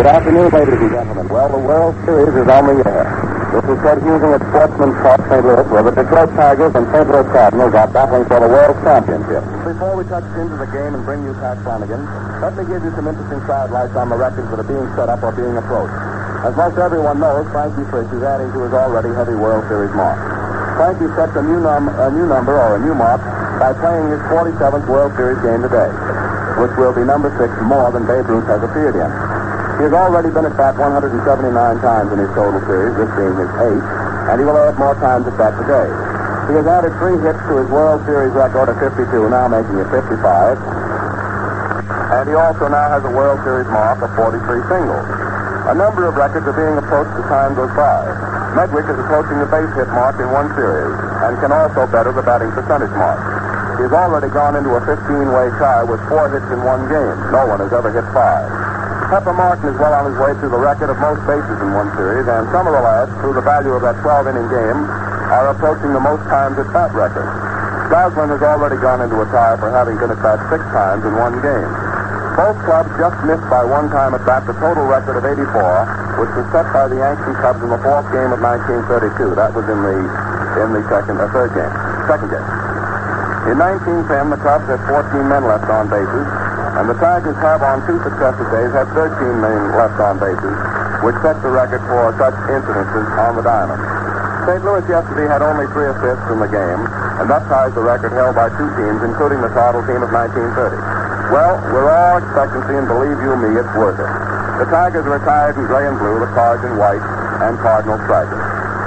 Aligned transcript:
Good 0.00 0.16
afternoon, 0.16 0.48
ladies 0.48 0.80
and 0.80 0.92
gentlemen. 0.96 1.28
Well, 1.28 1.52
the 1.52 1.60
World 1.60 1.92
Series 2.08 2.32
is 2.32 2.48
on 2.48 2.72
the 2.72 2.80
air. 2.88 3.04
This 3.52 3.68
is 3.68 3.76
Ted 3.84 4.00
Husing 4.00 4.32
at 4.32 4.40
Sportsman's 4.48 4.96
Park, 5.04 5.20
St. 5.28 5.44
Louis, 5.44 5.68
where 5.68 5.84
the 5.84 5.92
Detroit 5.92 6.32
Tigers 6.40 6.72
and 6.72 6.88
St. 6.88 7.04
Louis 7.04 7.28
Cardinals 7.28 7.76
are 7.76 7.84
battling 7.84 8.24
for 8.24 8.40
the 8.40 8.48
World 8.48 8.80
Championship. 8.80 9.44
Before 9.60 10.00
we 10.00 10.08
touch 10.08 10.24
into 10.40 10.56
the 10.56 10.64
game 10.72 10.96
and 10.96 11.04
bring 11.04 11.20
you 11.28 11.36
Pat 11.36 11.60
Flanagan, 11.68 12.00
let 12.40 12.56
me 12.56 12.64
give 12.64 12.80
you 12.80 12.88
some 12.96 13.12
interesting 13.12 13.44
sidelights 13.44 13.92
on 13.92 14.08
the 14.08 14.16
records 14.16 14.48
that 14.48 14.56
are 14.56 14.64
being 14.64 14.88
set 14.96 15.12
up 15.12 15.20
or 15.20 15.36
being 15.36 15.52
approached. 15.60 15.92
As 16.48 16.56
most 16.56 16.80
everyone 16.80 17.20
knows, 17.20 17.44
Frankie 17.52 17.84
Frisch 17.92 18.08
is 18.08 18.24
adding 18.24 18.48
to 18.56 18.58
his 18.64 18.72
already 18.72 19.12
heavy 19.12 19.36
World 19.36 19.68
Series 19.68 19.92
mark. 19.92 20.16
Frankie 20.80 21.12
sets 21.12 21.36
a 21.36 21.44
new, 21.44 21.60
num- 21.60 21.92
a 21.92 22.08
new 22.08 22.24
number 22.24 22.56
or 22.56 22.80
a 22.80 22.80
new 22.80 22.96
mark 22.96 23.20
by 23.60 23.76
playing 23.76 24.08
his 24.08 24.22
47th 24.32 24.88
World 24.88 25.12
Series 25.20 25.44
game 25.44 25.60
today, 25.60 25.92
which 26.56 26.72
will 26.80 26.96
be 26.96 27.04
number 27.04 27.28
six 27.36 27.52
more 27.68 27.92
than 27.92 28.08
Babe 28.08 28.24
Ruth 28.32 28.48
has 28.48 28.64
appeared 28.64 28.96
in. 28.96 29.39
He 29.80 29.88
has 29.88 29.96
already 29.96 30.28
been 30.28 30.44
at 30.44 30.52
bat 30.60 30.76
179 30.76 31.24
times 31.80 32.12
in 32.12 32.20
his 32.20 32.28
total 32.36 32.60
series, 32.68 32.92
this 33.00 33.08
being 33.16 33.32
his 33.32 33.48
eighth, 33.64 33.88
and 34.28 34.36
he 34.36 34.44
will 34.44 34.60
add 34.60 34.76
more 34.76 34.92
times 35.00 35.24
at 35.24 35.32
bat 35.40 35.56
today. 35.56 35.88
He 36.52 36.60
has 36.60 36.68
added 36.68 36.92
three 37.00 37.16
hits 37.24 37.40
to 37.48 37.64
his 37.64 37.68
World 37.72 38.04
Series 38.04 38.28
record 38.36 38.68
of 38.68 38.76
52, 38.76 39.08
now 39.32 39.48
making 39.48 39.80
it 39.80 39.88
55. 39.88 40.60
And 42.12 42.28
he 42.28 42.36
also 42.36 42.68
now 42.68 42.92
has 42.92 43.08
a 43.08 43.12
World 43.16 43.40
Series 43.40 43.64
mark 43.72 44.04
of 44.04 44.12
43 44.20 44.44
singles. 44.68 45.06
A 45.72 45.76
number 45.80 46.04
of 46.04 46.12
records 46.12 46.44
are 46.44 46.52
being 46.60 46.76
approached 46.76 47.16
as 47.16 47.24
time 47.32 47.56
goes 47.56 47.72
by. 47.72 48.04
Medwick 48.52 48.84
is 48.84 49.00
approaching 49.00 49.40
the 49.40 49.48
base 49.48 49.72
hit 49.80 49.88
mark 49.96 50.20
in 50.20 50.28
one 50.28 50.52
series 50.60 50.92
and 51.24 51.40
can 51.40 51.56
also 51.56 51.88
better 51.88 52.12
the 52.12 52.20
batting 52.20 52.52
percentage 52.52 52.92
mark. 53.00 53.16
He 53.80 53.88
has 53.88 53.96
already 53.96 54.28
gone 54.28 54.60
into 54.60 54.76
a 54.76 54.82
15-way 54.84 55.56
tie 55.56 55.88
with 55.88 56.04
four 56.04 56.28
hits 56.28 56.44
in 56.52 56.60
one 56.68 56.84
game. 56.92 57.16
No 57.32 57.48
one 57.48 57.64
has 57.64 57.72
ever 57.72 57.88
hit 57.88 58.04
five. 58.12 58.59
Pepper 59.10 59.34
Martin 59.34 59.66
is 59.66 59.74
well 59.82 59.90
on 59.90 60.06
his 60.06 60.14
way 60.22 60.30
to 60.38 60.46
the 60.46 60.54
record 60.62 60.86
of 60.86 60.94
most 61.02 61.18
bases 61.26 61.58
in 61.58 61.74
one 61.74 61.90
series, 61.98 62.30
and 62.30 62.46
some 62.54 62.70
of 62.70 62.70
the 62.70 62.78
lads, 62.78 63.10
through 63.18 63.34
the 63.34 63.42
value 63.42 63.74
of 63.74 63.82
that 63.82 63.98
12-inning 64.06 64.46
game, 64.46 64.78
are 65.34 65.50
approaching 65.50 65.90
the 65.90 65.98
most 65.98 66.22
times 66.30 66.54
at 66.62 66.70
bat 66.70 66.94
record. 66.94 67.26
Goslin 67.90 68.30
has 68.30 68.38
already 68.38 68.78
gone 68.78 69.02
into 69.02 69.18
a 69.18 69.26
tie 69.34 69.58
for 69.58 69.66
having 69.66 69.98
been 69.98 70.14
at 70.14 70.22
bat 70.22 70.38
six 70.46 70.62
times 70.70 71.02
in 71.02 71.18
one 71.18 71.42
game. 71.42 71.70
Both 72.38 72.54
clubs 72.62 72.86
just 73.02 73.18
missed 73.26 73.42
by 73.50 73.66
one 73.66 73.90
time 73.90 74.14
at 74.14 74.22
bat 74.22 74.46
the 74.46 74.54
total 74.62 74.86
record 74.86 75.18
of 75.18 75.26
84, 75.26 75.42
which 76.22 76.30
was 76.38 76.46
set 76.54 76.70
by 76.70 76.86
the 76.86 77.02
Yankees 77.02 77.34
Cubs 77.42 77.58
in 77.66 77.70
the 77.74 77.82
fourth 77.82 78.06
game 78.14 78.30
of 78.30 78.38
1932. 78.38 79.34
That 79.34 79.50
was 79.50 79.66
in 79.66 79.82
the 79.82 79.98
in 80.62 80.70
the 80.70 80.86
second 80.86 81.18
or 81.18 81.26
third 81.34 81.50
game, 81.58 81.74
second 82.06 82.30
game. 82.30 82.46
In 83.50 83.58
1910, 83.58 84.06
the 84.30 84.38
Cubs 84.38 84.70
had 84.70 84.78
14 84.86 85.26
men 85.26 85.50
left 85.50 85.66
on 85.66 85.90
bases, 85.90 86.26
and 86.80 86.88
the 86.88 86.96
Tigers 86.96 87.36
have 87.44 87.60
on 87.60 87.84
two 87.84 88.00
successive 88.00 88.48
days 88.48 88.72
had 88.72 88.88
13 88.96 89.12
men 89.36 89.76
left 89.76 90.00
on 90.00 90.16
bases, 90.16 90.56
which 91.04 91.12
sets 91.20 91.36
the 91.44 91.52
record 91.52 91.84
for 91.84 92.08
such 92.16 92.32
incidences 92.48 93.04
on 93.20 93.36
the 93.36 93.44
diamond. 93.44 93.76
St. 94.48 94.64
Louis 94.64 94.80
yesterday 94.88 95.28
had 95.28 95.44
only 95.44 95.68
three 95.76 95.92
assists 95.92 96.24
in 96.32 96.40
the 96.40 96.48
game, 96.48 96.80
and 97.20 97.28
that 97.28 97.44
ties 97.52 97.76
the 97.76 97.84
record 97.84 98.16
held 98.16 98.32
by 98.32 98.48
two 98.56 98.64
teams, 98.80 99.04
including 99.04 99.44
the 99.44 99.52
Tottle 99.52 99.84
team 99.84 100.00
of 100.00 100.08
1930. 100.08 100.80
Well, 101.28 101.60
we're 101.68 101.92
all 101.92 102.16
expectancy, 102.16 102.72
and 102.72 102.88
believe 102.88 103.20
you 103.20 103.36
me, 103.36 103.60
it's 103.60 103.74
worth 103.76 104.00
it. 104.00 104.12
The 104.64 104.68
Tigers 104.72 105.04
are 105.04 105.20
attired 105.20 105.60
in 105.60 105.68
gray 105.68 105.84
and 105.84 106.00
blue, 106.00 106.16
the 106.16 106.32
Cards 106.32 106.64
in 106.64 106.80
white, 106.80 107.04
and 107.44 107.60
Cardinal 107.60 108.00
stripes. 108.08 108.32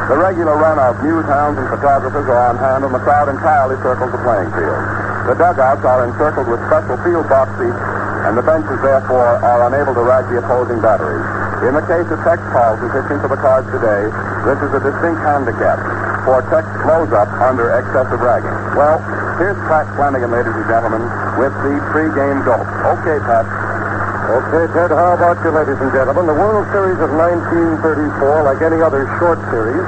The 0.10 0.18
regular 0.18 0.58
run 0.58 0.82
of 0.82 0.98
news 1.06 1.30
hounds 1.30 1.62
and 1.62 1.70
photographers 1.70 2.26
are 2.26 2.42
on 2.50 2.58
hand, 2.58 2.90
and 2.90 2.94
the 2.94 3.06
crowd 3.06 3.30
entirely 3.30 3.78
circles 3.86 4.10
the 4.10 4.22
playing 4.26 4.50
field. 4.58 4.93
The 5.24 5.40
dugouts 5.40 5.88
are 5.88 6.04
encircled 6.04 6.52
with 6.52 6.60
special 6.68 7.00
field 7.00 7.32
box 7.32 7.48
seats, 7.56 7.80
and 8.28 8.36
the 8.36 8.44
benches, 8.44 8.76
therefore, 8.84 9.40
are 9.40 9.72
unable 9.72 9.96
to 9.96 10.04
rag 10.04 10.28
the 10.28 10.44
opposing 10.44 10.84
batteries. 10.84 11.24
In 11.64 11.72
the 11.72 11.86
case 11.88 12.04
of 12.12 12.20
Tex 12.28 12.44
Carlton 12.52 12.92
pitching 12.92 13.24
for 13.24 13.32
the 13.32 13.40
Cards 13.40 13.64
today, 13.72 14.12
this 14.44 14.60
is 14.60 14.72
a 14.76 14.84
distinct 14.84 15.24
handicap, 15.24 15.80
for 16.28 16.44
Tex 16.52 16.68
blows 16.84 17.12
up 17.16 17.32
under 17.40 17.72
excessive 17.72 18.20
ragging. 18.20 18.52
Well, 18.76 19.00
here's 19.40 19.56
Pat 19.72 19.88
Flanagan, 19.96 20.28
ladies 20.28 20.56
and 20.60 20.68
gentlemen, 20.68 21.08
with 21.40 21.56
the 21.64 21.76
pregame 21.96 22.44
dope. 22.44 22.68
Okay, 23.00 23.20
Pat. 23.24 23.48
Okay, 24.28 24.68
Ted, 24.76 24.92
how 24.92 25.16
about 25.16 25.40
you, 25.40 25.56
ladies 25.56 25.80
and 25.80 25.92
gentlemen? 25.96 26.28
The 26.28 26.36
World 26.36 26.68
Series 26.76 27.00
of 27.00 27.16
1934, 27.16 28.44
like 28.44 28.60
any 28.60 28.84
other 28.84 29.08
short 29.24 29.40
series, 29.52 29.88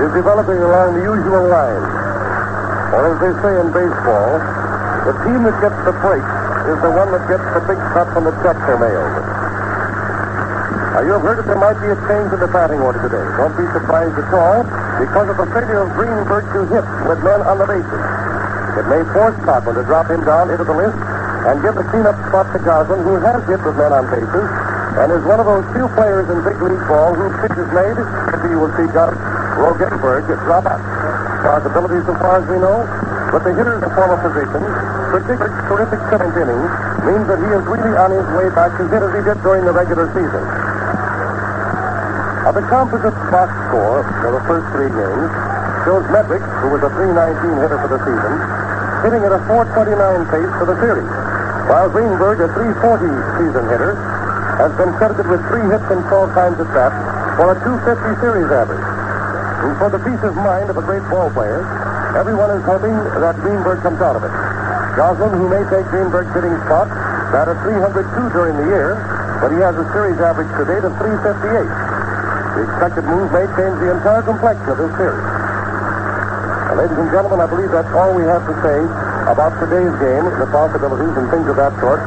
is 0.00 0.12
developing 0.16 0.64
along 0.64 0.96
the 0.96 1.04
usual 1.04 1.44
lines. 1.48 2.05
Or 2.94 3.10
as 3.10 3.18
they 3.18 3.32
say 3.42 3.52
in 3.58 3.68
baseball, 3.74 4.38
the 5.06 5.14
team 5.26 5.40
that 5.42 5.56
gets 5.58 5.78
the 5.82 5.94
break 6.02 6.26
is 6.70 6.78
the 6.82 6.92
one 6.92 7.10
that 7.14 7.24
gets 7.26 7.46
the 7.54 7.62
big 7.66 7.78
cut 7.94 8.10
when 8.14 8.26
the 8.26 8.34
checks 8.42 8.62
are 8.62 8.78
mailed. 8.78 9.16
Now, 10.94 11.02
you 11.04 11.12
have 11.14 11.22
heard 11.22 11.38
that 11.38 11.46
there 11.46 11.60
might 11.60 11.76
be 11.76 11.92
a 11.92 11.98
change 12.08 12.32
in 12.32 12.40
the 12.40 12.48
batting 12.48 12.80
order 12.80 12.98
today. 13.04 13.26
Don't 13.36 13.52
be 13.52 13.68
surprised 13.76 14.16
at 14.16 14.32
all 14.32 14.64
because 14.98 15.28
of 15.28 15.36
the 15.36 15.48
failure 15.52 15.84
of 15.84 15.92
Greenberg 15.92 16.48
to 16.56 16.60
hit 16.72 16.86
with 17.04 17.20
men 17.20 17.44
on 17.44 17.60
the 17.60 17.68
bases. 17.68 18.02
It 18.80 18.86
may 18.88 19.04
force 19.12 19.36
Cochrane 19.44 19.76
to 19.76 19.84
drop 19.84 20.08
him 20.08 20.24
down 20.24 20.48
into 20.48 20.64
the 20.64 20.72
list 20.72 20.96
and 21.46 21.60
give 21.60 21.76
the 21.76 21.84
cleanup 21.92 22.16
spot 22.32 22.48
to 22.56 22.58
Goslin, 22.64 23.04
who 23.04 23.20
has 23.20 23.44
hit 23.44 23.60
with 23.60 23.76
men 23.76 23.92
on 23.92 24.08
bases 24.08 24.48
and 24.96 25.12
is 25.12 25.20
one 25.28 25.36
of 25.38 25.44
those 25.44 25.64
few 25.76 25.84
players 25.92 26.24
in 26.32 26.40
big 26.40 26.56
league 26.64 26.86
ball 26.88 27.12
whose 27.12 27.36
pitch 27.44 27.52
is 27.60 27.68
made. 27.76 27.96
Maybe 28.32 28.56
you 28.56 28.58
will 28.64 28.72
see 28.80 28.88
Rogenberg 28.88 30.24
drop 30.48 30.64
out. 30.64 30.95
Possibilities 31.46 32.02
so 32.10 32.14
far 32.18 32.42
as 32.42 32.46
we 32.50 32.58
know, 32.58 32.82
but 33.30 33.46
the 33.46 33.54
hitter's 33.54 33.78
former 33.94 34.18
position, 34.18 34.66
particularly 35.14 35.54
terrific 35.70 36.02
seventh 36.10 36.34
inning, 36.34 36.58
means 37.06 37.22
that 37.30 37.38
he 37.38 37.50
is 37.54 37.62
really 37.70 37.94
on 37.94 38.10
his 38.10 38.26
way 38.34 38.50
back 38.50 38.74
to 38.74 38.82
hit 38.90 38.98
as 38.98 39.14
he 39.14 39.22
did 39.22 39.38
during 39.46 39.62
the 39.62 39.70
regular 39.70 40.10
season. 40.10 40.42
Now, 42.42 42.50
the 42.50 42.66
composite 42.66 43.14
box 43.30 43.50
score 43.70 44.02
for 44.26 44.30
the 44.34 44.42
first 44.50 44.66
three 44.74 44.90
games 44.90 45.30
shows 45.86 46.02
Medwick, 46.10 46.42
who 46.62 46.74
was 46.74 46.82
a 46.82 46.90
319 46.98 47.62
hitter 47.62 47.78
for 47.78 47.90
the 47.94 48.02
season, 48.02 48.32
hitting 49.06 49.22
at 49.22 49.30
a 49.30 49.38
429 49.46 49.98
pace 50.30 50.52
for 50.58 50.66
the 50.66 50.78
series, 50.82 51.10
while 51.70 51.86
Greenberg, 51.90 52.42
a 52.42 52.50
340 52.54 53.06
season 53.38 53.64
hitter, 53.70 53.94
has 54.62 54.70
been 54.78 54.94
credited 54.98 55.26
with 55.26 55.42
three 55.46 55.66
hits 55.70 55.86
and 55.94 56.02
12 56.10 56.34
times 56.34 56.58
at 56.58 56.70
bat 56.74 56.90
for 57.34 57.50
a 57.50 57.56
250 57.66 58.22
series 58.22 58.50
average. 58.50 58.85
And 59.56 59.72
for 59.80 59.88
the 59.88 60.00
peace 60.04 60.20
of 60.20 60.36
mind 60.36 60.68
of 60.68 60.76
a 60.76 60.84
great 60.84 61.04
ball 61.08 61.32
player, 61.32 61.64
everyone 62.12 62.52
is 62.52 62.64
hoping 62.68 62.92
that 62.92 63.36
Greenberg 63.40 63.80
comes 63.80 64.00
out 64.04 64.16
of 64.16 64.22
it. 64.24 64.34
Goslin, 64.96 65.32
who 65.32 65.48
may 65.48 65.64
take 65.72 65.84
Greenberg's 65.88 66.32
hitting 66.32 66.56
spot, 66.68 66.88
batted 67.32 67.56
302 67.64 68.32
during 68.36 68.56
the 68.56 68.68
year, 68.68 68.96
but 69.40 69.52
he 69.52 69.60
has 69.60 69.76
a 69.76 69.84
series 69.92 70.16
average 70.20 70.48
to 70.56 70.64
date 70.64 70.84
of 70.84 70.92
358. 70.96 71.68
The 72.56 72.62
expected 72.64 73.04
move 73.04 73.28
may 73.32 73.44
change 73.52 73.76
the 73.80 73.92
entire 73.92 74.24
complexion 74.24 74.68
of 74.72 74.78
this 74.80 74.92
series. 74.96 75.20
Now, 75.20 76.80
ladies 76.80 76.96
and 76.96 77.10
gentlemen, 77.12 77.44
I 77.44 77.48
believe 77.48 77.68
that's 77.68 77.92
all 77.92 78.16
we 78.16 78.24
have 78.24 78.44
to 78.48 78.54
say 78.64 78.78
about 79.28 79.52
today's 79.60 79.92
game, 80.00 80.24
the 80.40 80.48
possibilities 80.48 81.14
and 81.16 81.28
things 81.28 81.48
of 81.48 81.56
that 81.60 81.76
sort. 81.80 82.00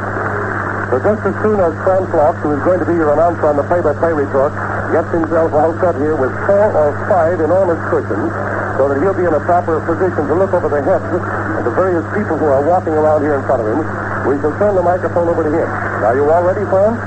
So 0.90 0.98
just 0.98 1.22
as 1.22 1.36
soon 1.46 1.62
as 1.62 1.70
France 1.86 2.10
Laux, 2.18 2.34
who 2.42 2.50
is 2.58 2.62
going 2.66 2.82
to 2.82 2.88
be 2.90 2.98
your 2.98 3.14
announcer 3.14 3.46
on 3.46 3.62
the 3.62 3.66
play-by-play 3.70 4.14
report, 4.14 4.50
gets 4.92 5.10
himself 5.14 5.54
all 5.54 5.74
set 5.80 5.96
here 6.02 6.18
with 6.18 6.34
four 6.50 6.68
or 6.74 6.90
five 7.10 7.38
enormous 7.42 7.80
cushions, 7.90 8.30
so 8.78 8.90
that 8.90 8.98
he'll 9.04 9.18
be 9.18 9.28
in 9.28 9.36
a 9.36 9.44
proper 9.46 9.82
position 9.86 10.26
to 10.26 10.34
look 10.34 10.54
over 10.56 10.70
the 10.70 10.82
heads 10.82 11.06
of 11.14 11.68
the 11.68 11.76
various 11.76 12.06
people 12.16 12.40
who 12.40 12.48
are 12.48 12.64
walking 12.64 12.96
around 12.96 13.22
here 13.22 13.36
in 13.36 13.44
front 13.46 13.62
of 13.62 13.68
him, 13.68 13.84
we 14.26 14.40
shall 14.42 14.56
turn 14.58 14.74
the 14.74 14.82
microphone 14.82 15.28
over 15.28 15.44
to 15.44 15.52
him. 15.52 15.68
Are 16.04 16.16
you 16.16 16.26
all 16.32 16.42
ready, 16.42 16.64
friends? 16.72 16.98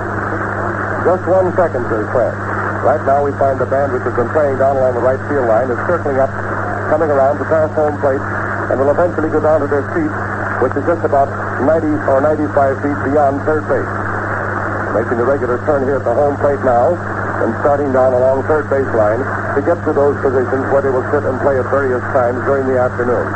Just 1.03 1.25
one 1.27 1.51
second, 1.59 1.83
says 1.91 2.07
Fred. 2.15 2.35
Right 2.87 3.03
now 3.07 3.23
we 3.23 3.33
find 3.39 3.59
the 3.59 3.67
band 3.67 3.95
which 3.95 4.03
has 4.07 4.15
been 4.15 4.31
playing 4.31 4.59
down 4.59 4.79
along 4.79 4.95
the 4.95 5.03
right 5.03 5.19
field 5.31 5.47
line 5.47 5.71
is 5.71 5.79
circling 5.87 6.19
up, 6.19 6.31
coming 6.91 7.11
around 7.11 7.39
to 7.39 7.47
pass 7.47 7.71
home 7.75 7.95
plate, 7.99 8.23
and 8.71 8.79
will 8.79 8.91
eventually 8.91 9.31
go 9.31 9.43
down 9.43 9.63
to 9.63 9.69
their 9.71 9.87
seats, 9.95 10.15
which 10.63 10.75
is 10.79 10.85
just 10.87 11.03
about 11.03 11.31
90 11.63 11.87
or 12.11 12.23
95 12.23 12.83
feet 12.83 12.99
beyond 13.07 13.43
third 13.47 13.67
base. 13.67 13.93
Making 14.95 15.19
the 15.19 15.27
regular 15.27 15.59
turn 15.65 15.83
here 15.87 15.99
at 15.99 16.05
the 16.05 16.15
home 16.15 16.37
plate 16.39 16.61
now, 16.63 16.95
and 17.43 17.51
starting 17.59 17.91
down 17.91 18.15
along 18.15 18.47
third 18.47 18.71
base 18.71 18.87
line 18.95 19.19
to 19.59 19.61
get 19.67 19.75
to 19.83 19.91
those 19.91 20.15
positions 20.23 20.63
where 20.71 20.79
they 20.79 20.95
will 20.95 21.03
sit 21.11 21.27
and 21.27 21.35
play 21.43 21.59
at 21.59 21.67
various 21.75 22.03
times 22.15 22.39
during 22.47 22.71
the 22.71 22.79
afternoon. 22.79 23.27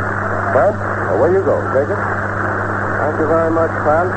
Fred, 0.55 0.71
away 1.11 1.35
you 1.35 1.43
go. 1.43 1.59
Take 1.75 1.91
it. 1.91 1.99
Thank 1.99 3.15
you 3.19 3.27
very 3.27 3.51
much, 3.51 3.73
Fred. 3.83 4.07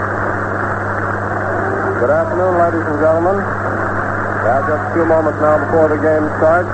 Good 1.98 2.14
afternoon, 2.14 2.54
ladies 2.54 2.86
and 2.86 2.98
gentlemen. 3.02 3.36
Have 4.46 4.64
just 4.70 4.78
a 4.78 4.90
few 4.94 5.04
moments 5.04 5.38
now 5.42 5.58
before 5.58 5.90
the 5.90 6.00
game 6.00 6.24
starts. 6.38 6.70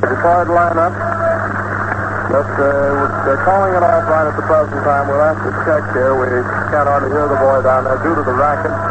The 0.00 0.06
Detroit 0.14 0.48
lineup. 0.54 0.94
Just, 2.30 2.54
uh, 2.62 3.26
they're 3.26 3.42
calling 3.42 3.74
it 3.74 3.82
off 3.82 4.06
right 4.06 4.26
at 4.30 4.36
the 4.38 4.46
present 4.46 4.80
time. 4.86 5.10
We'll 5.10 5.18
have 5.18 5.42
to 5.42 5.50
check 5.66 5.82
here. 5.92 6.14
We 6.14 6.30
can't 6.70 6.86
hardly 6.86 7.10
hear 7.10 7.26
the 7.26 7.36
boy 7.42 7.60
down 7.66 7.84
there 7.84 7.98
due 8.00 8.14
to 8.14 8.22
the 8.22 8.32
racket. 8.32 8.89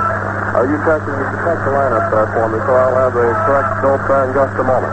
Are 0.59 0.67
you 0.67 0.75
checking? 0.83 1.15
You 1.15 1.23
check 1.39 1.55
the 1.63 1.71
lineup 1.71 2.11
there 2.11 2.27
for 2.35 2.51
me, 2.51 2.59
so 2.67 2.75
I'll 2.75 2.99
have 2.99 3.15
the 3.15 3.31
correct 3.47 3.79
note 3.79 4.03
in 4.11 4.27
just 4.35 4.59
a 4.59 4.65
moment. 4.67 4.91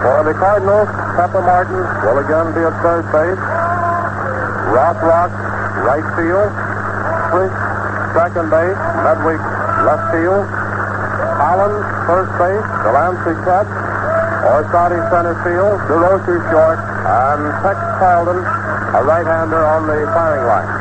For 0.00 0.24
the 0.24 0.32
Cardinals, 0.40 0.88
Pepper 1.20 1.44
Martin 1.44 1.84
will 2.00 2.16
again 2.16 2.48
be 2.56 2.64
at 2.64 2.72
third 2.80 3.04
base. 3.12 3.36
Rothrock, 4.72 5.28
right 5.84 6.06
field. 6.16 6.48
Frisch, 7.28 7.52
second 8.16 8.48
base. 8.48 8.80
Medwick, 9.04 9.44
left 9.84 10.16
field. 10.16 10.48
Collins, 11.36 11.84
first 12.08 12.32
base. 12.40 12.64
Delancey 12.88 13.36
catch. 13.44 13.68
Orsatti, 14.48 14.96
center 15.12 15.36
field. 15.44 15.76
Durocher, 15.92 16.40
short. 16.48 16.80
And 16.80 17.52
Tex 17.60 17.76
Carlton, 18.00 18.40
a 18.40 19.00
right-hander 19.04 19.60
on 19.60 19.84
the 19.84 20.08
firing 20.16 20.48
line. 20.48 20.73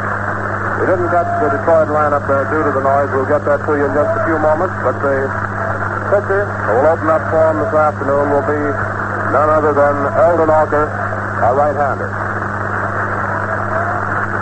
We 0.83 0.91
didn't 0.91 1.15
get 1.15 1.24
the 1.39 1.47
Detroit 1.47 1.88
lineup 1.95 2.27
there 2.27 2.44
due 2.51 2.59
to 2.59 2.71
the 2.75 2.83
noise. 2.83 3.07
We'll 3.15 3.24
get 3.24 3.47
that 3.47 3.63
to 3.63 3.71
you 3.71 3.88
in 3.88 3.95
just 3.95 4.12
a 4.19 4.21
few 4.27 4.35
moments. 4.35 4.75
But 4.83 5.00
the 5.00 5.31
pitcher 6.12 6.44
who 6.44 6.71
will 6.75 6.91
open 6.91 7.07
up 7.07 7.24
for 7.31 7.39
him 7.39 7.63
this 7.63 7.71
afternoon 7.71 8.35
will 8.35 8.44
be 8.44 8.59
none 9.31 9.47
other 9.47 9.71
than 9.71 9.95
Eldon 10.12 10.51
Auker, 10.51 10.91
a 11.39 11.56
right-hander. 11.56 12.12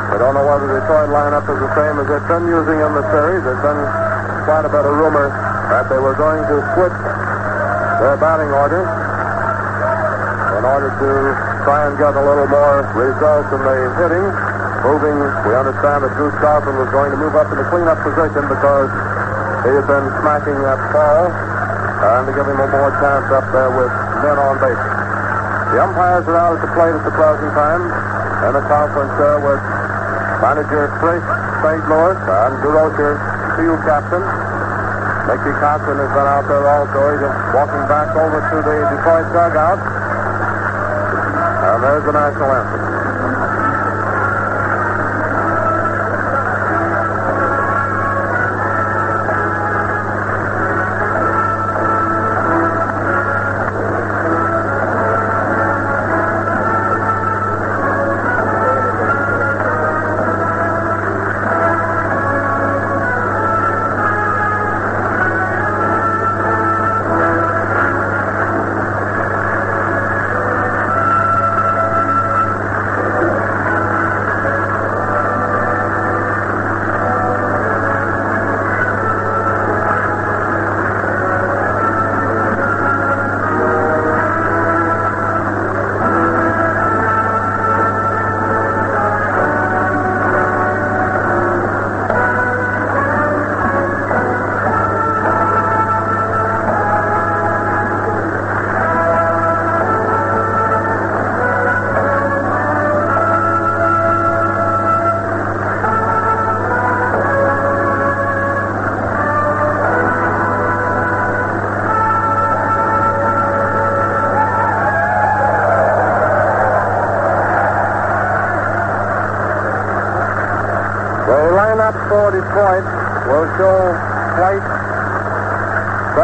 We 0.10 0.18
don't 0.18 0.34
know 0.34 0.42
whether 0.50 0.66
the 0.66 0.82
Detroit 0.82 1.14
lineup 1.14 1.46
is 1.46 1.62
the 1.62 1.72
same 1.78 2.02
as 2.02 2.10
they've 2.10 2.26
been 2.26 2.50
using 2.50 2.78
in 2.90 2.90
the 2.90 3.06
series. 3.14 3.46
There's 3.46 3.62
been 3.62 3.82
quite 4.50 4.66
a 4.66 4.72
bit 4.74 4.82
of 4.82 4.98
rumor 4.98 5.30
that 5.70 5.94
they 5.94 6.02
were 6.02 6.18
going 6.18 6.42
to 6.42 6.58
switch 6.74 6.98
their 8.02 8.18
batting 8.18 8.50
order 8.50 8.82
in 10.58 10.66
order 10.66 10.90
to 10.90 11.10
try 11.70 11.86
and 11.86 11.94
get 12.02 12.18
a 12.18 12.24
little 12.26 12.50
more 12.50 12.82
results 12.98 13.54
in 13.54 13.62
the 13.62 13.94
hitting. 14.02 14.51
Moving, 14.82 15.14
we 15.46 15.54
understand 15.54 16.02
that 16.02 16.14
Goose 16.18 16.34
Goslin 16.42 16.74
was 16.74 16.90
going 16.90 17.14
to 17.14 17.20
move 17.22 17.38
up 17.38 17.54
in 17.54 17.58
the 17.62 17.68
cleanup 17.70 18.02
position 18.02 18.50
because 18.50 18.90
he 19.62 19.78
had 19.78 19.86
been 19.86 20.08
smacking 20.26 20.58
that 20.66 20.82
ball 20.90 21.30
and 21.30 22.26
to 22.26 22.34
give 22.34 22.50
him 22.50 22.58
a 22.58 22.66
more 22.66 22.90
chance 22.98 23.30
up 23.30 23.46
there 23.54 23.70
with 23.70 23.94
men 24.26 24.42
on 24.42 24.58
base. 24.58 24.84
The 25.70 25.86
umpires 25.86 26.26
are 26.26 26.34
out 26.34 26.58
at 26.58 26.62
the 26.66 26.72
plate 26.74 26.98
at 26.98 27.06
the 27.06 27.14
closing 27.14 27.54
time 27.54 27.84
and 28.42 28.58
a 28.58 28.64
conference 28.66 29.14
there 29.22 29.38
with 29.38 29.62
manager 30.42 30.90
Chris 30.98 31.22
St. 31.62 31.84
Louis 31.86 32.18
and 32.18 32.54
Durocher, 32.66 33.22
field 33.62 33.86
captain. 33.86 34.26
Mickey 35.30 35.54
Cochrane 35.62 36.02
has 36.02 36.10
been 36.10 36.26
out 36.26 36.50
there 36.50 36.66
also. 36.66 37.00
He's 37.14 37.22
walking 37.54 37.86
back 37.86 38.10
over 38.18 38.42
to 38.42 38.58
the 38.66 38.76
Detroit 38.98 39.30
dugout. 39.30 39.78
And 41.70 41.84
there's 41.86 42.04
the 42.04 42.14
national 42.18 42.50
anthem. 42.50 42.91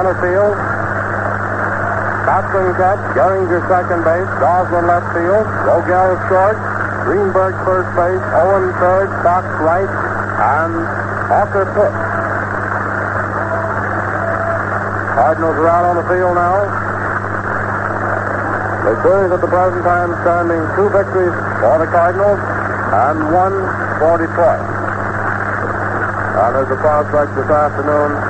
Center 0.07 0.23
field. 0.23 0.55
Cochrane 2.23 2.75
catch, 2.79 3.03
Gehringer 3.11 3.59
second 3.67 4.07
base, 4.07 4.31
Goslin 4.39 4.87
left 4.87 5.11
field, 5.11 5.43
Rogell 5.67 6.15
short, 6.31 6.55
Greenberg 7.03 7.55
first 7.67 7.91
base, 7.91 8.23
Owen 8.39 8.71
third, 8.79 9.11
Fox 9.23 9.43
right, 9.59 9.91
and 10.63 10.73
Auker 11.27 11.67
pitch. 11.75 11.97
Cardinals 15.15 15.59
are 15.59 15.67
out 15.67 15.85
on 15.91 15.95
the 15.99 16.07
field 16.07 16.35
now. 16.39 16.55
The 18.87 19.03
series 19.03 19.31
at 19.31 19.41
the 19.41 19.51
present 19.51 19.83
time 19.83 20.15
standing 20.23 20.63
two 20.79 20.87
victories 20.87 21.35
for 21.59 21.83
the 21.83 21.87
Cardinals 21.91 22.39
and 22.39 23.27
one 23.35 23.55
for 23.99 24.15
Detroit. 24.23 24.63
And 26.37 26.55
there's 26.55 26.71
a 26.71 26.79
prospect 26.79 27.35
this 27.35 27.49
afternoon 27.51 28.26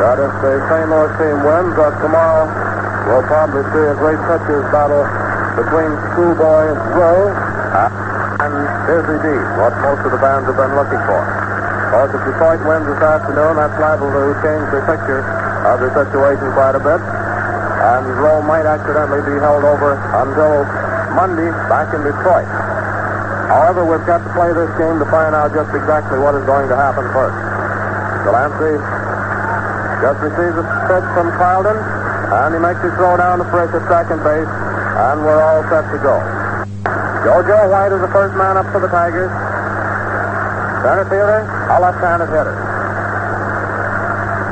that 0.00 0.16
if 0.16 0.32
the 0.40 0.52
St. 0.70 0.88
Louis 0.88 1.12
team 1.20 1.36
wins, 1.44 1.72
that 1.76 1.92
tomorrow 2.00 2.48
we'll 3.08 3.26
probably 3.28 3.64
see 3.74 3.84
a 3.84 3.96
great 3.98 4.20
pitchers 4.30 4.64
battle 4.72 5.04
between 5.58 5.90
Schoolboy 6.12 6.72
Rowe 6.96 7.28
and 8.40 8.52
Dizzy 8.88 9.18
D, 9.20 9.26
what 9.60 9.74
most 9.84 10.02
of 10.06 10.10
the 10.10 10.20
fans 10.20 10.48
have 10.48 10.56
been 10.56 10.74
looking 10.74 11.02
for. 11.04 11.20
Of 11.20 11.88
course, 11.92 12.12
if 12.16 12.22
Detroit 12.24 12.60
wins 12.64 12.88
this 12.88 13.02
afternoon, 13.04 13.60
that's 13.60 13.76
liable 13.76 14.08
to 14.08 14.32
change 14.40 14.64
the 14.72 14.80
picture 14.88 15.20
of 15.68 15.76
the 15.78 15.90
situation 15.92 16.48
quite 16.56 16.74
a 16.74 16.82
bit. 16.82 16.98
And 16.98 18.02
Rowe 18.16 18.40
might 18.40 18.64
accidentally 18.64 19.20
be 19.28 19.36
held 19.42 19.62
over 19.66 19.92
until 19.92 20.64
Monday 21.12 21.52
back 21.68 21.92
in 21.92 22.00
Detroit. 22.00 22.48
However, 23.52 23.84
we've 23.84 24.06
got 24.08 24.24
to 24.24 24.30
play 24.32 24.48
this 24.56 24.72
game 24.80 24.96
to 24.96 25.06
find 25.12 25.36
out 25.36 25.52
just 25.52 25.68
exactly 25.76 26.16
what 26.16 26.32
is 26.32 26.44
going 26.48 26.72
to 26.72 26.76
happen 26.76 27.04
first. 27.12 27.36
Delancey 28.24 29.01
just 30.02 30.18
receives 30.18 30.58
a 30.58 30.66
pitch 30.90 31.06
from 31.14 31.30
Carlton, 31.38 31.78
and 31.78 32.50
he 32.50 32.58
makes 32.58 32.82
his 32.82 32.90
throw 32.98 33.14
down 33.14 33.38
to 33.38 33.46
first 33.54 33.70
at 33.70 33.86
second 33.86 34.18
base, 34.26 34.50
and 34.50 35.22
we're 35.22 35.38
all 35.38 35.62
set 35.70 35.86
to 35.94 35.98
go. 36.02 36.18
Jojo 37.22 37.70
White 37.70 37.94
is 37.94 38.02
the 38.02 38.10
first 38.10 38.34
man 38.34 38.58
up 38.58 38.66
for 38.74 38.82
the 38.82 38.90
Tigers. 38.90 39.30
Center 40.82 41.06
fielder, 41.06 41.46
a 41.46 41.76
left-handed 41.78 42.26
hitter. 42.34 42.58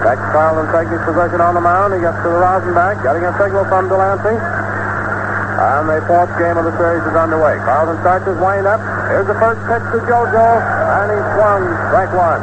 Tex 0.06 0.22
Carlton 0.30 0.70
taking 0.70 0.94
his 0.94 1.02
position 1.02 1.42
on 1.42 1.58
the 1.58 1.64
mound. 1.66 1.98
He 1.98 2.00
gets 2.00 2.14
to 2.22 2.30
the 2.30 2.38
rosin 2.38 2.70
bag, 2.70 3.02
getting 3.02 3.26
a 3.26 3.34
signal 3.34 3.66
from 3.66 3.90
Delancey. 3.90 4.38
And 4.38 5.90
the 5.90 5.98
fourth 6.06 6.30
game 6.38 6.62
of 6.62 6.64
the 6.64 6.72
series 6.78 7.02
is 7.10 7.16
underway. 7.18 7.58
Carlton 7.66 7.98
starts 8.06 8.22
his 8.22 8.38
windup. 8.38 8.78
Here's 9.10 9.26
the 9.26 9.36
first 9.42 9.58
pitch 9.66 9.82
to 9.82 9.98
JoJo, 10.06 10.46
and 10.94 11.06
he 11.10 11.18
swung 11.34 11.62
strike 11.90 12.14
one. 12.14 12.38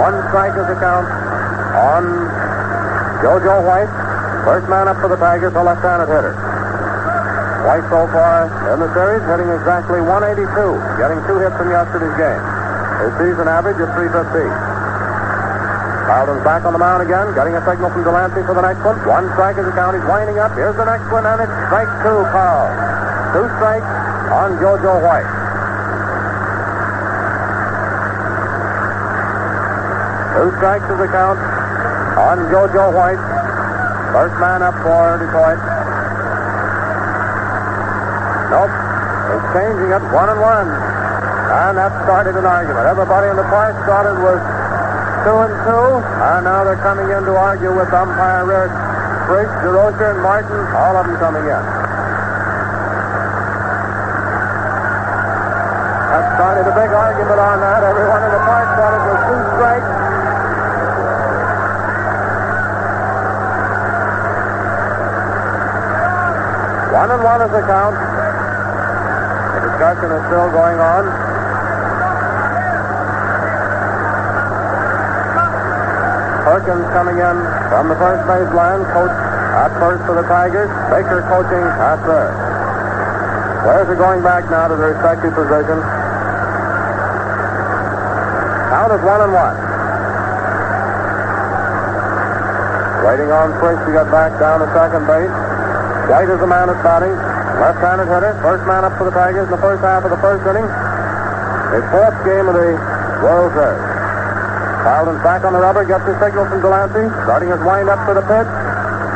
One 0.00 0.16
strike 0.32 0.56
is 0.56 0.64
the 0.64 0.80
count 0.80 1.29
on 1.80 2.04
JoJo 3.24 3.64
White. 3.64 3.92
First 4.44 4.68
man 4.68 4.88
up 4.88 5.00
for 5.00 5.08
the 5.08 5.16
Tigers, 5.16 5.52
a 5.56 5.62
left-handed 5.62 6.08
hitter. 6.08 6.36
White 7.68 7.84
so 7.92 8.08
far 8.08 8.48
in 8.72 8.80
the 8.80 8.88
series 8.96 9.20
hitting 9.28 9.48
exactly 9.52 10.00
182, 10.00 10.48
getting 10.96 11.20
two 11.28 11.36
hits 11.40 11.52
from 11.60 11.68
yesterday's 11.68 12.16
game. 12.16 12.44
His 13.04 13.12
season 13.20 13.48
average 13.48 13.76
is 13.76 13.88
315. 13.96 14.48
Carlton's 16.08 16.42
back 16.42 16.64
on 16.64 16.72
the 16.72 16.80
mound 16.80 17.04
again, 17.04 17.32
getting 17.36 17.54
a 17.54 17.62
signal 17.62 17.92
from 17.92 18.02
Delancey 18.02 18.42
for 18.48 18.56
the 18.56 18.64
next 18.64 18.80
one. 18.80 18.96
One 19.04 19.28
strike 19.36 19.60
is 19.60 19.68
the 19.68 19.76
count. 19.76 19.94
He's 19.94 20.08
winding 20.08 20.40
up. 20.40 20.56
Here's 20.56 20.74
the 20.76 20.88
next 20.88 21.06
one, 21.12 21.28
and 21.28 21.38
it's 21.38 21.54
strike 21.68 21.92
two, 22.00 22.20
Carl. 22.32 22.66
Two 23.36 23.46
strikes 23.60 23.92
on 24.32 24.56
JoJo 24.56 25.04
White. 25.04 25.30
Two 30.40 30.48
strikes 30.56 30.88
is 30.88 30.98
the 30.98 31.10
count 31.12 31.59
on 32.20 32.36
JoJo 32.52 32.92
White. 32.92 33.22
First 34.12 34.36
man 34.36 34.60
up 34.60 34.76
for 34.84 35.16
Detroit. 35.16 35.60
Nope. 38.52 38.74
He's 39.30 39.46
changing 39.56 39.88
it 39.88 40.02
one 40.12 40.28
and 40.28 40.40
one. 40.42 40.68
And 40.68 41.78
that 41.80 41.90
started 42.04 42.36
an 42.36 42.44
argument. 42.44 42.84
Everybody 42.86 43.32
in 43.32 43.36
the 43.40 43.48
park 43.48 43.74
thought 43.88 44.04
it 44.04 44.18
was 44.20 44.38
two 45.24 45.36
and 45.48 45.54
two, 45.64 45.88
and 46.04 46.44
now 46.44 46.62
they're 46.62 46.82
coming 46.84 47.08
in 47.08 47.24
to 47.24 47.34
argue 47.34 47.72
with 47.72 47.88
umpire 47.88 48.44
Red 48.44 48.70
Briggs, 49.26 49.54
Durocher, 49.64 50.14
and 50.14 50.20
Martin, 50.22 50.60
all 50.76 50.94
of 50.98 51.06
them 51.06 51.16
coming 51.18 51.46
in. 51.46 51.62
That 56.10 56.24
started 56.36 56.66
a 56.68 56.74
big 56.74 56.90
argument 56.90 57.40
on 57.40 57.56
that. 57.64 57.80
Everyone 57.86 58.22
in 58.26 58.32
the 58.34 58.42
park 58.44 58.66
thought 58.76 58.92
it 58.98 59.02
was 59.08 59.18
two 59.24 59.40
strikes. 59.56 60.09
One 67.00 67.08
and 67.16 67.24
one 67.24 67.40
is 67.40 67.48
the 67.48 67.64
count. 67.64 67.96
The 67.96 69.60
discussion 69.72 70.12
is 70.12 70.20
still 70.28 70.52
going 70.52 70.76
on. 70.76 71.08
Perkins 76.44 76.84
coming 76.92 77.16
in 77.16 77.36
from 77.72 77.88
the 77.88 77.96
first 77.96 78.20
baseline, 78.28 78.84
coach 78.92 79.16
at 79.16 79.72
first 79.80 80.04
for 80.04 80.12
the 80.12 80.28
Tigers. 80.28 80.68
Baker 80.92 81.24
coaching 81.24 81.64
at 81.64 82.04
third. 82.04 82.36
Players 83.64 83.88
are 83.88 83.96
going 83.96 84.20
back 84.20 84.44
now 84.52 84.68
to 84.68 84.76
their 84.76 84.92
respective 84.92 85.32
positions. 85.32 85.80
Count 88.68 88.92
is 88.92 89.00
one 89.08 89.20
and 89.24 89.32
one. 89.32 89.56
Waiting 93.08 93.32
on 93.32 93.56
Frisch 93.56 93.80
to 93.88 93.92
get 93.96 94.12
back 94.12 94.36
down 94.36 94.60
to 94.60 94.68
second 94.76 95.08
base. 95.08 95.49
White 96.10 96.26
is 96.26 96.42
the 96.42 96.50
man 96.50 96.66
that's 96.66 96.82
batting. 96.82 97.14
Left-handed 97.62 98.10
hitter. 98.10 98.34
First 98.42 98.66
man 98.66 98.82
up 98.82 98.98
for 98.98 99.06
the 99.06 99.14
Tigers 99.14 99.46
in 99.46 99.54
the 99.54 99.62
first 99.62 99.78
half 99.78 100.02
of 100.02 100.10
the 100.10 100.18
first 100.18 100.42
inning. 100.42 100.66
His 101.70 101.86
fourth 101.94 102.18
game 102.26 102.50
of 102.50 102.58
the 102.58 102.74
World 103.22 103.54
Series. 103.54 103.84
Carlton's 104.82 105.22
back 105.22 105.46
on 105.46 105.54
the 105.54 105.62
rubber, 105.62 105.86
gets 105.86 106.02
the 106.02 106.18
signal 106.18 106.50
from 106.50 106.66
Delancey, 106.66 107.06
starting 107.22 107.54
his 107.54 107.62
wind 107.62 107.86
up 107.86 108.02
for 108.02 108.18
the 108.18 108.26
pitch. 108.26 108.50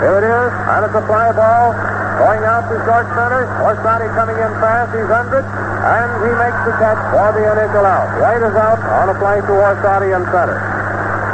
Here 0.06 0.22
it 0.22 0.26
is, 0.28 0.50
and 0.70 0.80
it's 0.86 0.94
a 0.94 1.02
fly 1.10 1.34
ball. 1.34 1.74
Going 2.14 2.46
out 2.46 2.62
to 2.70 2.78
short 2.86 3.10
center. 3.10 3.42
Orsatti 3.66 4.06
coming 4.14 4.38
in 4.38 4.52
fast. 4.62 4.94
He's 4.94 5.10
under 5.10 5.42
it, 5.42 5.46
and 5.50 6.08
he 6.22 6.30
makes 6.30 6.60
the 6.62 6.78
catch 6.78 7.00
for 7.10 7.26
the 7.34 7.42
initial 7.42 7.82
out. 7.90 8.06
White 8.22 8.38
is 8.38 8.54
out 8.54 8.78
on 9.02 9.10
a 9.10 9.16
fly 9.18 9.42
to 9.42 9.50
Orsatti 9.50 10.14
in 10.14 10.22
center. 10.30 10.62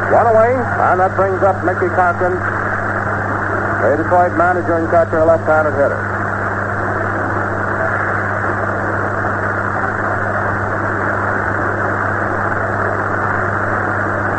One 0.08 0.24
away, 0.24 0.56
and 0.56 1.04
that 1.04 1.12
brings 1.20 1.44
up 1.44 1.60
Mickey 1.68 1.92
Cochrane, 1.92 2.40
the 3.80 3.96
Detroit 3.96 4.36
manager 4.36 4.76
and 4.76 4.90
catcher, 4.90 5.18
a 5.18 5.24
left-handed 5.24 5.72
hitter. 5.72 6.00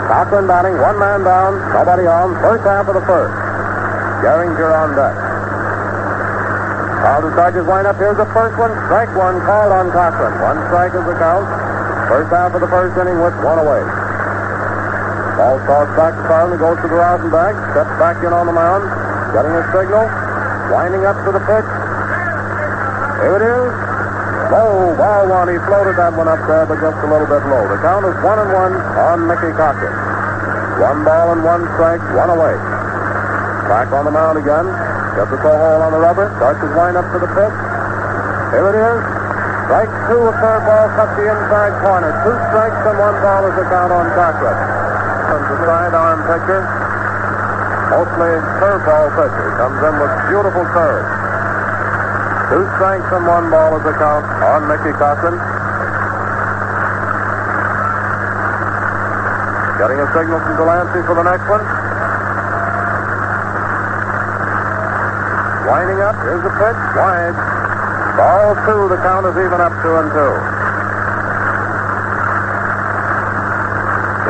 Cochrane 0.08 0.48
batting, 0.48 0.78
one 0.78 1.00
man 1.00 1.24
down, 1.26 1.58
nobody 1.74 2.06
on, 2.06 2.38
first 2.40 2.64
half 2.64 2.88
of 2.88 2.94
the 2.94 3.06
first. 3.10 3.34
Gehringer 4.22 4.70
on 4.70 4.94
deck. 4.94 5.18
Carlton 7.02 7.34
Chargers 7.34 7.66
line 7.66 7.90
up. 7.90 7.98
Here's 7.98 8.18
the 8.18 8.30
first 8.30 8.54
one. 8.62 8.70
Strike 8.86 9.10
one 9.18 9.42
called 9.42 9.74
on 9.74 9.90
Cochrane. 9.90 10.38
One 10.38 10.62
strike 10.70 10.94
is 10.94 11.02
the 11.10 11.18
count. 11.18 11.50
First 12.06 12.30
half 12.30 12.54
of 12.54 12.62
the 12.62 12.70
first 12.70 12.94
inning 13.02 13.18
with 13.18 13.34
one 13.42 13.58
away. 13.58 13.82
Ball 15.42 15.58
tossed 15.66 15.98
back 15.98 16.14
to 16.14 16.22
Carlton. 16.30 16.62
Goes 16.62 16.78
to 16.86 16.88
the 16.88 16.94
rosin 16.94 17.34
bag. 17.34 17.58
Steps 17.74 17.90
back 17.98 18.22
in 18.22 18.30
on 18.30 18.46
the 18.46 18.54
mound. 18.54 19.01
Getting 19.32 19.56
a 19.56 19.64
signal. 19.72 20.06
Winding 20.72 21.04
up 21.08 21.16
to 21.24 21.32
the 21.32 21.44
pitch. 21.44 21.70
Here 23.24 23.36
it 23.40 23.44
is. 23.44 23.72
Low 24.52 24.92
ball 25.00 25.24
one. 25.32 25.48
He 25.48 25.56
floated 25.64 25.96
that 25.96 26.12
one 26.12 26.28
up 26.28 26.44
there, 26.48 26.68
but 26.68 26.80
just 26.84 27.00
a 27.00 27.08
little 27.08 27.28
bit 27.28 27.44
low. 27.48 27.64
The 27.72 27.80
count 27.80 28.04
is 28.04 28.16
one 28.20 28.40
and 28.40 28.52
one 28.52 28.76
on 28.76 29.24
Mickey 29.28 29.56
Cochrane. 29.56 29.96
One 30.84 31.08
ball 31.08 31.32
and 31.32 31.44
one 31.46 31.64
strike, 31.78 32.04
one 32.12 32.28
away. 32.34 32.56
Back 33.72 33.94
on 33.96 34.04
the 34.04 34.12
mound 34.12 34.36
again. 34.36 34.68
Gets 35.16 35.32
the 35.32 35.40
toe 35.40 35.56
hole 35.56 35.80
on 35.80 35.96
the 35.96 36.02
rubber. 36.04 36.28
Starts 36.36 36.60
his 36.60 36.74
wind 36.76 37.00
up 37.00 37.08
to 37.16 37.20
the 37.24 37.32
pitch. 37.32 37.56
Here 38.52 38.68
it 38.68 38.76
is. 38.76 39.00
Strike 39.72 39.94
two, 40.12 40.20
a 40.28 40.34
third 40.44 40.62
ball 40.68 40.88
cuts 41.00 41.16
the 41.16 41.26
inside 41.32 41.74
corner. 41.80 42.12
Two 42.28 42.36
strikes 42.52 42.82
and 42.84 42.98
one 43.00 43.16
ball 43.24 43.48
is 43.48 43.56
the 43.56 43.64
count 43.72 43.96
on 43.96 44.12
Cochrane. 44.12 44.60
Comes 45.32 45.48
the 45.48 45.58
sidearm 45.64 46.20
pitcher. 46.28 46.81
Mostly 47.92 48.32
curveball 48.64 49.12
pitcher. 49.20 49.52
Comes 49.60 49.84
in 49.84 49.94
with 50.00 50.14
beautiful 50.32 50.64
curve. 50.72 51.04
Two 52.48 52.64
strikes 52.80 53.04
and 53.12 53.28
one 53.28 53.52
ball 53.52 53.76
is 53.76 53.84
the 53.84 53.92
count 54.00 54.24
on 54.48 54.64
Mickey 54.72 54.96
Cochrane. 54.96 55.36
Getting 59.76 60.00
a 60.00 60.08
signal 60.16 60.40
from 60.40 60.56
Delancey 60.56 61.04
for 61.04 61.20
the 61.20 61.28
next 61.28 61.44
one. 61.52 61.60
Winding 65.68 66.00
up. 66.00 66.16
Here's 66.24 66.44
the 66.48 66.54
pitch. 66.56 66.80
Wide. 66.96 67.36
Ball 68.16 68.56
two. 68.72 68.88
The 68.88 69.04
count 69.04 69.28
is 69.28 69.36
even 69.36 69.60
up 69.60 69.76
two 69.84 70.00
and 70.00 70.08
two. 70.16 70.34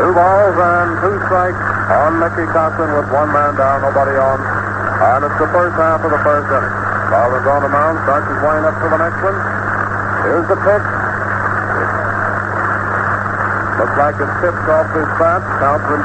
Two 0.02 0.10
balls 0.18 0.58
and 0.58 0.90
two 0.98 1.14
strikes 1.30 1.71
on 1.92 2.20
Mickey 2.24 2.48
Cochrane 2.56 2.96
with 2.96 3.10
one 3.12 3.32
man 3.36 3.56
down, 3.60 3.84
nobody 3.84 4.16
on. 4.16 4.40
And 4.40 5.26
it's 5.28 5.40
the 5.42 5.50
first 5.52 5.76
half 5.76 6.00
of 6.06 6.12
the 6.14 6.22
first 6.24 6.48
inning. 6.48 6.76
Carlton's 7.12 7.48
on 7.48 7.62
the 7.66 7.72
mound, 7.74 8.00
starts 8.08 8.28
his 8.32 8.40
wind 8.40 8.64
up 8.64 8.76
for 8.80 8.88
the 8.88 9.02
next 9.02 9.20
one. 9.20 9.36
Here's 10.24 10.48
the 10.48 10.60
pitch. 10.62 10.88
Looks 13.82 13.98
like 13.98 14.16
it 14.22 14.32
tipped 14.40 14.68
off 14.70 14.88
his 14.94 15.10
bat. 15.20 15.42
Him. 15.42 16.02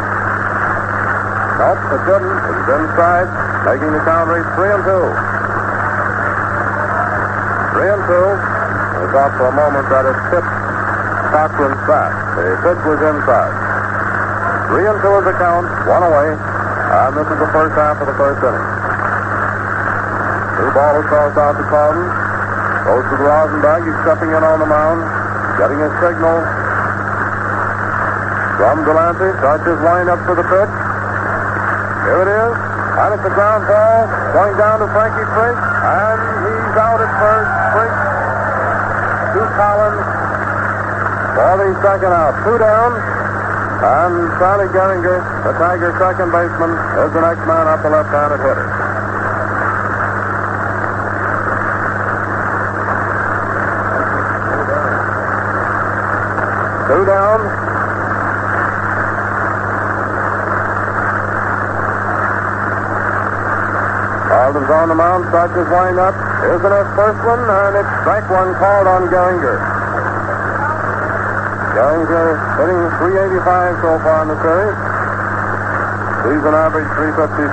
Nope, 1.60 1.82
it 1.92 2.02
didn't. 2.08 2.36
It's 2.36 2.68
inside, 2.72 3.28
making 3.68 3.92
the 3.92 4.02
count 4.02 4.32
reach 4.32 4.48
three 4.56 4.72
and 4.72 4.82
two. 4.82 5.06
Three 7.76 7.90
and 7.92 8.02
two. 8.08 8.26
We 8.96 9.04
thought 9.12 9.32
for 9.36 9.46
a 9.52 9.54
moment 9.54 9.86
that 9.92 10.04
it 10.08 10.18
tipped 10.32 10.52
Cochrane's 11.30 11.82
bat. 11.84 12.10
The 12.34 12.56
pitch 12.64 12.80
was 12.88 13.00
inside. 13.04 13.55
Three 14.66 14.82
and 14.82 14.98
two 14.98 15.14
is 15.14 15.24
the 15.24 15.36
count, 15.38 15.66
one 15.86 16.02
away, 16.02 16.34
and 16.34 17.10
this 17.14 17.28
is 17.30 17.38
the 17.38 17.50
first 17.54 17.74
half 17.78 18.02
of 18.02 18.06
the 18.10 18.18
first 18.18 18.42
inning. 18.42 18.66
Two 20.58 20.70
balls 20.74 21.06
tossed 21.06 21.38
out 21.38 21.54
to 21.54 21.64
Carlton. 21.70 22.06
Goes 22.86 23.06
to 23.06 23.14
the 23.18 23.26
rosin 23.26 23.62
bag. 23.62 23.86
He's 23.86 23.98
stepping 24.02 24.30
in 24.30 24.42
on 24.42 24.58
the 24.58 24.66
mound, 24.66 25.02
getting 25.58 25.78
his 25.78 25.90
signal 26.02 26.38
from 28.58 28.82
Delancey. 28.86 29.30
Starts 29.38 29.66
his 29.66 29.78
wind 29.86 30.10
up 30.10 30.18
for 30.26 30.34
the 30.34 30.46
pitch. 30.46 30.74
Here 32.06 32.20
it 32.26 32.30
is. 32.30 32.54
And 32.96 33.08
it's 33.14 33.26
a 33.26 33.34
ground 33.38 33.70
ball 33.70 34.06
going 34.34 34.56
down 34.58 34.82
to 34.82 34.88
Frankie 34.90 35.28
Frisch, 35.30 35.62
and 35.62 36.18
he's 36.42 36.74
out 36.74 36.98
at 36.98 37.12
first. 37.22 37.50
Frisch 37.70 37.98
to 39.30 39.42
Collins 39.54 40.02
for 41.38 41.54
the 41.54 41.68
second 41.86 42.12
out. 42.14 42.34
Two 42.42 42.58
down. 42.58 43.15
And 43.76 44.32
Charlie 44.40 44.72
Gehringer, 44.72 45.20
the 45.44 45.52
Tiger 45.52 45.92
second 46.00 46.32
baseman, 46.32 46.72
is 46.72 47.12
the 47.12 47.20
next 47.20 47.44
man 47.44 47.68
up, 47.68 47.82
the 47.82 47.90
left-handed 47.90 48.40
hitter. 48.40 48.66
Two 56.88 57.04
down. 57.04 57.40
Carlton's 64.26 64.70
on 64.70 64.88
the 64.88 64.94
mound, 64.94 65.28
starts 65.28 65.54
his 65.54 65.68
wind 65.68 65.98
up. 66.00 66.14
Here's 66.40 66.62
the 66.62 66.70
next 66.70 66.96
first 66.96 67.20
one, 67.26 67.44
and 67.44 67.76
it's 67.76 67.92
strike 68.00 68.30
one 68.30 68.54
called 68.56 68.86
on 68.88 69.08
Gehringer. 69.12 69.75
Gehringer 71.76 72.56
hitting 72.56 72.80
385 73.04 73.84
so 73.84 74.00
far 74.00 74.24
in 74.24 74.32
the 74.32 74.38
series. 74.40 74.76
Season 76.24 76.56
average 76.56 76.88
356. 76.96 77.52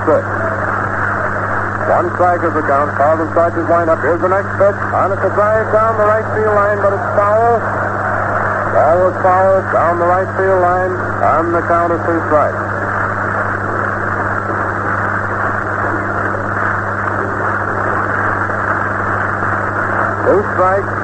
One 1.92 2.08
strike 2.16 2.40
is 2.48 2.56
the 2.56 2.64
count. 2.64 2.96
Carlton 2.96 3.28
starts 3.36 3.60
his 3.60 3.68
wind 3.68 3.92
up. 3.92 4.00
Here's 4.00 4.24
the 4.24 4.32
next 4.32 4.48
pitch, 4.56 4.80
it's 4.80 5.28
a 5.28 5.32
drive 5.36 5.68
down 5.76 6.00
the 6.00 6.08
right 6.08 6.24
field 6.40 6.56
line, 6.56 6.80
but 6.80 6.96
it's 6.96 7.10
foul. 7.20 7.60
Ball 8.72 8.98
was 9.12 9.16
foul 9.20 9.60
down 9.76 10.00
the 10.00 10.08
right 10.08 10.32
field 10.40 10.64
line, 10.64 10.96
and 10.96 11.52
the 11.52 11.60
count 11.68 11.92
is 11.92 12.00
two 12.08 12.20
strikes. 12.32 12.64
Two 20.32 20.40
strikes. 20.56 21.03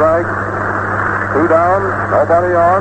Two. 0.00 0.24
Two 1.36 1.46
down. 1.52 1.80
Nobody 2.08 2.56
on. 2.56 2.80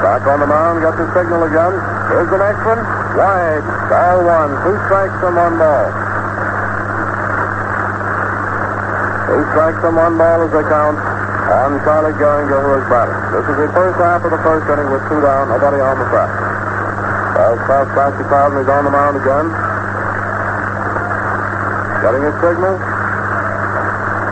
Back 0.00 0.24
on 0.24 0.40
the 0.40 0.48
mound. 0.48 0.80
Got 0.80 0.96
the 0.96 1.04
signal 1.12 1.44
again. 1.44 1.76
Here's 2.08 2.30
the 2.32 2.40
next 2.40 2.64
one. 2.64 2.80
Wide. 3.12 3.60
Ball 3.92 4.24
one. 4.24 4.50
Two 4.64 4.76
strikes 4.88 5.20
and 5.20 5.36
one 5.36 5.54
ball. 5.60 5.86
Two 9.28 9.42
strikes 9.52 9.84
and 9.84 9.96
one 10.00 10.16
ball 10.16 10.40
is 10.48 10.52
the 10.56 10.64
count 10.64 10.96
on 10.96 11.76
Charlie 11.84 12.16
Gehringer, 12.16 12.60
who 12.64 12.72
is 12.80 12.86
batting. 12.88 13.20
This 13.36 13.44
is 13.52 13.56
the 13.68 13.70
first 13.76 14.00
half 14.00 14.24
of 14.24 14.30
the 14.32 14.40
first 14.40 14.64
inning 14.64 14.88
with 14.88 15.04
two 15.12 15.20
down, 15.20 15.52
nobody 15.52 15.76
on 15.76 15.98
the 15.98 16.08
track. 16.08 16.32
Back 17.94 18.16
to 18.16 18.24
Carlton. 18.24 18.58
He's 18.58 18.68
on 18.68 18.84
the 18.84 18.90
mound 18.90 19.16
again. 19.16 19.69
Getting 22.00 22.24
his 22.24 22.36
signal. 22.40 22.74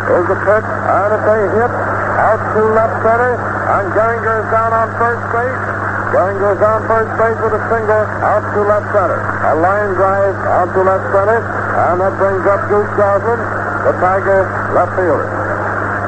Here's 0.08 0.24
the 0.24 0.40
pitch, 0.40 0.68
and 0.88 1.10
it's 1.12 1.28
a 1.28 1.36
hit 1.52 1.72
out 2.16 2.40
to 2.56 2.62
left 2.72 2.96
center. 3.04 3.32
And 3.36 3.84
Gehringer 3.92 4.36
is 4.40 4.48
down 4.48 4.72
on 4.72 4.88
first 4.96 5.20
base. 5.36 5.62
Gehringer 6.08 6.56
is 6.56 6.62
on 6.64 6.80
first 6.88 7.12
base 7.20 7.38
with 7.44 7.60
a 7.60 7.62
single 7.68 8.04
out 8.24 8.40
to 8.56 8.60
left 8.64 8.88
center. 8.88 9.20
A 9.20 9.54
line 9.60 9.92
drive 10.00 10.36
out 10.48 10.72
to 10.72 10.80
left 10.80 11.12
center. 11.12 11.40
And 11.44 12.00
that 12.00 12.14
brings 12.16 12.44
up 12.48 12.60
Goose 12.72 12.92
Goslin, 12.96 13.36
the 13.36 13.92
Tiger 14.00 14.40
left 14.72 14.92
fielder. 14.96 15.28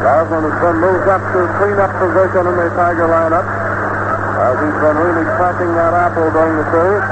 Goslin 0.00 0.40
has 0.48 0.56
been 0.64 0.78
moved 0.80 1.08
up 1.12 1.20
to 1.20 1.40
cleanup 1.60 1.92
position 2.00 2.42
in 2.48 2.56
the 2.56 2.68
Tiger 2.72 3.04
lineup. 3.04 3.44
As 3.44 4.56
he's 4.64 4.78
been 4.80 4.96
really 4.96 5.28
cracking 5.36 5.72
that 5.76 5.92
apple 5.92 6.32
during 6.32 6.56
the 6.56 6.66
series. 6.72 7.04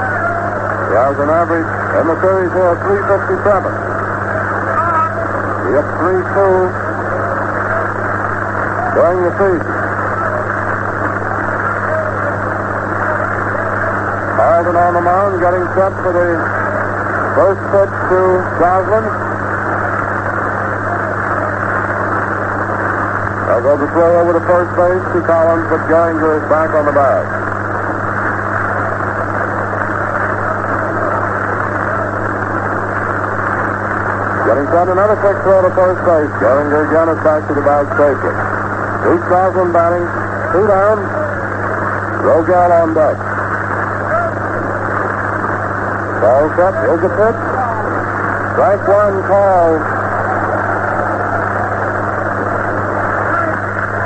He 0.89 0.93
has 0.97 1.15
an 1.21 1.29
average 1.29 1.69
in 2.01 2.05
the 2.09 2.17
series 2.17 2.49
here 2.49 2.73
of 2.73 2.81
357. 2.81 3.88
He 5.69 5.75
hit 5.75 5.85
3-2 5.85 6.25
during 8.97 9.21
the 9.21 9.29
season. 9.37 9.69
Carlton 14.33 14.75
on 14.75 14.93
the 14.95 15.01
mound, 15.01 15.39
getting 15.39 15.61
set 15.77 15.93
for 16.01 16.09
the 16.09 16.41
first 17.37 17.61
pitch 17.69 17.93
to 18.09 18.41
Goslin. 18.57 19.05
There 23.45 23.61
goes 23.61 23.79
the 23.79 23.87
throw 23.93 24.21
over 24.21 24.33
to 24.33 24.41
first 24.49 24.73
base 24.73 25.05
to 25.13 25.21
Collins, 25.21 25.69
but 25.69 25.85
Gehringer 25.85 26.41
is 26.41 26.49
back 26.49 26.73
on 26.73 26.85
the 26.87 26.93
bag. 26.93 27.48
Getting 34.49 34.65
set, 34.73 34.89
another 34.89 35.13
quick 35.21 35.37
throw 35.45 35.61
to 35.61 35.69
first 35.77 36.01
base. 36.09 36.33
Gehringer 36.41 36.89
again 36.89 37.05
is 37.13 37.21
back 37.21 37.45
to 37.45 37.53
the 37.53 37.61
bag 37.61 37.85
safely. 38.01 38.33
Goose 39.05 39.21
Goslin 39.29 39.69
batting, 39.69 40.01
two 40.49 40.65
down. 40.65 40.97
Rogell 42.25 42.71
on 42.81 42.89
deck. 42.97 43.17
Ball 46.17 46.49
set, 46.57 46.73
here's 46.81 47.01
the 47.05 47.13
pitch. 47.13 47.39
Strike 48.57 48.87
one 48.89 49.21
called. 49.29 49.81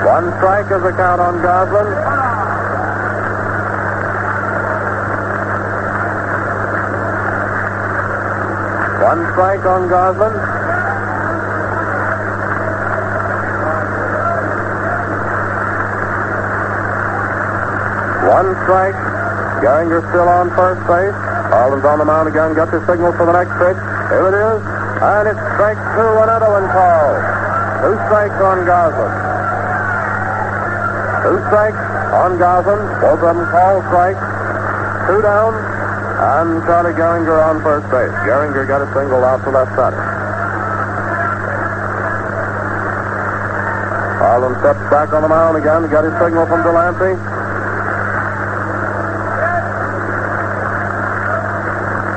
One 0.04 0.28
strike 0.44 0.68
is 0.76 0.84
the 0.84 0.92
count 0.92 1.22
on 1.22 1.42
Goslin. 1.42 2.23
One 9.04 9.20
strike 9.36 9.66
on 9.68 9.90
Goslin. 9.92 10.32
One 18.32 18.56
strike. 18.64 18.96
Gehringer 19.60 20.08
still 20.08 20.30
on 20.32 20.56
first 20.56 20.88
base. 20.88 21.12
Carlton's 21.52 21.84
on 21.84 22.00
the 22.00 22.06
mound 22.06 22.30
again. 22.32 22.56
Got 22.56 22.72
the 22.72 22.80
signal 22.88 23.12
for 23.20 23.28
the 23.28 23.36
next 23.36 23.52
pitch. 23.60 23.76
Here 24.08 24.24
it 24.24 24.40
is. 24.40 24.64
And 25.04 25.28
it's 25.28 25.44
strike 25.52 25.84
two. 26.00 26.12
Another 26.24 26.48
one 26.48 26.64
called. 26.72 27.20
Two 27.84 28.00
strikes 28.08 28.40
on 28.40 28.64
Goslin. 28.64 29.12
Two 31.28 31.40
strikes 31.52 31.84
on 32.16 32.40
Goslin. 32.40 32.80
Both 33.04 33.20
of 33.20 33.36
them 33.36 33.52
called 33.52 33.84
strikes. 33.92 34.24
Two 35.12 35.20
down. 35.28 35.73
And 36.24 36.64
Charlie 36.64 36.96
Gehringer 36.96 37.36
on 37.36 37.60
first 37.60 37.84
base. 37.92 38.16
Gehringer 38.24 38.64
got 38.64 38.80
a 38.80 38.88
single 38.96 39.28
out 39.28 39.44
to 39.44 39.52
left 39.52 39.76
center. 39.76 40.00
Carlton 44.24 44.56
steps 44.64 44.80
back 44.88 45.12
on 45.12 45.20
the 45.20 45.28
mound 45.28 45.60
again. 45.60 45.84
Got 45.92 46.08
his 46.08 46.16
signal 46.24 46.48
from 46.48 46.64
Delancey. 46.64 47.20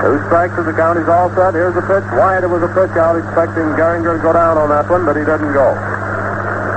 Two 0.07 0.23
strikes 0.31 0.55
as 0.55 0.71
the 0.71 0.77
count 0.79 1.03
is 1.03 1.09
all 1.11 1.27
set. 1.35 1.59
Here's 1.59 1.75
the 1.75 1.83
pitch. 1.83 2.07
Wide 2.14 2.47
it 2.47 2.47
was 2.47 2.62
a 2.62 2.71
pitch 2.79 2.95
out, 2.95 3.19
expecting 3.19 3.75
Gehringer 3.75 4.14
to 4.14 4.23
go 4.23 4.31
down 4.31 4.55
on 4.55 4.71
that 4.71 4.87
one, 4.87 5.03
but 5.03 5.19
he 5.19 5.27
didn't 5.27 5.51
go. 5.51 5.75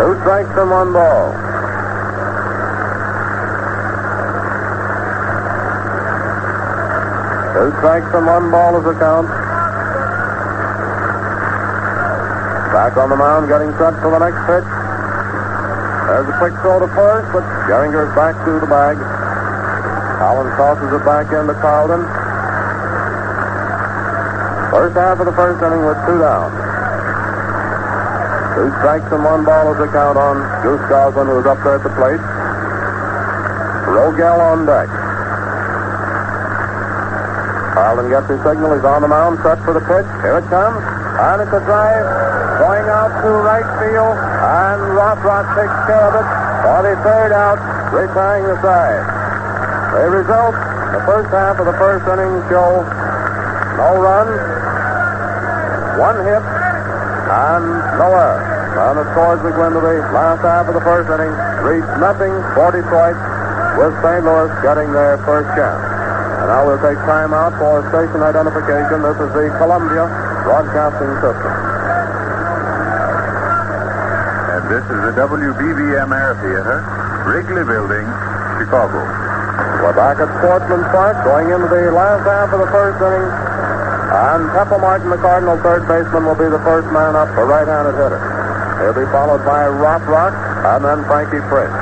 Two 0.01 0.17
strikes 0.25 0.49
and 0.57 0.73
one 0.73 0.97
ball. 0.97 1.48
Two 7.59 7.75
strikes 7.83 8.07
and 8.15 8.23
one 8.23 8.47
ball 8.55 8.79
is 8.79 8.87
the 8.87 8.95
count. 8.95 9.27
Back 12.71 12.95
on 12.95 13.11
the 13.11 13.19
mound, 13.19 13.51
getting 13.51 13.67
set 13.75 13.99
for 13.99 14.15
the 14.15 14.21
next 14.23 14.39
pitch. 14.47 14.63
There's 14.63 16.29
a 16.31 16.35
quick 16.39 16.55
throw 16.63 16.79
to 16.79 16.87
first, 16.95 17.27
but 17.35 17.43
Gehringer 17.67 18.07
is 18.07 18.15
back 18.15 18.39
to 18.47 18.63
the 18.63 18.69
bag. 18.71 18.95
Collins 20.23 20.55
tosses 20.55 20.87
it 20.87 21.03
back 21.03 21.27
into 21.35 21.51
Carlton. 21.59 21.99
First 24.71 24.95
half 24.95 25.19
of 25.19 25.27
the 25.27 25.35
first 25.35 25.59
inning 25.59 25.83
with 25.83 25.99
two 26.07 26.15
down. 26.15 26.55
Two 28.55 28.71
strikes 28.79 29.11
and 29.11 29.19
one 29.19 29.43
ball 29.43 29.75
is 29.75 29.83
the 29.83 29.91
count 29.91 30.15
on 30.15 30.39
Goose 30.63 30.87
Goslin, 30.87 31.27
who 31.27 31.43
is 31.43 31.45
up 31.45 31.59
there 31.67 31.75
at 31.75 31.83
the 31.83 31.91
plate. 31.91 32.23
Rogell 33.91 34.39
on 34.39 34.63
deck. 34.63 35.08
Carlton 37.73 38.09
gets 38.09 38.27
his 38.29 38.41
signal. 38.41 38.73
He's 38.73 38.83
on 38.83 39.01
the 39.01 39.11
mound, 39.11 39.39
set 39.45 39.61
for 39.63 39.73
the 39.73 39.83
pitch. 39.83 40.07
Here 40.25 40.41
it 40.41 40.47
comes. 40.49 40.81
And 41.19 41.43
it's 41.43 41.53
a 41.53 41.61
drive 41.63 42.07
going 42.59 42.87
out 42.89 43.11
to 43.23 43.29
right 43.43 43.69
field. 43.79 44.15
And 44.15 44.79
Rothrock 44.95 45.45
takes 45.55 45.77
care 45.85 46.05
of 46.09 46.13
it 46.17 46.27
for 46.63 46.79
the 46.83 46.95
third 47.03 47.31
out, 47.31 47.59
retiring 47.91 48.45
the 48.47 48.57
side. 48.61 49.03
The 49.95 50.09
result, 50.09 50.55
the 50.93 51.03
first 51.05 51.29
half 51.33 51.59
of 51.59 51.65
the 51.65 51.77
first 51.79 52.05
inning 52.07 52.35
show 52.47 52.85
no 53.79 53.95
runs, 53.95 54.35
one 55.97 56.19
hit, 56.27 56.43
and 56.43 57.63
no 57.95 58.11
error. 58.11 58.43
And 58.75 58.99
the 58.99 59.05
scores 59.11 59.39
we 59.43 59.51
go 59.51 59.67
into 59.67 59.79
the 59.79 60.03
last 60.11 60.41
half 60.43 60.67
of 60.67 60.73
the 60.73 60.81
first 60.81 61.07
inning 61.07 61.31
reach 61.63 61.87
nothing 61.99 62.35
for 62.55 62.71
Detroit, 62.75 63.15
with 63.79 63.95
St. 64.03 64.23
Louis 64.23 64.51
getting 64.61 64.91
their 64.91 65.17
first 65.23 65.47
chance. 65.55 65.88
And 66.39 66.47
now 66.47 66.63
we'll 66.63 66.79
take 66.79 66.95
time 67.03 67.35
out 67.35 67.51
for 67.59 67.83
station 67.91 68.23
identification. 68.23 69.03
This 69.03 69.19
is 69.19 69.31
the 69.35 69.51
Columbia 69.59 70.07
Broadcasting 70.47 71.11
System. 71.19 71.51
And 74.55 74.63
this 74.71 74.85
is 74.87 74.99
the 75.03 75.13
WBBM 75.19 76.09
Air 76.15 76.39
Theater, 76.39 76.79
Wrigley 77.27 77.67
Building, 77.67 78.07
Chicago. 78.55 79.03
We're 79.83 79.95
back 79.99 80.23
at 80.23 80.31
Sportsman 80.39 80.87
Park, 80.95 81.19
going 81.27 81.51
into 81.51 81.67
the 81.67 81.91
last 81.91 82.23
half 82.23 82.55
of 82.55 82.59
the 82.63 82.71
first 82.71 83.03
inning. 83.03 83.27
And 84.09 84.47
Pepper 84.55 84.79
Martin, 84.79 85.11
the 85.11 85.19
Cardinal 85.19 85.59
third 85.59 85.87
baseman, 85.91 86.23
will 86.23 86.39
be 86.39 86.47
the 86.47 86.63
first 86.63 86.87
man 86.95 87.19
up, 87.19 87.27
the 87.35 87.43
right-handed 87.43 87.99
hitter. 87.99 88.19
He'll 88.79 88.95
be 88.95 89.07
followed 89.11 89.43
by 89.43 89.67
Rothrock 89.67 90.31
and 90.71 90.87
then 90.87 91.03
Frankie 91.03 91.43
Frisch. 91.51 91.78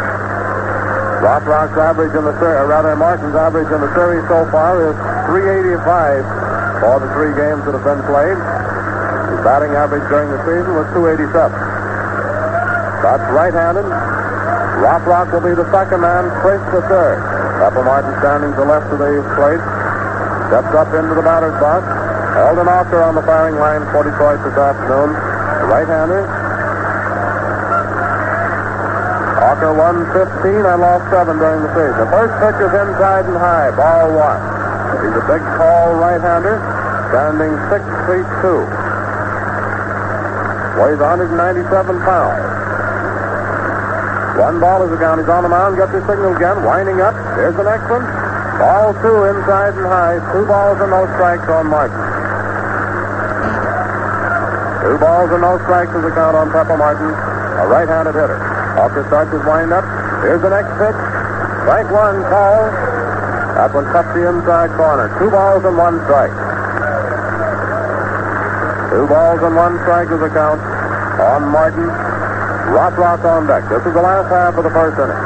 Rothrock's 1.18 1.74
average 1.74 2.14
in 2.14 2.22
the 2.30 2.36
series, 2.38 2.70
rather 2.70 2.94
Martin's 2.94 3.34
average 3.34 3.66
in 3.74 3.82
the 3.82 3.90
series 3.98 4.22
so 4.30 4.46
far 4.54 4.78
is 4.86 4.94
385 5.26 6.22
for 6.78 7.02
the 7.02 7.10
three 7.18 7.34
games 7.34 7.66
that 7.66 7.74
have 7.74 7.82
been 7.82 8.06
played. 8.06 8.38
His 8.38 9.42
batting 9.42 9.74
average 9.74 10.06
during 10.14 10.30
the 10.30 10.38
season 10.46 10.78
was 10.78 10.86
287. 10.94 11.34
That's 13.02 13.26
right-handed. 13.34 13.90
Rothrock 14.78 15.34
will 15.34 15.42
be 15.42 15.58
the 15.58 15.66
second 15.74 16.06
man, 16.06 16.30
Frisch 16.46 16.62
the 16.70 16.86
third. 16.86 17.18
Pepper 17.66 17.82
Martin 17.82 18.14
standing 18.22 18.54
to 18.54 18.62
left 18.62 18.86
of 18.94 19.02
the 19.02 19.26
plate. 19.34 19.64
Steps 20.54 20.70
up 20.78 20.94
into 20.94 21.18
the 21.18 21.26
batter's 21.26 21.58
box. 21.58 21.82
Eldon 22.38 22.70
Auker 22.70 23.02
on 23.02 23.18
the 23.18 23.26
firing 23.26 23.58
line 23.58 23.82
for 23.90 24.06
Detroit 24.06 24.38
this 24.46 24.54
afternoon. 24.54 25.18
Right-hander. 25.66 26.37
Auker 29.48 29.72
won 29.72 30.04
15 30.12 30.60
and 30.68 30.80
lost 30.84 31.08
7 31.08 31.40
during 31.40 31.64
the 31.64 31.72
season. 31.72 31.96
The 32.04 32.12
first 32.12 32.36
pitch 32.44 32.60
is 32.60 32.68
inside 32.68 33.24
and 33.32 33.40
high, 33.40 33.72
ball 33.80 34.12
one. 34.12 34.44
He's 35.00 35.16
a 35.16 35.24
big, 35.24 35.40
tall 35.56 35.96
right-hander, 35.96 36.60
standing 37.16 37.56
6 37.72 37.80
feet 38.12 38.28
2. 38.44 38.68
Weighs 40.84 41.00
197 41.00 41.64
pounds. 42.04 42.44
One 44.36 44.60
ball 44.60 44.84
is 44.84 44.92
the 44.92 45.00
count. 45.00 45.24
He's 45.24 45.32
on 45.32 45.48
the 45.48 45.50
mound, 45.50 45.80
gets 45.80 45.96
his 45.96 46.04
signal 46.04 46.36
again, 46.36 46.68
winding 46.68 47.00
up. 47.00 47.16
Here's 47.40 47.56
the 47.56 47.64
next 47.64 47.88
one. 47.88 48.04
Ball 48.60 48.94
two 49.00 49.32
inside 49.32 49.74
and 49.80 49.88
high. 49.88 50.20
Two 50.36 50.46
balls 50.46 50.78
and 50.84 50.92
no 50.92 51.08
strikes 51.16 51.48
on 51.48 51.72
Martin. 51.72 51.98
Two 54.84 54.98
balls 55.00 55.32
and 55.32 55.42
no 55.42 55.58
strikes 55.64 55.96
is 55.96 56.04
the 56.04 56.12
count 56.12 56.36
on 56.36 56.52
Pepper 56.52 56.78
Martin, 56.78 57.10
a 57.10 57.66
right-handed 57.66 58.14
hitter. 58.14 58.47
Auker 58.78 59.02
starts 59.10 59.34
his 59.34 59.42
windup. 59.42 59.82
Here's 60.22 60.42
the 60.42 60.54
next 60.54 60.70
pitch. 60.78 60.98
Strike 61.66 61.90
one 61.90 62.22
call. 62.30 62.70
That 63.58 63.74
one 63.74 63.90
cut 63.90 64.06
the 64.14 64.30
inside 64.30 64.70
corner. 64.78 65.10
Two 65.18 65.34
balls 65.34 65.66
and 65.66 65.74
one 65.74 65.98
strike. 66.06 66.30
Two 68.94 69.10
balls 69.10 69.42
and 69.42 69.56
one 69.58 69.82
strike 69.82 70.14
is 70.14 70.22
the 70.22 70.30
count 70.30 70.62
on 71.18 71.50
Martin. 71.50 71.90
Rothrock 72.70 73.26
on 73.26 73.48
deck. 73.50 73.66
This 73.66 73.82
is 73.82 73.94
the 73.98 74.06
last 74.06 74.30
half 74.30 74.54
of 74.54 74.64
the 74.64 74.70
first 74.70 74.94
inning. 75.02 75.22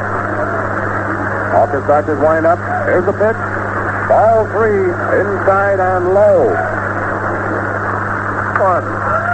Auker 1.52 1.84
starts 1.84 2.08
his 2.08 2.18
windup. 2.24 2.56
Here's 2.88 3.04
the 3.04 3.12
pitch. 3.12 3.36
Ball 4.08 4.48
three, 4.56 4.88
inside 5.20 5.76
and 5.76 6.16
low. 6.16 6.48
One. 8.64 9.31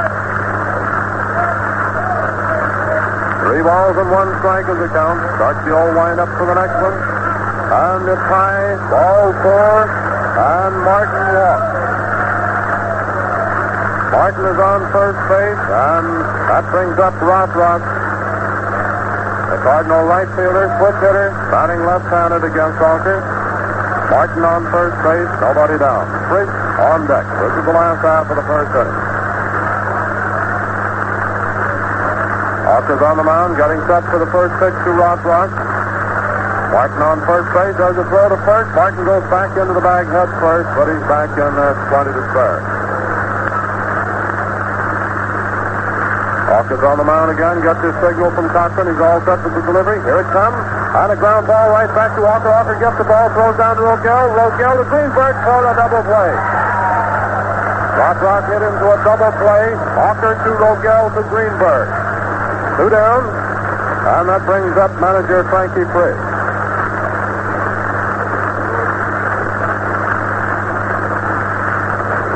Three 3.49 3.65
balls 3.65 3.97
and 3.97 4.13
one 4.13 4.29
strike 4.45 4.69
is 4.69 4.77
the 4.77 4.93
count. 4.93 5.25
Starts 5.41 5.65
the 5.65 5.73
old 5.73 5.97
windup 5.97 6.29
for 6.37 6.45
the 6.45 6.53
next 6.53 6.77
one. 6.85 6.93
And 6.93 8.05
it's 8.05 8.27
high. 8.29 8.77
Ball 8.93 9.33
four. 9.41 9.89
And 9.89 10.73
Martin 10.85 11.27
walks. 11.33 11.73
Martin 14.13 14.45
is 14.53 14.61
on 14.61 14.81
first 14.93 15.21
base, 15.33 15.65
and 15.65 16.07
that 16.53 16.65
brings 16.69 17.01
up 17.01 17.17
Rothrock. 17.25 17.81
The 19.49 19.59
Cardinal 19.65 20.05
right 20.05 20.29
fielder, 20.37 20.69
switch 20.77 21.01
hitter, 21.01 21.33
batting 21.49 21.81
left-handed 21.89 22.45
against 22.45 22.77
Auker. 22.85 23.25
Martin 24.13 24.45
on 24.45 24.69
first 24.69 24.97
base, 25.01 25.33
nobody 25.41 25.81
down. 25.81 26.05
Frisch 26.29 26.53
on 26.85 27.09
deck. 27.09 27.25
This 27.25 27.53
is 27.57 27.65
the 27.65 27.73
last 27.73 28.05
half 28.05 28.29
of 28.29 28.37
the 28.37 28.45
first 28.45 28.77
inning. 28.77 29.08
Auker's 32.89 33.05
on 33.05 33.21
the 33.21 33.29
mound, 33.29 33.53
getting 33.61 33.85
set 33.85 34.01
for 34.09 34.17
the 34.17 34.31
first 34.33 34.57
pitch 34.65 34.73
to 34.73 34.91
Rothrock. 34.97 35.53
Martin 36.73 37.05
on 37.05 37.21
first 37.29 37.53
base, 37.53 37.77
does 37.77 38.01
a 38.01 38.05
throw 38.09 38.33
to 38.33 38.41
first. 38.49 38.73
Martin 38.73 39.05
goes 39.05 39.21
back 39.29 39.53
into 39.61 39.77
the 39.77 39.85
bag 39.85 40.09
head 40.09 40.25
first, 40.41 40.73
but 40.73 40.89
he's 40.89 41.05
back 41.05 41.29
in 41.37 41.53
uh, 41.53 41.53
there, 41.53 41.77
plenty 41.93 42.17
to 42.17 42.25
spare. 42.33 42.65
Auker 46.49 46.81
on 46.89 46.97
the 46.97 47.05
mound 47.05 47.29
again, 47.29 47.61
gets 47.61 47.77
his 47.85 47.93
signal 48.01 48.33
from 48.33 48.49
Cochrane. 48.57 48.89
He's 48.89 49.05
all 49.05 49.21
set 49.29 49.37
for 49.45 49.53
the 49.53 49.61
delivery. 49.69 50.01
Here 50.09 50.25
it 50.25 50.31
comes. 50.33 50.57
On 50.97 51.13
a 51.13 51.17
ground 51.21 51.45
ball 51.45 51.69
right 51.69 51.93
back 51.93 52.17
to 52.17 52.25
Auker. 52.25 52.49
Auker 52.57 52.81
gets 52.81 52.97
the 52.97 53.05
ball, 53.05 53.29
throws 53.37 53.61
down 53.61 53.77
to 53.77 53.85
Rogell. 53.85 54.33
Rogell 54.33 54.81
to 54.81 54.87
Greenberg 54.89 55.37
for 55.45 55.61
a 55.61 55.77
double 55.77 56.01
play. 56.09 56.33
Rothrock 58.01 58.49
hit 58.49 58.65
into 58.65 58.87
a 58.89 58.97
double 59.05 59.33
play. 59.37 59.77
Auker 60.09 60.41
to 60.41 60.51
Rogell 60.57 61.13
to 61.13 61.23
Greenberg. 61.29 61.98
Two 62.79 62.87
down. 62.95 63.27
And 64.07 64.31
that 64.31 64.47
brings 64.47 64.71
up 64.79 64.95
manager 65.03 65.43
Frankie 65.51 65.83
Frisch. 65.91 66.23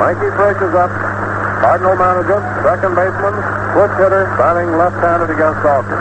Frankie 0.03 0.35
Frisch 0.35 0.61
is 0.67 0.75
up. 0.75 0.91
Cardinal 1.63 1.95
manager, 1.95 2.43
second 2.67 2.99
baseman, 2.99 3.39
switch 3.71 3.95
hitter, 4.03 4.27
batting 4.35 4.75
left-handed 4.75 5.31
against 5.31 5.63
Auker. 5.63 6.01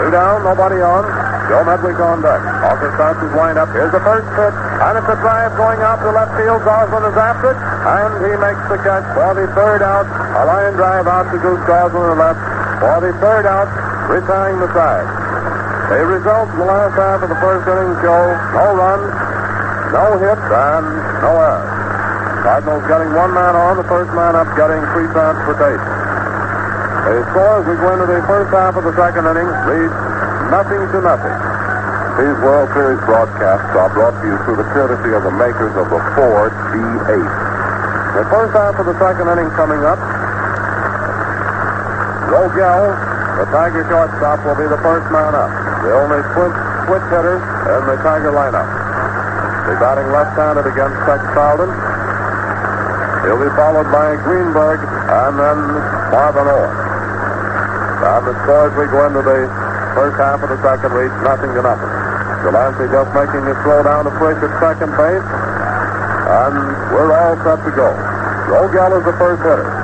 Two 0.00 0.08
down, 0.08 0.40
nobody 0.40 0.80
on. 0.80 1.04
Joe 1.52 1.60
Medwick 1.68 2.00
on 2.00 2.24
deck. 2.24 2.40
Auker 2.64 2.88
starts 2.96 3.20
his 3.20 3.28
windup. 3.36 3.68
Here's 3.76 3.92
the 3.92 4.00
first 4.00 4.24
pitch, 4.32 4.56
and 4.56 4.96
it's 4.96 5.10
a 5.12 5.18
drive 5.20 5.52
going 5.60 5.84
out 5.84 6.00
to 6.00 6.08
left 6.08 6.32
field. 6.40 6.64
Goslin 6.64 7.04
is 7.04 7.18
after 7.20 7.52
it, 7.52 7.58
and 7.60 8.10
he 8.24 8.32
makes 8.40 8.64
the 8.72 8.80
catch 8.80 9.04
for 9.12 9.36
the 9.36 9.44
third 9.52 9.84
out. 9.84 10.08
A 10.40 10.42
line 10.48 10.72
drive 10.80 11.04
out 11.04 11.28
to 11.28 11.36
Goose 11.36 11.60
Goslin 11.68 12.00
to 12.00 12.16
left 12.16 12.51
for 12.82 12.98
the 12.98 13.14
third 13.22 13.46
out, 13.46 13.70
retiring 14.10 14.58
the 14.58 14.66
side. 14.74 15.06
The 15.86 16.02
results 16.02 16.50
in 16.50 16.58
the 16.58 16.66
last 16.66 16.98
half 16.98 17.22
of 17.22 17.30
the 17.30 17.38
first 17.38 17.62
inning 17.70 17.94
show 18.02 18.22
no 18.58 18.66
runs, 18.74 19.06
no 19.94 20.18
hits, 20.18 20.48
and 20.50 20.86
no 21.22 21.30
errors. 21.30 21.70
Cardinals 22.42 22.82
getting 22.90 23.14
one 23.14 23.30
man 23.30 23.54
on, 23.54 23.78
the 23.78 23.86
first 23.86 24.10
man 24.18 24.34
up 24.34 24.50
getting 24.58 24.82
free 24.90 25.06
transportation. 25.14 25.94
The 27.06 27.22
score 27.30 27.62
as 27.62 27.66
we 27.70 27.78
go 27.78 27.88
into 27.94 28.08
the 28.10 28.18
first 28.26 28.50
half 28.50 28.74
of 28.74 28.82
the 28.82 28.94
second 28.98 29.30
inning 29.30 29.46
reads 29.62 29.94
nothing 30.50 30.82
to 30.82 30.98
nothing. 31.06 31.38
These 32.18 32.38
World 32.42 32.66
Series 32.74 32.98
broadcasts 33.06 33.72
are 33.78 33.94
brought 33.94 34.18
to 34.18 34.26
you 34.26 34.36
through 34.42 34.58
the 34.58 34.66
courtesy 34.74 35.14
of 35.14 35.22
the 35.22 35.34
makers 35.38 35.70
of 35.78 35.86
the 35.86 36.02
Ford 36.18 36.50
V8. 36.74 37.30
The 38.18 38.26
first 38.26 38.52
half 38.58 38.74
of 38.74 38.90
the 38.90 38.98
second 38.98 39.30
inning 39.30 39.54
coming 39.54 39.86
up. 39.86 40.02
Rogell, 42.32 42.96
the 43.36 43.46
Tiger 43.52 43.84
shortstop, 43.92 44.40
will 44.48 44.56
be 44.56 44.64
the 44.64 44.80
first 44.80 45.04
man 45.12 45.36
up. 45.36 45.52
The 45.84 45.92
only 45.92 46.24
switch, 46.32 46.56
switch 46.88 47.06
hitter 47.12 47.36
in 47.36 47.82
the 47.84 48.00
Tiger 48.00 48.32
lineup. 48.32 48.64
Be 49.68 49.76
batting 49.76 50.08
left-handed 50.08 50.64
against 50.64 50.96
Tex 51.04 51.20
Carlton. 51.36 51.68
He'll 53.28 53.36
be 53.36 53.52
followed 53.52 53.84
by 53.92 54.16
Greenberg 54.24 54.80
and 54.80 55.32
then 55.36 55.58
Marvin 56.08 56.48
Owen. 56.48 56.72
And 58.00 58.24
the 58.24 58.34
as 58.64 58.72
we 58.80 58.88
go 58.88 59.04
into 59.12 59.20
the 59.20 59.46
first 59.92 60.16
half 60.16 60.40
of 60.40 60.48
the 60.48 60.58
second 60.64 60.90
reads 60.96 61.14
nothing 61.20 61.52
to 61.52 61.60
nothing. 61.60 61.92
Delancey 62.48 62.88
just 62.88 63.12
making 63.12 63.44
his 63.44 63.60
slow 63.60 63.84
down 63.84 64.08
Frisch 64.16 64.40
at 64.40 64.52
second 64.56 64.88
base. 64.96 65.28
And 66.32 66.56
we're 66.96 67.12
all 67.12 67.36
set 67.44 67.60
to 67.60 67.72
go. 67.76 67.92
Rogell 68.48 68.96
is 68.96 69.04
the 69.04 69.16
first 69.20 69.44
hitter. 69.44 69.81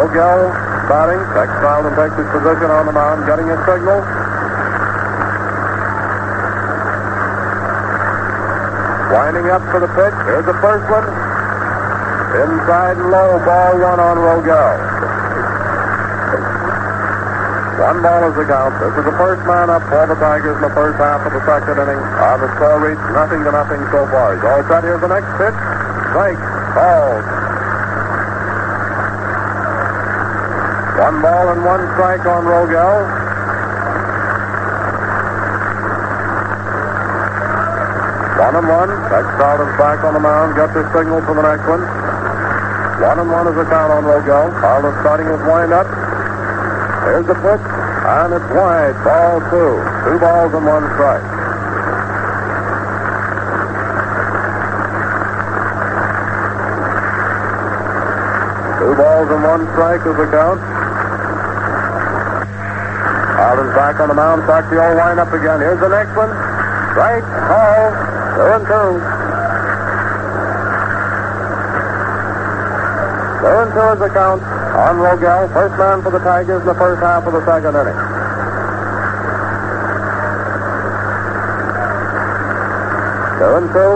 Rogell 0.00 0.48
batting. 0.88 1.20
Tex 1.36 1.52
Carlton 1.60 1.92
takes 1.92 2.16
his 2.16 2.28
position 2.32 2.72
on 2.72 2.88
the 2.88 2.96
mound, 2.96 3.28
getting 3.28 3.44
his 3.52 3.60
signal. 3.68 4.00
Winding 9.12 9.52
up 9.52 9.60
for 9.68 9.80
the 9.84 9.92
pitch. 9.92 10.16
Here's 10.24 10.48
the 10.48 10.56
first 10.64 10.88
one. 10.88 11.04
Inside 12.32 12.96
and 12.96 13.10
low, 13.12 13.44
ball 13.44 13.76
one 13.76 14.00
on 14.00 14.16
Rogell. 14.16 14.88
One 17.84 18.00
ball 18.00 18.24
is 18.32 18.36
the 18.40 18.44
count. 18.48 18.72
This 18.80 18.96
is 18.96 19.04
the 19.04 19.16
first 19.20 19.44
man 19.44 19.68
up 19.68 19.84
for 19.84 20.08
the 20.08 20.16
Tigers 20.16 20.56
in 20.56 20.62
the 20.64 20.72
first 20.72 20.96
half 20.96 21.26
of 21.28 21.32
the 21.32 21.44
second 21.44 21.76
inning. 21.76 22.00
On 22.00 22.40
the 22.40 22.48
score 22.56 22.80
reads 22.80 23.04
nothing 23.12 23.44
to 23.44 23.52
nothing 23.52 23.84
so 23.92 24.08
far. 24.08 24.32
He's 24.32 24.44
all 24.48 24.64
set. 24.64 24.84
Here's 24.84 25.00
the 25.00 25.12
next 25.12 25.28
pitch. 25.36 25.56
Strike. 26.08 26.40
Called. 26.72 27.39
One 31.00 31.22
ball 31.22 31.48
and 31.48 31.64
one 31.64 31.80
strike 31.96 32.28
on 32.28 32.44
Rogell. 32.44 33.00
One 38.36 38.54
and 38.60 38.68
one. 38.68 38.90
Tex 39.08 39.24
Carlton's 39.40 39.78
back 39.80 40.04
on 40.04 40.12
the 40.12 40.20
mound. 40.20 40.56
Got 40.60 40.76
his 40.76 40.84
signal 40.92 41.24
for 41.24 41.32
the 41.32 41.40
next 41.40 41.64
one. 41.64 41.80
One 43.00 43.16
and 43.16 43.30
one 43.32 43.48
is 43.48 43.56
the 43.56 43.64
count 43.64 43.96
on 43.96 44.04
Rogell. 44.04 44.52
Carlton 44.60 44.92
starting 45.00 45.24
his 45.24 45.40
wind 45.48 45.72
up. 45.72 45.88
Here's 47.08 47.24
the 47.24 47.34
pitch, 47.40 47.64
and 47.64 48.36
it's 48.36 48.50
wide. 48.52 48.92
Ball 49.00 49.40
two. 49.48 49.80
Two 50.04 50.20
balls 50.20 50.52
and 50.52 50.66
one 50.68 50.84
strike. 51.00 51.24
Two 58.84 58.92
balls 59.00 59.28
and 59.32 59.42
one 59.48 59.64
strike 59.72 60.04
is 60.04 60.16
the 60.20 60.28
count. 60.28 60.79
Carlton's 63.40 63.72
back 63.72 63.96
on 64.04 64.12
the 64.12 64.14
mound. 64.14 64.44
Starts 64.44 64.68
the 64.68 64.76
old 64.76 65.00
wind 65.00 65.16
up 65.16 65.32
again. 65.32 65.64
Here's 65.64 65.80
the 65.80 65.88
next 65.88 66.12
one. 66.12 66.28
Strike. 66.92 67.24
Call. 67.48 67.88
Two 68.36 68.48
and 68.52 68.64
two. 68.68 68.88
Two 73.40 73.54
and 73.64 73.70
two 73.72 73.86
is 73.96 74.00
the 74.04 74.12
count 74.12 74.44
on 74.44 75.00
Rogell. 75.00 75.48
First 75.56 75.72
man 75.80 76.04
for 76.04 76.12
the 76.12 76.20
Tigers 76.20 76.60
in 76.60 76.68
the 76.68 76.76
first 76.76 77.00
half 77.00 77.24
of 77.24 77.32
the 77.32 77.40
second 77.48 77.80
inning. 77.80 77.96
Two 83.40 83.52
and 83.56 83.68
two. 83.72 83.92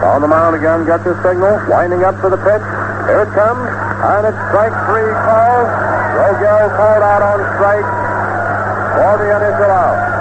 On 0.00 0.24
the 0.24 0.28
mound 0.32 0.56
again, 0.56 0.88
Got 0.88 1.04
your 1.04 1.20
signal. 1.20 1.60
Winding 1.68 2.08
up 2.08 2.16
for 2.24 2.32
the 2.32 2.40
pitch. 2.40 2.64
Here 3.04 3.20
it 3.20 3.32
comes. 3.36 3.68
And 4.00 4.32
it's 4.32 4.40
strike 4.48 4.72
three 4.88 5.12
call. 5.28 5.60
Rogell 6.16 6.72
called 6.72 7.04
out 7.04 7.20
on 7.20 7.38
strike 7.60 8.05
for 8.96 9.12
the 9.20 9.28
initial 9.28 9.68
out. 9.68 10.16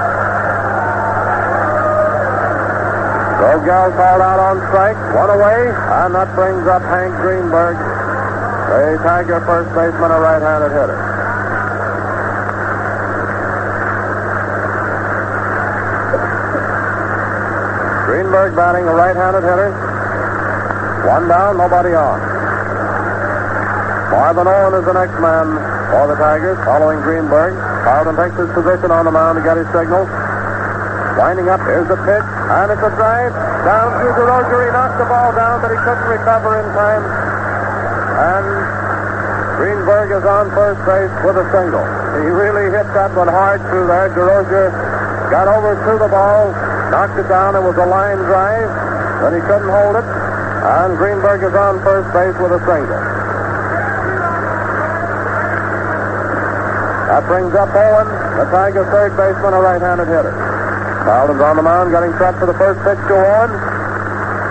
Rogell 3.39 3.95
called 3.95 4.21
out 4.21 4.39
on 4.39 4.57
strike, 4.67 4.99
one 5.15 5.29
away, 5.31 5.71
and 5.71 6.13
that 6.13 6.27
brings 6.35 6.67
up 6.67 6.81
Hank 6.83 7.15
Greenberg, 7.23 7.77
the 7.79 8.99
Tiger 8.99 9.39
first 9.47 9.71
baseman, 9.71 10.11
a 10.11 10.19
right-handed 10.19 10.75
hitter. 10.75 10.99
Greenberg 18.05 18.55
batting 18.55 18.85
a 18.85 18.93
right-handed 18.93 19.43
hitter. 19.43 19.71
One 21.07 21.27
down, 21.27 21.57
nobody 21.57 21.93
on. 21.93 22.19
Marvin 24.11 24.47
Owen 24.47 24.73
is 24.79 24.85
the 24.85 24.93
next 24.93 25.17
man 25.21 25.47
for 25.91 26.07
the 26.07 26.15
Tigers, 26.15 26.57
following 26.65 26.99
Greenberg. 27.01 27.74
Carlton 27.85 28.17
takes 28.17 28.33
his 28.33 28.49
position 28.49 28.89
on 28.89 29.05
the 29.05 29.13
mound 29.13 29.37
to 29.37 29.45
get 29.45 29.61
his 29.61 29.69
signal. 29.69 30.09
Winding 31.21 31.53
up, 31.53 31.61
here's 31.69 31.85
the 31.85 32.01
pitch, 32.01 32.27
and 32.49 32.73
it's 32.73 32.81
a 32.81 32.89
drive 32.97 33.29
down 33.61 33.93
to 34.01 34.09
Durocher. 34.17 34.57
He 34.65 34.69
knocked 34.73 34.97
the 34.97 35.05
ball 35.05 35.29
down, 35.37 35.61
but 35.61 35.69
he 35.69 35.77
couldn't 35.85 36.09
recover 36.09 36.65
in 36.65 36.65
time. 36.73 37.05
And 37.05 38.45
Greenberg 39.61 40.17
is 40.17 40.25
on 40.25 40.49
first 40.57 40.81
base 40.89 41.13
with 41.21 41.37
a 41.37 41.45
single. 41.53 41.85
He 42.19 42.27
really 42.33 42.73
hit 42.73 42.89
that 42.97 43.13
one 43.13 43.29
hard 43.29 43.61
through 43.69 43.85
there. 43.85 44.09
Durocher 44.17 44.73
got 45.29 45.45
over 45.45 45.77
to 45.77 45.93
the 46.01 46.09
ball, 46.09 46.51
knocked 46.89 47.21
it 47.21 47.29
down. 47.29 47.53
It 47.53 47.61
was 47.61 47.77
a 47.77 47.85
line 47.85 48.17
drive, 48.25 48.67
but 49.21 49.29
he 49.29 49.45
couldn't 49.45 49.69
hold 49.69 49.95
it. 49.95 50.07
And 50.09 50.97
Greenberg 50.97 51.45
is 51.45 51.53
on 51.53 51.77
first 51.85 52.09
base 52.17 52.33
with 52.41 52.49
a 52.49 52.61
single. 52.65 53.14
That 57.15 57.23
brings 57.31 57.55
up 57.55 57.71
Owen, 57.71 58.11
the 58.11 58.43
Tigers' 58.51 58.91
third 58.91 59.15
baseman, 59.15 59.55
a 59.55 59.63
right-handed 59.63 60.03
hitter. 60.03 60.35
Carlton's 61.07 61.39
on 61.39 61.55
the 61.55 61.63
mound, 61.63 61.95
getting 61.95 62.11
set 62.19 62.35
for 62.35 62.43
the 62.43 62.57
first 62.59 62.75
pitch 62.83 62.99
to 63.07 63.15
Owen. 63.15 63.55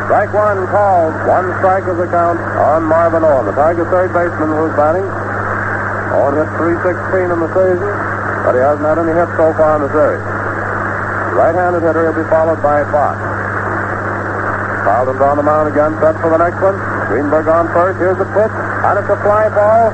Strike 0.08 0.32
one 0.32 0.64
called. 0.72 1.12
One 1.28 1.52
strike 1.60 1.84
is 1.84 2.00
the 2.00 2.08
count 2.08 2.40
on 2.40 2.88
Marvin 2.88 3.20
Owen. 3.20 3.44
The 3.44 3.52
Tigers' 3.52 3.84
third 3.92 4.16
baseman 4.16 4.56
was 4.56 4.72
batting. 4.80 5.04
Owen 6.16 6.40
hit 6.40 6.48
316 6.56 7.36
in 7.36 7.38
the 7.44 7.52
season, 7.52 7.84
but 8.48 8.56
he 8.56 8.64
hasn't 8.64 8.88
had 8.88 8.96
any 8.96 9.12
hits 9.12 9.36
so 9.36 9.52
far 9.60 9.76
in 9.76 9.84
the 9.84 9.92
series. 9.92 10.24
Right-handed 11.36 11.84
hitter, 11.84 12.00
he'll 12.08 12.16
be 12.16 12.24
followed 12.32 12.64
by 12.64 12.80
Fox. 12.88 13.20
Carlton's 14.88 15.20
on 15.20 15.36
the 15.36 15.44
mound 15.44 15.68
again, 15.68 16.00
set 16.00 16.16
for 16.16 16.32
the 16.32 16.40
next 16.40 16.64
one. 16.64 16.80
Greenberg 17.12 17.44
on 17.44 17.68
first. 17.76 18.00
Here's 18.00 18.16
the 18.16 18.30
pitch, 18.32 18.56
and 18.88 18.96
it's 18.96 19.12
a 19.12 19.20
fly 19.20 19.52
ball 19.52 19.92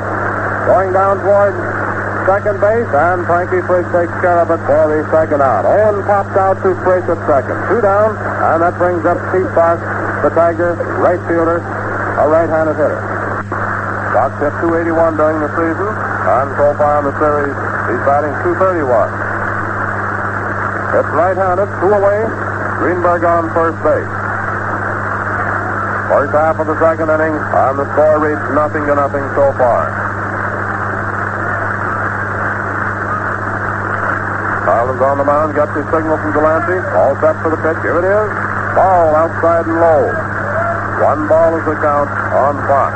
going 0.71 0.95
down 0.95 1.19
toward 1.27 1.80
second 2.27 2.61
base, 2.61 2.91
and 2.91 3.25
Frankie 3.27 3.63
Frisch 3.65 3.89
takes 3.93 4.13
care 4.21 4.41
of 4.41 4.51
it 4.51 4.61
for 4.67 4.85
the 4.91 5.05
second 5.13 5.41
out. 5.41 5.65
Owen 5.65 6.03
pops 6.05 6.35
out 6.37 6.57
to 6.65 6.75
Frisch 6.83 7.07
at 7.09 7.21
second. 7.29 7.57
Two 7.69 7.81
down, 7.81 8.17
and 8.17 8.63
that 8.65 8.75
brings 8.77 9.05
up 9.05 9.19
Steve 9.31 9.49
Fox, 9.53 9.79
the 10.25 10.31
Tiger 10.33 10.77
right 11.01 11.21
fielder, 11.29 11.61
a 11.61 12.25
right-handed 12.29 12.77
hitter. 12.77 13.01
Fox 14.13 14.35
hit 14.43 14.53
281 14.65 15.17
during 15.17 15.39
the 15.39 15.51
season, 15.55 15.87
and 15.87 16.49
so 16.59 16.75
far 16.77 17.01
in 17.01 17.05
the 17.09 17.17
series, 17.21 17.55
he's 17.89 18.03
batting 18.09 18.35
231. 18.43 18.85
It's 20.91 21.13
right-handed, 21.15 21.69
two 21.79 21.93
away, 21.95 22.21
Greenberg 22.83 23.23
on 23.23 23.53
first 23.55 23.79
base. 23.85 24.13
First 26.11 26.33
half 26.35 26.59
of 26.59 26.67
the 26.67 26.75
second 26.83 27.07
inning, 27.07 27.37
and 27.37 27.75
the 27.79 27.87
score 27.95 28.19
reads 28.19 28.43
nothing 28.57 28.83
to 28.89 28.95
nothing 28.99 29.23
so 29.39 29.55
far. 29.55 30.00
On 34.91 35.23
the 35.23 35.23
mound, 35.23 35.55
got 35.55 35.71
the 35.71 35.87
signal 35.87 36.19
from 36.19 36.35
Delancey. 36.35 36.75
All 36.99 37.15
set 37.23 37.39
for 37.47 37.55
the 37.55 37.61
pitch. 37.63 37.79
Here 37.87 38.03
it 38.03 38.07
is. 38.11 38.29
Ball 38.75 39.15
outside 39.15 39.63
and 39.71 39.79
low. 39.79 40.03
One 41.07 41.31
ball 41.31 41.55
is 41.55 41.63
the 41.63 41.79
count 41.79 42.11
on 42.11 42.59
Fox. 42.67 42.91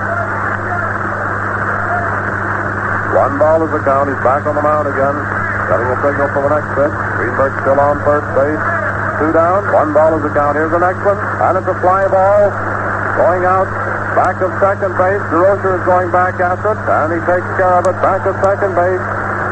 One 3.15 3.39
ball 3.39 3.63
is 3.63 3.71
the 3.71 3.79
count. 3.87 4.11
He's 4.11 4.19
back 4.27 4.43
on 4.43 4.59
the 4.59 4.67
mound 4.67 4.91
again. 4.91 5.15
Getting 5.71 5.87
a 5.87 5.97
signal 6.03 6.29
for 6.35 6.43
the 6.43 6.53
next 6.59 6.71
pitch. 6.75 6.95
Greenberg 7.15 7.55
still 7.63 7.79
on 7.79 8.03
first 8.03 8.27
base. 8.35 8.65
Two 9.23 9.31
down. 9.31 9.63
One 9.71 9.95
ball 9.95 10.19
is 10.19 10.23
the 10.27 10.35
count. 10.35 10.59
Here's 10.59 10.75
the 10.75 10.83
next 10.83 10.99
one. 11.07 11.17
And 11.17 11.63
it's 11.63 11.71
a 11.71 11.79
fly 11.79 12.11
ball. 12.11 12.51
Going 13.23 13.47
out. 13.47 13.71
Back 14.19 14.43
of 14.43 14.51
second 14.59 14.99
base. 14.99 15.23
Durocher 15.31 15.79
is 15.79 15.85
going 15.87 16.11
back 16.11 16.43
after 16.43 16.75
it. 16.75 16.81
And 16.91 17.15
he 17.15 17.21
takes 17.23 17.47
care 17.55 17.79
of 17.79 17.87
it. 17.87 17.95
Back 18.03 18.27
of 18.27 18.35
second 18.43 18.75
base. 18.75 19.05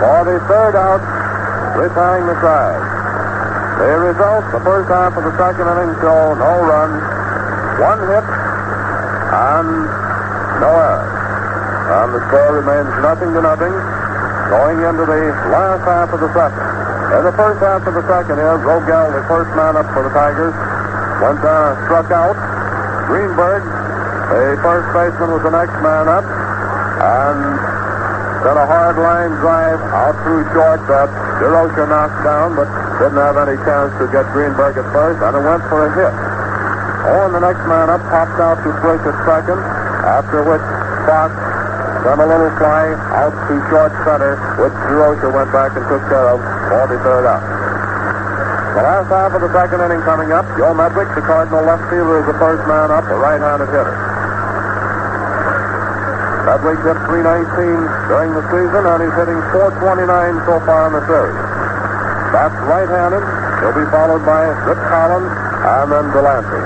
For 0.02 0.26
the 0.26 0.42
third 0.50 0.74
out 0.74 1.21
retiring 1.76 2.26
the 2.26 2.36
side. 2.40 2.82
The 3.80 3.98
results, 3.98 4.48
the 4.52 4.62
first 4.62 4.88
half 4.92 5.16
of 5.16 5.24
the 5.24 5.34
second 5.40 5.66
inning 5.66 5.92
show 5.98 6.36
no 6.36 6.52
runs, 6.62 7.02
one 7.80 8.00
hit, 8.04 8.26
and 9.32 9.68
no 10.60 10.70
errors. 10.70 11.12
And 11.92 12.08
the 12.14 12.22
score 12.28 12.50
remains 12.62 12.92
nothing 13.02 13.32
to 13.32 13.40
nothing 13.42 13.74
going 14.52 14.78
into 14.84 15.04
the 15.08 15.22
last 15.50 15.82
half 15.88 16.12
of 16.12 16.20
the 16.20 16.30
second. 16.36 16.62
In 17.16 17.24
the 17.24 17.36
first 17.36 17.60
half 17.64 17.84
of 17.88 17.94
the 17.96 18.04
second 18.04 18.36
here, 18.36 18.56
Rogell, 18.60 19.12
the 19.12 19.24
first 19.28 19.50
man 19.56 19.76
up 19.76 19.88
for 19.96 20.04
the 20.04 20.12
Tigers, 20.12 20.52
went 21.24 21.40
uh, 21.40 21.76
struck 21.88 22.12
out. 22.12 22.36
Greenberg, 23.08 23.64
the 23.64 24.60
first 24.60 24.88
baseman, 24.92 25.32
was 25.32 25.42
the 25.42 25.52
next 25.52 25.76
man 25.80 26.08
up, 26.08 26.24
and 26.24 27.71
sent 28.42 28.58
a 28.58 28.66
hard 28.66 28.98
line 28.98 29.30
drive 29.38 29.78
out 29.94 30.18
through 30.26 30.42
short 30.50 30.82
uh, 30.90 31.06
that 31.06 31.08
Durocher 31.38 31.86
knocked 31.86 32.26
down, 32.26 32.58
but 32.58 32.66
didn't 32.98 33.22
have 33.22 33.38
any 33.38 33.54
chance 33.62 33.94
to 34.02 34.10
get 34.10 34.26
Greenberg 34.34 34.74
at 34.74 34.86
first, 34.90 35.22
and 35.22 35.32
it 35.38 35.44
went 35.46 35.62
for 35.70 35.86
a 35.86 35.90
hit. 35.94 36.10
Oh, 36.10 37.22
Owen, 37.22 37.38
the 37.38 37.42
next 37.42 37.62
man 37.70 37.86
up, 37.86 38.02
popped 38.10 38.38
out 38.42 38.58
to 38.66 38.70
Frisch 38.82 39.02
at 39.06 39.14
second, 39.26 39.62
after 40.02 40.42
which 40.42 40.62
Fox 41.06 41.30
sent 42.02 42.18
a 42.18 42.26
little 42.26 42.50
fly 42.58 42.90
out 43.14 43.34
to 43.46 43.54
short 43.70 43.94
center, 44.02 44.34
which 44.58 44.74
Durocher 44.90 45.30
went 45.30 45.50
back 45.54 45.78
and 45.78 45.86
took 45.86 46.02
care 46.10 46.34
of 46.34 46.42
for 46.42 46.84
the 46.90 46.98
third 46.98 47.26
out. 47.26 47.42
The 48.74 48.82
last 48.82 49.06
half 49.06 49.30
of 49.38 49.40
the 49.42 49.52
second 49.54 49.86
inning 49.86 50.02
coming 50.02 50.34
up, 50.34 50.46
Joe 50.58 50.74
Medwick, 50.74 51.14
the 51.14 51.22
Cardinal 51.22 51.62
left 51.62 51.86
fielder, 51.90 52.18
is 52.18 52.26
the 52.26 52.38
first 52.42 52.66
man 52.66 52.90
up, 52.90 53.06
a 53.06 53.14
right-handed 53.14 53.70
hitter. 53.70 54.11
Medwick 56.52 56.84
hit 56.84 57.00
319 57.08 57.48
during 58.12 58.36
the 58.36 58.44
season, 58.52 58.84
and 58.84 59.00
he's 59.00 59.16
hitting 59.16 59.40
429 59.56 60.04
so 60.44 60.60
far 60.68 60.84
in 60.84 60.92
the 60.92 61.00
series. 61.08 61.40
That's 62.28 62.52
right-handed. 62.68 63.24
He'll 63.64 63.72
be 63.72 63.88
followed 63.88 64.20
by 64.28 64.52
Rip 64.68 64.76
Collins 64.84 65.32
and 65.32 65.86
then 65.88 66.12
Delancey. 66.12 66.60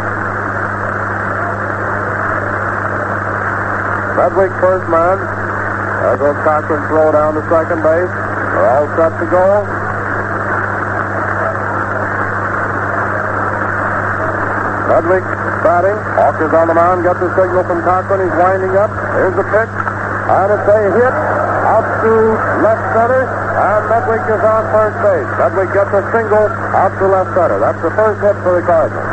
Medwick 4.19 4.51
first 4.59 4.91
man. 4.91 5.23
There 5.23 6.19
goes 6.19 6.39
Cochrane 6.43 6.83
throw 6.91 7.15
down 7.15 7.39
to 7.39 7.47
second 7.47 7.79
base. 7.87 8.11
They're 8.11 8.67
all 8.67 8.91
set 8.99 9.15
to 9.23 9.27
go. 9.31 9.47
Medwick 14.91 15.36
batting. 15.67 15.99
Auker's 16.23 16.55
on 16.55 16.71
the 16.71 16.79
mound. 16.79 17.03
Got 17.03 17.19
the 17.19 17.27
signal 17.35 17.67
from 17.67 17.83
Cochrane. 17.83 18.23
He's 18.23 18.37
winding 18.39 18.79
up. 18.79 18.95
Here's 19.19 19.35
the 19.35 19.47
pitch. 19.51 19.75
And 20.31 20.49
it's 20.55 20.69
a 20.71 20.81
hit 20.95 21.15
out 21.67 21.87
to 22.07 22.13
left 22.63 22.85
center. 22.95 23.23
And 23.27 23.83
Medwick 23.91 24.23
is 24.31 24.43
on 24.47 24.63
first 24.71 24.97
base. 25.03 25.31
Medwick 25.43 25.71
gets 25.75 25.91
a 25.91 26.03
single 26.15 26.47
out 26.71 26.95
to 27.03 27.07
left 27.11 27.35
center. 27.35 27.59
That's 27.59 27.83
the 27.83 27.91
first 27.99 28.19
hit 28.23 28.37
for 28.47 28.55
the 28.55 28.63
Cardinals. 28.63 29.11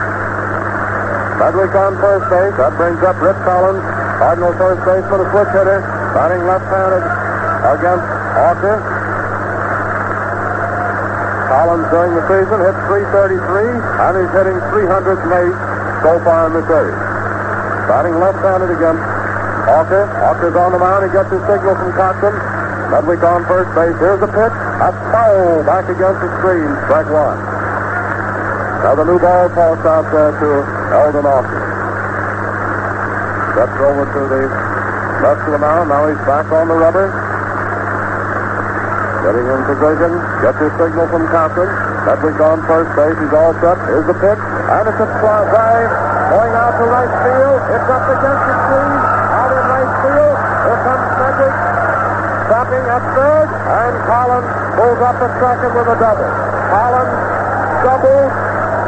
Medwick 1.42 1.74
on 1.74 1.98
first 1.98 2.26
base. 2.30 2.54
That 2.62 2.78
brings 2.78 3.02
up 3.02 3.18
Rip 3.18 3.40
Collins. 3.42 3.82
Cardinal 4.22 4.54
first 4.54 4.82
baseman, 4.86 5.26
a 5.26 5.28
switch 5.34 5.52
hitter. 5.58 5.82
Batting 6.14 6.46
left-handed 6.46 7.04
against 7.74 8.06
Auker. 8.38 8.78
Collins 11.50 11.88
during 11.90 12.14
the 12.14 12.24
season 12.30 12.62
hit 12.62 12.78
333, 12.86 13.42
and 14.06 14.14
he's 14.22 14.34
hitting 14.38 14.58
308 14.70 15.74
so 16.04 16.20
far 16.28 16.52
in 16.52 16.54
the 16.60 16.64
series. 16.68 17.00
Batting 17.88 18.20
left-handed 18.20 18.76
against 18.76 19.04
Auker. 19.72 20.04
Auker's 20.20 20.56
on 20.60 20.76
the 20.76 20.80
mound. 20.80 21.08
He 21.08 21.12
gets 21.16 21.32
his 21.32 21.40
signal 21.48 21.80
from 21.80 21.96
Cochrane. 21.96 22.36
Medwick 22.92 23.24
on 23.24 23.48
first 23.48 23.72
base. 23.72 23.96
Here's 24.04 24.20
the 24.20 24.28
pitch. 24.28 24.56
That's 24.84 25.00
foul 25.16 25.64
back 25.64 25.88
against 25.88 26.20
the 26.20 26.30
screen. 26.44 26.68
Strike 26.92 27.08
one. 27.08 27.40
Now 28.84 29.00
the 29.00 29.08
new 29.08 29.16
ball 29.16 29.48
tossed 29.56 29.88
out 29.88 30.12
there 30.12 30.36
to 30.36 30.50
Eldon 30.92 31.24
Auker. 31.24 31.64
Steps 33.56 33.80
over 33.80 34.04
to 34.04 34.22
the 34.28 34.44
left 35.24 35.42
of 35.48 35.52
the 35.56 35.62
mound. 35.64 35.88
Now 35.88 36.12
he's 36.12 36.20
back 36.28 36.52
on 36.52 36.68
the 36.68 36.76
rubber. 36.76 37.08
Getting 39.24 39.48
in 39.48 39.60
position. 39.72 40.12
Gets 40.44 40.60
his 40.60 40.74
signal 40.76 41.08
from 41.08 41.24
Cochrane. 41.32 41.83
Medwick 42.04 42.40
on 42.44 42.60
first 42.68 42.92
base. 43.00 43.16
He's 43.16 43.32
all 43.32 43.56
set. 43.64 43.80
Here's 43.88 44.08
the 44.08 44.18
pitch. 44.20 44.42
And 44.44 44.84
it's 44.92 45.00
a 45.00 45.08
fly 45.24 45.40
drive. 45.48 45.92
Going 46.36 46.54
out 46.54 46.76
to 46.76 46.86
right 46.92 47.14
field. 47.24 47.60
It's 47.72 47.88
up 47.88 48.06
against 48.12 48.44
the 48.44 48.56
screen. 48.68 49.00
Out 49.34 49.52
in 49.56 49.64
right 49.72 49.92
field. 50.04 50.36
Here 50.36 50.80
comes 50.84 51.08
Medwick. 51.16 51.56
Stopping 52.44 52.86
at 52.92 53.04
third. 53.16 53.48
And 53.48 53.94
Collins 54.04 54.50
pulls 54.76 55.00
up 55.00 55.18
at 55.24 55.32
second 55.40 55.72
with 55.72 55.96
a 55.96 55.98
double. 55.98 56.30
Collins 56.74 57.16
doubles 57.88 58.34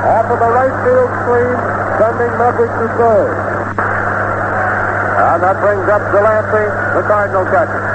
off 0.05 0.27
of 0.29 0.39
the 0.39 0.51
right 0.53 0.75
field 0.85 1.09
screen, 1.23 1.57
sending 1.97 2.31
Medwick 2.37 2.71
to 2.77 2.87
third. 2.99 3.35
And 5.35 5.39
that 5.43 5.57
brings 5.59 5.87
up 5.89 6.03
Delancey, 6.11 6.65
the 6.95 7.03
Cardinal 7.07 7.45
catcher. 7.47 7.94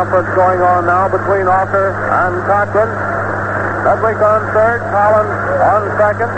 Conference 0.00 0.32
going 0.32 0.64
on 0.64 0.88
now 0.88 1.12
between 1.12 1.44
Auker 1.44 1.92
and 1.92 2.32
Cochrane. 2.48 2.88
Medwick 3.84 4.16
on 4.24 4.40
third, 4.56 4.80
Collins 4.88 5.28
on 5.60 5.82
second. 6.00 6.32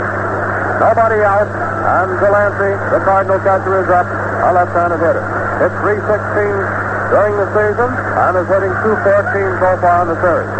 Nobody 0.83 1.23
out. 1.23 1.47
And 1.47 2.11
Delancey, 2.19 2.75
the 2.91 2.99
Cardinal 3.07 3.39
catcher, 3.39 3.79
is 3.79 3.87
up, 3.87 4.03
a 4.03 4.51
left-handed 4.51 4.99
hitter. 4.99 5.23
Hit 5.63 5.71
316 5.79 5.95
during 7.15 7.39
the 7.39 7.47
season 7.55 7.87
and 7.87 8.35
is 8.35 8.51
hitting 8.51 8.75
214 8.83 9.31
so 9.55 9.71
far 9.79 9.97
in 10.03 10.07
the 10.11 10.19
series. 10.19 10.51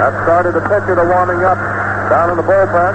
That 0.00 0.16
started 0.24 0.56
the 0.56 0.64
pitcher 0.64 0.96
to 0.96 1.04
warming 1.04 1.44
up 1.44 1.60
down 2.08 2.32
in 2.32 2.40
the 2.40 2.46
bullpen. 2.48 2.92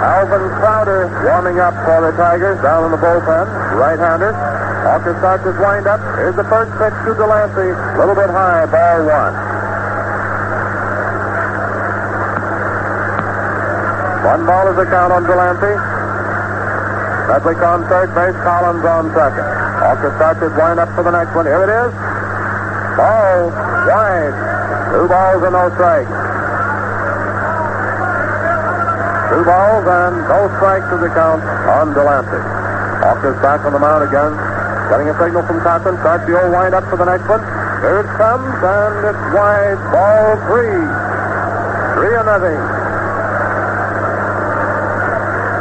Alvin 0.00 0.48
Crowder 0.64 1.12
warming 1.28 1.60
up 1.60 1.76
for 1.84 2.08
the 2.08 2.16
Tigers 2.16 2.56
down 2.64 2.88
in 2.88 2.90
the 2.90 2.96
bullpen, 2.96 3.44
right-hander. 3.76 4.61
Auker 4.82 5.14
starts 5.22 5.46
his 5.46 5.54
windup. 5.62 6.02
Here's 6.18 6.34
the 6.34 6.42
first 6.50 6.74
pitch 6.74 6.94
to 7.06 7.14
Delancey. 7.14 7.70
A 7.70 7.98
little 8.02 8.18
bit 8.18 8.26
high, 8.26 8.66
ball 8.66 9.06
one. 9.06 9.34
One 14.26 14.42
ball 14.42 14.66
is 14.74 14.76
the 14.76 14.86
count 14.90 15.14
on 15.14 15.22
Delancey. 15.22 15.74
Medwick 17.30 17.62
on 17.62 17.86
third 17.86 18.10
base, 18.10 18.34
Collins 18.42 18.82
on 18.82 19.14
second. 19.14 19.46
Auker 19.86 20.10
starts 20.18 20.42
his 20.42 20.52
windup 20.58 20.90
for 20.98 21.06
the 21.06 21.14
next 21.14 21.30
one. 21.34 21.46
Here 21.46 21.62
it 21.62 21.70
is. 21.70 21.94
Ball 22.98 23.54
wide. 23.86 24.34
Two 24.90 25.06
balls 25.06 25.42
and 25.46 25.54
no 25.54 25.70
strikes. 25.78 26.10
Two 29.30 29.42
balls 29.46 29.86
and 29.86 30.14
no 30.26 30.40
strikes 30.58 30.86
to 30.90 30.98
the 30.98 31.10
count 31.14 31.42
on 31.70 31.94
Delancey. 31.94 32.42
Auker's 33.06 33.38
back 33.40 33.62
on 33.62 33.72
the 33.72 33.78
mound 33.78 34.02
again. 34.06 34.51
Getting 34.92 35.08
a 35.08 35.16
signal 35.16 35.40
from 35.48 35.56
Cochrane. 35.64 35.96
Starts 36.04 36.28
the 36.28 36.36
old 36.36 36.52
wind 36.52 36.76
up 36.76 36.84
for 36.92 37.00
the 37.00 37.08
next 37.08 37.24
one. 37.24 37.40
Here 37.80 38.04
it 38.04 38.12
comes, 38.20 38.52
and 38.60 39.08
it's 39.08 39.24
wide. 39.32 39.80
Ball 39.88 40.36
three. 40.52 40.84
Three 41.96 42.12
and 42.12 42.28
nothing. 42.28 42.60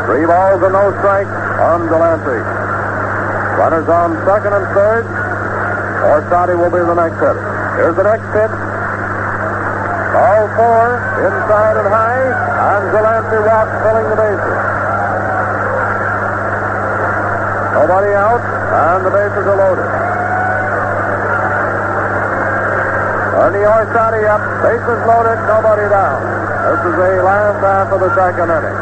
Three 0.03 0.27
balls 0.27 0.59
and 0.67 0.75
no 0.75 0.91
strikes 0.99 1.31
on 1.63 1.87
Delancey. 1.87 2.43
Runners 3.55 3.87
on 3.87 4.19
second 4.27 4.51
and 4.51 4.67
third. 4.75 5.07
Orsatti 6.11 6.59
will 6.59 6.67
be 6.67 6.83
the 6.83 6.99
next 6.99 7.15
hitter. 7.23 7.39
Here's 7.79 7.95
the 7.95 8.03
next 8.03 8.27
pitch. 8.35 8.51
All 10.11 10.43
four, 10.59 10.99
inside 11.23 11.79
and 11.79 11.87
high, 11.87 12.35
and 12.35 12.83
Delancey 12.91 13.39
walks 13.47 13.79
filling 13.79 14.11
the 14.11 14.17
bases. 14.19 14.59
Nobody 17.79 18.11
out, 18.11 18.43
and 18.71 19.03
the 19.03 19.12
bases 19.12 19.45
are 19.51 19.60
loaded. 19.60 19.89
Ernie 23.41 23.67
Orsatti 23.67 24.23
up, 24.31 24.39
bases 24.63 25.01
loaded, 25.03 25.39
nobody 25.51 25.88
down. 25.91 26.19
This 26.71 26.81
is 26.88 26.95
the 26.95 27.12
last 27.19 27.60
half 27.60 27.91
of 27.91 27.99
the 27.99 28.12
second 28.15 28.47
inning. 28.47 28.77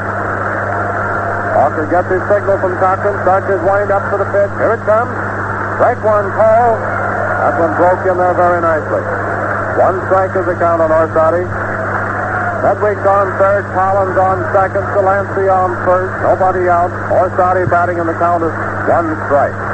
Auker 1.57 1.89
gets 1.89 2.07
his 2.11 2.21
signal 2.29 2.61
from 2.61 2.77
Cochrane, 2.77 3.17
starts 3.25 3.49
his 3.49 3.61
wind 3.65 3.89
up 3.89 4.05
for 4.13 4.21
the 4.21 4.29
pitch. 4.29 4.51
Here 4.61 4.77
it 4.77 4.83
comes. 4.85 5.09
Strike 5.81 6.03
one 6.05 6.27
call. 6.37 6.75
That 6.75 7.55
one 7.57 7.73
broke 7.79 8.03
in 8.05 8.15
there 8.19 8.35
very 8.35 8.61
nicely. 8.61 9.01
One 9.79 9.97
strike 10.05 10.35
is 10.35 10.45
the 10.45 10.59
count 10.59 10.83
on 10.83 10.91
Orsatti. 10.91 11.47
Medwick 12.59 12.99
on 13.07 13.31
third, 13.39 13.63
Collins 13.71 14.19
on 14.19 14.43
second, 14.51 14.83
Delancey 14.91 15.47
on 15.47 15.71
first, 15.87 16.11
nobody 16.21 16.67
out. 16.67 16.91
Orsatti 17.07 17.63
batting 17.71 17.97
in 17.97 18.05
the 18.05 18.13
count 18.19 18.43
is 18.43 18.51
one 18.91 19.15
strike. 19.25 19.68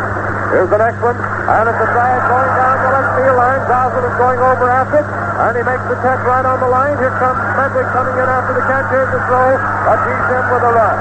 Here's 0.55 0.71
the 0.71 0.79
next 0.79 1.03
one, 1.03 1.19
and 1.19 1.67
it's 1.67 1.83
a 1.83 1.89
drive 1.91 2.23
going 2.31 2.51
down 2.55 2.75
the 2.79 2.91
left 2.95 3.11
field 3.19 3.35
line. 3.35 3.59
Goslin 3.67 4.07
is 4.07 4.15
going 4.15 4.39
over 4.39 4.71
after 4.71 5.03
it, 5.03 5.07
and 5.11 5.51
he 5.51 5.63
makes 5.67 5.83
the 5.91 5.99
catch 5.99 6.23
right 6.23 6.47
on 6.47 6.63
the 6.63 6.71
line. 6.71 6.95
Here 6.95 7.11
comes 7.19 7.43
Medwick 7.59 7.83
coming 7.91 8.15
in 8.15 8.23
after 8.23 8.55
the 8.55 8.63
catch. 8.63 8.87
Here's 8.87 9.11
the 9.11 9.19
throw, 9.27 9.51
he's 9.51 10.27
in 10.31 10.43
with 10.47 10.63
a 10.63 10.71
run. 10.71 10.97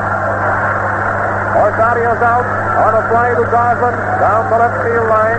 Orsatti 1.54 2.02
is 2.02 2.18
out 2.18 2.42
on 2.82 2.92
a 2.98 3.02
fly 3.14 3.30
to 3.30 3.46
Goslin 3.46 3.94
down 4.18 4.42
the 4.50 4.58
left 4.58 4.78
field 4.82 5.06
line. 5.06 5.38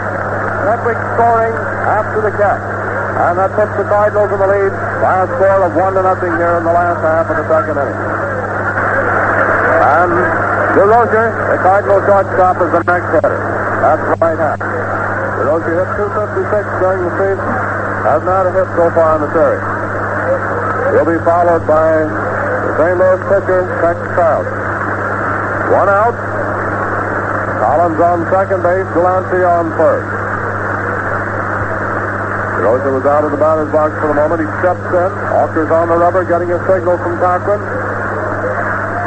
Medwick 0.64 1.00
scoring 1.20 1.56
after 1.84 2.20
the 2.24 2.32
catch. 2.40 2.64
And 3.20 3.36
that 3.36 3.52
puts 3.52 3.76
the 3.76 3.84
Cardinals 3.84 4.32
in 4.32 4.40
the 4.40 4.48
lead 4.48 4.72
by 5.04 5.16
a 5.24 5.28
score 5.28 5.60
of 5.60 5.76
one 5.76 5.92
to 5.92 6.04
nothing 6.08 6.32
here 6.40 6.56
in 6.56 6.64
the 6.64 6.72
last 6.72 7.04
half 7.04 7.28
of 7.28 7.36
the 7.36 7.44
second 7.52 7.84
inning. 7.84 8.00
And 9.92 10.12
Durocher, 10.72 11.28
the 11.52 11.60
Cardinal 11.60 12.00
shortstop, 12.08 12.64
is 12.64 12.72
the 12.72 12.84
next 12.88 13.12
hitter. 13.12 13.55
That's 13.86 14.02
right 14.18 14.34
half. 14.34 14.58
Durocher 14.58 15.78
hit 15.78 15.90
256 15.94 16.82
during 16.82 17.06
the 17.06 17.14
season. 17.22 17.50
Has 18.02 18.22
not 18.26 18.50
a 18.50 18.52
hit 18.58 18.66
so 18.74 18.90
far 18.98 19.22
in 19.22 19.30
the 19.30 19.30
series. 19.30 19.62
He'll 20.90 21.06
be 21.06 21.22
followed 21.22 21.70
by 21.70 22.02
the 22.02 22.72
St. 22.82 22.98
Louis 22.98 23.22
pitcher, 23.30 23.62
Tex 23.86 23.98
Child. 24.18 24.46
One 25.70 25.86
out. 25.86 26.18
Collins 27.62 28.02
on 28.02 28.26
second 28.34 28.66
base, 28.66 28.90
Delancey 28.98 29.46
on 29.46 29.70
first. 29.78 30.10
Durocher 32.58 32.90
was 32.90 33.06
out 33.06 33.22
of 33.22 33.30
the 33.30 33.38
batter's 33.38 33.70
box 33.70 33.94
for 34.02 34.10
the 34.10 34.18
moment. 34.18 34.42
He 34.42 34.50
steps 34.66 34.82
in. 34.82 35.12
Walker's 35.30 35.70
on 35.70 35.94
the 35.94 35.98
rubber, 36.02 36.26
getting 36.26 36.50
a 36.50 36.58
signal 36.66 36.98
from 36.98 37.22
Cochrane. 37.22 37.62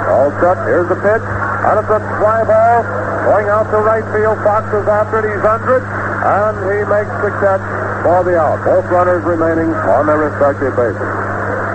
All 0.06 0.30
set. 0.38 0.54
Here's 0.70 0.86
the 0.86 1.02
pitch. 1.02 1.26
And 1.66 1.82
it's 1.82 1.90
a 1.90 1.98
fly 2.22 2.46
ball. 2.46 3.08
Going 3.28 3.44
out 3.52 3.68
to 3.68 3.76
right 3.84 4.00
field. 4.08 4.40
Fox 4.40 4.64
is 4.72 4.88
after 4.88 5.20
it. 5.20 5.28
He's 5.28 5.44
under 5.44 5.76
it. 5.76 5.84
And 5.84 6.56
he 6.64 6.80
makes 6.88 7.12
the 7.20 7.28
catch 7.44 7.60
for 8.00 8.24
the 8.24 8.40
out. 8.40 8.56
Both 8.64 8.88
runners 8.88 9.20
remaining 9.20 9.68
on 9.68 10.08
their 10.08 10.16
respective 10.16 10.72
bases. 10.72 10.96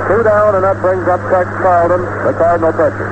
Two 0.09 0.25
down, 0.25 0.57
and 0.57 0.65
that 0.65 0.81
brings 0.81 1.05
up 1.05 1.21
Tex 1.29 1.45
Carlton, 1.61 2.01
the 2.25 2.33
Cardinal 2.41 2.73
pitcher. 2.73 3.05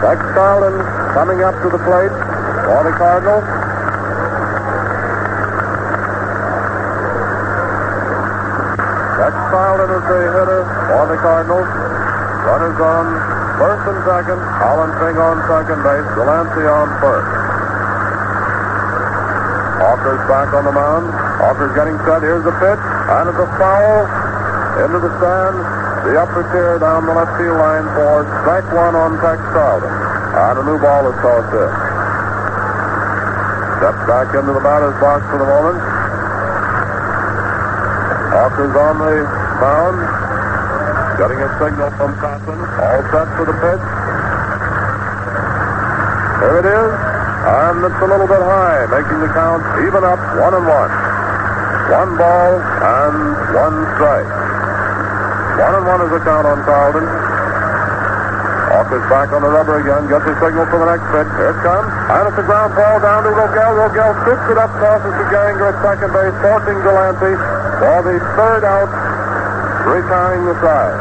Tex 0.00 0.20
Carlton 0.32 0.80
coming 1.12 1.44
up 1.44 1.52
to 1.60 1.68
the 1.68 1.84
plate 1.84 2.16
for 2.64 2.80
the 2.80 2.96
Cardinals. 2.96 3.63
Tex 9.24 9.32
Carlton 9.48 9.88
is 9.88 10.04
the 10.04 10.20
hitter 10.36 10.68
for 10.68 11.08
the 11.08 11.16
Cardinals. 11.16 11.64
Runners 12.44 12.76
on 12.76 13.04
first 13.56 13.84
and 13.88 14.00
second. 14.04 14.36
Hollinsing 14.36 15.16
on 15.16 15.40
second 15.48 15.80
base. 15.80 16.04
Delancey 16.12 16.68
on 16.68 16.92
first. 17.00 17.32
Auker's 19.80 20.20
back 20.28 20.52
on 20.52 20.68
the 20.68 20.76
mound. 20.76 21.08
Auker's 21.40 21.72
getting 21.72 21.96
set. 22.04 22.20
Here's 22.20 22.44
the 22.44 22.52
pitch. 22.60 22.84
And 23.16 23.32
it's 23.32 23.40
a 23.40 23.48
foul 23.56 24.04
into 24.84 25.00
the 25.00 25.08
stand. 25.16 25.56
The 26.04 26.20
upper 26.20 26.44
tier 26.52 26.76
down 26.76 27.08
the 27.08 27.16
left 27.16 27.32
field 27.40 27.56
line 27.56 27.88
for 27.96 28.28
strike 28.44 28.68
one 28.76 28.92
on 28.92 29.16
Tex 29.24 29.40
Carlton. 29.56 29.88
And 29.88 30.54
a 30.60 30.64
new 30.68 30.76
ball 30.76 31.08
is 31.08 31.16
tossed 31.24 31.48
in. 31.48 31.72
Steps 33.80 34.04
back 34.04 34.36
into 34.36 34.52
the 34.52 34.60
batter's 34.60 35.00
box 35.00 35.24
for 35.32 35.40
the 35.40 35.48
moment. 35.48 35.93
Auker's 38.34 38.74
on 38.74 38.98
the 38.98 39.22
mound. 39.62 39.96
Getting 41.18 41.38
a 41.38 41.50
signal 41.62 41.90
from 41.94 42.18
Cochrane. 42.18 42.58
All 42.58 43.02
set 43.14 43.30
for 43.38 43.46
the 43.46 43.54
pitch. 43.62 43.84
There 46.42 46.58
it 46.58 46.66
is. 46.66 46.92
And 47.44 47.84
it's 47.86 48.00
a 48.02 48.08
little 48.10 48.26
bit 48.26 48.42
high, 48.42 48.90
making 48.90 49.20
the 49.22 49.30
count 49.30 49.62
even 49.86 50.02
up 50.02 50.18
one 50.42 50.54
and 50.58 50.66
one. 50.66 50.90
One 51.94 52.16
ball 52.18 52.52
and 52.58 53.16
one 53.54 53.76
strike. 53.94 54.30
One 55.62 55.74
and 55.78 55.86
one 55.86 56.00
is 56.02 56.10
the 56.10 56.20
count 56.26 56.46
on 56.46 56.64
Carlton. 56.64 57.23
Auker's 58.94 59.10
back 59.10 59.34
on 59.34 59.42
the 59.42 59.50
rubber 59.50 59.82
again, 59.82 60.06
gets 60.06 60.22
his 60.22 60.38
signal 60.38 60.70
for 60.70 60.78
the 60.78 60.86
next 60.86 61.02
pitch. 61.10 61.26
Here 61.34 61.50
it 61.50 61.58
comes. 61.66 61.90
And 62.14 62.30
it's 62.30 62.38
a 62.38 62.46
ground 62.46 62.78
ball 62.78 63.02
down 63.02 63.26
to 63.26 63.30
Rogell. 63.34 63.74
Rogell 63.74 64.14
scoops 64.22 64.46
it 64.54 64.58
up, 64.58 64.70
tosses 64.78 65.10
to 65.18 65.24
Gehringer 65.34 65.66
at 65.74 65.76
second 65.82 66.14
base, 66.14 66.36
forcing 66.38 66.78
Delancey 66.86 67.34
for 67.82 67.98
the 68.06 68.16
third 68.38 68.62
out, 68.62 68.90
retiring 69.82 70.46
the 70.46 70.54
side. 70.62 70.94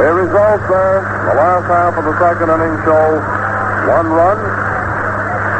The 0.00 0.08
results 0.24 0.64
there, 0.72 1.04
the 1.04 1.36
last 1.36 1.66
half 1.68 1.92
of 2.00 2.04
the 2.08 2.16
second 2.16 2.48
inning 2.56 2.76
show 2.88 3.20
one 3.92 4.08
run, 4.08 4.40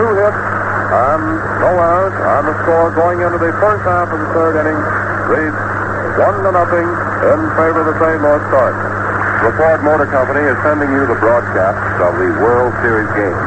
two 0.01 0.09
hits, 0.09 0.41
and 0.89 1.21
no 1.61 1.71
errors. 1.77 2.17
And 2.17 2.43
the 2.49 2.57
score 2.65 2.97
going 2.97 3.21
into 3.21 3.37
the 3.37 3.53
first 3.61 3.85
half 3.85 4.09
of 4.09 4.19
the 4.25 4.31
third 4.33 4.57
inning 4.57 4.81
reads 5.29 5.61
one 6.17 6.37
to 6.49 6.51
nothing 6.53 6.89
in 7.29 7.41
favor 7.61 7.85
of 7.85 7.93
the 7.93 7.97
St. 8.01 8.25
Louis 8.25 8.45
Cardinals. 8.49 8.96
The 9.37 9.53
Ford 9.53 9.85
Motor 9.85 10.09
Company 10.09 10.41
is 10.49 10.57
sending 10.65 10.91
you 10.91 11.07
the 11.07 11.21
broadcast 11.21 11.77
of 12.01 12.17
the 12.17 12.33
World 12.41 12.73
Series 12.81 13.07
game. 13.13 13.41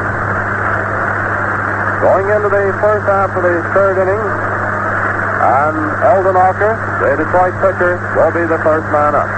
Going 1.98 2.30
into 2.30 2.48
the 2.48 2.72
first 2.78 3.04
half 3.10 3.34
of 3.34 3.42
the 3.42 3.58
third 3.74 3.98
inning, 3.98 4.16
and 4.16 5.76
Elden 6.06 6.38
Auker, 6.38 6.78
the 7.02 7.20
Detroit 7.20 7.52
pitcher, 7.58 7.98
will 8.16 8.30
be 8.30 8.46
the 8.46 8.62
first 8.62 8.86
man 8.94 9.18
up. 9.18 9.28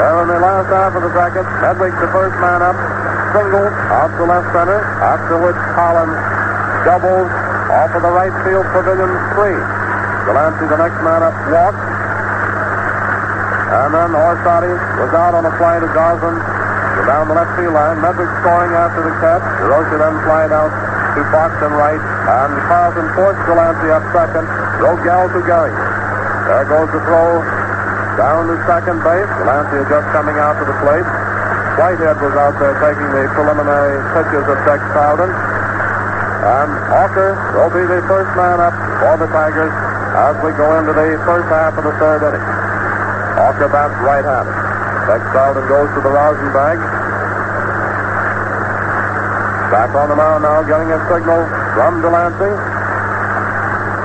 There 0.00 0.22
in 0.22 0.28
the 0.32 0.40
last 0.40 0.68
half 0.72 0.96
of 0.96 1.02
the 1.04 1.12
second, 1.12 1.46
Medwick 1.60 1.94
the 2.00 2.08
first 2.08 2.34
man 2.40 2.64
up, 2.64 2.74
single 3.36 3.68
out 3.92 4.10
to 4.16 4.24
left 4.24 4.48
center, 4.50 4.80
after 5.04 5.36
which 5.44 5.60
Collins 5.76 6.18
doubles 6.88 7.30
off 7.70 7.94
of 7.94 8.02
the 8.02 8.10
right 8.10 8.34
field 8.48 8.64
pavilion 8.72 9.12
three. 9.36 9.75
Delancey, 10.26 10.66
the 10.66 10.78
next 10.78 10.98
man 11.06 11.22
up, 11.22 11.36
walked. 11.54 11.78
And 13.66 13.90
then 13.94 14.10
Orsatti 14.14 14.74
was 14.98 15.12
out 15.14 15.34
on 15.38 15.46
a 15.46 15.52
fly 15.58 15.78
to 15.78 15.88
Goslin 15.94 16.34
down 17.06 17.30
the 17.30 17.38
left 17.38 17.54
field 17.54 17.74
line. 17.74 18.02
Medwick 18.02 18.30
scoring 18.42 18.74
after 18.74 19.06
the 19.06 19.14
catch. 19.22 19.44
Durocher 19.62 20.02
then 20.02 20.18
flying 20.26 20.50
out 20.50 20.74
to 21.14 21.22
Fox 21.30 21.54
and 21.62 21.72
right, 21.78 22.02
and 22.02 22.50
Carlton 22.66 23.06
forced 23.14 23.40
Delancey 23.46 23.88
up 23.94 24.02
second. 24.10 24.44
Rogell 24.82 25.30
to 25.30 25.40
Gehringer. 25.46 25.86
There 26.50 26.66
goes 26.66 26.90
the 26.90 27.00
throw 27.06 27.40
down 28.18 28.50
to 28.50 28.56
second 28.66 28.98
base. 29.06 29.30
Delancey 29.38 29.78
is 29.78 29.88
just 29.88 30.06
coming 30.10 30.36
out 30.42 30.58
to 30.58 30.64
the 30.66 30.76
plate. 30.82 31.06
Whitehead 31.78 32.18
was 32.18 32.34
out 32.34 32.58
there 32.58 32.74
taking 32.82 33.08
the 33.14 33.30
preliminary 33.32 34.02
pitches 34.10 34.44
of 34.44 34.56
Tex 34.66 34.82
Carlton. 34.90 35.30
And 35.30 36.70
Auker 36.90 37.34
will 37.54 37.70
be 37.70 37.86
the 37.86 38.02
first 38.10 38.30
man 38.34 38.58
up 38.58 38.74
for 39.00 39.14
the 39.20 39.28
Tigers 39.30 39.85
as 40.16 40.32
we 40.40 40.48
go 40.56 40.80
into 40.80 40.96
the 40.96 41.20
first 41.28 41.44
half 41.52 41.76
of 41.76 41.84
the 41.84 41.92
third 42.00 42.24
inning. 42.24 42.40
Auker 43.36 43.68
bats 43.68 43.92
right-handed. 44.00 44.56
Tex 45.04 45.20
Carlton 45.28 45.68
goes 45.68 45.92
to 45.92 46.00
the 46.00 46.08
rosin 46.08 46.48
bag. 46.56 46.80
Back 49.68 49.92
on 49.92 50.08
the 50.08 50.16
mound 50.16 50.40
now, 50.40 50.64
getting 50.64 50.88
a 50.88 50.98
signal 51.12 51.44
from 51.76 52.00
Delancey. 52.00 52.48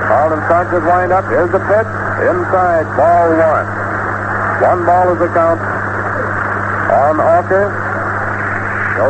Carlton 0.04 0.44
starts 0.44 0.68
his 0.68 0.84
windup. 0.84 1.24
Here's 1.32 1.48
the 1.48 1.64
pitch. 1.64 1.90
Inside, 2.28 2.84
ball 2.92 3.32
one. 3.32 3.66
One 4.60 4.80
ball 4.84 5.16
is 5.16 5.18
the 5.18 5.32
count 5.32 5.64
on 6.92 7.24
Auker. 7.24 7.72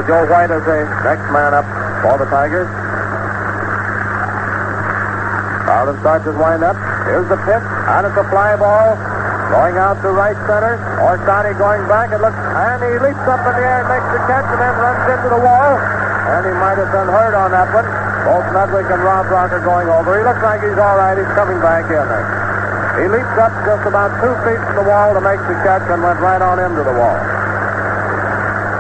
Joe 0.06 0.24
White 0.30 0.50
is 0.50 0.64
the 0.64 0.86
next 1.02 1.26
man 1.34 1.52
up 1.52 1.66
for 2.00 2.16
the 2.18 2.30
Tigers. 2.30 2.70
Carlton 5.66 5.98
starts 6.00 6.24
his 6.26 6.36
windup. 6.36 6.91
Here's 7.06 7.28
the 7.28 7.40
pitch, 7.42 7.66
and 7.90 8.06
it's 8.06 8.18
a 8.18 8.26
fly 8.30 8.54
ball. 8.56 8.94
Going 9.52 9.76
out 9.76 10.00
to 10.00 10.08
right 10.16 10.38
center. 10.48 10.80
Orsatti 11.04 11.52
going 11.60 11.84
back. 11.84 12.08
It 12.14 12.24
looks, 12.24 12.38
and 12.38 12.78
he 12.80 12.96
leaps 13.04 13.26
up 13.28 13.42
in 13.44 13.52
the 13.52 13.64
air 13.66 13.84
makes 13.84 14.08
the 14.08 14.22
catch 14.24 14.48
and 14.48 14.56
then 14.56 14.74
runs 14.80 15.04
into 15.12 15.28
the 15.28 15.42
wall. 15.44 15.76
And 15.76 16.40
he 16.48 16.54
might 16.56 16.80
have 16.80 16.88
been 16.88 17.10
hurt 17.12 17.36
on 17.36 17.52
that 17.52 17.68
one. 17.74 17.84
Both 18.24 18.48
Medwick 18.54 18.88
and 18.88 19.02
Rothrock 19.02 19.52
are 19.52 19.60
going 19.66 19.92
over. 19.92 20.16
He 20.16 20.24
looks 20.24 20.40
like 20.40 20.64
he's 20.64 20.78
all 20.78 20.96
right. 20.96 21.18
He's 21.18 21.28
coming 21.36 21.60
back 21.60 21.84
in 21.90 22.00
there. 22.00 22.26
He 23.02 23.12
leaped 23.12 23.36
up 23.36 23.52
just 23.66 23.84
about 23.84 24.14
two 24.22 24.32
feet 24.46 24.62
from 24.62 24.76
the 24.80 24.86
wall 24.88 25.12
to 25.12 25.20
make 25.20 25.42
the 25.44 25.58
catch 25.66 25.84
and 25.90 26.00
went 26.00 26.16
right 26.22 26.40
on 26.40 26.56
into 26.56 26.80
the 26.86 26.96
wall. 26.96 27.18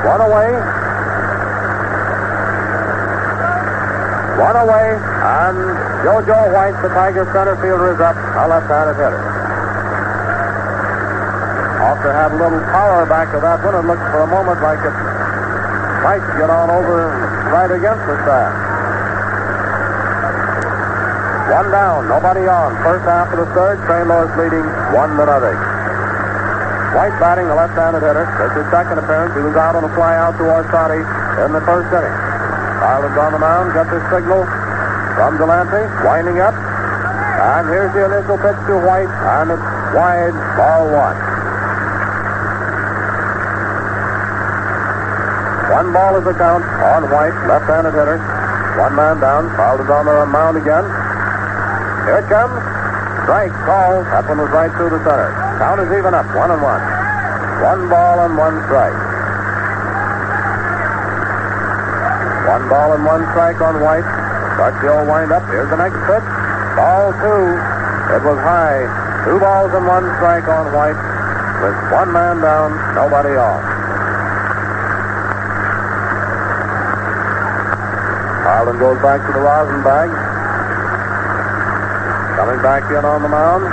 One 0.08 0.22
away. 0.24 0.81
One 4.42 4.58
away, 4.58 4.98
and 4.98 5.54
JoJo 6.02 6.50
White, 6.50 6.74
the 6.82 6.90
Tiger 6.90 7.30
center 7.30 7.54
fielder, 7.62 7.94
is 7.94 8.00
up. 8.02 8.18
A 8.18 8.50
left-handed 8.50 8.98
hitter. 8.98 9.22
Auker 11.78 12.10
had 12.10 12.34
a 12.34 12.38
little 12.42 12.58
power 12.74 13.06
back 13.06 13.30
of 13.38 13.46
that 13.46 13.62
one. 13.62 13.78
It 13.78 13.86
looked 13.86 14.02
for 14.10 14.26
a 14.26 14.30
moment 14.34 14.58
like 14.58 14.82
it 14.82 14.96
might 16.02 16.26
get 16.42 16.50
on 16.50 16.74
over 16.74 17.14
right 17.54 17.70
against 17.70 18.02
the 18.02 18.18
staff. 18.26 18.50
One 21.54 21.70
down, 21.70 22.10
nobody 22.10 22.42
on. 22.50 22.74
First 22.82 23.06
half 23.06 23.30
of 23.30 23.46
the 23.46 23.48
third. 23.54 23.78
Louis 24.10 24.26
leading 24.42 24.66
one 24.90 25.14
to 25.22 25.22
nothing. 25.22 25.58
White 26.98 27.14
batting, 27.22 27.46
the 27.46 27.54
left-handed 27.54 28.02
hitter. 28.02 28.26
That's 28.26 28.58
his 28.58 28.66
second 28.74 28.98
appearance. 28.98 29.38
He 29.38 29.42
was 29.46 29.54
out 29.54 29.78
on 29.78 29.86
a 29.86 29.92
fly 29.94 30.18
out 30.18 30.34
to 30.42 30.50
Orsatti 30.50 30.98
in 31.46 31.54
the 31.54 31.62
first 31.62 31.94
inning. 31.94 32.31
Ireland's 32.82 33.18
on 33.18 33.32
the 33.32 33.38
mound, 33.38 33.72
got 33.78 33.86
the 33.86 34.02
signal 34.10 34.42
from 35.14 35.38
Delancey, 35.38 35.86
winding 36.02 36.42
up. 36.42 36.54
And 36.54 37.70
here's 37.70 37.94
the 37.94 38.10
initial 38.10 38.36
pitch 38.38 38.58
to 38.66 38.74
White, 38.82 39.10
and 39.10 39.54
it's 39.54 39.66
wide, 39.94 40.34
ball 40.58 40.90
one. 40.90 41.18
One 45.72 45.88
ball 45.94 46.18
is 46.18 46.24
the 46.24 46.34
count 46.34 46.62
on 46.62 47.08
White, 47.08 47.34
left-handed 47.46 47.94
hitter. 47.94 48.18
One 48.78 48.94
man 48.96 49.20
down. 49.20 49.48
Carlton's 49.56 49.90
on 49.90 50.06
the 50.06 50.26
mound 50.26 50.56
again. 50.56 50.84
Here 52.08 52.24
it 52.24 52.28
comes. 52.28 52.56
Strike 53.24 53.52
call. 53.68 54.02
That 54.10 54.28
one 54.28 54.38
was 54.38 54.50
right 54.50 54.72
through 54.72 54.90
the 54.90 55.02
center. 55.04 55.32
Count 55.58 55.80
is 55.80 55.92
even 55.92 56.14
up, 56.14 56.26
one 56.34 56.50
and 56.50 56.62
one. 56.62 56.82
One 57.62 57.88
ball 57.88 58.24
and 58.24 58.36
one 58.36 58.62
strike. 58.64 59.01
One 62.52 62.68
ball 62.68 62.92
and 62.92 63.00
one 63.08 63.24
strike 63.32 63.64
on 63.64 63.80
White. 63.80 64.04
Starts 64.60 64.76
the 64.84 64.92
old 64.92 65.08
wind 65.08 65.32
up. 65.32 65.40
Here's 65.48 65.72
the 65.72 65.80
next 65.80 65.96
pitch. 66.04 66.26
Ball 66.76 67.08
two. 67.16 67.48
It 68.12 68.20
was 68.28 68.36
high. 68.44 68.84
Two 69.24 69.40
balls 69.40 69.72
and 69.72 69.88
one 69.88 70.04
strike 70.20 70.44
on 70.52 70.68
White. 70.76 71.00
With 71.64 71.72
one 71.88 72.12
man 72.12 72.44
down, 72.44 72.76
nobody 72.92 73.40
on. 73.40 73.60
Carlton 78.44 78.76
goes 78.76 79.00
back 79.00 79.24
to 79.24 79.32
the 79.32 79.40
rosin 79.40 79.80
bag. 79.80 80.12
Coming 82.36 82.60
back 82.60 82.84
in 82.92 83.00
on 83.00 83.24
the 83.24 83.32
mound. 83.32 83.64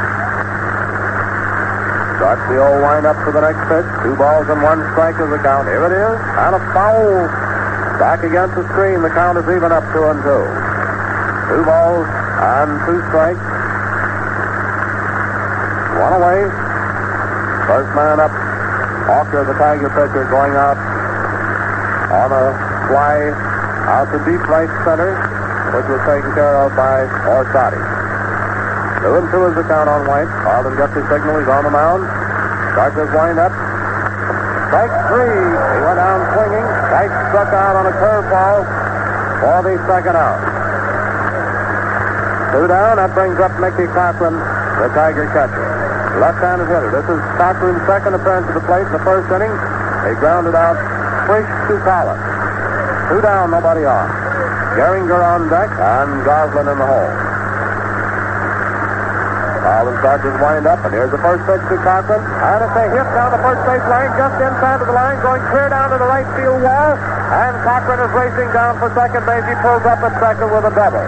Starts 2.15 2.47
the 2.47 2.63
old 2.63 2.79
wind 2.79 3.03
up 3.03 3.19
for 3.27 3.35
the 3.35 3.43
next 3.43 3.59
pitch. 3.67 3.89
Two 4.07 4.15
balls 4.15 4.47
and 4.47 4.63
one 4.63 4.79
strike 4.95 5.19
is 5.19 5.27
the 5.27 5.41
count. 5.43 5.67
Here 5.67 5.83
it 5.83 5.91
is. 5.91 6.15
And 6.39 6.55
a 6.55 6.63
foul. 6.71 7.48
Back 7.99 8.23
against 8.23 8.55
the 8.55 8.63
screen. 8.71 9.03
The 9.03 9.11
count 9.11 9.35
is 9.37 9.43
even 9.51 9.75
up 9.75 9.83
two 9.91 10.07
and 10.07 10.23
two. 10.23 10.43
Two 11.51 11.63
balls 11.67 12.07
and 12.07 12.79
two 12.87 12.99
strikes. 13.11 13.43
One 15.99 16.15
away. 16.15 16.47
First 17.67 17.91
man 17.99 18.23
up. 18.23 18.31
Auker, 19.11 19.43
the 19.43 19.57
Tiger 19.59 19.91
pitcher, 19.91 20.23
going 20.31 20.55
out 20.55 20.79
on 22.13 22.31
a 22.31 22.45
fly 22.87 23.35
out 23.89 24.07
to 24.15 24.19
deep 24.23 24.47
right 24.47 24.69
center, 24.87 25.17
which 25.75 25.85
was 25.91 25.99
taken 26.07 26.31
care 26.33 26.55
of 26.55 26.71
by 26.79 27.03
Orsatti. 27.27 27.83
Two 29.03 29.15
and 29.17 29.27
two 29.27 29.43
is 29.43 29.55
the 29.59 29.63
count 29.67 29.89
on 29.89 30.07
White. 30.07 30.31
Carlton 30.47 30.77
gets 30.77 30.95
his 30.95 31.03
signal. 31.11 31.35
He's 31.35 31.51
on 31.51 31.67
the 31.67 31.73
mound. 31.73 32.07
Starts 32.73 32.95
his 32.95 33.11
wind 33.11 33.39
up. 33.39 33.68
Strike 34.69 34.93
three. 35.09 35.33
He 35.33 35.79
went 35.81 35.97
down 35.97 36.21
swinging. 36.37 36.65
White 36.93 37.09
struck 37.33 37.49
out 37.57 37.73
on 37.73 37.89
a 37.89 37.95
curveball 37.97 38.61
for 39.41 39.59
the 39.65 39.81
second 39.89 40.13
out. 40.13 40.37
Two 42.53 42.69
down. 42.69 43.01
That 43.01 43.09
brings 43.17 43.41
up 43.41 43.49
Mickey 43.57 43.89
Cochrane, 43.89 44.37
the 44.77 44.93
Tiger 44.93 45.25
catcher. 45.33 45.65
Left-handed 46.21 46.69
hitter. 46.69 46.93
This 46.93 47.07
is 47.09 47.17
Cochrane's 47.41 47.81
second 47.89 48.13
appearance 48.13 48.45
at 48.45 48.53
the 48.53 48.65
plate 48.69 48.85
in 48.85 48.93
the 48.93 49.01
first 49.01 49.25
inning. 49.33 49.53
He 50.05 50.13
grounded 50.21 50.53
out 50.53 50.77
Frisch 51.25 51.49
to 51.69 51.75
Collins. 51.81 52.21
Two 53.09 53.21
down, 53.25 53.49
nobody 53.49 53.89
on. 53.89 54.05
Gehringer 54.77 55.17
on 55.17 55.49
deck 55.49 55.69
and 55.81 56.21
Goslin 56.25 56.69
in 56.69 56.77
the 56.77 56.85
hole. 56.85 57.28
Carlton 59.59 59.95
starts 59.99 60.23
his 60.23 60.37
wind 60.39 60.65
up, 60.65 60.79
and 60.87 60.91
here's 60.95 61.11
the 61.11 61.19
first 61.19 61.43
pitch 61.43 61.63
to 61.67 61.75
Cochrane. 61.83 62.23
And 62.23 62.59
it's 62.63 62.75
a 62.79 62.85
hit 62.95 63.07
down 63.11 63.29
the 63.35 63.43
first 63.43 63.61
base 63.67 63.83
line, 63.91 64.11
just 64.15 64.35
inside 64.39 64.79
of 64.79 64.87
the 64.87 64.95
line, 64.95 65.19
going 65.19 65.43
clear 65.51 65.67
down 65.67 65.91
to 65.91 65.97
the 65.99 66.07
right 66.07 66.27
field 66.39 66.63
wall. 66.63 66.95
And 66.95 67.53
Cochrane 67.67 67.99
is 67.99 68.11
racing 68.15 68.49
down 68.55 68.79
for 68.79 68.87
second 68.95 69.23
base. 69.27 69.43
He 69.45 69.55
pulls 69.59 69.83
up 69.83 69.99
at 69.99 70.15
second 70.23 70.47
with 70.49 70.63
a 70.63 70.73
double. 70.73 71.03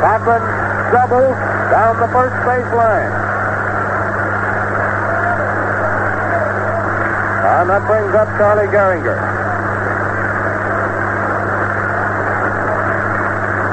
Cochrane 0.00 0.46
doubles 0.90 1.36
down 1.68 1.92
the 2.00 2.10
first 2.10 2.36
base 2.48 2.70
line. 2.72 3.12
And 7.62 7.70
that 7.70 7.84
brings 7.86 8.12
up 8.16 8.28
Charlie 8.40 8.72
Gehringer. 8.72 9.18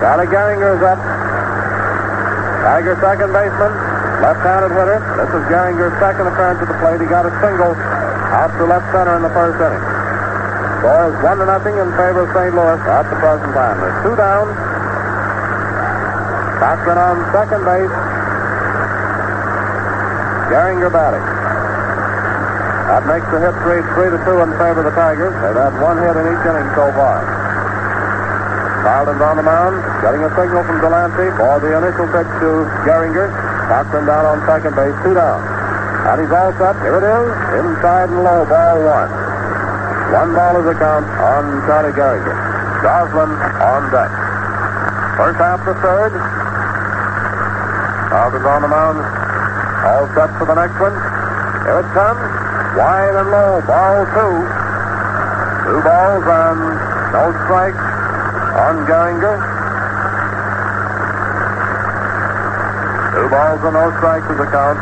Charlie 0.03 0.27
Gehringer 0.27 0.75
is 0.75 0.83
up. 0.83 0.99
Tiger 2.59 2.93
second 3.01 3.33
baseman, 3.33 3.71
left-handed 4.19 4.71
hitter. 4.75 4.99
This 5.15 5.31
is 5.31 5.43
Gehringer's 5.47 5.95
second 5.99 6.27
appearance 6.27 6.59
at 6.59 6.67
the 6.67 6.77
plate. 6.83 6.99
He 6.99 7.07
got 7.07 7.23
a 7.23 7.33
single 7.39 7.71
out 7.75 8.51
to 8.59 8.63
left 8.67 8.87
center 8.91 9.15
in 9.15 9.23
the 9.23 9.33
first 9.33 9.57
inning. 9.57 9.83
Score 10.79 11.11
is 11.11 11.15
one 11.23 11.37
to 11.39 11.45
nothing 11.47 11.75
in 11.75 11.89
favor 11.95 12.23
of 12.23 12.29
St. 12.31 12.55
Louis 12.55 12.79
at 12.87 13.03
the 13.07 13.17
present 13.19 13.51
time. 13.51 13.79
There's 13.83 13.99
two 14.03 14.15
down. 14.15 14.47
Cochrane 16.59 16.99
on 16.99 17.15
second 17.31 17.63
base. 17.63 17.95
Gehringer 20.51 20.91
batting. 20.91 21.25
That 22.91 23.03
makes 23.05 23.27
the 23.31 23.39
hit 23.39 23.55
three, 23.63 23.83
three 23.95 24.09
to 24.11 24.19
two 24.23 24.39
in 24.43 24.51
favor 24.59 24.81
of 24.81 24.87
the 24.87 24.95
Tigers. 24.95 25.35
They've 25.43 25.55
had 25.55 25.75
one 25.79 25.99
hit 25.99 26.15
in 26.15 26.25
each 26.25 26.43
inning 26.47 26.67
so 26.75 26.91
far. 26.95 27.21
Carlton's 28.83 29.21
on 29.21 29.35
the 29.37 29.43
mound, 29.43 29.79
getting 30.01 30.23
a 30.23 30.31
signal 30.35 30.63
from 30.63 30.81
Delancey 30.81 31.29
for 31.35 31.59
the 31.59 31.75
initial 31.75 32.07
pitch 32.11 32.31
to 32.43 32.67
Gehringer. 32.87 33.48
Cochrane 33.69 34.09
down 34.09 34.25
on 34.25 34.41
second 34.49 34.73
base, 34.73 34.97
two 35.05 35.13
down. 35.13 35.37
And 36.09 36.17
he's 36.25 36.33
all 36.33 36.49
set. 36.57 36.73
Here 36.81 36.97
it 36.97 37.05
is, 37.05 37.29
inside 37.61 38.09
and 38.09 38.25
low, 38.25 38.41
ball 38.49 38.81
one. 38.81 39.11
One 40.09 40.33
ball 40.33 40.57
is 40.57 40.65
the 40.65 40.73
count 40.73 41.05
on 41.05 41.61
Charlie 41.69 41.93
Gehringer. 41.93 42.33
Goslin 42.81 43.29
on 43.29 43.81
deck. 43.93 44.09
First 45.21 45.37
half 45.37 45.61
the 45.69 45.77
third. 45.85 46.17
Carlton's 48.09 48.45
on 48.49 48.61
the 48.65 48.71
mound, 48.73 48.97
all 49.85 50.09
set 50.17 50.33
for 50.41 50.49
the 50.49 50.57
next 50.57 50.73
one. 50.81 50.97
Here 51.61 51.85
it 51.85 51.89
comes, 51.93 52.25
wide 52.73 53.13
and 53.21 53.29
low, 53.29 53.61
ball 53.69 54.01
two. 54.17 54.33
Two 55.69 55.79
balls 55.85 56.25
and 56.25 56.59
no 57.13 57.23
strikes 57.45 57.85
on 58.57 58.81
Gehringer. 58.89 59.48
Balls 63.29 63.61
and 63.61 63.77
no 63.77 63.93
strikes 64.01 64.25
is 64.25 64.37
the 64.41 64.49
count. 64.49 64.81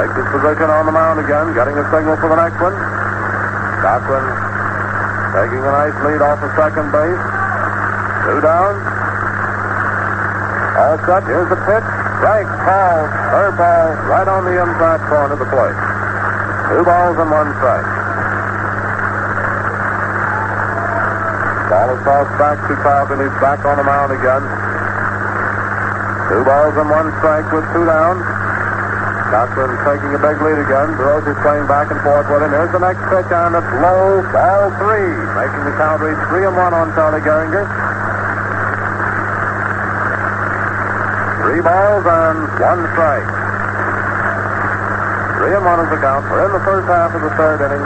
Takes 0.00 0.16
his 0.16 0.28
position 0.32 0.68
on 0.72 0.88
the 0.88 0.94
mound 0.96 1.20
again, 1.20 1.52
getting 1.52 1.76
a 1.76 1.84
signal 1.92 2.16
for 2.16 2.32
the 2.32 2.40
next 2.40 2.56
one. 2.56 2.72
Cochrane 3.84 4.48
taking 5.36 5.60
a 5.60 5.70
nice 5.70 5.94
lead 6.02 6.24
off 6.24 6.40
of 6.40 6.50
second 6.56 6.88
base. 6.90 7.22
Two 8.26 8.40
down. 8.40 8.74
All 10.80 10.96
set. 11.04 11.22
Here's 11.28 11.52
the 11.52 11.60
pitch. 11.62 11.86
Strike, 12.18 12.50
ball, 12.66 12.98
third 13.30 13.54
ball, 13.54 13.86
right 14.10 14.26
on 14.26 14.42
the 14.48 14.58
inside 14.58 14.98
corner 15.06 15.36
of 15.36 15.38
the 15.38 15.46
plate. 15.52 15.78
Two 16.72 16.82
balls 16.82 17.16
and 17.22 17.30
one 17.30 17.54
strike. 17.60 17.86
Ball 21.70 21.88
is 21.94 22.02
tossed 22.02 22.34
back 22.40 22.58
to 22.66 22.74
Carlton. 22.82 23.20
He's 23.20 23.38
back 23.38 23.62
on 23.64 23.76
the 23.76 23.84
mound 23.84 24.10
again. 24.10 24.57
Two 26.28 26.44
balls 26.44 26.76
and 26.76 26.88
one 26.92 27.08
strike 27.24 27.48
with 27.56 27.64
two 27.72 27.88
down. 27.88 28.20
Cochrane 29.32 29.76
taking 29.84 30.12
a 30.12 30.20
big 30.20 30.36
lead 30.40 30.60
again. 30.60 30.92
Durocher 30.96 31.32
is 31.32 31.40
playing 31.44 31.68
back 31.68 31.88
and 31.88 32.00
forth 32.00 32.28
with 32.28 32.44
him. 32.44 32.52
Here's 32.52 32.72
the 32.72 32.80
next 32.80 33.00
pitch, 33.12 33.28
and 33.28 33.52
it's 33.56 33.72
low. 33.80 34.24
Ball 34.32 34.72
three. 34.80 35.12
Making 35.36 35.62
the 35.68 35.74
count 35.76 36.00
reach 36.00 36.20
three 36.32 36.44
and 36.48 36.56
one 36.56 36.72
on 36.72 36.92
Charlie 36.96 37.24
Gehringer. 37.24 37.64
Three 41.44 41.60
balls 41.64 42.04
and 42.04 42.38
one 42.60 42.80
strike. 42.92 43.30
Three 45.40 45.52
and 45.56 45.64
one 45.64 45.80
is 45.80 45.88
the 45.92 46.00
count. 46.00 46.24
We're 46.28 46.44
in 46.44 46.52
the 46.52 46.64
first 46.64 46.88
half 46.88 47.12
of 47.12 47.20
the 47.24 47.32
third 47.36 47.64
inning 47.64 47.84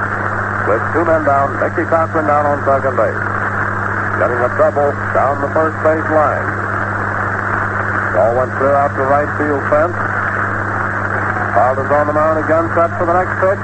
with 0.66 0.82
two 0.94 1.06
men 1.06 1.22
down. 1.26 1.58
Mickey 1.58 1.86
Cochrane 1.90 2.26
down 2.26 2.46
on 2.46 2.58
second 2.66 2.94
base. 2.98 3.22
Getting 4.18 4.40
a 4.46 4.50
double 4.58 4.90
down 5.10 5.42
the 5.42 5.50
first 5.54 5.78
base 5.82 6.10
line. 6.10 6.51
Ball 8.22 8.38
went 8.38 8.54
clear 8.54 8.78
out 8.78 8.94
to 8.94 9.02
right 9.10 9.26
field 9.34 9.66
fence. 9.66 9.98
Carlton's 11.58 11.90
on 11.90 12.06
the 12.06 12.14
mound 12.14 12.38
again, 12.38 12.70
set 12.70 12.94
for 12.94 13.02
the 13.02 13.18
next 13.18 13.34
pitch. 13.42 13.62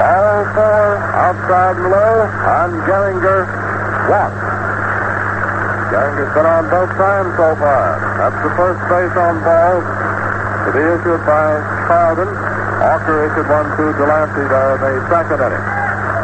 Ball 0.00 0.48
four, 0.56 0.88
outside 1.12 1.76
and 1.76 1.92
low, 1.92 2.24
and 2.24 2.72
Gehringer 2.88 3.44
walks. 4.08 4.44
Gehringer's 5.92 6.32
been 6.32 6.48
on 6.48 6.72
both 6.72 6.88
times 6.96 7.36
so 7.36 7.52
far. 7.60 8.00
That's 8.16 8.40
the 8.48 8.52
first 8.56 8.80
base 8.88 9.12
on 9.12 9.36
ball 9.44 9.76
to 9.84 10.68
be 10.72 10.80
issued 10.80 11.20
by 11.28 11.60
Carlton. 11.84 12.32
Auker 12.80 13.28
issued 13.28 13.44
one 13.44 13.68
to 13.76 13.92
Delancey 14.00 14.44
there 14.48 14.72
in 14.72 15.04
the 15.04 15.04
second 15.12 15.44
inning. 15.44 15.64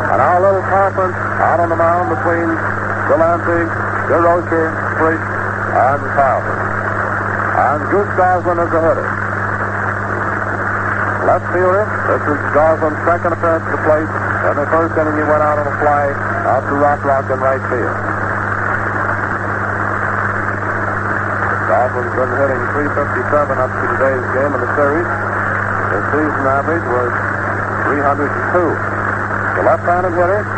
And 0.09 0.25
our 0.25 0.41
little 0.41 0.65
conference 0.73 1.21
out 1.37 1.61
on 1.61 1.69
the 1.69 1.77
mound 1.77 2.17
between 2.17 2.49
Delancey, 3.13 3.69
Durocher, 4.09 4.73
Frisch, 4.97 5.21
and 5.21 6.01
Carlton. 6.17 6.70
And 7.61 7.85
Goose 7.93 8.09
Goslin 8.17 8.57
is 8.57 8.73
the 8.73 8.81
hitter. 8.81 9.05
Left 11.29 11.45
fielder. 11.53 11.85
This 12.09 12.25
is 12.25 12.41
Goslin's 12.57 12.97
second 13.05 13.37
appearance 13.37 13.69
to 13.69 13.77
plate. 13.85 14.09
In 14.49 14.57
the 14.57 14.65
first 14.73 14.97
inning, 14.97 15.13
he 15.21 15.25
went 15.29 15.45
out 15.45 15.61
on 15.61 15.69
a 15.69 15.77
fly 15.77 16.09
out 16.49 16.65
to 16.65 16.75
Rothrock 16.81 17.29
in 17.29 17.37
right 17.37 17.61
field. 17.69 17.97
Goslin's 21.69 22.15
been 22.17 22.33
hitting 22.41 22.63
357 22.73 23.29
up 23.29 23.69
to 23.69 23.85
today's 23.93 24.27
game 24.33 24.53
in 24.57 24.61
the 24.65 24.73
series. 24.81 25.09
His 25.93 26.05
season 26.17 26.45
average 26.49 26.87
was 26.89 27.13
302. 27.93 28.25
The 29.61 29.63
left-handed 29.69 30.17
hitter. 30.17 30.49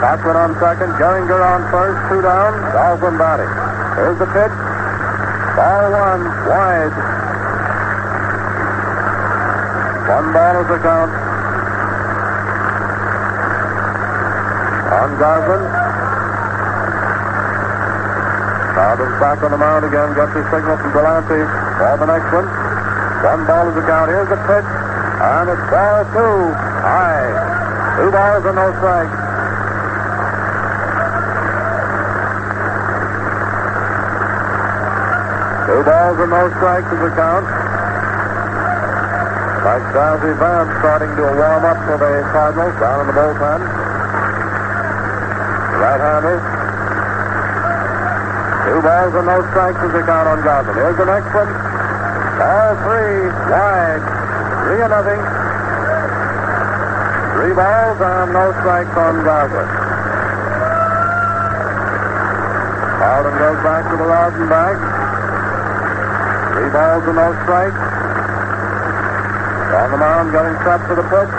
Cochrane 0.00 0.40
on 0.40 0.56
second. 0.56 0.96
Gehringer 0.96 1.44
on 1.44 1.68
first. 1.68 2.00
Two 2.08 2.24
down. 2.24 2.56
Goslin 2.72 3.20
batting. 3.20 3.52
Here's 4.00 4.16
the 4.16 4.30
pitch. 4.32 4.69
Ball 5.60 5.92
one. 5.92 6.24
Wide. 6.48 6.94
One 10.08 10.32
ball 10.32 10.56
is 10.56 10.68
the 10.72 10.80
count. 10.80 11.12
On 14.88 15.10
Goslin. 15.20 15.62
Carlton's 18.72 19.20
back 19.20 19.42
on 19.44 19.50
the 19.50 19.60
mound 19.60 19.84
again. 19.84 20.16
Got 20.16 20.32
the 20.32 20.40
signal 20.48 20.80
from 20.80 20.92
Delancey 20.96 21.44
for 21.76 21.92
the 22.00 22.08
next 22.08 22.32
one. 22.32 22.48
One 23.20 23.44
ball 23.44 23.68
is 23.68 23.74
the 23.76 23.84
count. 23.84 24.08
Here's 24.08 24.32
the 24.32 24.40
pitch. 24.48 24.64
And 24.64 25.44
it's 25.44 25.64
ball 25.68 26.08
two. 26.16 26.56
High. 26.56 28.00
Two 28.00 28.10
balls 28.10 28.46
and 28.48 28.56
no 28.56 28.72
strikes. 28.80 29.19
Two 35.80 35.88
balls 35.88 36.20
and 36.20 36.28
no 36.28 36.44
strikes 36.60 36.92
is 36.92 37.00
the 37.00 37.08
count. 37.16 37.40
Like 39.64 39.80
Dazzy 39.96 40.36
Vance 40.36 40.68
starting 40.76 41.08
to 41.16 41.24
warm 41.24 41.64
up 41.64 41.80
for 41.88 41.96
the 41.96 42.20
Cardinals 42.36 42.76
down 42.76 43.00
in 43.00 43.06
the 43.08 43.16
bullpen. 43.16 43.60
Right-hander. 45.80 46.36
Two 48.68 48.80
balls 48.84 49.14
and 49.16 49.24
no 49.24 49.40
strikes 49.48 49.80
is 49.80 49.92
the 49.96 50.04
count 50.04 50.28
on 50.28 50.44
Goslin. 50.44 50.76
Here's 50.76 51.00
the 51.00 51.08
next 51.08 51.32
one. 51.32 51.48
Ball 51.48 52.76
three, 52.84 53.32
wide. 53.48 54.04
Three 54.68 54.84
and 54.84 54.92
nothing. 54.92 55.20
Three 57.40 57.56
balls 57.56 57.98
and 58.04 58.28
no 58.36 58.52
strikes 58.60 58.96
on 59.00 59.24
Goslin. 59.24 59.68
Carlton 63.00 63.32
goes 63.40 63.60
back 63.64 63.88
to 63.88 63.96
the 63.96 64.04
rosin 64.04 64.44
bag. 64.52 64.89
Three 66.60 66.68
balls 66.76 67.00
and 67.08 67.16
no 67.16 67.32
strikes. 67.40 67.72
On 69.72 69.88
the 69.88 69.96
mound, 69.96 70.28
getting 70.28 70.52
set 70.60 70.84
for 70.84 70.92
the 70.92 71.06
pitch. 71.08 71.32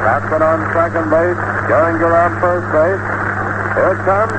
Cochrane 0.00 0.40
on 0.40 0.64
second 0.72 1.12
base. 1.12 1.36
Gehringer 1.68 2.08
on 2.08 2.32
first 2.40 2.64
base. 2.72 3.04
Here 3.76 3.92
it 3.92 4.00
comes. 4.08 4.32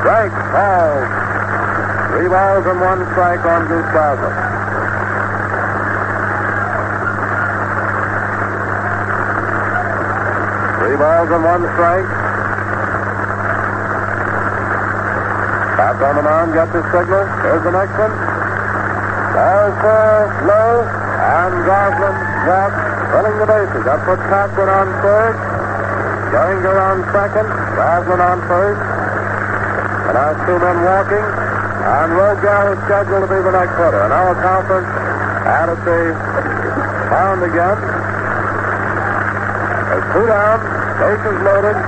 Strike, 0.00 0.32
ball. 0.56 1.04
Three 2.16 2.32
balls 2.32 2.64
and 2.64 2.80
one 2.80 3.04
strike 3.12 3.44
on 3.44 3.68
Gustavo. 3.68 4.32
Three 10.80 10.96
balls 10.96 11.28
and 11.28 11.44
one 11.44 11.62
strike. 11.76 12.08
Back 15.76 16.00
on 16.08 16.16
the 16.16 16.22
mound, 16.24 16.54
gets 16.56 16.72
his 16.72 16.88
signal. 16.88 17.28
Here's 17.44 17.64
the 17.68 17.72
next 17.76 17.98
one. 18.00 18.29
Four, 19.30 20.26
low, 20.44 20.82
and 20.82 21.54
Goslin 21.62 22.16
walks, 22.50 22.82
filling 23.14 23.36
the 23.38 23.46
bases. 23.46 23.82
That 23.86 24.02
puts 24.02 24.20
Cochrane 24.26 24.68
on 24.68 24.90
third. 25.00 25.34
Gehringer 26.34 26.74
on 26.74 26.98
second. 27.14 27.46
Goslin 27.78 28.20
on 28.20 28.38
first. 28.50 28.82
And 30.10 30.16
our 30.18 30.34
two 30.44 30.58
men 30.58 30.78
walking. 30.82 31.22
And 31.22 32.10
Rogell 32.18 32.74
is 32.74 32.78
scheduled 32.90 33.22
to 33.22 33.30
be 33.30 33.38
the 33.40 33.54
next 33.54 33.74
hitter. 33.78 34.02
And 34.02 34.12
our 34.12 34.34
conference 34.34 34.90
out 35.46 35.68
at 35.70 35.80
the 35.86 36.12
mound 37.14 37.40
again. 37.46 37.78
There's 39.88 40.06
two 40.10 40.26
down. 40.26 40.58
Bases 40.98 41.38
loaded. 41.46 41.78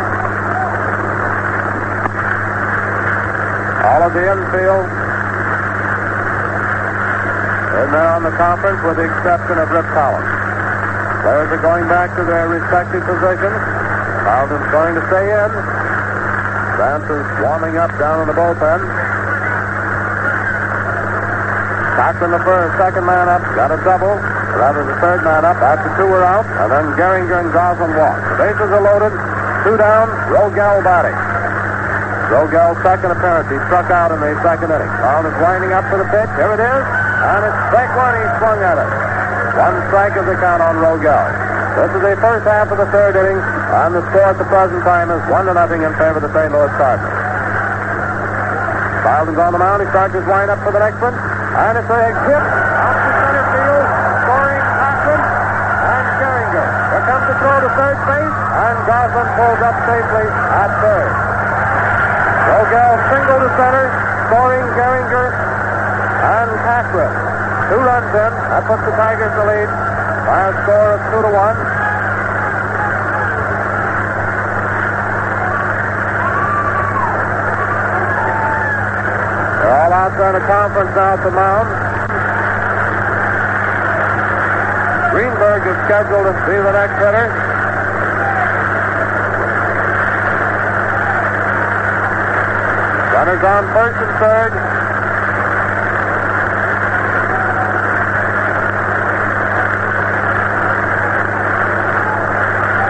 All 3.83 4.03
of 4.07 4.13
the 4.15 4.25
infield 4.31 5.02
there 7.91 8.13
on 8.15 8.23
the 8.23 8.35
conference 8.39 8.79
with 8.87 9.01
the 9.01 9.07
exception 9.09 9.59
of 9.59 9.67
Rip 9.73 9.89
Collins. 9.91 10.29
Players 11.27 11.51
are 11.51 11.63
going 11.63 11.87
back 11.91 12.15
to 12.15 12.23
their 12.23 12.47
respective 12.47 13.03
positions. 13.03 13.59
Carlton's 14.23 14.69
going 14.71 14.95
to 14.95 15.03
stay 15.11 15.27
in. 15.27 15.51
Vance 16.79 17.09
is 17.11 17.27
warming 17.43 17.79
up 17.79 17.91
down 17.99 18.23
in 18.23 18.27
the 18.31 18.37
bullpen. 18.37 18.81
Cochrane 21.99 22.35
the 22.35 22.43
first, 22.43 22.75
second 22.79 23.07
man 23.07 23.29
up, 23.29 23.43
got 23.55 23.71
a 23.71 23.79
double. 23.87 24.19
Rather, 24.59 24.83
the 24.85 24.97
third 25.01 25.23
man 25.25 25.45
up 25.45 25.57
after 25.63 25.89
two 25.97 26.09
were 26.11 26.25
out, 26.25 26.45
and 26.47 26.69
then 26.71 26.85
Gehringer 26.99 27.41
and 27.41 27.51
Goslin 27.53 27.95
walk. 27.97 28.19
The 28.33 28.37
bases 28.43 28.71
are 28.71 28.83
loaded, 28.83 29.15
two 29.65 29.77
down, 29.77 30.11
Rogell 30.31 30.83
batting. 30.83 31.15
Rogell's 32.33 32.81
second 32.83 33.13
appearance. 33.13 33.49
He 33.53 33.61
struck 33.69 33.91
out 33.93 34.11
in 34.11 34.19
the 34.21 34.35
second 34.43 34.73
inning. 34.73 34.89
Carlton 35.05 35.31
is 35.31 35.39
winding 35.41 35.73
up 35.73 35.85
for 35.93 35.99
the 36.01 36.09
pitch. 36.09 36.33
Here 36.41 36.53
it 36.57 36.63
is. 36.65 37.12
And 37.23 37.41
it's 37.47 37.61
strike 37.71 37.95
one. 37.95 38.15
He 38.19 38.25
swung 38.43 38.59
at 38.67 38.77
it. 38.83 38.91
One 39.55 39.77
strike 39.93 40.17
is 40.19 40.27
the 40.27 40.35
count 40.43 40.59
on 40.65 40.81
Rogell. 40.83 41.53
This 41.73 41.89
is 41.95 42.03
the 42.05 42.17
first 42.21 42.45
half 42.45 42.69
of 42.69 42.77
the 42.77 42.89
third 42.93 43.17
inning, 43.17 43.41
and 43.41 43.97
the 43.97 44.05
score 44.13 44.29
at 44.29 44.37
the 44.37 44.45
present 44.45 44.85
time 44.85 45.09
is 45.09 45.23
one 45.33 45.49
to 45.49 45.57
nothing 45.57 45.81
in 45.81 45.93
favor 45.97 46.21
of 46.21 46.25
the 46.25 46.33
St. 46.33 46.53
Louis 46.53 46.69
Cardinals. 46.77 47.17
Carlton's 49.05 49.41
on 49.41 49.53
the 49.57 49.63
mound. 49.63 49.81
He 49.81 49.89
starts 49.89 50.13
his 50.13 50.27
wind 50.29 50.53
up 50.53 50.61
for 50.67 50.73
the 50.73 50.85
next 50.85 51.01
one, 51.01 51.17
and 51.17 51.73
it's 51.81 51.89
a 51.89 52.01
hit 52.29 52.45
out 52.45 52.97
to 52.97 53.11
center 53.13 53.45
field, 53.57 53.87
scoring 54.21 54.63
Cochrane 54.63 55.27
and 55.27 56.07
Gehringer. 56.21 56.69
Here 56.93 57.05
comes 57.09 57.25
the 57.25 57.37
throw 57.41 57.57
to 57.61 57.71
third 57.73 57.99
base, 58.05 58.37
and 58.53 58.77
Goslin 58.85 59.29
pulls 59.37 59.61
up 59.65 59.77
safely 59.89 60.27
at 60.29 60.71
third. 60.81 61.13
Rogell 62.53 62.95
single 63.09 63.41
to 63.43 63.51
center, 63.57 63.87
scoring 64.29 64.67
Gehringer 64.77 65.42
and 66.33 66.51
Cashman. 66.65 67.13
Two 67.69 67.81
runs 67.85 68.09
in. 68.09 68.33
That 68.33 68.65
puts 68.65 68.83
the 68.89 68.95
Tigers 68.97 69.33
to 69.37 69.45
lead 69.45 69.69
by 70.25 70.49
a 70.49 70.53
score 70.65 70.91
of 70.97 71.01
two 71.13 71.21
to 71.21 71.33
one. 71.33 71.59
They're 79.61 79.77
all 79.77 79.93
out 79.93 80.13
there 80.17 80.33
in 80.33 80.37
the 80.41 80.47
conference 80.49 80.93
now 80.97 81.15
at 81.15 81.23
the 81.23 81.31
mound. 81.31 81.69
Greenberg 85.13 85.63
is 85.69 85.77
scheduled 85.85 86.25
to 86.25 86.33
be 86.49 86.57
the 86.57 86.73
next 86.73 86.97
hitter. 86.97 87.29
Runners 93.13 93.45
on 93.45 93.65
first 93.77 94.01
and 94.01 94.13
third. 94.19 94.53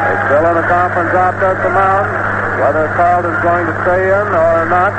They're 0.07 0.23
still 0.25 0.47
out 1.11 1.35
there 1.43 1.59
at 1.59 1.63
the 1.67 1.75
mound. 1.75 2.07
Whether 2.63 2.87
Carlton's 2.95 3.43
going 3.43 3.67
to 3.67 3.75
stay 3.83 4.07
in 4.07 4.27
or 4.31 4.71
not. 4.71 4.95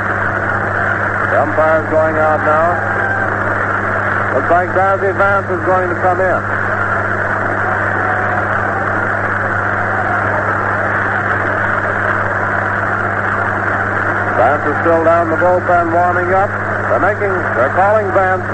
The 1.32 1.40
umpire's 1.40 1.88
going 1.88 2.16
out 2.20 2.44
now. 2.44 2.76
Looks 4.36 4.50
like 4.52 4.68
Dazzy 4.76 5.16
Vance 5.16 5.48
is 5.48 5.64
going 5.64 5.88
to 5.88 5.96
come 6.04 6.20
in. 6.20 6.40
Vance 14.36 14.64
is 14.68 14.76
still 14.84 15.02
down 15.08 15.30
the 15.30 15.40
bullpen 15.40 15.94
warming 15.94 16.34
up. 16.36 16.50
They're 16.92 17.00
making, 17.00 17.32
they're 17.56 17.72
calling 17.72 18.12
Vance. 18.12 18.44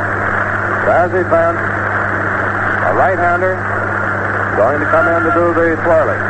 Dazzy 0.86 1.24
Vance, 1.28 1.58
a 1.58 2.94
right-hander, 2.94 3.56
going 4.56 4.80
to 4.80 4.86
come 4.86 5.08
in 5.08 5.22
to 5.24 5.32
do 5.34 5.54
the 5.54 5.76
twirling. 5.82 6.29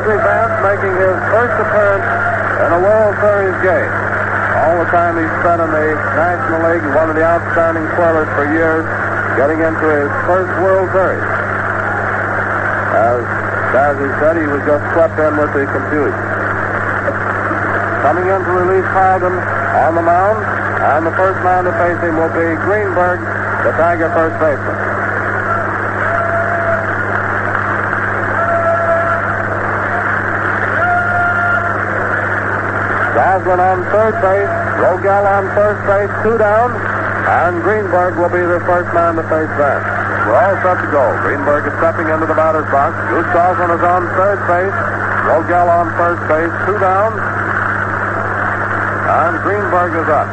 Dazzy 0.00 0.16
Vance 0.16 0.56
making 0.64 0.96
his 0.96 1.16
first 1.28 1.52
appearance 1.60 2.08
in 2.64 2.68
a 2.72 2.80
World 2.80 3.12
Series 3.20 3.52
game. 3.60 3.92
All 4.64 4.80
the 4.80 4.88
time 4.88 5.20
he's 5.20 5.28
spent 5.44 5.60
in 5.60 5.68
the 5.68 5.92
National 6.16 6.72
League, 6.72 6.84
one 6.96 7.12
of 7.12 7.16
the 7.20 7.24
outstanding 7.24 7.84
players 8.00 8.24
for 8.32 8.48
years, 8.48 8.80
getting 9.36 9.60
into 9.60 9.86
his 9.92 10.08
first 10.24 10.48
World 10.64 10.88
Series. 10.96 11.20
As 12.96 13.20
Dazzy 13.76 14.08
said, 14.24 14.40
he 14.40 14.48
was 14.48 14.64
just 14.64 14.80
swept 14.96 15.20
in 15.20 15.36
with 15.36 15.52
the 15.52 15.68
confusion. 15.68 16.24
Coming 18.00 18.24
in 18.24 18.40
to 18.40 18.52
release 18.56 18.88
Carlton 18.96 19.36
on 19.36 20.00
the 20.00 20.04
mound, 20.04 20.40
and 20.96 21.04
the 21.04 21.12
first 21.12 21.44
man 21.44 21.68
to 21.68 21.76
face 21.76 22.00
him 22.00 22.16
will 22.16 22.32
be 22.32 22.56
Greenberg, 22.64 23.20
the 23.68 23.76
Tiger 23.76 24.08
first 24.16 24.40
baseman. 24.40 24.89
Goslin 33.30 33.62
on 33.62 33.78
third 33.94 34.18
base, 34.18 34.50
Rogell 34.82 35.22
on 35.22 35.46
first 35.54 35.78
base, 35.86 36.10
two 36.26 36.34
down, 36.34 36.74
and 36.74 37.62
Greenberg 37.62 38.18
will 38.18 38.26
be 38.26 38.42
the 38.42 38.58
first 38.66 38.90
man 38.90 39.14
to 39.14 39.22
face 39.30 39.54
that. 39.54 39.78
We're 40.26 40.34
all 40.34 40.58
set 40.66 40.82
to 40.82 40.90
go. 40.90 41.14
Greenberg 41.22 41.62
is 41.62 41.70
stepping 41.78 42.10
into 42.10 42.26
the 42.26 42.34
batter's 42.34 42.66
box. 42.74 42.90
Goslin 43.30 43.70
is 43.70 43.86
on 43.86 44.02
third 44.18 44.42
base, 44.50 44.74
Rogell 45.30 45.70
on 45.70 45.94
first 45.94 46.18
base, 46.26 46.50
two 46.66 46.74
down, 46.82 47.14
and 49.14 49.38
Greenberg 49.46 49.94
is 49.94 50.10
up. 50.10 50.26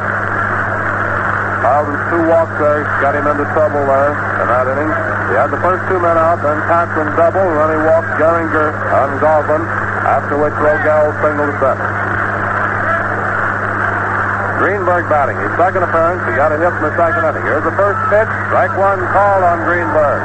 Carlton's 1.62 2.02
two 2.10 2.22
walks 2.26 2.58
there 2.58 2.82
got 2.98 3.14
him 3.14 3.30
into 3.30 3.46
trouble 3.54 3.86
there 3.86 4.10
in 4.42 4.46
that 4.50 4.66
inning. 4.74 4.90
He 5.30 5.38
had 5.38 5.54
the 5.54 5.62
first 5.62 5.86
two 5.86 6.02
men 6.02 6.18
out, 6.18 6.42
then 6.42 6.58
Cochrane 6.66 7.14
double, 7.14 7.46
and 7.46 7.58
then 7.62 7.70
he 7.78 7.80
walked 7.94 8.10
Gehringer 8.18 8.74
and 8.74 9.10
Goslin, 9.22 9.62
after 10.02 10.34
which 10.34 10.58
Rogell 10.58 11.14
singled 11.22 11.46
to 11.46 11.58
center. 11.62 11.97
Greenberg 14.58 15.06
batting. 15.06 15.38
His 15.38 15.54
second 15.54 15.86
appearance. 15.86 16.18
He 16.26 16.34
got 16.34 16.50
a 16.50 16.58
hit 16.58 16.74
in 16.74 16.82
the 16.82 16.94
second 16.98 17.22
inning. 17.22 17.46
Here's 17.46 17.62
the 17.62 17.74
first 17.78 17.98
pitch. 18.10 18.30
Strike 18.50 18.74
one 18.74 18.98
called 19.14 19.46
on 19.46 19.62
Greenberg. 19.62 20.20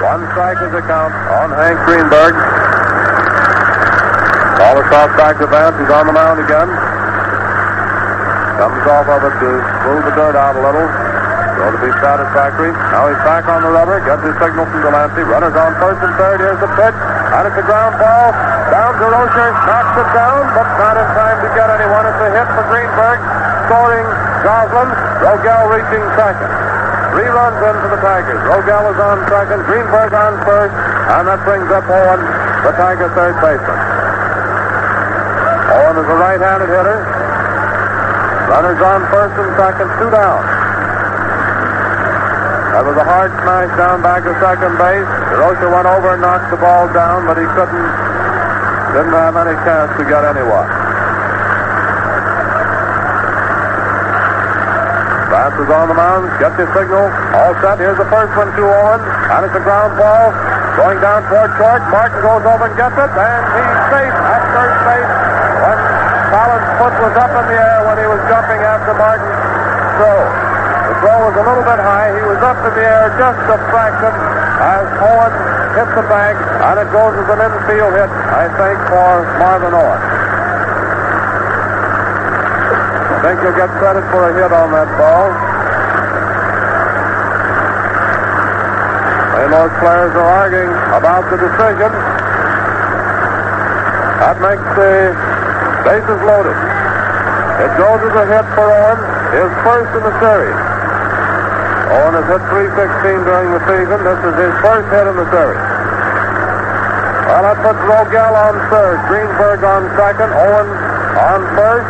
One 0.00 0.24
strike 0.32 0.60
is 0.64 0.72
the 0.72 0.84
count 0.84 1.12
on 1.12 1.52
Hank 1.52 1.76
Greenberg. 1.84 2.34
Ball 4.56 4.80
is 4.80 4.88
tossed 4.88 5.16
back 5.20 5.36
to 5.40 5.46
Vance. 5.48 5.76
He's 5.76 5.92
on 5.92 6.08
the 6.08 6.16
mound 6.16 6.40
again. 6.40 6.68
Comes 8.56 8.84
off 8.88 9.08
of 9.12 9.20
it 9.28 9.34
to 9.44 9.50
smooth 9.84 10.04
the 10.08 10.14
dirt 10.16 10.36
out 10.40 10.56
a 10.56 10.62
little. 10.64 10.88
So 11.54 11.68
to 11.68 11.78
be 11.84 11.92
satisfactory. 12.00 12.72
Now 12.92 13.12
he's 13.12 13.22
back 13.28 13.44
on 13.46 13.60
the 13.60 13.70
rubber. 13.70 14.00
Gets 14.02 14.24
his 14.24 14.34
signal 14.40 14.64
from 14.66 14.80
Delancey. 14.88 15.22
Runners 15.22 15.52
on 15.52 15.76
first 15.76 16.00
and 16.00 16.16
third. 16.16 16.40
Here's 16.40 16.60
the 16.64 16.72
pitch. 16.80 16.96
And 16.96 17.44
it's 17.44 17.58
a 17.60 17.66
ground 17.68 18.00
ball. 18.00 18.32
Down 18.98 19.10
Rocher. 19.10 19.50
Knocks 19.66 19.94
it 19.98 20.10
down, 20.14 20.42
but 20.54 20.68
not 20.78 20.94
in 20.94 21.08
time 21.18 21.38
to 21.42 21.48
get 21.54 21.68
anyone. 21.70 22.04
It's 22.06 22.22
a 22.22 22.30
hit 22.30 22.48
for 22.54 22.64
Greenberg. 22.70 23.18
Scoring 23.66 24.06
Goslin. 24.46 24.88
Rogell 25.24 25.64
reaching 25.72 26.04
second. 26.14 26.50
Three 27.14 27.30
runs 27.30 27.58
in 27.58 27.74
for 27.78 27.90
the 27.94 28.00
Tigers. 28.02 28.42
Rogell 28.46 28.90
is 28.90 28.98
on 28.98 29.18
second. 29.30 29.60
Greenberg 29.66 30.10
on 30.14 30.34
first. 30.46 30.74
And 31.14 31.28
that 31.28 31.40
brings 31.46 31.70
up 31.70 31.86
Owen, 31.86 32.20
the 32.66 32.72
Tiger 32.74 33.08
third 33.14 33.36
baseman. 33.38 33.78
Owen 35.74 35.96
is 35.98 36.08
a 36.10 36.16
right-handed 36.16 36.70
hitter. 36.70 36.98
Runners 38.50 38.80
on 38.82 39.00
first 39.10 39.34
and 39.38 39.50
second. 39.58 39.88
Two 39.98 40.10
down. 40.10 40.42
That 42.74 42.82
was 42.82 42.98
a 42.98 43.06
hard 43.06 43.30
smash 43.38 43.70
down 43.78 44.02
back 44.02 44.26
to 44.26 44.34
second 44.42 44.74
base. 44.74 45.06
Durocher 45.30 45.70
went 45.70 45.86
over 45.86 46.18
and 46.18 46.22
knocked 46.22 46.50
the 46.50 46.58
ball 46.58 46.90
down, 46.90 47.22
but 47.22 47.38
he 47.38 47.46
couldn't, 47.54 47.86
didn't 48.94 49.10
have 49.10 49.34
any 49.34 49.58
chance 49.66 49.90
to 49.98 50.06
get 50.06 50.22
anyone. 50.22 50.70
Vance 55.34 55.58
is 55.58 55.66
on 55.66 55.90
the 55.90 55.98
mound, 55.98 56.30
gets 56.38 56.54
his 56.54 56.70
signal, 56.70 57.10
all 57.34 57.58
set. 57.58 57.82
Here's 57.82 57.98
the 57.98 58.06
first 58.06 58.30
one 58.38 58.54
to 58.54 58.62
Owen, 58.62 59.02
and 59.02 59.40
it's 59.50 59.56
a 59.58 59.64
ground 59.66 59.98
ball 59.98 60.30
going 60.78 61.02
down 61.02 61.26
toward 61.26 61.50
short. 61.58 61.82
Martin 61.90 62.22
goes 62.22 62.46
over 62.46 62.70
and 62.70 62.76
gets 62.78 62.94
it, 62.94 63.10
and 63.18 63.42
he's 63.58 63.80
safe 63.90 64.14
at 64.14 64.42
third 64.54 64.74
base 64.86 65.10
when 65.58 65.78
Collins' 66.30 66.70
foot 66.78 66.94
was 67.02 67.14
up 67.18 67.32
in 67.34 67.44
the 67.50 67.58
air 67.58 67.78
when 67.90 67.98
he 67.98 68.06
was 68.06 68.22
jumping 68.30 68.62
after 68.62 68.94
Martin's 68.94 69.42
throw. 69.98 70.22
The 70.22 70.94
throw 71.02 71.18
was 71.18 71.34
a 71.34 71.44
little 71.50 71.66
bit 71.66 71.80
high. 71.82 72.14
He 72.14 72.24
was 72.30 72.38
up 72.46 72.62
in 72.62 72.72
the 72.78 72.84
air 72.86 73.10
just 73.18 73.42
a 73.42 73.58
fraction 73.74 74.14
as 74.14 74.86
Owen 75.02 75.63
hit 75.74 75.90
the 75.98 76.06
bag, 76.06 76.38
and 76.38 76.78
it 76.78 76.88
goes 76.94 77.18
as 77.18 77.26
an 77.34 77.40
infield 77.42 77.98
hit, 77.98 78.06
I 78.06 78.46
think, 78.54 78.78
for 78.94 79.26
Marvin 79.42 79.74
Owen. 79.74 80.02
I 83.10 83.18
think 83.26 83.42
you'll 83.42 83.58
get 83.58 83.70
credit 83.82 84.06
for 84.14 84.30
a 84.30 84.32
hit 84.38 84.54
on 84.54 84.70
that 84.70 84.86
ball. 84.94 85.34
And 89.42 89.50
those 89.50 89.74
players 89.82 90.14
are 90.14 90.30
arguing 90.46 90.70
about 90.94 91.26
the 91.26 91.42
decision. 91.42 91.90
That 94.22 94.38
makes 94.38 94.62
the 94.78 95.10
bases 95.82 96.20
loaded. 96.22 96.54
It 97.66 97.72
goes 97.74 97.98
as 97.98 98.14
a 98.14 98.24
hit 98.30 98.46
for 98.54 98.70
Owen, 98.70 98.98
his 99.34 99.50
first 99.66 99.90
in 99.90 100.02
the 100.06 100.14
series. 100.22 100.73
Owen 101.94 102.18
has 102.18 102.26
hit 102.26 102.42
316 102.50 103.22
during 103.22 103.54
the 103.54 103.62
season. 103.70 103.98
This 104.02 104.18
is 104.26 104.34
his 104.34 104.54
first 104.66 104.86
hit 104.90 105.06
in 105.06 105.14
the 105.14 105.28
series. 105.30 105.62
Well, 107.22 107.42
that 107.46 107.58
puts 107.62 107.82
Rogell 107.86 108.34
on 108.34 108.54
third, 108.66 108.98
Greenberg 109.06 109.62
on 109.62 109.86
second, 109.94 110.34
Owen 110.34 110.68
on 111.14 111.40
first, 111.54 111.86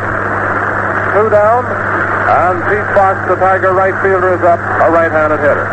two 1.17 1.29
down, 1.33 1.65
and 1.65 2.61
Pete 2.69 2.89
Fox, 2.93 3.17
the 3.33 3.37
Tiger 3.41 3.73
right 3.73 3.97
fielder, 4.05 4.37
is 4.37 4.45
up, 4.45 4.61
a 4.61 4.93
right-handed 4.93 5.41
hitter. 5.41 5.69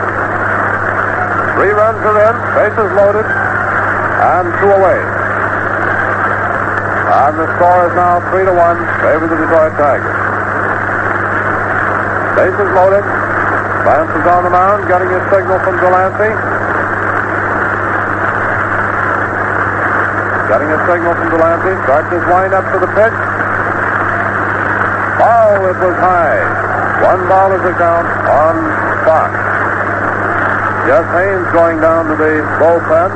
Three 1.60 1.76
runs 1.76 2.00
are 2.00 2.20
in, 2.24 2.36
bases 2.56 2.92
loaded, 2.96 3.28
and 3.28 4.48
two 4.64 4.72
away. 4.72 5.00
And 7.12 7.36
the 7.36 7.48
score 7.60 7.84
is 7.92 7.94
now 8.00 8.24
three 8.32 8.48
to 8.48 8.56
one, 8.56 8.80
favor 9.04 9.28
the 9.28 9.36
Detroit 9.36 9.76
Tigers. 9.76 10.20
Bases 12.40 12.72
loaded. 12.72 13.31
Blanton's 13.82 14.28
on 14.30 14.44
the 14.46 14.54
mound, 14.54 14.88
getting 14.88 15.10
his 15.10 15.26
signal 15.34 15.58
from 15.66 15.76
Delancey. 15.82 16.30
Getting 20.48 20.70
a 20.70 20.80
signal 20.86 21.14
from 21.18 21.28
Delancey. 21.34 21.74
Starts 21.90 22.10
his 22.14 22.22
windup 22.30 22.66
for 22.70 22.78
the 22.78 22.92
pitch. 22.94 23.18
Ball, 25.18 25.66
it 25.66 25.78
was 25.82 25.98
high. 25.98 26.46
One 27.02 27.28
ball 27.28 27.50
is 27.58 27.64
a 27.66 27.74
count 27.74 28.06
on 28.30 28.56
Fox. 29.02 29.34
Jess 30.86 31.08
Haines 31.18 31.50
going 31.52 31.82
down 31.82 32.06
to 32.06 32.16
the 32.16 32.46
bullpen. 32.62 33.10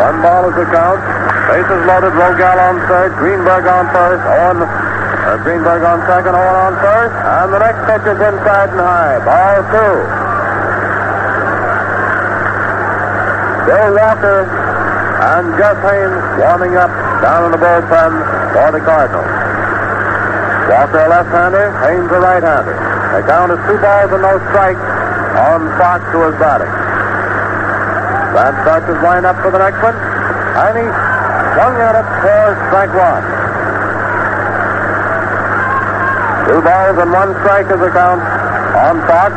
One 0.00 0.22
ball 0.22 0.48
is 0.48 0.56
a 0.56 0.64
count. 0.72 1.37
Bases 1.48 1.82
loaded. 1.88 2.12
Rogell 2.12 2.58
on 2.60 2.76
third. 2.86 3.16
Greenberg 3.16 3.64
on 3.64 3.88
first. 3.88 4.20
Owen, 4.20 4.60
uh, 4.62 5.40
Greenberg 5.40 5.82
on 5.82 6.04
second. 6.04 6.36
Owen 6.36 6.56
on 6.68 6.74
first. 6.76 7.16
And 7.16 7.48
the 7.52 7.60
next 7.64 7.80
pitch 7.88 8.04
is 8.04 8.20
inside 8.20 8.68
and 8.68 8.84
high. 8.84 9.16
Ball 9.24 9.64
two. 9.72 9.96
Bill 13.68 13.92
Walker 13.96 14.48
and 14.48 15.44
Gus 15.60 15.76
Haines 15.84 16.24
warming 16.40 16.76
up 16.76 16.88
down 17.20 17.48
in 17.48 17.50
the 17.52 17.60
bullpen 17.60 18.12
for 18.52 18.68
the 18.72 18.80
Cardinals. 18.80 19.28
Walker 20.68 21.00
a 21.00 21.08
left-hander, 21.08 21.72
Haines 21.84 22.12
a 22.12 22.20
right-hander. 22.20 22.76
The 23.12 23.24
count 23.28 23.52
is 23.52 23.60
two 23.68 23.76
balls 23.80 24.12
and 24.12 24.20
no 24.20 24.36
strikes 24.52 24.80
on 25.48 25.68
Fox 25.76 26.04
to 26.12 26.28
his 26.28 26.36
batting. 26.40 26.72
Van 28.36 28.52
starts 28.64 28.88
his 28.88 29.00
lineup 29.04 29.36
for 29.42 29.50
the 29.50 29.60
next 29.60 29.80
one, 29.80 29.96
and 29.96 30.74
he 30.76 30.86
swung 31.54 31.76
at 31.80 31.94
it 31.96 32.08
for 32.20 32.44
strike 32.68 32.92
one. 32.92 33.24
Two 36.48 36.62
balls 36.62 36.96
and 36.96 37.12
one 37.12 37.32
strike 37.44 37.68
is 37.70 37.78
the 37.78 37.90
count 37.92 38.20
on 38.72 38.96
Fox. 39.06 39.32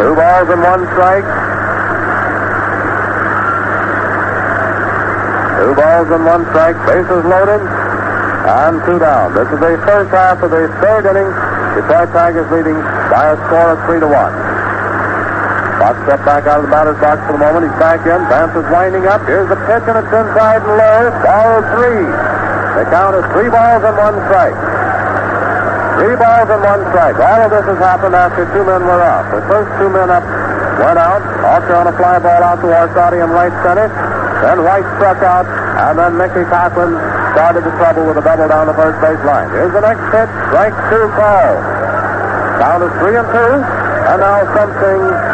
Two 0.00 0.14
balls 0.16 0.48
and 0.48 0.62
one 0.62 0.82
strike. 0.96 1.28
Two 5.60 5.74
balls 5.76 6.08
and 6.10 6.24
one 6.24 6.44
strike. 6.50 6.76
Bases 6.86 7.24
loaded. 7.24 7.62
And 8.42 8.82
two 8.84 8.98
down. 8.98 9.34
This 9.34 9.46
is 9.46 9.60
the 9.60 9.78
first 9.86 10.10
half 10.10 10.42
of 10.42 10.50
the 10.50 10.66
third 10.80 11.06
inning. 11.06 11.30
Detroit 11.76 12.10
Tigers 12.12 12.50
leading 12.50 12.80
by 13.12 13.32
a 13.32 13.36
score 13.46 13.72
of 13.72 13.84
three 13.86 14.00
to 14.00 14.08
one. 14.08 14.41
Fox 15.82 15.98
stepped 16.06 16.22
back 16.22 16.46
out 16.46 16.62
of 16.62 16.70
the 16.70 16.70
batter's 16.70 16.94
box 17.02 17.18
for 17.26 17.34
the 17.34 17.42
moment. 17.42 17.66
He's 17.66 17.74
back 17.82 18.06
in. 18.06 18.22
Vance 18.30 18.54
is 18.54 18.62
winding 18.70 19.02
up. 19.10 19.18
Here's 19.26 19.50
the 19.50 19.58
pitch, 19.66 19.82
and 19.90 19.98
it's 19.98 20.14
inside 20.14 20.62
and 20.62 20.78
low. 20.78 21.10
Ball 21.26 21.58
three. 21.74 22.06
The 22.78 22.86
count 22.86 23.18
is 23.18 23.26
three 23.34 23.50
balls 23.50 23.82
and 23.82 23.98
one 23.98 24.14
strike. 24.30 24.54
Three 25.98 26.14
balls 26.14 26.46
and 26.54 26.62
one 26.62 26.86
strike. 26.94 27.18
All 27.18 27.40
of 27.42 27.50
this 27.50 27.66
has 27.66 27.82
happened 27.82 28.14
after 28.14 28.46
two 28.54 28.62
men 28.62 28.86
were 28.86 29.02
out. 29.02 29.26
The 29.34 29.42
first 29.50 29.74
two 29.82 29.90
men 29.90 30.06
up 30.06 30.22
went 30.78 31.02
out. 31.02 31.18
Auker 31.50 31.74
on 31.74 31.90
a 31.90 31.94
fly 31.98 32.22
ball 32.22 32.46
out 32.46 32.62
to 32.62 32.70
Orsatti 32.70 33.18
in 33.18 33.34
right 33.34 33.50
center. 33.66 33.90
Then 34.38 34.62
White 34.62 34.86
struck 35.02 35.18
out, 35.26 35.50
and 35.50 35.98
then 35.98 36.14
Mickey 36.14 36.46
Conklin 36.46 36.94
started 37.34 37.66
the 37.66 37.74
trouble 37.82 38.06
with 38.06 38.22
a 38.22 38.22
double 38.22 38.46
down 38.46 38.70
the 38.70 38.78
first 38.78 39.02
base 39.02 39.18
line. 39.26 39.50
Here's 39.50 39.74
the 39.74 39.82
next 39.82 40.06
pitch. 40.14 40.30
Strike 40.46 40.78
two 40.94 41.10
call. 41.18 41.58
Down 42.62 42.86
is 42.86 42.94
three 43.02 43.18
and 43.18 43.26
two, 43.34 43.50
and 43.58 44.22
now 44.22 44.46
something 44.54 45.31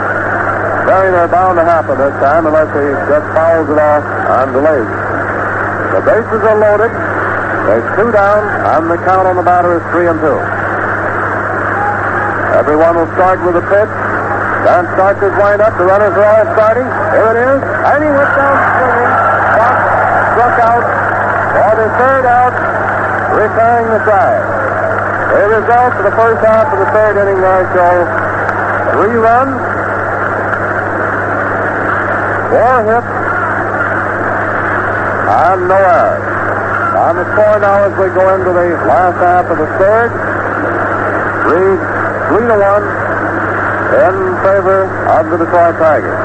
near 0.88 1.28
bound 1.28 1.60
to 1.60 1.64
happen 1.64 2.00
this 2.00 2.16
time 2.16 2.48
unless 2.48 2.72
he 2.72 2.86
just 3.12 3.26
fouls 3.36 3.68
it 3.68 3.76
off 3.76 4.04
and 4.04 4.48
delays. 4.56 4.88
The 5.92 6.00
bases 6.00 6.42
are 6.48 6.56
loaded. 6.56 6.92
There's 7.68 7.88
two 8.00 8.08
down, 8.08 8.40
and 8.40 8.88
the 8.88 8.96
count 9.04 9.28
on 9.28 9.36
the 9.36 9.44
batter 9.44 9.76
is 9.76 9.84
three 9.92 10.08
and 10.08 10.16
two. 10.16 10.40
Everyone 12.56 12.96
will 12.96 13.10
start 13.12 13.44
with 13.44 13.60
a 13.60 13.64
pitch. 13.68 13.92
Then 14.64 14.88
starts 14.96 15.20
his 15.20 15.32
windup. 15.36 15.76
The 15.76 15.84
runners 15.84 16.16
are 16.16 16.24
all 16.24 16.46
starting. 16.56 16.88
Here 16.88 17.30
it 17.36 17.38
is. 17.38 17.60
And 17.60 17.98
he 18.00 18.10
went 18.10 18.32
down 18.32 18.56
swinging. 18.56 19.12
Fox 19.60 19.76
struck 20.32 20.56
out 20.64 20.84
for 21.52 21.72
the 21.76 21.88
third 22.00 22.24
out, 22.24 22.54
repairing 23.36 23.88
the 23.92 24.00
side. 24.08 24.44
The 25.28 25.60
result 25.60 25.92
for 26.00 26.04
the 26.08 26.16
first 26.16 26.40
half 26.40 26.72
of 26.72 26.78
the 26.80 26.88
third 26.96 27.20
inning 27.20 27.40
there 27.44 27.68
show 27.76 27.94
three 28.96 29.16
runs, 29.20 29.67
four 32.48 32.74
hits, 32.88 33.12
and 35.28 35.60
no 35.68 35.78
errors. 35.78 36.24
On 36.98 37.14
the 37.14 37.26
score 37.32 37.58
now 37.60 37.86
as 37.86 37.94
we 37.94 38.08
go 38.10 38.24
into 38.34 38.50
the 38.50 38.74
last 38.88 39.16
half 39.22 39.46
of 39.46 39.56
the 39.56 39.70
third, 39.78 40.10
three, 41.46 41.78
three 42.28 42.46
to 42.48 42.56
one 42.58 42.84
in 43.88 44.16
favor 44.44 44.84
of 45.08 45.30
the 45.30 45.38
Detroit 45.40 45.76
Tigers. 45.78 46.20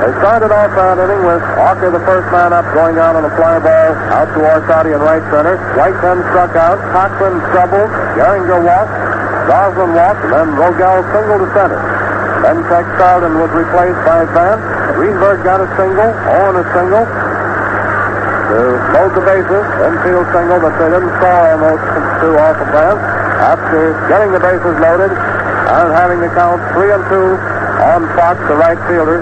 They 0.00 0.16
started 0.16 0.48
off 0.48 0.72
that 0.80 0.96
inning 0.96 1.28
with 1.28 1.44
Auker, 1.60 1.92
the 1.92 2.00
first 2.08 2.24
man 2.32 2.56
up, 2.56 2.64
going 2.72 2.96
out 2.96 3.16
on 3.16 3.24
a 3.28 3.32
fly 3.36 3.60
ball 3.60 3.92
out 4.16 4.32
to 4.32 4.40
Orsatti 4.40 4.96
in 4.96 5.00
right 5.04 5.20
center. 5.28 5.60
White 5.76 6.00
then 6.00 6.24
struck 6.32 6.56
out. 6.56 6.80
Conklin 6.88 7.36
troubled. 7.52 7.92
Gehringer 8.16 8.64
walked. 8.64 8.96
Goslin 9.44 9.92
walked, 9.92 10.24
and 10.24 10.32
then 10.32 10.48
Rogell 10.56 11.04
singled 11.12 11.44
to 11.44 11.48
center. 11.52 12.09
Then 12.40 12.64
Tex 12.72 12.88
Carlton 12.96 13.36
was 13.36 13.52
replaced 13.52 14.00
by 14.08 14.24
Vance. 14.32 14.64
Greenberg 14.96 15.44
got 15.44 15.60
a 15.60 15.68
single. 15.76 16.08
Owen 16.08 16.56
a 16.56 16.64
single. 16.72 17.04
To 17.04 18.56
load 18.96 19.12
the 19.12 19.24
bases. 19.28 19.64
Infield 19.84 20.24
single, 20.32 20.58
but 20.58 20.72
they 20.80 20.88
didn't 20.88 21.12
score 21.20 21.44
on 21.52 21.60
those 21.60 21.82
two 22.24 22.34
off 22.40 22.56
of 22.56 22.68
Vance. 22.72 23.02
After 23.44 23.92
getting 24.08 24.32
the 24.32 24.40
bases 24.40 24.76
loaded 24.80 25.12
and 25.12 25.88
having 25.92 26.20
the 26.20 26.32
count 26.32 26.60
three 26.72 26.92
and 26.92 27.04
two 27.12 27.36
on 27.84 28.08
Fox, 28.16 28.40
the 28.48 28.56
right 28.56 28.80
fielder, 28.88 29.20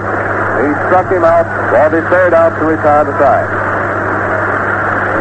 he 0.63 0.71
struck 0.87 1.11
him 1.11 1.23
out 1.23 1.47
for 1.71 1.91
the 1.91 2.03
third 2.07 2.33
out 2.33 2.55
to 2.55 2.63
retire 2.67 3.03
the 3.03 3.15
side. 3.19 3.47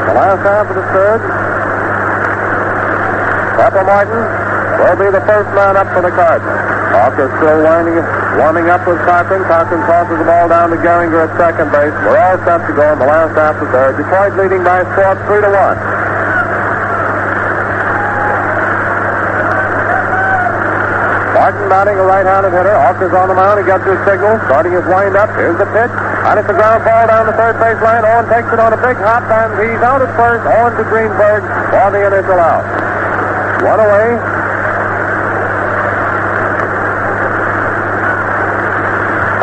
The 0.07 0.15
last 0.15 0.43
half 0.47 0.67
of 0.71 0.75
the 0.75 0.87
third, 0.95 1.21
Pepper 3.59 3.85
Martin 3.85 4.23
will 4.83 4.99
be 4.99 5.11
the 5.11 5.25
first 5.27 5.51
man 5.55 5.77
up 5.77 5.87
for 5.95 6.03
the 6.03 6.11
Cardinals. 6.11 6.78
Auker 6.89 7.29
still 7.37 7.61
winding, 7.65 8.01
warming 8.41 8.69
up 8.73 8.87
with 8.89 8.97
Cochrane. 9.05 9.45
Cochrane 9.45 9.85
tosses 9.85 10.19
the 10.19 10.25
ball 10.25 10.49
down 10.49 10.71
to 10.71 10.79
Gehringer 10.81 11.29
at 11.29 11.33
second 11.37 11.69
base. 11.69 11.93
We're 12.05 12.17
all 12.17 12.39
set 12.49 12.65
to 12.65 12.73
go 12.73 12.85
in 12.93 12.99
the 12.99 13.09
last 13.09 13.37
half 13.37 13.61
of 13.61 13.69
the 13.69 13.73
third. 13.73 14.01
Detroit 14.01 14.35
leading 14.41 14.65
by 14.65 14.81
of 14.81 15.19
three 15.29 15.43
to 15.45 15.51
one. 15.53 15.79
Martin 21.39 21.69
batting 21.71 21.97
a 21.97 22.05
right-handed 22.05 22.53
hitter. 22.53 22.77
Auker's 22.77 23.15
on 23.15 23.29
the 23.29 23.37
mound. 23.37 23.57
He 23.61 23.65
gets 23.65 23.85
his 23.85 23.97
signal. 24.05 24.37
Starting 24.53 24.73
his 24.73 24.85
wind-up. 24.85 25.33
Here's 25.33 25.57
the 25.57 25.69
pitch. 25.73 25.93
And 26.29 26.37
it's 26.37 26.51
a 26.51 26.57
ground 26.57 26.85
ball 26.85 27.09
down 27.09 27.25
the 27.25 27.37
third 27.37 27.57
base 27.57 27.81
line. 27.81 28.05
Owen 28.05 28.29
takes 28.29 28.53
it 28.53 28.61
on 28.61 28.77
a 28.77 28.81
big 28.85 29.01
hop, 29.01 29.25
and 29.33 29.57
he's 29.57 29.81
out 29.81 30.05
at 30.05 30.13
first. 30.13 30.45
Owen 30.45 30.77
to 30.77 30.85
Greenberg 30.93 31.41
for 31.73 31.89
the 31.89 32.05
initial 32.05 32.37
out. 32.37 32.67
One 33.65 33.81
away. 33.81 34.38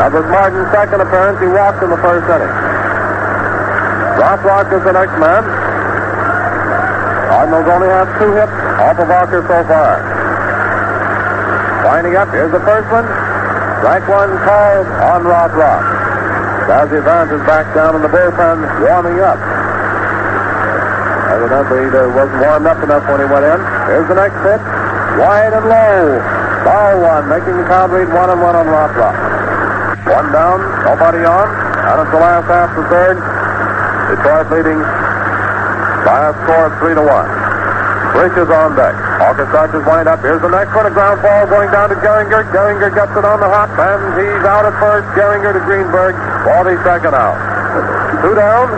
That 0.05 0.13
was 0.21 0.29
Martin's 0.29 0.69
second 0.69 1.01
appearance. 1.01 1.41
He 1.41 1.49
walked 1.49 1.81
in 1.81 1.89
the 1.89 1.97
first 1.97 2.29
inning. 2.29 2.53
Rothrock 4.21 4.69
is 4.69 4.85
the 4.85 4.93
next 4.93 5.17
man. 5.17 5.41
Cardinals 7.25 7.65
only 7.65 7.89
have 7.89 8.05
two 8.21 8.29
hits 8.37 8.53
off 8.85 9.01
of 9.01 9.09
Auker 9.09 9.41
so 9.49 9.65
far. 9.65 9.97
Winding 11.89 12.21
up, 12.21 12.29
here's 12.29 12.53
the 12.53 12.61
first 12.61 12.85
one. 12.93 13.01
Strike 13.81 14.05
one 14.05 14.29
called 14.45 14.85
on 15.09 15.25
Rothrock. 15.25 15.81
Dazzy 16.69 17.01
Vance 17.01 17.33
is 17.33 17.41
back 17.49 17.65
down 17.73 17.97
in 17.97 18.05
the 18.05 18.11
bullpen, 18.13 18.61
warming 18.85 19.17
up. 19.25 19.41
Evidently, 21.33 21.81
he 21.81 22.13
wasn't 22.13 22.45
warmed 22.45 22.69
up 22.69 22.77
enough 22.77 23.09
when 23.09 23.25
he 23.25 23.27
went 23.33 23.41
in. 23.41 23.57
Here's 23.89 24.05
the 24.05 24.21
next 24.21 24.37
pitch. 24.45 24.65
Wide 25.17 25.49
and 25.49 25.65
low. 25.65 26.21
Ball 26.61 26.93
one, 27.01 27.25
making 27.25 27.57
the 27.57 27.65
count 27.65 27.89
read 27.89 28.05
one 28.13 28.29
and 28.29 28.37
one 28.37 28.53
on 28.53 28.69
Rothrock. 28.69 29.24
One 30.05 30.29
down, 30.29 30.61
nobody 30.85 31.25
on. 31.25 31.47
And 31.49 31.95
it's 32.01 32.13
the 32.13 32.21
last 32.21 32.45
half 32.45 32.69
of 32.69 32.77
the 32.77 32.87
third. 32.93 33.17
Detroit 34.13 34.47
leading 34.53 34.77
by 36.05 36.29
a 36.29 36.33
score 36.45 36.69
of 36.69 36.73
three 36.77 36.93
to 36.93 37.01
one. 37.01 37.29
Rich 38.15 38.37
is 38.37 38.47
on 38.47 38.77
deck. 38.77 38.95
Auker 39.19 39.43
starts 39.49 39.73
his 39.73 39.83
wind 39.83 40.07
up. 40.07 40.21
Here's 40.21 40.39
the 40.39 40.53
next 40.53 40.71
one. 40.71 40.85
A 40.85 40.93
ground 40.93 41.19
ball 41.25 41.49
going 41.49 41.67
down 41.73 41.89
to 41.89 41.97
Gehringer. 41.99 42.47
Gehringer 42.53 42.93
gets 42.93 43.11
it 43.11 43.25
on 43.25 43.41
the 43.41 43.49
hop, 43.49 43.73
and 43.75 44.15
he's 44.15 44.45
out 44.45 44.63
at 44.63 44.77
first. 44.79 45.09
Gehringer 45.17 45.51
to 45.51 45.59
Greenberg 45.65 46.15
for 46.45 46.63
second 46.85 47.17
out. 47.17 47.35
Two 48.21 48.37
down. 48.37 48.69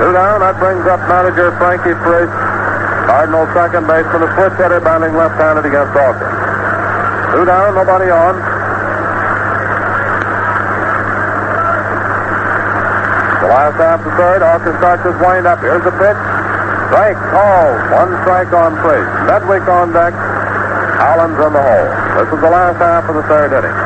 Two 0.00 0.12
down. 0.16 0.40
That 0.40 0.56
brings 0.58 0.88
up 0.88 0.98
manager 1.06 1.52
Frankie 1.60 1.94
Frisch. 2.00 2.32
Cardinal 3.06 3.46
second 3.52 3.86
baseman, 3.86 4.24
a 4.24 4.28
switch 4.36 4.56
hitter 4.56 4.80
batting 4.80 5.14
left-handed 5.16 5.64
against 5.64 5.92
Auker. 5.94 6.47
Two 7.28 7.44
down, 7.44 7.76
nobody 7.76 8.08
on. 8.08 8.32
The 13.44 13.48
last 13.52 13.76
half 13.76 14.00
the 14.00 14.12
third, 14.16 14.40
Auker 14.40 14.72
starts 14.80 15.04
his 15.04 15.12
wind 15.20 15.44
up. 15.44 15.60
Here's 15.60 15.84
the 15.84 15.92
pitch. 15.92 16.20
Strike 16.88 17.20
called. 17.28 17.80
One 17.92 18.16
strike 18.24 18.48
on 18.56 18.80
three. 18.80 19.04
Medwick 19.28 19.68
on 19.68 19.92
deck. 19.92 20.16
Collins 20.96 21.36
in 21.36 21.52
the 21.52 21.60
hole. 21.60 21.88
This 22.16 22.32
is 22.32 22.40
the 22.40 22.48
last 22.48 22.80
half 22.80 23.04
of 23.12 23.14
the 23.20 23.24
third 23.28 23.52
inning. 23.52 23.76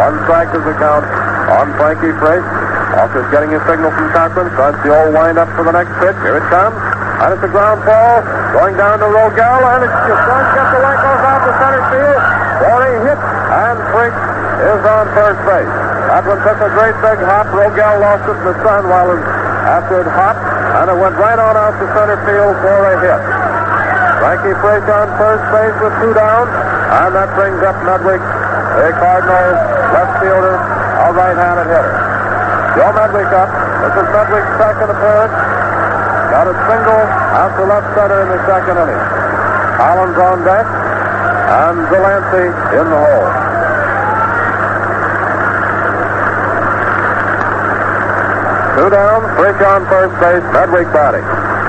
One 0.00 0.16
strike 0.24 0.48
is 0.56 0.64
the 0.64 0.76
count 0.80 1.04
on 1.52 1.68
Frankie 1.76 2.16
Frisch. 2.16 2.48
Auker's 2.96 3.28
getting 3.28 3.52
his 3.52 3.60
signal 3.68 3.92
from 3.92 4.08
Cochrane. 4.16 4.48
Starts 4.56 4.80
the 4.80 4.88
old 4.88 5.12
wind 5.12 5.36
up 5.36 5.52
for 5.52 5.68
the 5.68 5.74
next 5.76 5.92
pitch. 6.00 6.16
Here 6.24 6.40
it 6.40 6.48
comes. 6.48 6.80
And 7.20 7.28
it's 7.28 7.44
a 7.44 7.52
ground 7.52 7.84
ball. 7.84 8.24
Going 8.56 8.72
down 8.80 9.04
to 9.04 9.08
Rogell, 9.12 9.60
and 9.68 9.84
it's 9.84 10.00
just 10.08 10.22
to 10.24 10.62
the 10.64 10.80
leg 10.80 10.96
goes 10.96 11.22
out 11.28 11.40
to 11.44 11.52
center 11.60 11.84
field 11.92 12.33
a 12.62 12.90
hit, 13.02 13.18
and 13.18 13.76
Frisch 13.90 14.18
is 14.62 14.82
on 14.86 15.04
first 15.16 15.40
base. 15.48 15.74
That 16.10 16.22
one 16.28 16.38
took 16.46 16.58
a 16.62 16.70
great 16.76 16.96
big 17.02 17.18
hop. 17.26 17.50
Rogell 17.50 17.98
lost 17.98 18.28
it 18.30 18.38
in 18.38 18.44
the 18.46 18.56
sun 18.62 18.86
while 18.86 19.10
it, 19.10 19.22
after 19.66 20.04
it 20.04 20.10
hopped, 20.14 20.44
and 20.78 20.86
it 20.92 20.98
went 21.00 21.16
right 21.18 21.40
on 21.40 21.54
out 21.58 21.74
to 21.80 21.86
center 21.90 22.18
field 22.22 22.54
for 22.62 22.78
a 22.86 22.94
hit. 23.02 23.22
Frankie 24.22 24.56
Frisch 24.62 24.86
on 24.88 25.08
first 25.18 25.44
base 25.50 25.76
with 25.82 25.94
two 25.98 26.14
down, 26.14 26.46
and 26.46 27.10
that 27.18 27.34
brings 27.34 27.58
up 27.66 27.74
Medwick, 27.82 28.22
a 28.22 28.88
Cardinals 29.02 29.58
left 29.90 30.22
fielder, 30.22 30.54
a 30.54 31.06
right-handed 31.12 31.66
hitter. 31.66 31.94
Joe 32.78 32.90
Medwick 32.94 33.30
up. 33.30 33.50
This 33.84 33.94
is 34.00 34.08
Medwick's 34.10 34.54
second 34.58 34.88
appearance. 34.90 35.34
Got 36.30 36.50
a 36.50 36.56
single 36.66 37.04
out 37.38 37.52
to 37.54 37.64
left 37.70 37.88
center 37.94 38.18
in 38.26 38.28
the 38.34 38.40
second 38.50 38.76
inning. 38.82 39.02
Collins 39.78 40.18
on 40.18 40.42
deck, 40.42 40.66
and 41.54 41.86
Delancey 41.86 42.50
in 42.74 42.86
the 42.90 42.98
hole. 42.98 43.30
Two 48.74 48.90
down, 48.90 49.22
Frisch 49.38 49.62
on 49.62 49.86
first 49.86 50.14
base, 50.18 50.42
Medwick 50.50 50.90
batting. 50.90 51.22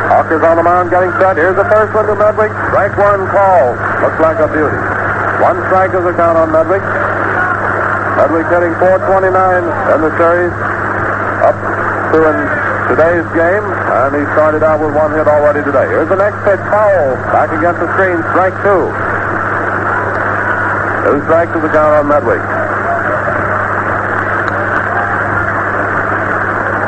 Auker's 0.09 0.41
on 0.41 0.57
the 0.57 0.65
mound 0.65 0.89
getting 0.89 1.13
set. 1.21 1.37
Here's 1.37 1.53
the 1.53 1.69
first 1.69 1.93
one 1.93 2.09
to 2.09 2.17
Medwick. 2.17 2.49
Strike 2.73 2.97
one 2.97 3.29
called. 3.29 3.77
Looks 4.01 4.17
like 4.17 4.41
a 4.41 4.49
beauty. 4.49 4.81
One 5.45 5.61
strike 5.69 5.93
is 5.93 6.01
the 6.01 6.17
count 6.17 6.37
on 6.41 6.49
Medwick. 6.49 6.81
Medwick 8.17 8.49
hitting 8.49 8.73
429 8.81 8.89
in 8.89 9.99
the 10.01 10.11
series 10.17 10.55
up 11.45 11.57
to 12.09 12.17
in 12.25 12.37
today's 12.89 13.27
game, 13.37 13.65
and 13.69 14.17
he 14.17 14.25
started 14.33 14.65
out 14.65 14.81
with 14.81 14.97
one 14.97 15.13
hit 15.13 15.29
already 15.29 15.61
today. 15.61 15.85
Here's 15.93 16.09
the 16.09 16.17
next 16.17 16.41
pitch, 16.41 16.61
foul, 16.73 17.17
back 17.29 17.53
against 17.53 17.85
the 17.85 17.89
screen, 17.93 18.17
strike 18.33 18.57
two. 18.65 18.89
Two 21.05 21.21
strikes 21.29 21.53
is 21.53 21.61
the 21.61 21.69
count 21.69 21.93
on 22.01 22.09
Medwick. 22.09 22.41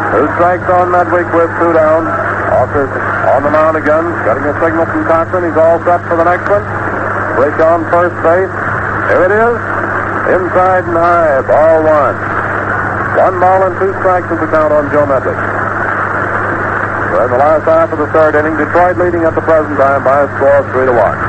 Two 0.09 0.25
strikes 0.33 0.65
on 0.73 0.89
Medwick 0.89 1.29
with 1.37 1.53
two 1.61 1.69
down. 1.77 2.09
Auker 2.57 2.89
on 3.29 3.45
the 3.45 3.53
mound 3.53 3.77
again, 3.77 4.01
getting 4.25 4.41
a 4.49 4.57
signal 4.57 4.89
from 4.89 5.05
Cochrane. 5.05 5.45
He's 5.45 5.59
all 5.61 5.77
set 5.85 6.01
for 6.09 6.17
the 6.17 6.25
next 6.25 6.49
one. 6.49 6.65
Frisch 7.37 7.61
on 7.61 7.85
first 7.93 8.17
base. 8.25 8.49
Here 9.13 9.21
it 9.29 9.33
is. 9.37 9.55
Inside 10.33 10.89
and 10.89 10.97
high, 10.97 11.37
ball 11.45 11.85
one. 11.85 12.17
One 13.21 13.37
ball 13.37 13.69
and 13.69 13.77
two 13.77 13.93
strikes 14.01 14.25
is 14.33 14.39
the 14.41 14.49
count 14.49 14.73
on 14.73 14.89
Joe 14.89 15.05
Medwick. 15.05 15.37
We're 17.13 17.29
in 17.29 17.31
the 17.37 17.37
last 17.37 17.69
half 17.69 17.93
of 17.93 17.99
the 18.01 18.09
third 18.09 18.33
inning. 18.33 18.57
Detroit 18.57 18.97
leading 18.97 19.29
at 19.29 19.35
the 19.37 19.45
present 19.45 19.77
time 19.77 20.01
by 20.01 20.25
a 20.25 20.27
score 20.41 20.57
of 20.57 20.65
three 20.73 20.89
to 20.89 20.97
one. 20.97 21.26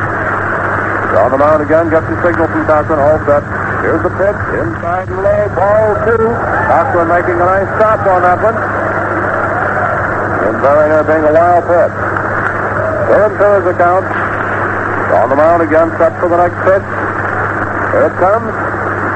On 1.09 1.33
the 1.33 1.41
mound 1.41 1.65
again, 1.65 1.89
gets 1.89 2.05
the 2.05 2.21
signal 2.21 2.45
from 2.53 2.69
Cochrane, 2.69 3.01
all 3.01 3.17
set. 3.25 3.41
Here's 3.81 4.05
the 4.05 4.13
pitch, 4.13 4.37
inside 4.61 5.09
and 5.09 5.25
low, 5.25 5.49
ball 5.57 5.97
two. 6.05 6.21
Cochrane 6.69 7.09
making 7.09 7.41
a 7.41 7.49
nice 7.49 7.65
stop 7.81 8.05
on 8.05 8.21
that 8.29 8.37
one. 8.45 8.53
And 8.53 10.61
Beringer 10.61 11.01
being 11.09 11.25
a 11.25 11.33
wild 11.33 11.65
pitch. 11.65 11.97
Two 13.09 13.25
and 13.25 13.33
two 13.41 13.53
is 13.57 13.65
the 13.73 13.77
count. 13.81 14.05
On 14.05 15.33
the 15.33 15.37
mound 15.37 15.65
again, 15.65 15.89
set 15.97 16.13
for 16.21 16.29
the 16.29 16.37
next 16.37 16.61
pitch. 16.69 16.85
Here 16.85 18.13
it 18.13 18.17
comes. 18.21 18.53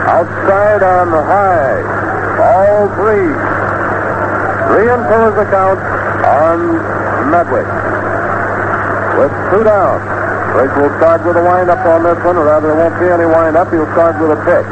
Outside 0.09 0.80
on 0.80 1.12
high. 1.12 1.76
All 2.40 2.88
three. 2.97 3.36
Three 4.72 4.88
and 4.88 5.05
two 5.12 5.28
is 5.28 5.36
the 5.36 5.45
count 5.53 5.76
on 6.24 6.80
Medwick. 7.28 7.68
With 9.20 9.28
two 9.53 9.61
down. 9.64 10.21
Frisch 10.53 10.74
will 10.76 10.92
start 11.00 11.24
with 11.24 11.40
a 11.40 11.44
windup 11.44 11.80
on 11.88 12.05
this 12.05 12.20
one, 12.20 12.36
or 12.36 12.44
rather, 12.44 12.68
there 12.68 12.76
won't 12.76 12.92
be 13.00 13.09
any 13.09 13.24
windup. 13.24 13.72
He'll 13.72 13.88
start 13.96 14.20
with 14.20 14.36
a 14.36 14.40
pitch. 14.44 14.68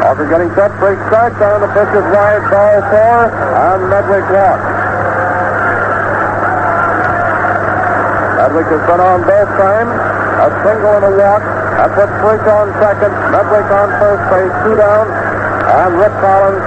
After 0.00 0.24
getting 0.32 0.48
set. 0.56 0.72
Frisch 0.80 0.96
strikes 1.12 1.36
down. 1.36 1.60
The 1.60 1.68
pitch 1.76 1.92
is 1.92 2.06
wide. 2.08 2.40
Ball 2.48 2.80
four, 2.88 3.28
and 3.28 3.80
Medwick 3.92 4.26
walks. 4.32 4.64
Medwick 8.40 8.68
has 8.72 8.82
been 8.88 9.00
on 9.04 9.18
both 9.28 9.50
times. 9.60 9.92
A 10.40 10.48
single 10.64 10.92
and 10.96 11.04
a 11.04 11.12
walk. 11.20 11.44
That 11.76 11.92
puts 11.92 12.14
Frisch 12.24 12.46
on 12.48 12.72
second. 12.80 13.12
Medwick 13.28 13.68
on 13.68 13.88
first 14.00 14.24
base. 14.32 14.54
Two 14.64 14.74
down. 14.80 15.04
And 15.68 16.00
Rip 16.00 16.16
Collins, 16.24 16.64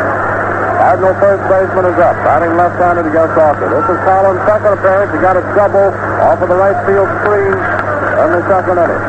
Cardinal 0.83 1.15
first 1.15 1.47
baseman, 1.47 1.95
is 1.95 1.95
up. 1.95 2.11
Batting 2.27 2.59
left-handed 2.59 3.07
against 3.07 3.39
Auker. 3.39 3.71
This 3.71 3.87
is 3.87 3.99
Collins' 4.03 4.43
second 4.43 4.75
appearance. 4.75 5.15
He 5.15 5.19
got 5.23 5.39
a 5.39 5.43
double 5.55 5.95
off 6.19 6.43
of 6.43 6.51
the 6.51 6.59
right 6.59 6.75
field 6.83 7.07
screen 7.23 7.55
in 7.55 8.27
the 8.35 8.43
second 8.51 8.83
inning. 8.83 9.03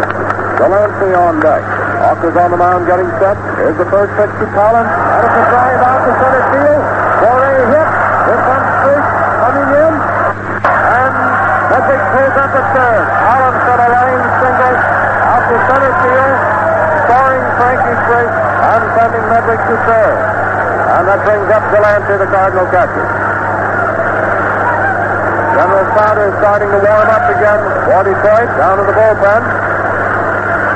Delancey 0.54 1.10
on 1.18 1.42
deck. 1.42 1.66
Auker's 1.98 2.38
on 2.38 2.54
the 2.54 2.60
mound 2.62 2.86
getting 2.86 3.10
set. 3.18 3.34
Here's 3.58 3.74
the 3.74 3.90
first 3.90 4.14
pitch 4.14 4.30
to 4.38 4.46
Collins. 4.54 4.86
And 4.86 5.22
it's 5.26 5.34
a 5.34 5.44
drive 5.50 5.82
out 5.82 6.00
to 6.06 6.12
center 6.14 6.44
field 6.54 6.82
for 7.26 7.38
a 7.42 7.54
hit. 7.66 7.88
Here 8.22 8.38
comes 8.38 8.70
Frisch 8.86 9.10
coming 9.42 9.70
in. 9.74 9.94
And 10.78 11.14
Medwick 11.74 12.02
plays 12.14 12.36
up 12.38 12.50
the 12.54 12.64
third. 12.70 13.02
Collins 13.02 13.60
got 13.66 13.78
a 13.82 13.88
line 13.90 14.22
single 14.46 14.76
out 14.78 15.42
to 15.50 15.56
center 15.58 15.94
field, 16.06 16.38
scoring 17.02 17.44
Frankie 17.58 17.98
Frisch 18.06 18.36
and 18.62 18.82
sending 18.94 19.24
Medwick 19.26 19.58
to 19.58 19.76
third. 19.90 20.43
And 20.94 21.10
that 21.10 21.26
brings 21.26 21.50
up 21.50 21.62
Delancey, 21.74 22.22
the 22.22 22.30
Cardinal 22.30 22.70
catcher. 22.70 23.02
General 25.58 25.86
Sauter 25.90 26.26
is 26.30 26.36
starting 26.38 26.70
to 26.70 26.78
warm 26.78 27.08
up 27.10 27.26
again 27.34 27.60
for 27.82 28.00
Detroit 28.06 28.50
down 28.54 28.78
to 28.78 28.84
the 28.86 28.94
bullpen. 28.94 29.42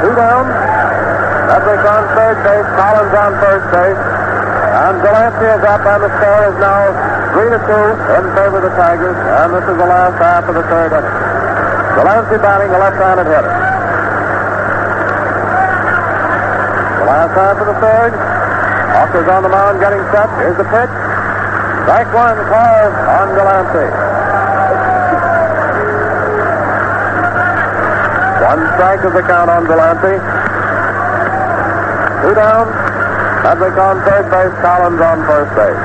Two 0.02 0.14
down. 0.18 0.42
Medwick 1.46 1.84
on 1.86 2.02
third 2.18 2.36
base, 2.42 2.68
Collins 2.74 3.14
on 3.14 3.30
first 3.38 3.66
base. 3.70 4.02
And 4.78 4.94
Delancey 5.06 5.48
is 5.54 5.62
up, 5.62 5.86
and 5.86 6.00
the 6.02 6.10
score 6.10 6.44
is 6.50 6.56
now 6.58 6.82
3 7.38 7.54
to 7.54 7.60
2 7.62 7.78
in 8.18 8.24
favor 8.34 8.58
of 8.58 8.64
the 8.66 8.74
Tigers. 8.74 9.18
And 9.38 9.54
this 9.54 9.66
is 9.70 9.76
the 9.78 9.86
last 9.86 10.18
half 10.18 10.50
of 10.50 10.54
the 10.58 10.66
third 10.66 10.98
inning. 10.98 11.14
Delancey 11.94 12.38
batting 12.42 12.74
a 12.74 12.78
left-handed 12.78 13.26
hitter. 13.30 13.54
The 16.98 17.06
last 17.06 17.32
half 17.38 17.56
of 17.62 17.66
the 17.70 17.78
third. 17.78 18.27
Auker's 18.96 19.28
on 19.28 19.42
the 19.42 19.52
mound 19.52 19.80
getting 19.80 20.00
set. 20.08 20.28
Here's 20.40 20.56
the 20.56 20.64
pitch. 20.64 20.92
Strike 21.84 22.12
one 22.12 22.36
called 22.52 22.94
on 23.08 23.26
Delancey. 23.36 23.88
One 28.44 28.60
strike 28.76 29.02
is 29.04 29.12
the 29.12 29.24
count 29.24 29.48
on 29.48 29.64
Delancey. 29.68 30.16
Two 32.20 32.34
down. 32.36 32.64
Medwick 33.44 33.76
on 33.80 33.96
third 34.04 34.28
base. 34.28 34.56
Collins 34.60 35.00
on 35.00 35.24
first 35.24 35.52
base. 35.56 35.80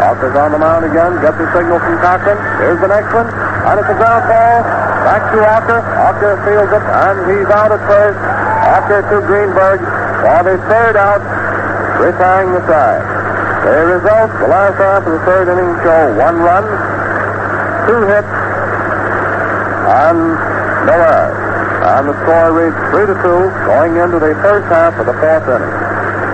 Auker's 0.00 0.36
on 0.36 0.52
the 0.52 0.60
mound 0.60 0.84
again. 0.84 1.20
Gets 1.20 1.36
the 1.36 1.48
signal 1.52 1.80
from 1.80 1.96
Cochrane. 2.00 2.40
Here's 2.60 2.80
the 2.80 2.88
next 2.88 3.12
one. 3.12 3.28
And 3.28 3.76
it's 3.80 3.92
a 3.92 3.96
ground 4.00 4.24
ball. 4.24 4.64
Back 5.04 5.28
to 5.32 5.38
Auker. 5.44 5.80
Auker 6.08 6.40
fields 6.44 6.72
it. 6.72 6.84
And 6.88 7.16
he's 7.28 7.50
out 7.52 7.72
at 7.72 7.82
first. 7.84 8.16
Auker 8.16 9.00
to 9.12 9.16
Greenberg. 9.28 9.80
For 10.24 10.40
the 10.44 10.56
third 10.72 10.96
out. 10.96 11.37
Retiring 11.98 12.54
the 12.54 12.62
side. 12.70 13.02
The 13.66 13.98
results, 13.98 14.34
the 14.38 14.46
last 14.46 14.78
half 14.78 15.02
of 15.02 15.12
the 15.12 15.22
third 15.26 15.50
inning 15.50 15.74
show 15.82 16.14
one 16.14 16.38
run, 16.38 16.62
two 17.90 18.00
hits, 18.06 18.32
and 20.06 20.18
no 20.86 20.94
errors. 20.94 21.38
And 21.90 22.02
the 22.06 22.16
score 22.22 22.54
reads 22.54 22.78
3 22.94 23.10
to 23.10 23.16
2 23.18 23.66
going 23.66 23.98
into 23.98 24.22
the 24.22 24.30
first 24.46 24.70
half 24.70 24.94
of 24.94 25.10
the 25.10 25.16
fourth 25.18 25.46
inning. 25.50 25.74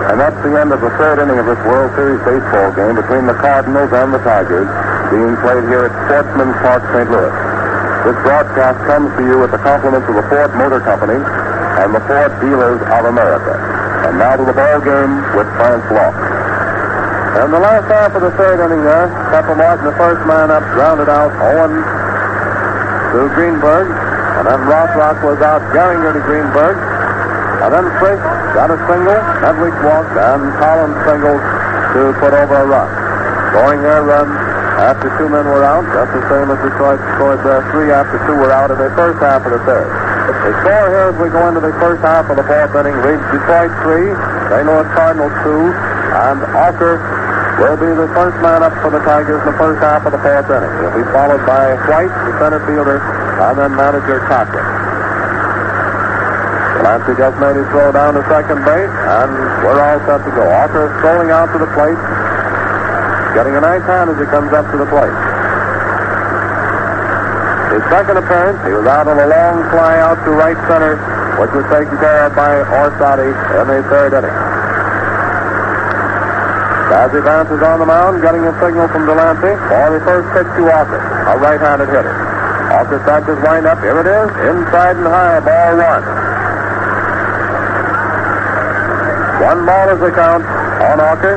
And 0.05 0.21
that's 0.21 0.37
the 0.45 0.53
end 0.53 0.69
of 0.69 0.85
the 0.85 0.93
third 1.01 1.17
inning 1.17 1.41
of 1.41 1.49
this 1.49 1.57
World 1.65 1.89
Series 1.97 2.21
baseball 2.21 2.69
game 2.77 2.95
between 2.95 3.25
the 3.25 3.33
Cardinals 3.41 3.89
and 3.89 4.13
the 4.13 4.21
Tigers, 4.21 4.69
being 5.09 5.33
played 5.41 5.65
here 5.65 5.89
at 5.89 5.93
Sportsman 6.05 6.53
Park, 6.61 6.85
St. 6.93 7.09
Louis. 7.09 7.33
This 8.05 8.17
broadcast 8.21 8.79
comes 8.85 9.09
to 9.17 9.21
you 9.25 9.41
with 9.41 9.49
the 9.49 9.59
compliments 9.65 10.05
of 10.05 10.13
the 10.13 10.25
Ford 10.29 10.53
Motor 10.53 10.79
Company 10.85 11.17
and 11.17 11.89
the 11.89 12.03
Ford 12.05 12.31
Dealers 12.37 12.79
of 12.85 13.03
America. 13.09 13.84
And 14.03 14.19
now 14.19 14.35
to 14.35 14.43
the 14.43 14.51
ball 14.51 14.79
game 14.83 15.13
with 15.39 15.47
France 15.55 15.87
Laux. 15.87 16.15
In 17.45 17.51
the 17.51 17.59
last 17.59 17.87
half 17.91 18.15
of 18.15 18.23
the 18.23 18.31
third 18.39 18.63
inning 18.63 18.79
uh, 18.83 18.87
there, 18.87 19.07
Pepper 19.31 19.55
Martin, 19.55 19.83
the 19.83 19.97
first 19.99 20.23
man 20.23 20.51
up, 20.51 20.63
grounded 20.71 21.11
out 21.11 21.31
Owen 21.35 21.73
to 23.11 23.19
Greenberg. 23.35 23.91
And 24.39 24.47
then 24.47 24.59
Rothrock 24.67 25.19
was 25.19 25.39
out 25.43 25.59
Gehringer 25.75 26.15
to 26.15 26.23
Greenberg. 26.23 26.79
And 27.59 27.69
then 27.75 27.85
Frisch 27.99 28.23
got 28.55 28.71
a 28.71 28.79
single. 28.87 29.19
Medwick 29.43 29.75
walked, 29.83 30.15
and 30.15 30.47
Collins 30.63 30.95
singled 31.03 31.43
to 31.95 32.01
put 32.23 32.31
over 32.31 32.55
a 32.55 32.67
run. 32.67 32.89
Scoring 33.51 33.81
their 33.83 34.03
run 34.03 34.27
after 34.75 35.07
two 35.17 35.27
men 35.31 35.47
were 35.47 35.63
out, 35.63 35.87
just 35.91 36.11
the 36.11 36.23
same 36.27 36.51
as 36.51 36.59
Detroit 36.59 36.99
scored 37.15 37.39
their 37.47 37.63
three 37.71 37.91
after 37.91 38.19
two 38.27 38.35
were 38.35 38.51
out 38.51 38.71
in 38.71 38.77
the 38.77 38.91
first 38.95 39.19
half 39.23 39.43
of 39.47 39.51
the 39.55 39.63
third. 39.63 40.04
The 40.25 40.53
score 40.61 40.89
here 40.89 41.13
as 41.13 41.17
we 41.21 41.29
go 41.29 41.45
into 41.45 41.61
the 41.61 41.73
first 41.77 42.01
half 42.01 42.25
of 42.33 42.37
the 42.37 42.45
fourth 42.49 42.73
inning 42.73 42.97
reads 43.05 43.21
Detroit 43.29 43.69
three, 43.85 44.09
St. 44.49 44.65
Louis 44.65 44.89
Cardinals 44.97 45.33
two, 45.45 45.69
and 45.69 46.41
Auker 46.57 46.97
will 47.61 47.77
be 47.77 47.89
the 47.93 48.09
first 48.13 48.33
man 48.41 48.65
up 48.65 48.73
for 48.81 48.89
the 48.89 49.01
Tigers 49.05 49.37
in 49.45 49.47
the 49.53 49.57
first 49.61 49.81
half 49.85 50.01
of 50.01 50.11
the 50.13 50.21
fourth 50.21 50.49
inning. 50.49 50.73
He'll 50.81 50.97
be 50.97 51.05
followed 51.13 51.45
by 51.45 51.77
White, 51.85 52.09
the 52.09 52.33
center 52.41 52.61
fielder, 52.65 52.97
and 53.01 53.53
then 53.53 53.77
manager 53.77 54.17
Cochrane. 54.25 54.65
Delancey 56.81 57.13
just 57.17 57.37
made 57.41 57.57
his 57.57 57.69
throw 57.73 57.89
down 57.93 58.13
to 58.13 58.21
second 58.29 58.61
base, 58.65 58.93
and 58.93 59.29
we're 59.65 59.81
all 59.81 59.97
set 60.09 60.21
to 60.25 60.31
go. 60.33 60.45
Auker 60.45 60.89
strolling 61.01 61.33
out 61.33 61.49
to 61.53 61.61
the 61.61 61.69
plate, 61.73 61.97
getting 63.33 63.57
a 63.57 63.61
nice 63.61 63.85
hand 63.89 64.09
as 64.09 64.17
he 64.21 64.25
comes 64.29 64.53
up 64.53 64.69
to 64.69 64.77
the 64.77 64.89
plate. 64.89 65.24
His 67.73 67.81
second 67.89 68.17
appearance, 68.21 68.61
he 68.61 68.73
was 68.73 68.85
out 68.85 69.07
on 69.07 69.17
a 69.17 69.27
long 69.27 69.65
fly 69.73 69.97
out 69.97 70.21
to 70.23 70.31
right 70.37 70.57
center, 70.69 71.01
which 71.41 71.51
was 71.51 71.65
taken 71.73 71.97
care 71.97 72.29
of 72.29 72.35
by 72.37 72.61
Orsatti 72.61 73.29
in 73.29 73.65
the 73.67 73.81
third 73.89 74.13
inning. 74.13 74.37
Dazzy 76.85 77.19
Vance 77.25 77.49
is 77.49 77.59
on 77.65 77.81
the 77.81 77.89
mound, 77.89 78.21
getting 78.21 78.45
a 78.45 78.53
signal 78.61 78.87
from 78.87 79.09
Delancey 79.09 79.57
for 79.67 79.85
the 79.91 80.01
first 80.05 80.29
pitch 80.37 80.47
to 80.55 80.63
Walker, 80.63 81.01
a 81.01 81.33
right-handed 81.41 81.89
hitter. 81.89 82.13
Walker 82.71 83.01
starts 83.03 83.27
his 83.27 83.39
windup. 83.41 83.81
Here 83.81 83.97
it 83.99 84.07
is, 84.07 84.29
inside 84.45 84.95
and 84.95 85.09
high, 85.09 85.41
ball 85.41 85.75
one. 85.75 86.05
One 89.41 89.65
ball 89.65 89.89
is 89.89 89.99
the 89.99 90.11
count 90.13 90.45
on 90.45 90.97
Walker. 91.01 91.35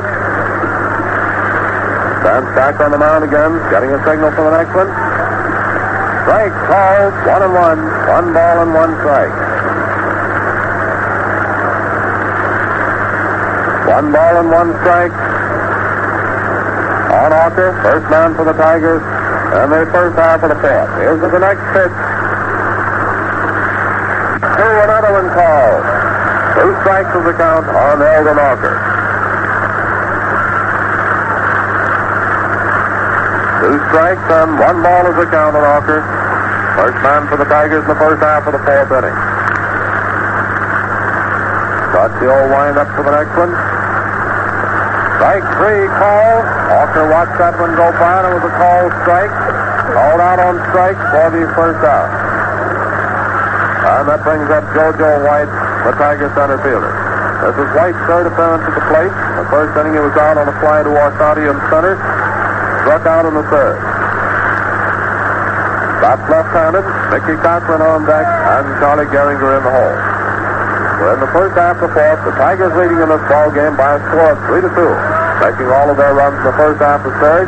Stands 2.21 2.49
back 2.53 2.79
on 2.79 2.91
the 2.91 2.97
mound 2.97 3.23
again, 3.23 3.57
getting 3.71 3.89
a 3.91 3.99
signal 4.05 4.31
for 4.31 4.45
the 4.45 4.55
next 4.55 4.75
one. 4.75 4.98
Strike 6.29 6.53
called, 6.69 7.13
one 7.25 7.41
and 7.41 7.53
one. 7.57 7.79
One 8.05 8.33
ball 8.37 8.61
and 8.61 8.71
one 8.71 8.93
strike. 9.01 9.33
One 13.89 14.11
ball 14.13 14.37
and 14.37 14.51
one 14.51 14.69
strike 14.77 15.11
on 17.09 17.31
Walker. 17.33 17.73
First 17.81 18.11
man 18.11 18.35
for 18.35 18.45
the 18.45 18.53
Tigers. 18.53 19.01
And 19.57 19.73
the 19.73 19.89
first 19.89 20.19
half 20.19 20.43
of 20.43 20.49
the 20.53 20.59
fourth. 20.61 21.01
Here's 21.01 21.19
the 21.19 21.39
next 21.39 21.65
pitch. 21.73 21.97
To 24.53 24.65
another 24.85 25.11
one 25.17 25.33
called. 25.33 25.81
Two 26.53 26.69
strikes 26.85 27.09
of 27.17 27.25
the 27.25 27.33
count 27.33 27.65
on 27.65 28.03
Eldon 28.05 28.37
Walker. 28.37 28.88
Two 33.59 33.75
strikes 33.91 34.23
and 34.39 34.55
one 34.55 34.79
ball 34.79 35.03
is 35.11 35.19
the 35.19 35.27
count 35.27 35.51
on 35.51 35.59
Walker. 35.59 35.99
First 36.79 36.95
man 37.03 37.27
for 37.27 37.35
the 37.35 37.43
Tigers 37.43 37.83
in 37.83 37.91
the 37.91 37.99
first 37.99 38.23
half 38.23 38.47
of 38.47 38.55
the 38.55 38.63
fourth 38.63 38.87
inning. 38.87 39.17
Got 41.91 42.15
the 42.23 42.31
old 42.31 42.47
wind 42.55 42.79
up 42.79 42.87
for 42.95 43.03
the 43.03 43.11
next 43.11 43.35
one. 43.35 43.51
Strike 45.19 45.43
three 45.59 45.91
call. 45.99 46.39
Walker 46.71 47.11
watched 47.11 47.35
that 47.35 47.59
one 47.59 47.75
go 47.75 47.91
by, 47.99 48.23
and 48.23 48.31
it 48.31 48.33
was 48.39 48.47
a 48.47 48.55
call 48.55 48.87
strike. 49.03 49.33
Called 49.91 50.21
out 50.23 50.39
on 50.39 50.55
strike 50.71 50.95
for 51.11 51.27
the 51.27 51.43
first 51.51 51.83
out. 51.83 52.07
And 53.91 54.07
that 54.07 54.23
brings 54.23 54.47
up 54.47 54.63
JoJo 54.71 55.27
White, 55.27 55.51
the 55.83 55.91
Tiger 55.99 56.31
center 56.31 56.55
fielder. 56.63 56.95
This 57.43 57.59
is 57.59 57.67
White's 57.75 57.99
third 58.07 58.31
appearance 58.31 58.63
at 58.63 58.71
the 58.71 58.85
plate. 58.87 59.11
The 59.11 59.47
first 59.51 59.75
inning 59.75 59.99
he 59.99 60.03
was 60.03 60.15
out 60.15 60.39
on 60.39 60.47
a 60.47 60.55
fly 60.63 60.87
to 60.87 60.91
Orsatti 60.95 61.43
in 61.43 61.59
center. 61.67 61.99
Struck 62.83 63.03
out 63.05 63.25
in 63.27 63.33
the 63.35 63.45
third. 63.51 63.79
That's 65.99 66.23
left-handed. 66.31 66.85
Mickey 67.11 67.35
Cochrane 67.43 67.83
on 67.83 68.07
deck, 68.07 68.23
and 68.23 68.65
Charlie 68.79 69.09
Gehringer 69.11 69.59
in 69.59 69.63
the 69.67 69.73
hole. 69.73 69.97
We're 70.99 71.15
in 71.15 71.21
the 71.23 71.31
first 71.31 71.55
half 71.55 71.79
of 71.79 71.87
the 71.87 71.93
fourth. 71.95 72.19
The 72.27 72.35
Tigers 72.35 72.75
leading 72.75 72.99
in 72.99 73.07
this 73.07 73.23
ball 73.31 73.51
game 73.55 73.75
by 73.79 73.95
a 73.95 73.99
score 74.11 74.35
of 74.35 74.39
three 74.47 74.59
to 74.63 74.71
two, 74.71 74.91
making 75.39 75.71
all 75.71 75.87
of 75.91 75.95
their 75.95 76.11
runs 76.11 76.35
in 76.39 76.45
the 76.47 76.57
first 76.59 76.79
half 76.83 77.03
of 77.03 77.11
the 77.11 77.19
third. 77.19 77.47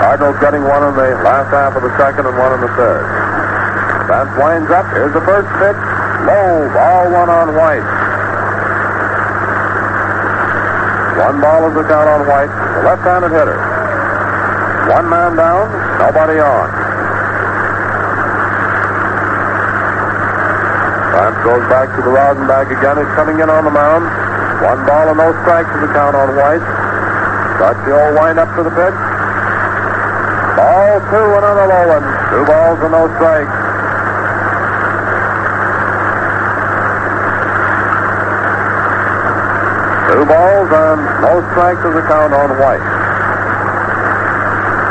Cardinals 0.00 0.40
getting 0.40 0.64
one 0.64 0.84
in 0.88 0.94
the 0.96 1.20
last 1.20 1.52
half 1.52 1.76
of 1.76 1.82
the 1.84 1.92
second 2.00 2.24
and 2.24 2.36
one 2.36 2.56
in 2.56 2.60
the 2.64 2.72
third. 2.80 3.04
Vance 4.08 4.32
winds 4.40 4.70
up. 4.72 4.88
Here's 4.96 5.12
the 5.12 5.24
first 5.24 5.48
pitch. 5.60 5.80
Low. 6.24 6.64
Ball 6.72 7.12
one 7.12 7.28
on 7.28 7.56
White. 7.56 7.84
One 11.18 11.40
ball 11.42 11.68
is 11.68 11.74
the 11.74 11.82
count 11.82 12.08
on 12.08 12.28
White, 12.28 12.48
the 12.48 12.82
left-handed 12.88 13.32
hitter. 13.32 13.67
One 14.88 15.04
man 15.04 15.36
down, 15.36 15.68
nobody 16.00 16.40
on. 16.40 16.68
Vance 21.12 21.38
goes 21.44 21.64
back 21.68 21.92
to 21.92 22.00
the 22.00 22.08
rosin 22.08 22.48
bag 22.48 22.72
again. 22.72 22.96
He's 22.96 23.12
coming 23.12 23.36
in 23.36 23.50
on 23.52 23.68
the 23.68 23.70
mound. 23.70 24.08
One 24.64 24.80
ball 24.88 25.12
and 25.12 25.18
no 25.20 25.36
strikes 25.44 25.68
is 25.76 25.80
the 25.84 25.92
count 25.92 26.16
on 26.16 26.32
White. 26.40 26.64
Starts 27.60 27.84
the 27.84 27.92
old 28.00 28.16
wind 28.16 28.38
up 28.40 28.48
for 28.56 28.64
the 28.64 28.72
pitch. 28.72 28.98
Ball 30.56 31.04
two, 31.12 31.26
another 31.36 31.68
low 31.68 31.84
one. 31.92 32.06
Two 32.32 32.44
balls 32.48 32.80
and 32.80 32.92
no 32.96 33.04
strikes. 33.20 33.56
Two 40.08 40.24
balls 40.24 40.70
and 40.72 41.00
no 41.28 41.44
strikes 41.52 41.84
is 41.84 41.92
the 41.92 42.04
count 42.08 42.32
on 42.32 42.56
White. 42.56 42.97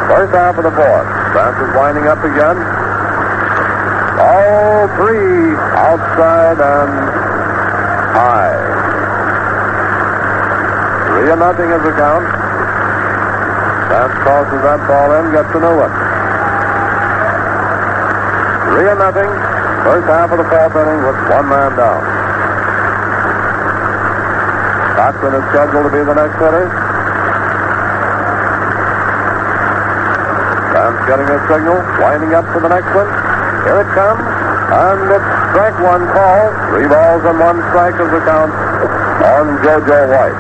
First 0.07 0.31
half 0.33 0.57
of 0.57 0.63
the 0.63 0.71
fourth. 0.71 1.07
Vance 1.35 1.59
is 1.59 1.71
winding 1.75 2.07
up 2.07 2.23
again. 2.23 2.57
All 4.17 4.87
three 4.95 5.53
outside 5.75 6.57
and 6.63 6.91
high. 8.15 8.55
Three 11.11 11.29
and 11.31 11.39
nothing 11.39 11.69
is 11.69 11.83
the 11.83 11.93
count. 11.99 12.25
Vance 13.91 14.17
tosses 14.23 14.61
that 14.63 14.79
ball 14.87 15.11
in, 15.19 15.31
gets 15.35 15.51
a 15.51 15.59
new 15.59 15.75
one. 15.75 15.93
Three 18.71 18.87
and 18.87 18.99
nothing. 18.99 19.31
First 19.87 20.07
half 20.07 20.31
of 20.31 20.37
the 20.39 20.47
fourth 20.47 20.75
inning 20.75 21.03
with 21.03 21.19
one 21.31 21.47
man 21.47 21.75
down. 21.75 22.17
Cochrane 24.97 25.35
is 25.35 25.45
scheduled 25.53 25.85
to 25.85 25.91
be 25.93 26.03
the 26.03 26.15
next 26.15 26.35
hitter. 26.41 26.67
Vance 30.73 30.96
getting 31.07 31.25
a 31.31 31.39
signal, 31.47 31.79
winding 32.03 32.35
up 32.35 32.43
for 32.51 32.59
the 32.59 32.67
next 32.67 32.91
one. 32.91 33.07
Here 33.63 33.79
it 33.79 33.89
comes, 33.95 34.19
and 34.19 34.99
it's 35.07 35.29
strike 35.55 35.79
one 35.79 36.03
call. 36.11 36.51
Three 36.75 36.87
balls 36.91 37.23
and 37.23 37.39
one 37.39 37.63
strike 37.71 37.95
is 37.95 38.11
the 38.11 38.21
count 38.27 38.51
on 38.51 39.45
JoJo 39.63 39.99
White. 40.11 40.39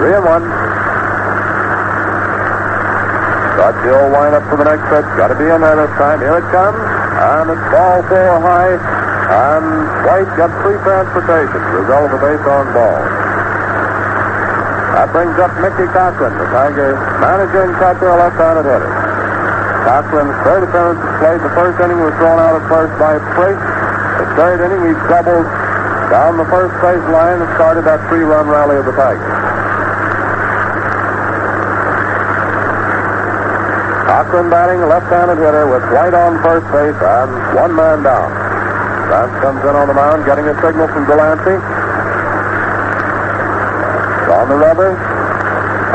Three 0.00 0.16
and 0.16 0.24
one. 0.24 0.44
Got 3.60 3.76
the 3.84 3.92
old 3.92 4.10
wind 4.12 4.34
up 4.34 4.44
for 4.48 4.56
the 4.56 4.66
next 4.66 4.84
pitch. 4.88 5.08
Got 5.20 5.28
to 5.28 5.36
be 5.36 5.44
in 5.44 5.60
there 5.60 5.76
this 5.76 5.92
time. 6.00 6.20
Here 6.24 6.40
it 6.40 6.48
comes, 6.48 6.80
and 6.80 7.52
it's 7.52 7.66
ball 7.70 8.00
four 8.08 8.40
high, 8.40 8.76
and 8.76 9.64
White 10.08 10.32
got 10.36 10.50
free 10.64 10.80
transportation. 10.80 11.60
Result 11.76 12.08
of 12.08 12.20
base 12.24 12.44
on 12.48 12.72
ball. 12.72 13.13
That 14.94 15.10
brings 15.10 15.34
up 15.42 15.50
Mickey 15.58 15.90
Cochrane, 15.90 16.38
the 16.38 16.46
Tigers 16.54 16.94
manager 17.18 17.66
and 17.66 17.74
catcher, 17.82 18.14
a 18.14 18.14
left-handed 18.14 18.62
hitter. 18.62 18.86
Cochrane's 19.82 20.38
third 20.46 20.62
appearance 20.70 21.02
plate. 21.18 21.42
The 21.42 21.50
first 21.58 21.82
inning 21.82 21.98
was 21.98 22.14
thrown 22.14 22.38
out 22.38 22.54
at 22.54 22.64
first 22.70 22.94
by 23.02 23.18
Priest. 23.34 23.58
The 23.58 24.26
third 24.38 24.62
inning, 24.62 24.86
he 24.86 24.94
doubled 25.10 25.50
down 26.14 26.38
the 26.38 26.46
first 26.46 26.78
base 26.78 27.02
line 27.10 27.42
and 27.42 27.50
started 27.58 27.82
that 27.90 28.06
three-run 28.06 28.46
rally 28.46 28.78
of 28.78 28.86
the 28.86 28.94
Tigers. 28.94 29.34
Cochrane 34.06 34.46
batting, 34.46 34.78
left-handed 34.86 35.42
hitter 35.42 35.66
with 35.74 35.82
White 35.90 36.14
on 36.14 36.38
first 36.38 36.70
base 36.70 36.94
and 37.02 37.30
one 37.58 37.74
man 37.74 38.06
down. 38.06 38.30
Vance 39.10 39.34
comes 39.42 39.58
in 39.66 39.74
on 39.74 39.90
the 39.90 39.96
mound, 39.98 40.22
getting 40.22 40.46
a 40.46 40.54
signal 40.62 40.86
from 40.86 41.02
Delancey. 41.10 41.58
On 44.44 44.52
the 44.52 44.60
rubber. 44.60 44.92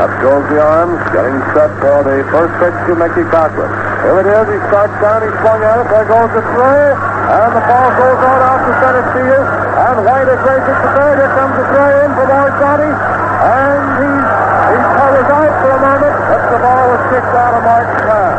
Up 0.02 0.10
goes 0.18 0.42
the 0.50 0.58
arms, 0.58 0.98
getting 1.14 1.38
set 1.54 1.70
for 1.78 2.02
the 2.02 2.18
first 2.34 2.50
pitch 2.58 2.74
to 2.90 2.98
Mickey 2.98 3.22
Cochrane. 3.30 3.70
Here 4.02 4.18
it 4.18 4.26
is. 4.26 4.46
He 4.50 4.58
starts 4.66 4.90
down. 4.98 5.22
He 5.22 5.30
swung 5.38 5.62
at 5.62 5.78
it. 5.78 5.86
There 5.86 6.02
goes 6.10 6.34
the 6.34 6.42
throw. 6.50 6.82
And 7.30 7.50
the 7.54 7.62
ball 7.62 7.88
goes 7.94 8.18
out 8.18 8.58
to 8.66 8.72
center 8.82 9.06
field. 9.14 9.46
And 9.46 9.96
White 10.02 10.26
is 10.26 10.42
racing 10.42 10.78
to 10.82 10.88
third. 10.98 11.16
Here 11.22 11.30
comes 11.30 11.54
the 11.62 11.66
throw 11.70 11.90
in 12.02 12.10
from 12.10 12.26
Orsatti. 12.26 12.90
And 12.90 13.82
he, 14.02 14.10
he 14.18 14.76
covers 14.98 15.30
out 15.30 15.54
for 15.62 15.70
a 15.70 15.80
moment. 15.86 16.16
But 16.26 16.42
the 16.50 16.58
ball 16.58 16.84
was 16.90 17.02
kicked 17.06 17.34
out 17.38 17.54
of 17.54 17.62
Mark's 17.62 18.02
hand. 18.02 18.38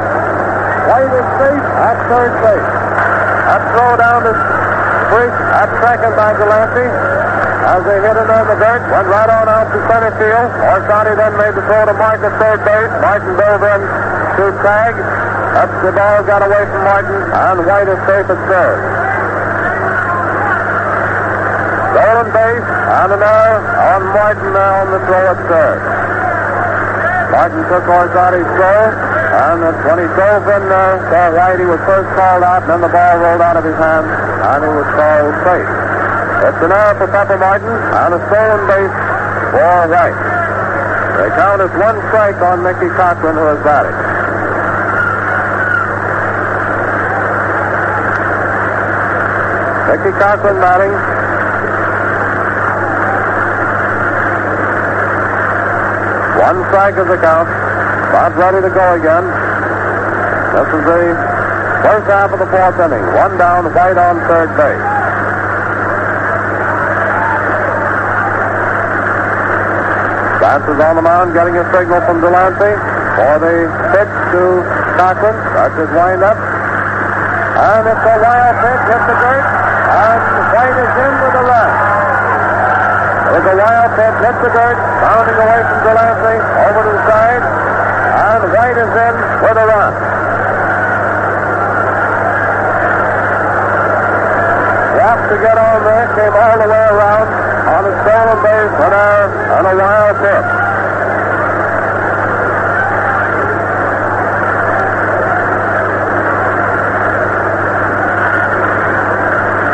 White 0.92 1.14
is 1.24 1.28
safe 1.40 1.66
at 1.88 1.98
third 2.12 2.34
base. 2.44 2.72
That 3.48 3.64
throw 3.80 3.92
down 3.96 4.20
to 4.28 4.34
Frisch 5.08 5.40
at 5.56 5.70
second 5.80 6.14
by 6.20 6.36
Delancey. 6.36 7.21
As 7.62 7.86
they 7.86 8.02
hit 8.02 8.18
it 8.18 8.26
on 8.26 8.46
the 8.50 8.58
dirt, 8.58 8.82
went 8.90 9.06
right 9.06 9.30
on 9.30 9.46
out 9.46 9.70
to 9.70 9.78
center 9.86 10.10
field. 10.18 10.50
Orsatti 10.66 11.14
then 11.14 11.34
made 11.38 11.54
the 11.54 11.62
throw 11.70 11.86
to 11.86 11.94
Mark 11.94 12.18
at 12.26 12.34
third 12.42 12.66
base. 12.66 12.90
Martin 13.06 13.38
dove 13.38 13.62
in 13.62 13.82
to 14.42 14.46
tag. 14.66 14.98
Up 15.62 15.70
the 15.86 15.92
ball 15.94 16.24
got 16.26 16.42
away 16.42 16.64
from 16.66 16.82
Martin, 16.88 17.22
and 17.22 17.58
White 17.70 17.86
is 17.86 18.02
safe 18.10 18.26
at 18.26 18.40
third. 18.50 18.80
Stolen 21.92 22.30
base, 22.34 22.66
and 22.66 23.10
an 23.14 23.22
error 23.22 23.60
on 23.94 24.02
Martin 24.10 24.50
now 24.58 24.82
on 24.82 24.88
the 24.96 25.02
throw 25.06 25.26
at 25.30 25.40
third. 25.46 25.80
Martin 27.30 27.62
took 27.70 27.84
Orsatti's 27.84 28.52
throw, 28.58 28.80
and 28.90 29.60
when 29.86 29.98
he 30.02 30.08
drove 30.18 30.44
in 30.50 30.64
there 30.66 31.32
right, 31.36 31.60
he 31.60 31.66
was 31.66 31.80
first 31.86 32.10
called 32.18 32.44
out, 32.44 32.64
and 32.64 32.72
then 32.72 32.82
the 32.82 32.90
ball 32.90 33.18
rolled 33.22 33.42
out 33.42 33.56
of 33.56 33.64
his 33.64 33.76
hand, 33.76 34.08
and 34.08 34.60
he 34.66 34.72
was 34.72 34.88
called 34.98 35.36
safe. 35.46 35.81
An 36.42 36.72
error 36.72 36.98
for 36.98 37.06
Pepper 37.10 37.38
Martin, 37.38 37.70
on 37.70 38.14
a 38.14 38.22
stolen 38.26 38.66
base 38.66 38.94
for 39.54 39.90
Wright. 39.90 40.18
They 41.18 41.30
count 41.38 41.62
as 41.62 41.70
one 41.78 41.98
strike 42.10 42.42
on 42.42 42.62
Mickey 42.66 42.90
Cochrane, 42.98 43.38
who 43.38 43.46
has 43.46 43.62
batted. 43.62 43.94
Mickey 49.90 50.14
Cochrane 50.18 50.58
batting. 50.62 50.94
One 56.42 56.58
strike 56.70 56.98
is 56.98 57.06
the 57.06 57.18
count. 57.22 57.50
Bob's 58.14 58.38
ready 58.38 58.62
to 58.66 58.70
go 58.74 58.86
again. 58.98 59.26
This 60.58 60.70
is 60.74 60.84
the 60.90 61.02
first 61.86 62.06
half 62.10 62.34
of 62.34 62.40
the 62.40 62.50
fourth 62.50 62.78
inning. 62.82 63.06
One 63.14 63.38
down, 63.38 63.66
White 63.74 63.98
on 63.98 64.18
third 64.26 64.50
base. 64.58 65.01
Is 70.52 70.84
on 70.84 71.00
the 71.00 71.02
mound, 71.02 71.32
getting 71.32 71.56
a 71.56 71.64
signal 71.72 72.04
from 72.04 72.20
Delancey 72.20 72.76
for 73.16 73.40
the 73.40 73.72
pitch 73.96 74.14
to 74.36 74.44
Cochrane. 75.00 75.40
Starts 75.48 75.80
his 75.80 75.88
windup. 75.96 76.36
And 77.56 77.88
it's 77.88 78.04
a 78.04 78.16
wild 78.20 78.56
pitch, 78.60 78.84
hit 78.84 79.00
the 79.00 79.16
dirt, 79.16 79.46
and 79.48 80.22
White 80.52 80.76
is 80.76 80.92
in 80.92 81.14
with 81.24 81.40
a 81.40 81.44
run. 81.48 81.72
There's 83.32 83.48
a 83.48 83.58
wild 83.64 83.92
pitch, 83.96 84.18
hit 84.28 84.38
the 84.44 84.52
dirt, 84.52 84.78
bounding 85.00 85.40
away 85.40 85.62
from 85.72 85.80
Delancey, 85.88 86.38
over 86.44 86.82
to 86.84 86.92
the 87.00 87.04
side, 87.08 87.44
and 87.48 88.42
White 88.52 88.76
is 88.76 88.92
in 88.92 89.16
with 89.40 89.56
a 89.56 89.66
run. 89.72 89.94
Walked 95.00 95.28
to 95.32 95.38
get 95.40 95.56
on 95.56 95.80
there, 95.88 96.08
came 96.12 96.36
all 96.36 96.58
the 96.60 96.68
way 96.68 96.86
around 96.92 97.51
on 97.72 97.88
a 97.88 97.94
stolen 98.04 98.40
base, 98.44 98.76
error, 98.84 99.32
and 99.56 99.66
a 99.68 99.76
wild 99.80 100.16
pitch. 100.20 100.50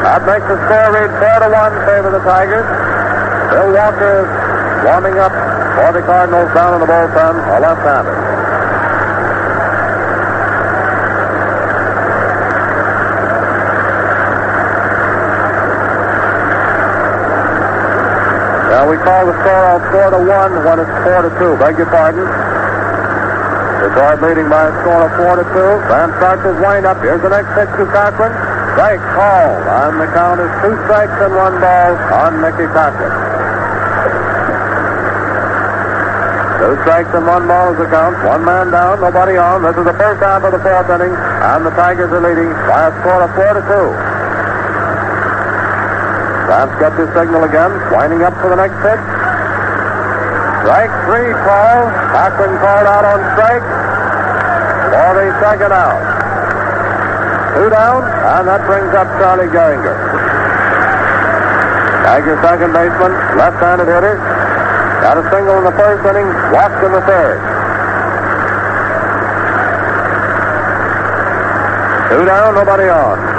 That 0.05 0.21
makes 0.29 0.45
the 0.45 0.57
score 0.61 0.89
read 0.93 1.09
4 1.09 1.39
to 1.41 1.49
1 1.49 1.73
in 1.73 1.85
favor 1.89 2.07
of 2.07 2.13
the 2.13 2.23
Tigers. 2.29 2.67
Bill 3.49 3.73
Walker 3.73 4.21
is 4.21 4.29
warming 4.85 5.17
up 5.17 5.33
for 5.33 5.91
the 5.93 6.05
Cardinals 6.05 6.53
down 6.53 6.73
in 6.75 6.79
the 6.81 6.85
bullpen, 6.85 7.33
a 7.33 7.59
left-hander. 7.59 8.26
We 18.87 18.95
call 19.03 19.27
the 19.27 19.35
score 19.43 19.83
4 19.91 20.15
to 20.15 20.21
1 20.23 20.63
when 20.63 20.79
it's 20.79 20.95
4 21.03 21.27
to 21.27 21.31
2. 21.43 21.59
Beg 21.59 21.75
your 21.75 21.91
pardon. 21.91 22.23
Detroit 23.83 24.23
leading 24.23 24.47
by 24.47 24.71
a 24.71 24.73
score 24.79 25.03
of 25.03 25.11
4 25.19 25.43
to 25.43 25.45
2. 25.51 25.91
Van 25.91 26.07
starts 26.15 26.39
his 26.47 26.55
windup. 26.63 26.95
Here's 27.03 27.19
the 27.19 27.27
next 27.27 27.51
pitch 27.51 27.67
to 27.75 27.83
Cochrane. 27.91 28.31
Strike 28.79 29.03
called. 29.11 29.59
On 29.67 29.99
the 29.99 30.07
count 30.15 30.39
is 30.39 30.47
two 30.63 30.71
strikes 30.87 31.19
and 31.19 31.35
one 31.35 31.59
ball 31.59 31.99
on 32.15 32.39
Mickey 32.39 32.63
Cochrane. 32.71 33.11
Two 36.63 36.73
strikes 36.87 37.11
and 37.11 37.27
one 37.27 37.43
ball 37.43 37.75
is 37.75 37.77
the 37.83 37.91
count. 37.91 38.15
One 38.23 38.47
man 38.47 38.71
down, 38.71 39.03
nobody 39.03 39.35
on. 39.35 39.67
This 39.67 39.75
is 39.75 39.83
the 39.83 39.99
first 39.99 40.23
half 40.23 40.47
of 40.47 40.55
the 40.55 40.63
fourth 40.63 40.87
inning, 40.87 41.11
and 41.11 41.59
the 41.67 41.75
Tigers 41.75 42.07
are 42.07 42.23
leading 42.23 42.55
by 42.71 42.87
a 42.87 42.91
score 43.03 43.19
of 43.19 43.35
4 43.35 43.51
to 43.51 43.63
2. 43.67 44.06
Vance 46.47 46.71
gets 46.79 46.95
his 46.95 47.11
signal 47.11 47.43
again, 47.43 47.75
winding 47.91 48.23
up 48.23 48.31
for 48.39 48.47
the 48.47 48.55
next 48.55 48.79
pitch. 48.79 49.03
Strike 50.63 50.91
three 51.03 51.35
call. 51.43 51.91
Cochrane 52.15 52.55
called 52.63 52.87
out 52.87 53.03
on 53.03 53.19
strike 53.35 53.67
for 54.95 55.11
the 55.19 55.27
second 55.43 55.71
out. 55.75 55.99
Two 57.55 57.69
down, 57.69 57.99
and 58.03 58.47
that 58.47 58.63
brings 58.63 58.95
up 58.95 59.07
Charlie 59.19 59.51
Gehringer. 59.51 59.95
Tiger 62.07 62.39
second 62.39 62.71
baseman, 62.71 63.11
left-handed 63.35 63.87
hitter. 63.87 64.15
Got 65.03 65.19
a 65.19 65.23
single 65.29 65.57
in 65.59 65.63
the 65.65 65.75
first 65.75 66.07
inning, 66.07 66.27
walked 66.55 66.83
in 66.83 66.91
the 66.91 67.03
third. 67.03 67.39
Two 72.09 72.25
down, 72.25 72.55
nobody 72.55 72.87
on. 72.87 73.36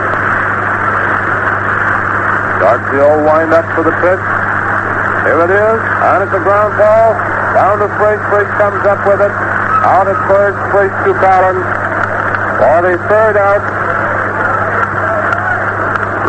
The 2.93 3.05
old 3.05 3.23
wind-up 3.29 3.67
for 3.77 3.85
the 3.85 3.93
pitch. 4.01 4.25
Here 5.29 5.41
it 5.45 5.53
is, 5.53 5.79
and 6.09 6.19
it's 6.25 6.33
a 6.33 6.41
ground 6.41 6.73
ball. 6.81 7.13
Down 7.53 7.77
to 7.85 7.89
Spriggs. 8.01 8.23
Spriggs 8.33 8.55
comes 8.57 8.83
up 8.89 9.01
with 9.05 9.21
it. 9.21 9.35
Out 9.85 10.09
at 10.09 10.17
first, 10.25 10.57
Spriggs 10.73 10.99
to 11.05 11.13
Collins. 11.21 11.65
For 12.59 12.79
the 12.89 12.95
third 13.13 13.37
out. 13.37 13.65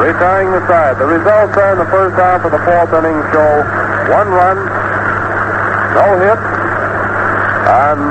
Retiring 0.03 0.51
the 0.51 0.64
side. 0.68 0.99
The 0.99 1.07
results 1.07 1.55
there 1.55 1.74
in 1.74 1.80
the 1.80 1.91
first 1.91 2.16
half 2.16 2.43
of 2.43 2.51
the 2.51 2.62
fourth 2.64 2.91
inning 2.91 3.20
show 3.32 3.64
one 4.10 4.30
run, 4.34 4.57
no 5.93 6.07
hit, 6.18 6.39
and 7.70 8.01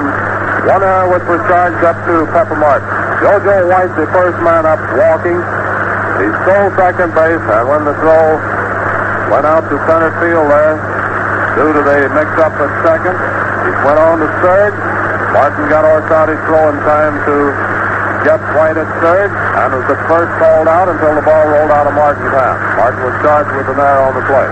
one 0.69 0.83
error 0.83 1.11
which 1.11 1.27
was 1.27 1.41
charged 1.51 1.83
up 1.83 1.99
to 2.07 2.25
Pepper 2.31 2.55
Martin. 2.55 2.87
Jojo 3.19 3.67
White, 3.67 3.91
the 3.99 4.07
first 4.15 4.39
man 4.47 4.65
up, 4.65 4.79
walking. 4.95 5.58
He 6.19 6.27
stole 6.45 6.71
second 6.75 7.15
base, 7.15 7.41
and 7.41 7.65
when 7.71 7.83
the 7.87 7.95
throw. 8.03 8.39
Went 9.29 9.45
out 9.45 9.61
to 9.69 9.77
center 9.85 10.09
field 10.25 10.49
there, 10.49 10.81
due 11.53 11.69
to 11.69 11.83
the 11.85 12.09
mix-up 12.17 12.49
at 12.49 12.73
second, 12.81 13.13
he 13.13 13.73
went 13.85 14.01
on 14.01 14.25
to 14.25 14.29
third. 14.41 14.73
Martin 15.37 15.69
got 15.69 15.85
Orsatti's 15.85 16.41
throw 16.49 16.73
in 16.73 16.81
time 16.89 17.13
to 17.29 17.53
get 18.25 18.41
White 18.57 18.81
at 18.81 18.89
third, 19.05 19.29
and 19.29 19.69
was 19.77 19.85
the 19.85 20.01
first 20.09 20.33
called 20.41 20.65
out 20.65 20.89
until 20.89 21.13
the 21.13 21.21
ball 21.21 21.45
rolled 21.45 21.69
out 21.69 21.85
of 21.85 21.93
Martin's 21.93 22.33
hand. 22.33 22.57
Martin 22.81 23.05
was 23.05 23.17
charged 23.21 23.53
with 23.53 23.69
an 23.69 23.77
error 23.77 24.09
on 24.09 24.17
the 24.17 24.25
play. 24.25 24.49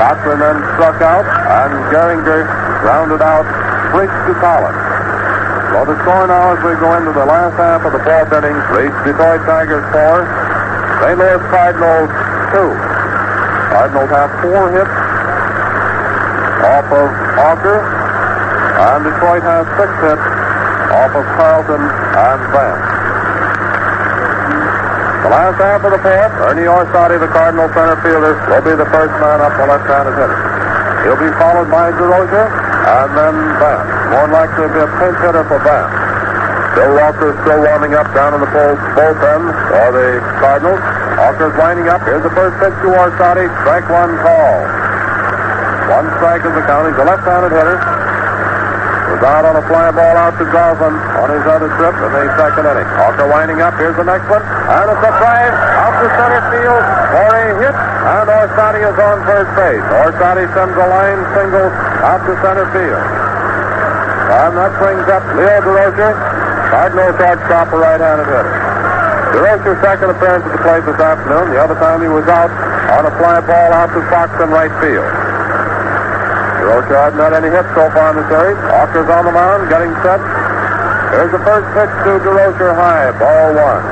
Cochrane 0.00 0.40
then 0.40 0.58
struck 0.80 0.98
out, 1.04 1.28
and 1.28 1.70
Gehringer 1.92 2.48
rounded 2.88 3.20
out 3.20 3.44
Spriggs 3.92 4.16
to 4.26 4.32
Collins. 4.40 4.80
So 5.76 5.84
the 5.92 5.96
score 6.08 6.24
now 6.24 6.56
as 6.56 6.60
we 6.64 6.72
go 6.80 6.88
into 6.96 7.12
the 7.12 7.28
last 7.28 7.60
half 7.60 7.84
of 7.84 7.92
the 7.92 8.00
fourth 8.00 8.32
inning 8.32 8.56
Detroit 9.04 9.44
Tigers 9.44 9.84
four, 9.92 10.24
St. 11.04 11.20
Louis 11.20 11.36
Cardinals 11.52 12.08
two. 12.48 12.72
Cardinals 13.76 14.08
have 14.08 14.30
four 14.40 14.72
hits 14.72 14.96
off 16.64 16.88
of 16.96 17.08
Auker, 17.44 17.76
and 17.76 19.04
Detroit 19.04 19.44
has 19.44 19.68
six 19.76 19.90
hits 20.00 20.24
off 20.96 21.12
of 21.12 21.24
Carlton 21.36 21.76
and 21.84 22.40
Vance. 22.56 22.88
The 25.28 25.28
last 25.28 25.60
half 25.60 25.84
of 25.84 25.92
the 25.92 26.00
fourth, 26.00 26.32
Ernie 26.48 26.72
Orsatti, 26.72 27.20
the 27.20 27.28
Cardinal 27.28 27.68
center 27.76 28.00
fielder, 28.00 28.40
will 28.48 28.64
be 28.64 28.72
the 28.72 28.88
first 28.88 29.12
man 29.20 29.44
up 29.44 29.52
the 29.60 29.68
left-handed 29.68 30.16
hitter. 30.16 30.40
He'll 31.04 31.20
be 31.20 31.28
followed 31.36 31.68
by 31.68 31.92
Durocher 31.92 32.48
and 32.48 33.12
then 33.12 33.36
Vance. 33.60 33.92
More 34.08 34.28
likely 34.32 34.64
to 34.64 34.72
be 34.72 34.80
a 34.80 34.88
pinch 34.96 35.20
hitter 35.20 35.44
for 35.52 35.60
Vance. 35.68 35.92
Bill 36.74 36.96
Walker 36.96 37.30
still 37.46 37.60
warming 37.60 37.94
up 37.94 38.08
down 38.16 38.34
in 38.34 38.40
the 38.40 38.50
bullpen 38.50 39.42
for 39.68 39.86
the 39.92 40.18
Cardinals. 40.42 40.93
Walker's 41.18 41.54
winding 41.54 41.86
up. 41.86 42.02
Here's 42.02 42.22
the 42.26 42.34
first 42.34 42.58
pitch 42.58 42.74
to 42.82 42.88
Orsatti. 42.90 43.46
Strike 43.62 43.86
one 43.86 44.18
call. 44.18 44.56
One 45.94 46.06
strike 46.18 46.42
is 46.42 46.54
the 46.56 46.64
count. 46.66 46.90
He's 46.90 46.98
a 46.98 47.06
left-handed 47.06 47.54
hitter. 47.54 47.78
Was 49.14 49.22
out 49.22 49.46
on 49.46 49.54
a 49.54 49.64
fly 49.70 49.94
ball 49.94 50.16
out 50.18 50.34
to 50.42 50.46
Goslin 50.50 50.90
on 50.90 51.28
his 51.30 51.44
other 51.46 51.70
trip 51.78 51.94
in 52.02 52.10
the 52.10 52.24
second 52.34 52.66
inning. 52.66 52.88
Walker 52.98 53.30
winding 53.30 53.62
up. 53.62 53.78
Here's 53.78 53.94
the 53.94 54.02
next 54.02 54.26
one. 54.26 54.42
And 54.42 54.86
it's 54.90 55.04
a 55.06 55.12
drive 55.22 55.54
out 55.54 55.94
to 56.02 56.06
center 56.18 56.42
field 56.50 56.82
for 56.82 57.30
a 57.30 57.44
hit. 57.62 57.76
And 57.78 58.26
Orsatti 58.26 58.82
is 58.82 58.96
on 58.98 59.16
first 59.22 59.52
base. 59.54 59.86
Orsatti 60.02 60.44
sends 60.50 60.74
a 60.74 60.86
line 60.88 61.20
single 61.36 61.68
out 62.02 62.26
to 62.26 62.34
center 62.42 62.66
field. 62.74 63.04
And 64.34 64.50
that 64.56 64.72
brings 64.82 65.06
up 65.06 65.22
Leo 65.36 65.62
Durocher, 65.62 66.12
Cardinal 66.74 67.12
shortstop, 67.14 67.70
a 67.70 67.76
right-handed 67.76 68.26
hitter. 68.26 68.63
Durocher's 69.34 69.82
second 69.82 70.14
appearance 70.14 70.46
at 70.46 70.52
the 70.54 70.62
plate 70.62 70.86
this 70.86 71.00
afternoon. 71.02 71.50
The 71.50 71.58
other 71.58 71.74
time 71.82 71.98
he 71.98 72.08
was 72.08 72.22
out 72.30 72.54
on 72.94 73.02
a 73.02 73.12
fly 73.18 73.42
ball 73.42 73.74
out 73.74 73.90
to 73.90 74.00
Fox 74.06 74.30
in 74.38 74.54
right 74.54 74.70
field. 74.78 75.10
Hasn't 76.84 77.18
had 77.18 77.34
any 77.34 77.50
hits 77.50 77.68
so 77.74 77.90
far 77.90 78.14
in 78.14 78.22
the 78.22 78.26
series. 78.30 78.56
Walker's 78.70 79.10
on 79.10 79.26
the 79.26 79.34
mound, 79.34 79.66
getting 79.66 79.90
set. 80.06 80.20
Here's 81.10 81.32
the 81.34 81.42
first 81.42 81.66
pitch 81.74 81.92
to 82.06 82.22
Durocher 82.22 82.70
high, 82.76 83.10
ball 83.18 83.50
one. 83.56 83.84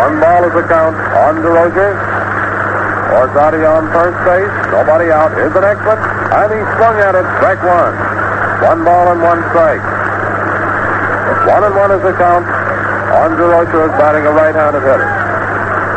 One 0.00 0.14
ball 0.16 0.40
is 0.48 0.54
the 0.56 0.64
count 0.64 0.96
on 0.96 1.44
Durocher. 1.44 1.92
Orsatti 3.20 3.60
on 3.66 3.90
first 3.92 4.18
base. 4.24 4.54
Nobody 4.72 5.10
out. 5.12 5.34
Here's 5.36 5.52
next 5.52 5.84
one. 5.84 5.98
And 5.98 6.48
he 6.54 6.60
swung 6.78 6.96
at 7.04 7.14
it. 7.14 7.26
Strike 7.36 7.60
one. 7.60 7.94
One 8.64 8.84
ball 8.84 9.12
and 9.12 9.20
one 9.20 9.44
strike. 9.50 9.99
One 11.48 11.64
and 11.64 11.74
one 11.74 11.90
is 11.92 12.02
the 12.04 12.12
count. 12.20 12.44
Andrew 12.44 13.48
Rocha 13.48 13.88
is 13.88 13.94
batting 13.96 14.28
a 14.28 14.32
right-handed 14.32 14.84
hitter. 14.84 15.08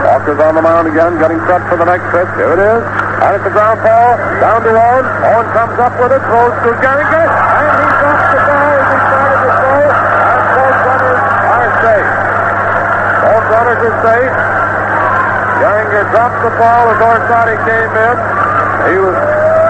Walker's 0.07 0.39
on 0.39 0.55
the 0.55 0.63
mound 0.63 0.87
again, 0.87 1.19
getting 1.19 1.39
set 1.47 1.63
for 1.67 1.75
the 1.75 1.87
next 1.87 2.07
pitch. 2.11 2.31
Here 2.39 2.55
it 2.55 2.61
is. 2.63 2.81
And 3.23 3.31
it's 3.39 3.47
a 3.47 3.53
ground 3.55 3.79
ball. 3.83 4.19
Down 4.39 4.59
to 4.63 4.71
Owen. 4.71 5.03
Owen 5.03 5.47
comes 5.55 5.77
up 5.79 5.95
with 5.99 6.11
it, 6.11 6.23
throws 6.27 6.55
to 6.63 6.69
Gehringer, 6.79 7.27
and 7.27 7.75
he 7.75 7.87
drops 8.03 8.27
the 8.33 8.39
ball 8.43 8.71
as 8.71 8.87
he 8.87 8.97
started 9.03 9.39
to 9.43 9.51
throw. 9.63 9.83
And 9.83 10.43
both 10.53 10.79
runners 10.83 11.23
are 11.55 11.71
safe. 11.83 12.09
Both 13.23 13.45
runners 13.51 13.81
are 13.83 13.97
safe. 14.03 14.33
Gehringer 15.59 16.03
dropped 16.11 16.39
the 16.43 16.53
ball 16.59 16.83
as 16.91 16.99
Orsatti 17.03 17.57
came 17.63 17.93
in. 17.95 18.15
He 18.91 18.95
was 18.99 19.15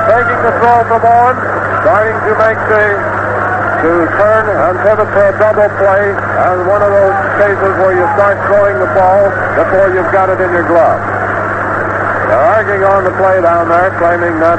taking 0.09 0.39
the 0.41 0.53
throw 0.57 0.77
from 0.89 1.01
Owen, 1.01 1.37
starting 1.85 2.17
to 2.29 2.33
make 2.41 2.61
the 2.69 2.85
to 3.83 4.07
turn 4.15 4.47
and 4.47 4.79
pivot 4.79 5.11
for 5.11 5.27
a 5.27 5.35
double 5.35 5.67
play, 5.75 6.15
and 6.15 6.63
one 6.71 6.79
of 6.79 6.87
those 6.87 7.17
cases 7.35 7.71
where 7.83 7.91
you 7.91 8.07
start 8.15 8.39
throwing 8.47 8.79
the 8.79 8.87
ball 8.95 9.27
before 9.59 9.91
you've 9.91 10.07
got 10.15 10.31
it 10.31 10.39
in 10.39 10.55
your 10.55 10.63
glove. 10.63 11.03
They're 12.31 12.47
arguing 12.55 12.87
on 12.87 13.03
the 13.03 13.11
play 13.19 13.43
down 13.43 13.67
there, 13.67 13.91
claiming 13.99 14.39
that 14.39 14.55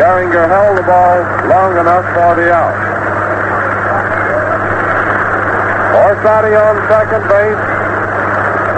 Gehringer 0.00 0.48
held 0.48 0.80
the 0.80 0.86
ball 0.88 1.20
long 1.52 1.76
enough 1.76 2.06
for 2.16 2.32
the 2.40 2.48
out. 2.48 2.72
Orsatti 6.00 6.56
on 6.56 6.80
second 6.88 7.22
base, 7.28 7.60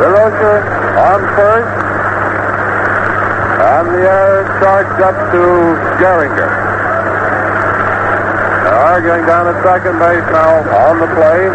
Durocher 0.02 0.58
on 0.98 1.20
first, 1.38 1.70
and 3.62 3.86
the 3.94 4.02
air 4.02 4.42
charged 4.58 5.00
up 5.06 5.14
to 5.30 5.42
Gehringer. 6.02 6.61
Arguing 8.92 9.24
down 9.24 9.48
at 9.48 9.56
second 9.64 9.96
base 9.96 10.20
now 10.36 10.52
on 10.84 11.00
the 11.00 11.08
play. 11.16 11.48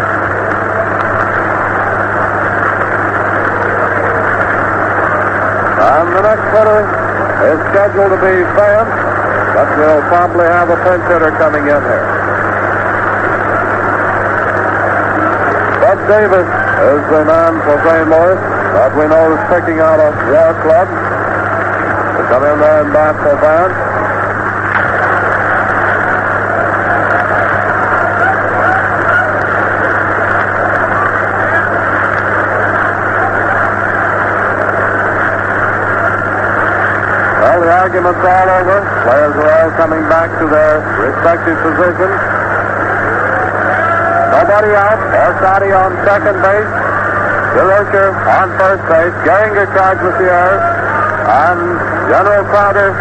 And 5.86 6.06
the 6.18 6.22
next 6.26 6.50
hitter 6.50 6.82
is 7.46 7.58
scheduled 7.70 8.10
to 8.10 8.18
be 8.18 8.42
Vance, 8.58 8.90
but 9.54 9.70
we'll 9.78 10.02
probably 10.10 10.50
have 10.50 10.66
a 10.66 10.82
pinch 10.82 11.06
hitter 11.06 11.30
coming 11.38 11.62
in 11.62 11.78
here. 11.78 12.06
Spud 15.78 15.98
Davis 16.10 16.42
is 16.42 17.02
the 17.06 17.22
man 17.22 17.54
for 17.62 17.78
St. 17.86 18.10
Louis 18.10 18.34
that 18.74 18.90
we 18.98 19.06
know 19.06 19.38
is 19.38 19.42
picking 19.46 19.78
out 19.78 20.02
a 20.02 20.10
war 20.26 20.58
club 20.66 20.90
to 20.90 22.22
come 22.34 22.42
in 22.50 22.58
there 22.58 22.82
and 22.82 22.92
bat 22.92 23.14
for 23.22 23.38
Vance. 23.38 23.78
Well, 37.38 37.60
the 37.60 37.70
argument's 37.88 38.20
all 38.20 38.48
over. 38.52 38.78
Players 39.08 39.32
are 39.40 39.48
all 39.48 39.70
coming 39.80 40.04
back 40.12 40.28
to 40.36 40.44
their 40.44 40.84
respective 41.08 41.56
positions. 41.64 42.20
Nobody 44.28 44.76
out. 44.76 45.00
Orsatti 45.08 45.72
on 45.72 45.96
second 46.04 46.36
base. 46.44 46.72
Durocher 47.56 48.12
on 48.12 48.52
first 48.60 48.84
base. 48.92 49.16
Gehringer 49.24 49.64
charged 49.72 50.04
with 50.04 50.20
the 50.20 50.28
air. 50.28 50.60
And 51.32 51.60
General 52.12 52.44
Crowder 52.52 52.92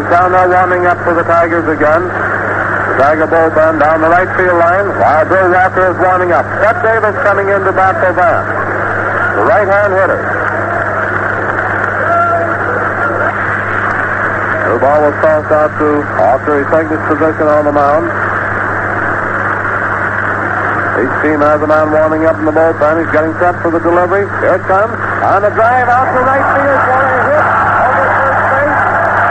is 0.00 0.04
down 0.08 0.32
there 0.32 0.48
warming 0.48 0.88
up 0.88 0.96
for 1.04 1.12
the 1.12 1.28
Tigers 1.28 1.68
again. 1.68 2.08
The 2.08 3.04
Tiger 3.04 3.28
bullpen 3.28 3.84
down 3.84 4.00
the 4.00 4.08
right 4.08 4.32
field 4.32 4.56
line 4.56 4.96
while 4.96 5.28
Bill 5.28 5.52
Walker 5.52 5.92
is 5.92 5.98
warming 6.00 6.32
up. 6.32 6.48
Spud 6.56 6.80
Davis 6.80 7.16
coming 7.20 7.52
in 7.52 7.60
to 7.68 7.72
bat 7.76 8.00
for 8.00 8.16
Vance. 8.16 8.48
The 9.36 9.44
right-hand 9.44 9.92
hitter. 9.92 10.31
Ball 14.82 14.98
was 15.06 15.14
tossed 15.22 15.46
out 15.54 15.70
to 15.78 16.02
Walker. 16.18 16.58
He's 16.58 16.66
taking 16.74 16.90
his 16.90 17.06
position 17.06 17.46
on 17.46 17.70
the 17.70 17.74
mound. 17.74 18.10
Each 20.98 21.16
team 21.22 21.38
has 21.38 21.62
a 21.62 21.70
man 21.70 21.94
warming 21.94 22.26
up 22.26 22.34
in 22.42 22.44
the 22.44 22.50
bullpen. 22.50 22.98
He's 22.98 23.12
getting 23.14 23.30
set 23.38 23.62
for 23.62 23.70
the 23.70 23.78
delivery. 23.78 24.26
Here 24.42 24.58
it 24.58 24.66
comes. 24.66 24.90
On 25.22 25.38
the 25.38 25.54
drive 25.54 25.86
out 25.86 26.10
to 26.10 26.20
right 26.26 26.46
field 26.50 26.80
for 26.82 26.98
a 26.98 27.14
hit 27.30 27.46
over 27.46 28.06
first 28.10 28.42
base. 28.50 28.78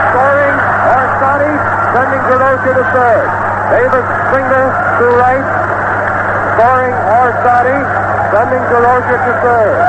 Scoring 0.08 0.58
Orsatti, 0.88 1.54
sending 2.00 2.24
Durocher 2.32 2.74
to 2.80 2.86
third. 2.96 3.28
Davis 3.76 4.08
Springer 4.32 4.66
to 4.72 5.06
right. 5.20 5.48
Scoring 6.56 6.96
Orsatti, 7.12 7.78
sending 8.32 8.64
Durocher 8.72 9.20
to 9.20 9.34
third. 9.44 9.80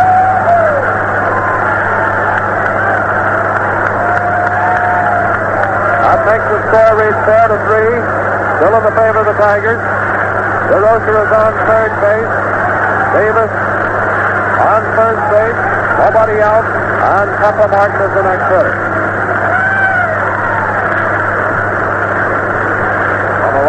That 6.02 6.21
makes 6.32 6.48
the 6.48 6.60
score 6.72 6.96
read 6.96 7.16
four 7.28 7.44
to 7.52 7.59
three. 7.68 7.92
Still 8.56 8.72
in 8.72 8.84
the 8.88 8.94
favor 8.96 9.20
of 9.20 9.28
the 9.28 9.36
Tigers. 9.36 9.76
Durocher 10.72 11.12
is 11.12 11.28
on 11.28 11.52
third 11.68 11.92
base. 12.00 12.32
Davis 13.12 13.52
on 14.64 14.80
first 14.96 15.24
base. 15.28 15.60
Nobody 16.00 16.40
out. 16.40 16.64
And 16.64 17.28
Pepper 17.36 17.68
Martin 17.68 18.00
is 18.00 18.12
the 18.16 18.24
next 18.24 18.48
hitter. 18.48 18.74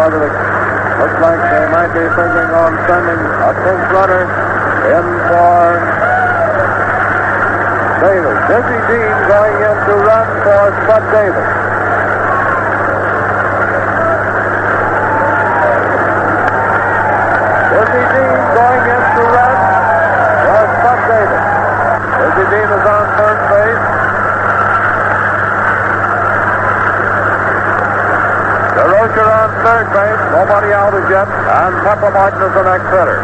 Don't 0.04 0.20
it 0.20 0.36
looks 1.00 1.20
like 1.20 1.40
they 1.52 1.66
might 1.68 1.92
be 1.92 2.06
thinking 2.16 2.50
on 2.60 2.72
sending 2.88 3.22
a 3.44 3.52
pinch 3.60 3.86
runner 3.92 4.24
in 4.88 5.06
for 5.28 5.68
Davis. 8.04 8.40
Dizzy 8.52 8.80
Dean 8.88 9.16
going 9.32 9.56
in 9.64 9.78
to 9.84 9.94
run 10.04 10.28
for 10.44 10.64
Spud 10.84 11.04
Davis. 11.12 11.64
Dizzy 17.74 18.04
Dean 18.12 18.40
going 18.54 18.84
in 18.92 19.04
to 19.16 19.24
run 19.34 19.56
for 20.44 20.64
Spud 20.78 21.00
Davis. 21.10 21.46
Dizzy 22.20 22.46
Dean 22.52 22.70
is 22.70 22.86
on 22.86 23.06
first 23.18 23.44
base. 23.50 23.84
Durocher 28.78 29.28
on 29.32 29.50
third 29.64 29.88
base. 29.96 30.33
Nobody 30.44 30.76
out 30.76 30.92
as 30.92 31.08
yet. 31.08 31.24
And 31.24 31.72
Pepper 31.88 32.12
Martin 32.12 32.44
is 32.44 32.52
the 32.52 32.68
next 32.68 32.84
hitter. 32.92 33.16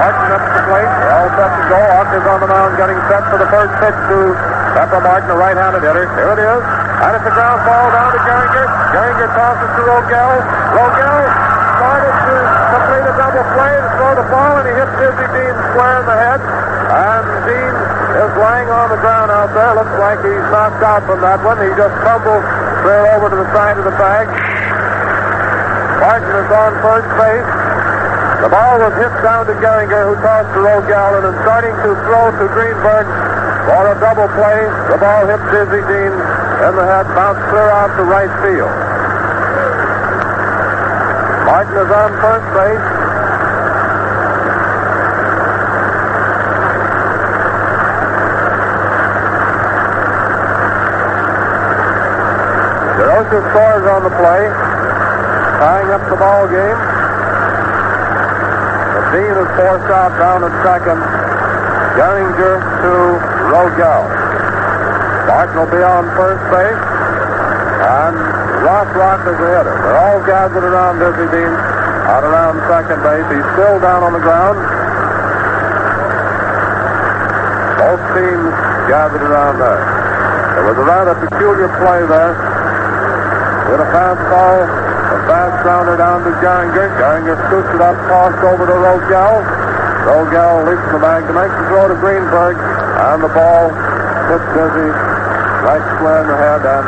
Martin 0.00 0.32
up 0.32 0.40
to 0.48 0.52
the 0.56 0.64
plate. 0.64 0.92
All 1.12 1.28
set 1.28 1.52
to 1.52 1.64
go. 1.68 1.76
Walker's 1.92 2.24
on 2.24 2.38
the 2.40 2.48
mound 2.48 2.72
getting 2.80 2.96
set 3.12 3.20
for 3.28 3.36
the 3.36 3.44
first 3.52 3.68
pitch 3.76 3.92
to 3.92 4.32
Pepper 4.72 5.04
Martin, 5.04 5.28
the 5.28 5.36
right-handed 5.36 5.84
hitter. 5.84 6.08
Here 6.08 6.32
it 6.32 6.40
is. 6.40 6.62
And 7.04 7.20
it's 7.20 7.28
a 7.28 7.34
ground 7.36 7.60
ball 7.68 7.84
down 7.92 8.16
to 8.16 8.20
Gehringer. 8.24 8.64
Gehringer 8.96 9.28
tosses 9.36 9.70
to 9.76 9.82
Rogell. 9.92 10.40
Rogell 10.72 11.20
started 11.20 12.16
to 12.16 12.36
complete 12.72 13.04
a 13.12 13.14
double 13.20 13.44
play 13.52 13.74
to 13.76 13.90
throw 14.00 14.12
the 14.16 14.28
ball, 14.32 14.56
and 14.56 14.64
he 14.64 14.72
hit 14.72 14.88
Dizzy 15.04 15.28
Dean 15.36 15.54
square 15.68 16.00
in 16.00 16.06
the 16.08 16.16
head. 16.16 16.40
And 16.96 17.24
Dean 17.44 17.74
is 18.24 18.32
lying 18.40 18.72
on 18.72 18.88
the 18.88 19.00
ground 19.04 19.28
out 19.28 19.52
there. 19.52 19.76
Looks 19.76 20.00
like 20.00 20.24
he's 20.24 20.48
knocked 20.48 20.80
out 20.80 21.04
from 21.04 21.20
that 21.20 21.44
one. 21.44 21.60
He 21.60 21.68
just 21.76 21.92
tumbled 22.00 22.40
clear 22.80 23.04
over 23.20 23.28
to 23.28 23.36
the 23.36 23.48
side 23.52 23.76
of 23.76 23.84
the 23.84 23.92
bag. 24.00 24.32
Martin 26.02 26.34
is 26.34 26.50
on 26.50 26.72
first 26.82 27.06
base. 27.14 27.46
The 28.42 28.50
ball 28.50 28.74
was 28.82 28.90
hit 28.98 29.14
down 29.22 29.46
to 29.46 29.54
Gehringer, 29.54 30.02
who 30.10 30.18
tossed 30.18 30.50
to 30.50 30.60
Rogell, 30.66 31.22
and 31.22 31.30
starting 31.46 31.70
to 31.86 31.94
throw 31.94 32.26
to 32.42 32.46
Greenberg 32.50 33.06
for 33.70 33.86
a 33.86 33.94
double 34.02 34.26
play. 34.34 34.66
The 34.90 34.98
ball 34.98 35.30
hit 35.30 35.38
Dizzy 35.54 35.78
Dean 35.86 36.10
and 36.62 36.78
the 36.78 36.82
hat 36.82 37.06
bounced 37.14 37.42
clear 37.50 37.70
out 37.70 37.94
to 37.94 38.02
right 38.02 38.30
field. 38.42 38.74
Martin 41.46 41.74
is 41.86 41.90
on 41.90 42.10
first 42.18 42.46
base. 42.50 42.86
Durocher 52.98 53.42
scores 53.50 53.86
on 53.86 54.02
the 54.02 54.14
play, 54.18 54.71
tying 55.62 55.94
up 55.94 56.02
the 56.10 56.18
ball 56.18 56.50
game. 56.50 56.78
The 58.98 59.02
Dean 59.14 59.30
is 59.30 59.50
forced 59.54 59.90
out 59.94 60.10
down 60.18 60.42
at 60.42 60.50
second. 60.66 60.98
Gehringer 61.94 62.58
to 62.82 62.92
Rogell. 63.46 64.04
Martin 65.30 65.62
will 65.62 65.70
be 65.70 65.78
on 65.78 66.02
first 66.18 66.42
base. 66.50 66.82
And 67.78 68.16
Rothrock 68.66 69.22
is 69.22 69.38
the 69.38 69.50
hitter. 69.54 69.76
They're 69.86 70.02
all 70.02 70.18
gathered 70.26 70.66
around 70.66 70.98
Dizzy 70.98 71.30
Dean 71.30 71.54
out 72.10 72.26
around 72.26 72.58
second 72.66 72.98
base. 73.06 73.22
He's 73.30 73.46
still 73.54 73.78
down 73.78 74.02
on 74.02 74.18
the 74.18 74.24
ground. 74.26 74.58
Both 77.78 78.02
teams 78.18 78.50
gathered 78.90 79.22
around 79.22 79.62
there. 79.62 79.82
There 80.58 80.66
was 80.66 80.74
a 80.74 80.86
rather 80.90 81.14
peculiar 81.22 81.70
play 81.78 82.02
there. 82.02 82.34
With 83.70 83.78
a 83.78 83.88
fastball, 83.94 84.81
a 85.12 85.20
fast 85.28 85.60
grounder 85.60 86.00
down 86.00 86.24
to 86.24 86.32
Gehringer. 86.40 86.88
Gehringer 86.96 87.36
scoots 87.48 87.68
it 87.68 87.82
up, 87.84 87.96
tossed 88.08 88.40
over 88.48 88.64
to 88.64 88.76
Rogell. 88.80 89.44
Rogell 90.08 90.64
leaps 90.64 90.88
the 90.88 90.98
bag 90.98 91.28
to 91.28 91.34
make 91.36 91.52
the 91.52 91.64
throw 91.68 91.84
to 91.92 91.96
Greenberg, 92.00 92.56
and 92.56 93.20
the 93.20 93.28
ball 93.28 93.68
hits 94.32 94.48
Dizzy 94.56 94.88
right 95.68 95.84
square 96.00 96.24
in 96.24 96.28
the 96.32 96.38
head, 96.40 96.64
and 96.64 96.84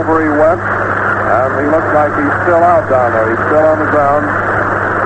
over 0.00 0.24
he 0.24 0.32
went. 0.32 0.62
And 0.62 1.50
he 1.60 1.66
looks 1.68 1.92
like 1.92 2.12
he's 2.16 2.36
still 2.44 2.64
out 2.64 2.88
down 2.88 3.12
there. 3.12 3.28
He's 3.28 3.44
still 3.52 3.64
on 3.64 3.78
the 3.78 3.90
ground. 3.92 4.24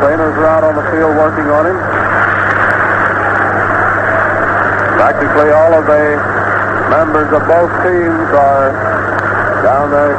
Trainers 0.03 0.35
are 0.39 0.49
out 0.49 0.65
on 0.65 0.75
the 0.75 0.87
field 0.95 1.15
working 1.19 1.51
on 1.51 1.67
him. 1.67 1.79
Practically 4.97 5.51
all 5.51 5.75
of 5.75 5.85
the 5.87 6.05
members 6.91 7.31
of 7.35 7.43
both 7.47 7.71
teams 7.83 8.29
are 8.35 8.71
down 9.63 9.91
there, 9.91 10.15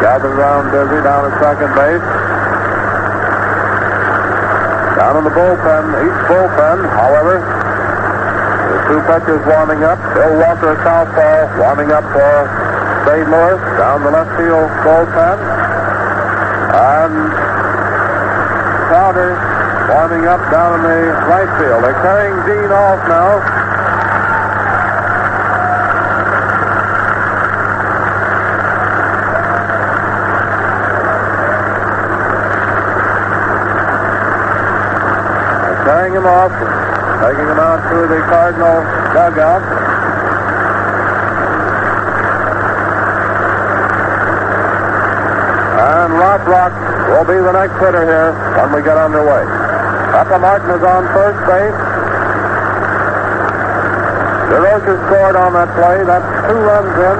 gathered 0.00 0.32
around 0.32 0.72
Dizzy 0.72 1.00
down 1.04 1.28
at 1.28 1.34
second 1.40 1.70
base. 1.76 2.04
Down 4.96 5.16
in 5.20 5.24
the 5.24 5.34
bullpen, 5.36 5.84
each 6.00 6.20
bullpen, 6.28 6.78
however, 6.96 7.40
the 7.40 8.78
two 8.88 9.00
pitchers 9.04 9.44
warming 9.44 9.84
up. 9.84 10.00
Bill 10.16 10.40
Walker, 10.40 10.76
southpaw, 10.80 11.60
warming 11.60 11.92
up 11.92 12.04
for 12.16 12.32
St. 13.04 13.28
Louis 13.28 13.60
down 13.76 14.04
the 14.04 14.12
left 14.12 14.32
field 14.40 14.68
bullpen. 14.84 15.38
And 16.72 17.14
Crowder 18.88 19.36
warming 19.92 20.26
up 20.26 20.40
down 20.50 20.80
in 20.80 20.82
the 20.82 21.00
right 21.28 21.50
field. 21.60 21.84
They're 21.84 22.00
carrying 22.00 22.40
Dean 22.48 22.72
off 22.72 23.00
now. 23.06 23.59
Him 36.20 36.28
off, 36.28 36.52
taking 37.24 37.48
him 37.48 37.56
out 37.56 37.80
to 37.88 37.96
the 38.04 38.20
Cardinal 38.28 38.84
dugout. 39.16 39.64
And 45.80 46.12
Rothrock 46.20 46.76
will 47.08 47.24
be 47.24 47.40
the 47.40 47.56
next 47.56 47.72
hitter 47.80 48.04
here 48.04 48.36
when 48.52 48.68
we 48.76 48.84
get 48.84 49.00
underway. 49.00 49.48
Pepper 50.12 50.38
Martin 50.44 50.68
is 50.76 50.84
on 50.84 51.08
first 51.16 51.40
base. 51.48 51.80
Durocher 54.52 55.00
scored 55.08 55.36
on 55.40 55.56
that 55.56 55.72
play. 55.72 56.04
That's 56.04 56.28
two 56.52 56.60
runs 56.60 56.96
in. 57.00 57.16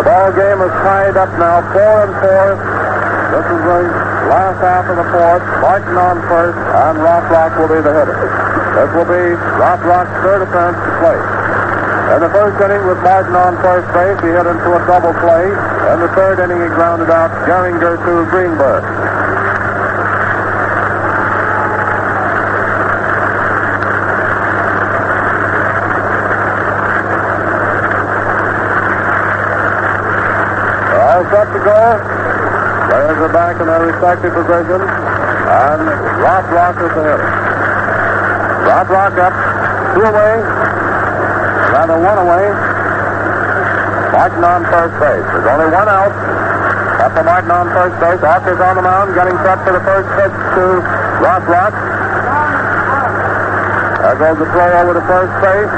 The 0.00 0.02
ball 0.08 0.32
game 0.32 0.56
is 0.64 0.72
tied 0.80 1.20
up 1.20 1.28
now, 1.36 1.60
four 1.68 2.08
and 2.08 2.16
four. 2.16 2.56
This 3.28 3.44
is 3.44 3.60
the 3.60 4.01
last 4.32 4.64
half 4.64 4.88
of 4.88 4.96
the 4.96 5.08
fourth. 5.12 5.44
Martin 5.60 5.96
on 6.00 6.16
first, 6.24 6.56
and 6.56 6.96
Rothrock 7.04 7.52
will 7.60 7.68
be 7.68 7.84
the 7.84 7.92
hitter. 7.92 8.16
This 8.16 8.88
will 8.96 9.04
be 9.04 9.36
Rothrock's 9.60 10.16
third 10.24 10.40
appearance 10.40 10.80
to 10.80 10.92
play. 11.04 11.20
In 12.16 12.20
the 12.24 12.32
first 12.32 12.56
inning 12.64 12.80
with 12.88 12.96
Martin 13.04 13.36
on 13.36 13.60
first 13.60 13.88
base, 13.92 14.16
he 14.24 14.32
hit 14.32 14.48
into 14.48 14.68
a 14.72 14.80
double 14.88 15.12
play. 15.20 15.52
In 15.92 16.00
the 16.00 16.08
third 16.16 16.40
inning, 16.40 16.64
he 16.64 16.68
grounded 16.72 17.10
out 17.10 17.28
Gehringer 17.44 18.00
to 18.00 18.12
Greenberg. 18.32 18.84
All 30.96 31.22
set 31.28 31.52
to 31.52 31.60
go. 31.64 32.21
Players 32.92 33.24
are 33.24 33.32
back 33.32 33.56
in 33.56 33.64
their 33.64 33.88
respective 33.88 34.36
positions. 34.36 34.84
And 34.84 35.80
rock 36.20 36.76
is 36.76 36.92
the 36.92 37.00
hitter. 37.08 37.24
Rock 38.68 39.16
up, 39.16 39.32
two 39.96 40.04
away, 40.04 40.44
rather 41.72 41.96
one 41.96 42.20
away. 42.20 42.52
Martin 44.12 44.44
on 44.44 44.60
first 44.68 44.92
base. 45.00 45.24
There's 45.24 45.48
only 45.48 45.72
one 45.72 45.88
out. 45.88 46.12
After 47.00 47.24
Martin 47.24 47.48
on 47.48 47.72
first 47.72 47.96
base, 47.96 48.20
Auker's 48.20 48.60
on 48.60 48.76
the 48.76 48.84
mound, 48.84 49.16
getting 49.16 49.40
set 49.40 49.64
for 49.64 49.72
the 49.72 49.80
first 49.88 50.08
pitch 50.12 50.36
to 50.60 50.84
Rothrock. 51.24 51.72
There 54.04 54.16
goes 54.20 54.36
the 54.36 54.52
throw 54.52 54.68
over 54.68 54.92
to 54.92 55.04
first 55.08 55.32
base. 55.40 55.72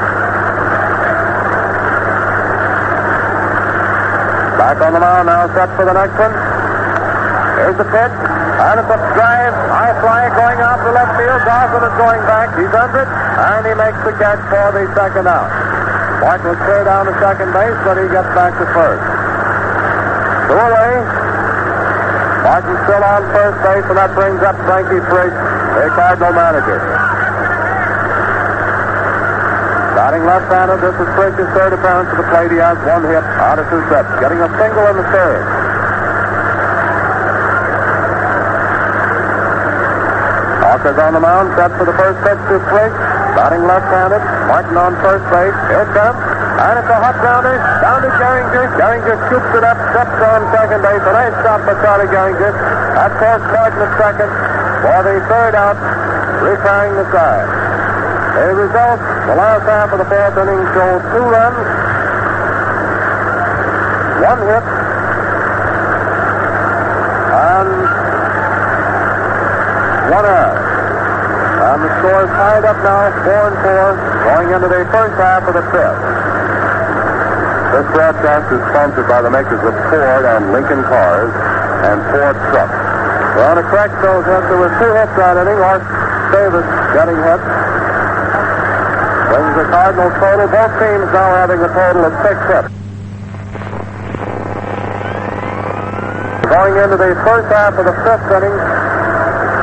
Back 4.59 4.83
on 4.83 4.93
the 4.95 5.01
mound 5.01 5.27
now, 5.31 5.47
set 5.55 5.71
for 5.79 5.85
the 5.87 5.95
next 5.95 6.19
one. 6.19 6.54
Here's 7.55 7.79
the 7.79 7.87
pitch. 7.87 8.15
And 8.15 8.75
it's 8.83 8.91
a 8.91 8.99
drive. 9.15 9.55
High 9.71 9.95
fly 10.03 10.27
going 10.35 10.59
out 10.59 10.83
to 10.83 10.91
left 10.91 11.15
field. 11.15 11.43
Dawson 11.47 11.83
is 11.87 11.97
going 11.97 12.23
back. 12.27 12.51
He's 12.59 12.75
under 12.75 13.07
it. 13.07 13.11
And 13.11 13.63
he 13.67 13.75
makes 13.79 14.01
the 14.03 14.15
catch 14.19 14.43
for 14.51 14.75
the 14.75 14.91
second 14.95 15.27
out. 15.31 15.51
Martin 16.19 16.51
was 16.51 16.61
clear 16.65 16.83
down 16.89 17.07
to 17.07 17.15
second 17.21 17.53
base, 17.53 17.79
but 17.85 18.01
he 18.01 18.07
gets 18.11 18.31
back 18.33 18.57
to 18.59 18.67
first. 18.73 19.05
Two 20.51 20.57
away. 20.57 20.93
Martin 22.45 22.77
still 22.85 23.05
on 23.05 23.23
first 23.33 23.59
base, 23.65 23.87
and 23.89 23.97
that 23.97 24.13
brings 24.13 24.41
up 24.45 24.57
Frankie 24.69 25.01
Frisch, 25.09 25.33
the 25.33 25.89
Cardinal 25.97 26.33
manager. 26.37 26.79
Batting 29.97 30.25
left-handed, 30.29 30.81
this 30.85 30.97
is 31.01 31.09
Frisch's 31.17 31.49
third 31.57 31.73
appearance 31.73 32.11
at 32.13 32.19
the 32.21 32.29
plate. 32.29 32.53
He 32.53 32.61
has 32.61 32.77
one 32.85 33.05
hit 33.09 33.25
out 33.41 33.57
of 33.57 33.65
two 33.73 33.81
getting 34.21 34.41
a 34.45 34.51
single 34.61 34.85
in 34.93 34.97
the 35.01 35.09
third. 35.09 35.64
Auker's 40.75 40.99
on 40.99 41.15
the 41.15 41.23
mound, 41.23 41.55
set 41.55 41.71
for 41.79 41.87
the 41.87 41.95
first 41.95 42.19
pitch 42.27 42.43
to 42.51 42.59
Frisch. 42.67 42.99
Batting 43.39 43.63
left-handed, 43.63 44.19
Martin 44.51 44.75
on 44.75 44.99
first 45.07 45.23
base. 45.31 45.55
Here 45.71 45.87
it 45.87 45.93
comes. 45.95 46.19
And 46.19 46.75
it's 46.83 46.91
a 46.91 46.99
hot 46.99 47.15
grounder 47.23 47.63
down 47.79 48.03
to 48.03 48.11
Gehringer. 48.19 48.75
Gehringer 48.75 49.15
scoops 49.31 49.55
it 49.55 49.63
up, 49.63 49.79
steps 49.95 50.19
on 50.19 50.51
second 50.51 50.83
base. 50.83 50.99
A 50.99 51.15
nice 51.15 51.35
stop 51.47 51.63
by 51.63 51.79
Charlie 51.79 52.11
Gehringer. 52.11 52.51
That 52.99 53.15
forced 53.23 53.47
Martin 53.55 53.87
at 53.87 53.93
second 54.03 54.31
for 54.83 54.99
the 55.07 55.15
third 55.31 55.55
out, 55.55 55.79
retiring 56.43 56.99
the 56.99 57.07
side. 57.15 57.47
The 58.35 58.51
result, 58.59 58.99
the 59.31 59.37
last 59.39 59.63
half 59.71 59.95
of 59.95 59.99
the 60.03 60.09
fourth 60.11 60.35
inning 60.43 60.59
showed 60.75 61.03
two 61.15 61.23
runs, 61.23 61.55
one 64.27 64.43
hit, 64.43 64.65
and 67.31 67.71
one 70.11 70.27
error. 70.27 70.64
And 71.75 71.83
the 71.83 71.91
score 71.99 72.23
is 72.23 72.31
tied 72.31 72.63
up 72.63 72.79
now, 72.87 73.11
four 73.27 73.51
and 73.51 73.59
four, 73.59 73.99
going 74.31 74.47
into 74.55 74.71
the 74.71 74.87
first 74.95 75.19
half 75.19 75.43
of 75.43 75.59
the 75.59 75.67
fifth. 75.75 76.03
This 77.75 77.87
broadcast 77.91 78.47
is 78.55 78.63
sponsored 78.71 79.11
by 79.11 79.27
the 79.27 79.33
makers 79.35 79.59
of 79.59 79.75
Ford 79.91 80.23
and 80.23 80.55
Lincoln 80.55 80.87
cars 80.87 81.35
and 81.35 81.99
Ford 82.15 82.39
trucks. 82.55 82.79
Well, 83.35 83.59
to 83.59 83.67
correct 83.67 83.99
those 84.07 84.23
hits, 84.23 84.47
there 84.47 84.63
was 84.63 84.71
two 84.79 84.87
hits 84.95 85.19
that 85.19 85.35
inning. 85.35 85.59
Art 85.59 85.83
Davis 86.31 86.63
getting 86.95 87.19
hit. 87.19 87.43
Brings 89.35 89.55
the 89.59 89.67
Cardinals 89.75 90.15
total. 90.23 90.47
Both 90.47 90.79
teams 90.79 91.11
now 91.11 91.27
having 91.43 91.59
a 91.59 91.71
total 91.75 92.07
of 92.07 92.15
six 92.23 92.39
hits. 92.55 92.71
Going 96.55 96.75
into 96.79 96.97
the 97.03 97.19
first 97.27 97.51
half 97.51 97.75
of 97.75 97.83
the 97.83 97.99
fifth 98.07 98.31
inning, 98.31 98.55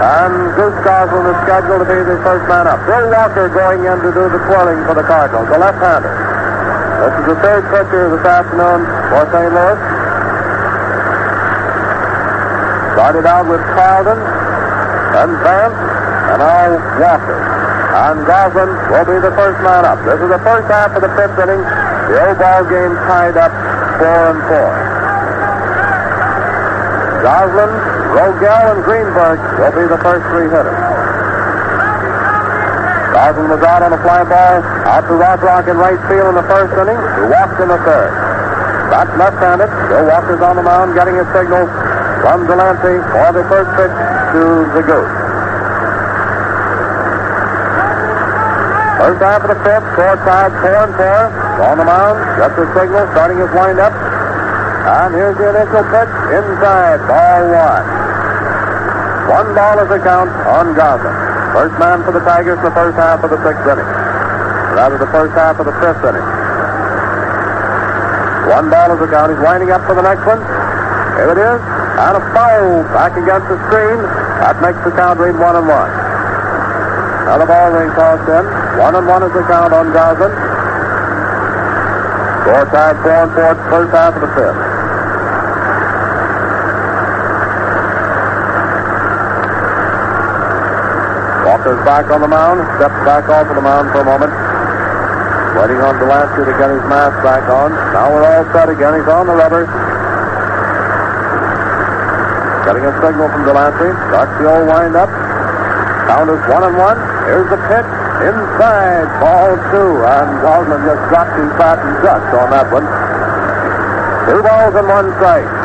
and 0.01 0.33
Goose 0.57 0.73
Goslin 0.81 1.29
is 1.29 1.37
scheduled 1.45 1.85
to 1.85 1.85
be 1.85 2.01
the 2.01 2.17
first 2.25 2.41
man 2.49 2.65
up. 2.65 2.81
Bill 2.89 3.05
Walker 3.13 3.45
going 3.53 3.85
in 3.85 3.97
to 4.01 4.09
do 4.09 4.23
the 4.33 4.41
twirling 4.49 4.81
for 4.89 4.97
the 4.97 5.05
Cardinals, 5.05 5.45
the 5.45 5.61
left-hander. 5.61 6.09
This 6.09 7.13
is 7.21 7.25
the 7.29 7.37
third 7.45 7.63
pitcher 7.69 8.09
this 8.09 8.25
afternoon 8.25 8.81
for 9.13 9.21
St. 9.29 9.53
Louis. 9.53 9.79
Started 12.97 13.25
out 13.29 13.45
with 13.45 13.61
Carlton, 13.77 14.17
then 15.13 15.29
Vance, 15.45 15.77
and 16.33 16.39
now 16.41 16.65
Walker. 16.97 17.37
And 17.93 18.25
Goslin 18.25 18.69
will 18.89 19.05
be 19.05 19.17
the 19.21 19.33
first 19.37 19.61
man 19.61 19.85
up. 19.85 20.01
This 20.01 20.17
is 20.17 20.29
the 20.33 20.41
first 20.41 20.65
half 20.65 20.97
of 20.97 21.01
the 21.05 21.13
fifth 21.13 21.37
inning. 21.37 21.61
The 21.61 22.25
old 22.25 22.37
ball 22.41 22.65
game 22.65 22.97
tied 23.05 23.37
up 23.37 23.53
four 24.01 24.33
and 24.33 24.41
four. 24.49 24.90
Goslin, 27.21 27.69
Rogell, 28.17 28.65
and 28.73 28.81
Greenberg 28.81 29.37
will 29.61 29.75
be 29.77 29.85
the 29.85 30.01
first 30.01 30.25
three 30.33 30.49
hitters. 30.49 30.81
Goslin 33.13 33.47
was 33.53 33.61
out 33.61 33.85
on 33.85 33.93
a 33.93 34.01
fly 34.01 34.25
ball, 34.25 34.57
out 34.89 35.05
to 35.05 35.13
Rothrock 35.13 35.69
in 35.69 35.77
right 35.77 36.01
field 36.09 36.33
in 36.33 36.35
the 36.35 36.47
first 36.49 36.73
inning, 36.81 36.97
who 36.97 37.29
walked 37.29 37.61
in 37.61 37.69
the 37.69 37.77
third. 37.85 38.11
That's 38.89 39.13
left-handed. 39.15 39.69
Bill 39.87 40.05
Walker's 40.09 40.41
on 40.41 40.55
the 40.57 40.65
mound 40.65 40.97
getting 40.97 41.15
his 41.15 41.29
signal 41.31 41.69
from 42.25 42.43
Delancey 42.49 42.97
for 43.13 43.29
the 43.37 43.45
first 43.47 43.69
pitch 43.77 43.95
to 44.33 44.41
the 44.73 44.83
Goose. 44.83 45.15
First 48.97 49.21
half 49.21 49.41
of 49.45 49.49
the 49.49 49.59
fifth, 49.61 49.85
score 49.93 50.17
tied 50.25 50.53
four 50.61 50.81
and 50.89 50.93
four. 50.97 51.21
On 51.69 51.77
the 51.77 51.85
mound, 51.85 52.17
got 52.41 52.53
the 52.57 52.65
signal, 52.73 53.05
starting 53.13 53.37
his 53.37 53.49
windup. 53.53 53.93
And 54.81 55.13
here's 55.13 55.37
the 55.37 55.45
initial 55.53 55.85
pitch 55.93 56.13
inside, 56.33 57.05
ball 57.05 57.41
one. 57.53 57.85
One 59.29 59.53
ball 59.53 59.77
is 59.77 59.89
the 59.93 60.01
count 60.01 60.33
on 60.49 60.73
Goslin. 60.73 61.13
First 61.53 61.77
man 61.77 62.01
for 62.01 62.11
the 62.11 62.23
Tigers 62.25 62.57
in 62.57 62.65
the 62.65 62.73
first 62.73 62.97
half 62.97 63.21
of 63.21 63.29
the 63.29 63.37
sixth 63.45 63.61
inning. 63.61 63.85
Rather, 64.73 64.97
the 64.97 65.11
first 65.13 65.37
half 65.37 65.61
of 65.61 65.69
the 65.69 65.75
fifth 65.83 66.01
inning. 66.01 66.25
One 68.49 68.73
ball 68.73 68.89
is 68.97 68.99
the 68.99 69.07
count. 69.07 69.29
He's 69.29 69.43
winding 69.45 69.69
up 69.69 69.85
for 69.85 69.93
the 69.93 70.01
next 70.01 70.25
one. 70.25 70.41
Here 71.15 71.29
it 71.29 71.39
is. 71.39 71.61
And 72.01 72.17
a 72.17 72.23
foul 72.33 72.81
back 72.89 73.13
against 73.13 73.47
the 73.53 73.61
screen. 73.69 74.01
That 74.41 74.57
makes 74.65 74.81
the 74.81 74.91
count 74.97 75.21
read 75.21 75.37
one 75.37 75.61
and 75.61 75.67
one. 75.69 75.91
Now 77.29 77.37
the 77.37 77.45
ball 77.45 77.69
being 77.69 77.93
tossed 77.93 78.25
in. 78.25 78.43
One 78.81 78.97
and 78.97 79.05
one 79.05 79.21
is 79.21 79.31
the 79.31 79.45
count 79.45 79.77
on 79.77 79.93
Goslin. 79.93 80.33
Four 82.49 82.65
tied 82.73 82.97
four 83.05 83.29
and 83.29 83.31
four 83.37 83.53
first 83.69 83.91
half 83.93 84.15
of 84.17 84.21
the 84.25 84.31
fifth. 84.33 84.70
Walker's 91.71 91.87
back 91.87 92.11
on 92.11 92.19
the 92.19 92.27
mound, 92.27 92.59
steps 92.75 92.99
back 93.07 93.31
off 93.31 93.47
of 93.47 93.55
the 93.55 93.63
mound 93.63 93.87
for 93.95 94.03
a 94.03 94.07
moment. 94.07 94.31
Waiting 95.55 95.79
on 95.79 95.95
Delancey 96.03 96.43
to 96.43 96.55
get 96.59 96.67
his 96.67 96.83
mask 96.91 97.15
back 97.23 97.47
on. 97.47 97.71
Now 97.95 98.11
we're 98.11 98.27
all 98.27 98.43
set 98.51 98.67
again. 98.67 98.99
He's 98.99 99.07
on 99.07 99.23
the 99.27 99.35
rubber. 99.39 99.71
Getting 102.67 102.83
a 102.83 102.91
signal 102.99 103.27
from 103.31 103.43
Delancey. 103.47 103.87
Starts 104.11 104.35
the 104.35 104.51
old 104.51 104.67
wind 104.67 104.99
up. 104.99 105.11
Count 106.11 106.27
is 106.27 106.43
one 106.51 106.63
and 106.67 106.75
one. 106.75 106.99
Here's 107.23 107.47
the 107.47 107.59
pitch. 107.71 107.87
Inside. 108.19 109.07
Ball 109.23 109.55
two. 109.71 109.91
And 110.03 110.27
Goslin 110.43 110.81
just 110.83 111.03
dropped 111.07 111.35
his 111.39 111.51
bat 111.55 111.79
and 111.87 111.95
just 112.03 112.27
on 112.35 112.47
that 112.51 112.67
one. 112.67 112.83
Two 114.27 114.43
balls 114.43 114.75
and 114.75 114.87
one 114.91 115.07
strike. 115.15 115.60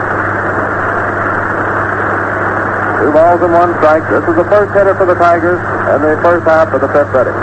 Two 2.96 3.12
balls 3.12 3.40
and 3.44 3.52
one 3.52 3.76
strike. 3.76 4.08
This 4.08 4.24
is 4.24 4.36
the 4.40 4.48
first 4.48 4.72
hitter 4.72 4.96
for 4.96 5.04
the 5.04 5.18
Tigers 5.20 5.60
in 5.60 6.00
the 6.00 6.16
first 6.24 6.48
half 6.48 6.72
of 6.72 6.80
the 6.80 6.88
fifth 6.88 7.12
inning. 7.12 7.36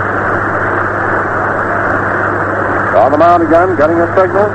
On 2.98 3.10
the 3.14 3.22
mound 3.22 3.46
again, 3.46 3.78
getting 3.78 4.02
a 4.02 4.10
signal. 4.18 4.50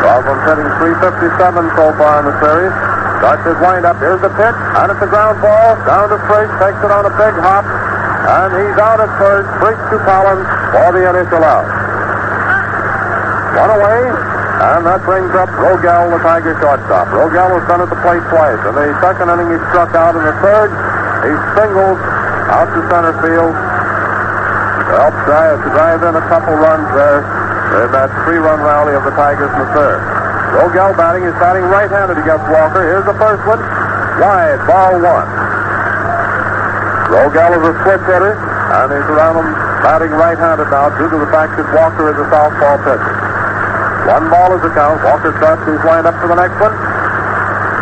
Goslin 0.00 0.40
hitting 0.48 0.68
357 0.80 1.76
so 1.76 1.92
far 2.00 2.24
in 2.24 2.28
the 2.28 2.36
series. 2.40 2.72
Starts 3.20 3.44
his 3.44 3.58
windup. 3.60 3.96
Here's 4.00 4.20
the 4.20 4.32
pitch, 4.32 4.58
and 4.80 4.92
it's 4.92 5.00
a 5.04 5.08
ground 5.08 5.40
ball. 5.44 5.76
Down 5.84 6.08
to 6.08 6.20
Frisch, 6.28 6.52
takes 6.60 6.80
it 6.80 6.92
on 6.92 7.04
a 7.04 7.14
big 7.20 7.34
hop, 7.40 7.64
and 7.64 8.48
he's 8.52 8.78
out 8.80 9.00
at 9.00 9.12
first. 9.16 9.48
Frisch 9.60 9.80
to 9.92 9.96
Collins 10.08 10.48
for 10.72 10.88
the 10.92 11.04
initial 11.08 11.44
out. 11.44 11.68
One 13.60 13.70
away, 13.76 14.33
and 14.64 14.82
that 14.88 15.04
brings 15.04 15.28
up 15.36 15.52
Rogell, 15.60 16.08
the 16.08 16.20
Tiger 16.24 16.56
shortstop. 16.56 17.12
Rogell 17.12 17.52
has 17.52 17.64
done 17.68 17.84
at 17.84 17.90
the 17.92 18.00
plate 18.00 18.24
twice. 18.32 18.56
In 18.64 18.72
the 18.72 18.96
second 19.04 19.28
inning, 19.28 19.52
he 19.52 19.60
struck 19.68 19.92
out. 19.92 20.16
In 20.16 20.24
the 20.24 20.32
third, 20.40 20.72
he 21.20 21.32
singled 21.52 22.00
out 22.48 22.72
to 22.72 22.80
center 22.88 23.12
field. 23.20 23.52
To 23.52 24.92
help 25.04 25.16
drive, 25.28 25.60
drive 25.68 26.00
in 26.08 26.14
a 26.16 26.24
couple 26.32 26.56
runs 26.56 26.88
there 26.96 27.20
in 27.84 27.90
that 27.92 28.08
three-run 28.24 28.64
rally 28.64 28.96
of 28.96 29.04
the 29.04 29.12
Tigers 29.12 29.52
in 29.52 29.58
the 29.68 29.70
third. 29.76 30.00
Rogell 30.56 30.96
batting. 30.96 31.28
He's 31.28 31.36
batting 31.42 31.66
right-handed 31.68 32.16
against 32.16 32.46
Walker. 32.48 32.80
Here's 32.88 33.04
the 33.04 33.18
first 33.20 33.44
one. 33.44 33.60
Wide, 34.22 34.64
ball 34.64 34.96
one. 34.96 35.28
Rogell 37.12 37.52
is 37.58 37.64
a 37.68 37.74
switch 37.84 38.04
hitter, 38.08 38.32
and 38.32 38.86
he's 38.96 39.08
around 39.12 39.44
him 39.44 39.48
batting 39.84 40.14
right-handed 40.16 40.72
now 40.72 40.88
due 40.96 41.10
to 41.10 41.18
the 41.20 41.28
fact 41.28 41.58
that 41.60 41.68
Walker 41.76 42.08
is 42.08 42.16
a 42.16 42.26
southpaw 42.32 42.80
pitcher. 42.80 43.23
One 44.04 44.28
ball 44.28 44.52
is 44.52 44.60
the 44.60 44.68
count. 44.76 45.00
Walker 45.00 45.32
starts 45.40 45.64
his 45.64 45.80
lineup 45.80 46.12
for 46.20 46.28
the 46.28 46.36
next 46.36 46.60
one. 46.60 46.76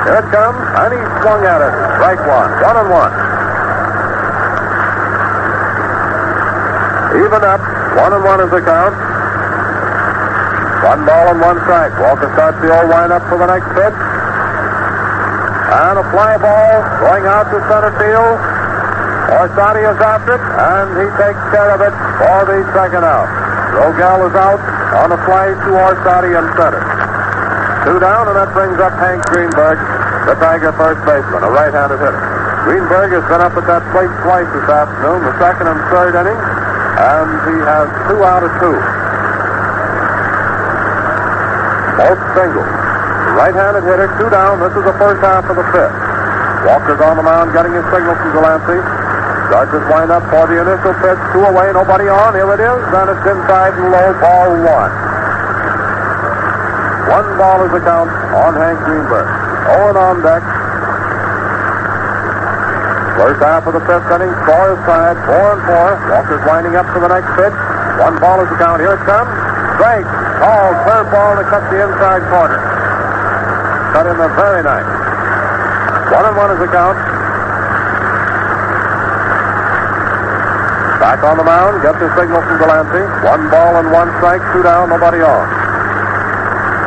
Here 0.06 0.22
it 0.22 0.28
comes, 0.30 0.58
and 0.58 0.90
he 0.94 1.00
swung 1.18 1.42
at 1.42 1.58
it. 1.58 1.74
Strike 1.98 2.22
one. 2.22 2.50
One 2.62 2.76
and 2.78 2.88
one. 2.94 3.12
Even 7.26 7.42
up. 7.42 7.62
One 7.98 8.12
and 8.14 8.22
one 8.22 8.38
is 8.38 8.50
the 8.54 8.62
count. 8.62 8.94
One 10.86 11.02
ball 11.10 11.26
and 11.34 11.40
one 11.42 11.58
strike. 11.66 11.90
Walker 11.98 12.30
starts 12.38 12.58
the 12.62 12.70
old 12.70 12.86
windup 12.86 13.26
for 13.26 13.42
the 13.42 13.50
next 13.50 13.66
pitch. 13.74 13.98
And 15.74 15.94
a 15.98 16.06
fly 16.14 16.38
ball 16.38 16.74
going 17.02 17.26
out 17.26 17.50
to 17.50 17.58
center 17.66 17.90
field. 17.98 18.38
Orsatti 19.42 19.82
is 19.90 19.98
after 19.98 20.38
it, 20.38 20.44
and 20.54 20.86
he 21.02 21.06
takes 21.18 21.42
care 21.50 21.70
of 21.74 21.82
it 21.82 21.94
for 22.22 22.46
the 22.46 22.62
second 22.78 23.02
out. 23.02 23.26
Rogell 23.74 24.30
is 24.30 24.34
out 24.38 24.81
on 24.92 25.08
a 25.12 25.18
fly 25.24 25.56
to 25.56 25.70
Orsatti 25.72 26.36
in 26.36 26.44
center. 26.56 26.82
Two 27.88 27.98
down, 27.98 28.28
and 28.28 28.36
that 28.36 28.52
brings 28.52 28.76
up 28.78 28.92
Hank 29.00 29.24
Greenberg, 29.32 29.80
the 30.28 30.36
Tiger 30.38 30.70
first 30.76 31.00
baseman, 31.08 31.42
a 31.42 31.50
right-handed 31.50 31.98
hitter. 31.98 32.22
Greenberg 32.62 33.10
has 33.10 33.24
been 33.26 33.42
up 33.42 33.56
at 33.58 33.66
that 33.66 33.82
plate 33.90 34.12
twice 34.22 34.46
this 34.54 34.68
afternoon, 34.70 35.24
the 35.26 35.34
second 35.42 35.66
and 35.66 35.80
third 35.90 36.14
inning, 36.14 36.38
and 36.38 37.28
he 37.50 37.56
has 37.64 37.90
two 38.06 38.20
out 38.22 38.46
of 38.46 38.52
two. 38.62 38.76
Both 41.98 42.20
singles. 42.38 42.70
Right-handed 43.34 43.82
hitter, 43.82 44.06
two 44.20 44.30
down. 44.30 44.62
This 44.62 44.76
is 44.76 44.84
the 44.86 44.96
first 45.00 45.18
half 45.24 45.48
of 45.50 45.56
the 45.56 45.66
fifth. 45.74 45.96
Walker's 46.68 47.02
on 47.02 47.16
the 47.18 47.26
mound 47.26 47.50
getting 47.50 47.74
his 47.74 47.82
signal 47.90 48.14
from 48.14 48.30
Delancey. 48.38 49.01
Starts 49.52 49.68
his 49.68 49.84
windup 49.84 50.24
for 50.32 50.48
the 50.48 50.64
initial 50.64 50.96
pitch. 51.04 51.20
Two 51.36 51.44
away, 51.44 51.68
nobody 51.76 52.08
on. 52.08 52.32
Here 52.32 52.48
it 52.56 52.62
is. 52.64 52.80
Then 52.88 53.04
it's 53.12 53.20
inside 53.20 53.76
and 53.76 53.92
low, 53.92 54.08
ball 54.16 54.48
one. 54.64 54.92
One 57.12 57.28
ball 57.36 57.60
is 57.60 57.72
the 57.76 57.84
count 57.84 58.08
on 58.32 58.56
Hank 58.56 58.80
Greenberg. 58.80 59.28
Owen 59.76 59.96
on 60.00 60.24
deck. 60.24 60.40
First 63.20 63.44
half 63.44 63.68
of 63.68 63.76
the 63.76 63.84
fifth 63.84 64.08
inning, 64.08 64.32
score 64.40 64.72
is 64.72 64.80
tied, 64.88 65.20
four 65.28 65.44
and 65.52 65.60
four. 65.68 65.88
Walker's 66.08 66.44
winding 66.48 66.72
up 66.72 66.88
for 66.88 67.04
the 67.04 67.12
next 67.12 67.28
pitch. 67.36 67.52
One 68.00 68.16
ball 68.24 68.40
is 68.40 68.48
the 68.48 68.56
count. 68.56 68.80
Here 68.80 68.96
it 68.96 69.04
comes. 69.04 69.28
Strike. 69.76 70.08
Ball, 70.40 70.68
Third 70.88 71.12
ball 71.12 71.36
to 71.36 71.44
cut 71.52 71.60
the 71.68 71.76
inside 71.76 72.24
corner. 72.32 72.56
Cut 73.92 74.08
in 74.08 74.16
there 74.16 74.32
very 74.32 74.64
nice. 74.64 74.88
One 76.08 76.24
and 76.24 76.36
one 76.40 76.56
is 76.56 76.60
the 76.64 76.72
count. 76.72 77.11
Back 81.02 81.26
on 81.26 81.34
the 81.34 81.42
mound, 81.42 81.82
gets 81.82 81.98
his 81.98 82.14
signal 82.14 82.38
from 82.46 82.62
Delancey. 82.62 83.02
One 83.26 83.50
ball 83.50 83.74
and 83.82 83.90
one 83.90 84.06
strike, 84.22 84.38
two 84.54 84.62
down, 84.62 84.86
nobody 84.86 85.18
on. 85.18 85.50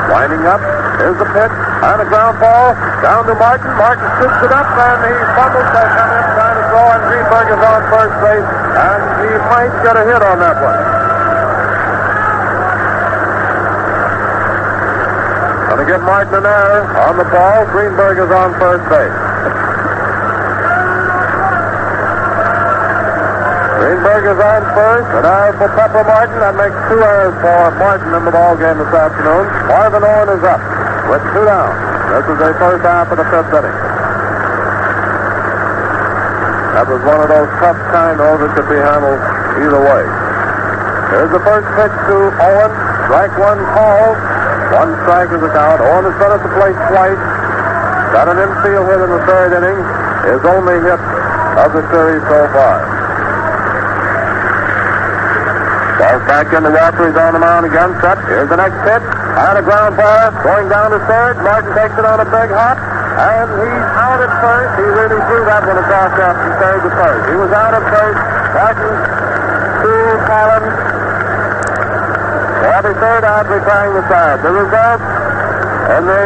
Winding 0.08 0.48
up, 0.48 0.64
here's 1.04 1.20
the 1.20 1.28
pitch, 1.36 1.52
and 1.52 2.00
a 2.00 2.08
ground 2.08 2.40
ball 2.40 2.72
down 3.04 3.28
to 3.28 3.36
Martin. 3.36 3.76
Martin 3.76 4.08
scoops 4.16 4.40
it 4.40 4.56
up, 4.56 4.72
and 4.72 4.98
he 5.04 5.14
fumbles 5.36 5.68
that 5.76 5.88
come 6.00 6.12
in 6.16 6.26
trying 6.32 6.58
to 6.58 6.66
throw, 6.72 6.88
and 6.96 7.02
Greenberg 7.12 7.48
is 7.52 7.60
on 7.60 7.80
first 7.92 8.16
base, 8.24 8.50
and 8.80 9.02
he 9.20 9.32
might 9.52 9.74
get 9.84 10.00
a 10.00 10.04
hit 10.08 10.22
on 10.24 10.40
that 10.40 10.58
one. 10.64 10.80
To 15.76 15.84
get 15.84 16.00
Martin 16.02 16.34
an 16.36 16.46
error 16.46 16.88
on 17.04 17.18
the 17.18 17.26
ball. 17.26 17.66
Greenberg 17.68 18.18
is 18.18 18.32
on 18.32 18.58
first 18.58 18.88
base. 18.90 19.25
Greenberg 23.76 24.24
is 24.32 24.40
on 24.40 24.62
first, 24.72 25.10
and 25.20 25.26
as 25.28 25.52
for 25.60 25.68
Pepper 25.76 26.08
Martin, 26.08 26.40
that 26.40 26.56
makes 26.56 26.80
two 26.88 26.96
errors 26.96 27.36
for 27.44 27.76
Martin 27.76 28.08
in 28.16 28.24
the 28.24 28.32
ball 28.32 28.56
game 28.56 28.80
this 28.80 28.88
afternoon. 28.88 29.46
Marvin 29.68 30.00
Owen 30.00 30.30
is 30.32 30.44
up 30.48 30.64
with 31.12 31.20
two 31.36 31.44
down. 31.44 31.76
This 32.16 32.24
is 32.24 32.38
the 32.40 32.56
first 32.56 32.84
half 32.88 33.12
of 33.12 33.20
the 33.20 33.28
fifth 33.28 33.52
inning. 33.52 33.78
That 36.72 36.88
was 36.88 37.04
one 37.04 37.20
of 37.20 37.28
those 37.28 37.52
tough 37.60 37.80
kind 37.92 38.20
of 38.20 38.40
that 38.40 38.52
could 38.56 38.70
be 38.72 38.80
handled 38.80 39.20
either 39.60 39.82
way. 39.84 40.04
Here's 41.12 41.34
the 41.36 41.44
first 41.44 41.68
pitch 41.76 41.96
to 42.12 42.18
Owen. 42.32 42.72
Strike 43.12 43.36
one 43.36 43.60
called. 43.76 44.18
One 44.72 44.92
strike 45.04 45.36
is 45.36 45.42
the 45.44 45.52
count. 45.52 45.84
Owen 45.84 46.08
has 46.08 46.16
been 46.16 46.32
at 46.32 46.40
the 46.40 46.54
plate 46.56 46.80
twice. 46.96 47.24
Got 48.16 48.32
an 48.32 48.40
infield 48.40 48.88
hit 48.88 49.04
in 49.04 49.12
the 49.12 49.24
third 49.28 49.52
inning. 49.52 49.80
His 50.32 50.42
only 50.48 50.80
hit 50.80 51.02
of 51.60 51.70
the 51.76 51.84
series 51.92 52.24
so 52.32 52.40
far. 52.56 52.85
Balls 56.16 56.28
back 56.32 56.48
into 56.56 56.72
Walker. 56.72 57.12
He's 57.12 57.20
on 57.20 57.36
the 57.36 57.44
mound 57.44 57.68
again. 57.68 57.92
Set. 58.00 58.16
Here's 58.24 58.48
the 58.48 58.56
next 58.56 58.80
pitch. 58.88 59.04
And 59.04 59.60
a 59.60 59.64
ground 59.64 60.00
ball 60.00 60.32
going 60.48 60.72
down 60.72 60.96
to 60.96 61.00
third. 61.12 61.36
Martin 61.44 61.76
takes 61.76 61.92
it 61.92 62.08
on 62.08 62.24
a 62.24 62.28
big 62.32 62.56
hop. 62.56 62.80
And 63.20 63.48
he's 63.60 63.88
out 64.00 64.24
at 64.24 64.32
first. 64.40 64.72
He 64.80 64.86
really 64.96 65.20
threw 65.28 65.44
that 65.44 65.68
one 65.68 65.76
across 65.76 66.12
from 66.16 66.36
third 66.56 66.80
to 66.88 66.92
first. 66.96 67.24
He 67.28 67.36
was 67.36 67.52
out 67.52 67.74
at 67.76 67.84
first. 67.92 68.20
Martin 68.56 68.96
to 69.84 69.92
Collins. 70.24 70.76
For 72.64 72.80
the 72.80 72.94
third 72.96 73.24
out, 73.28 73.46
replying 73.52 73.94
the 74.00 74.04
side. 74.08 74.40
The 74.40 74.52
result 74.56 75.02
in 75.04 76.02
the, 76.08 76.24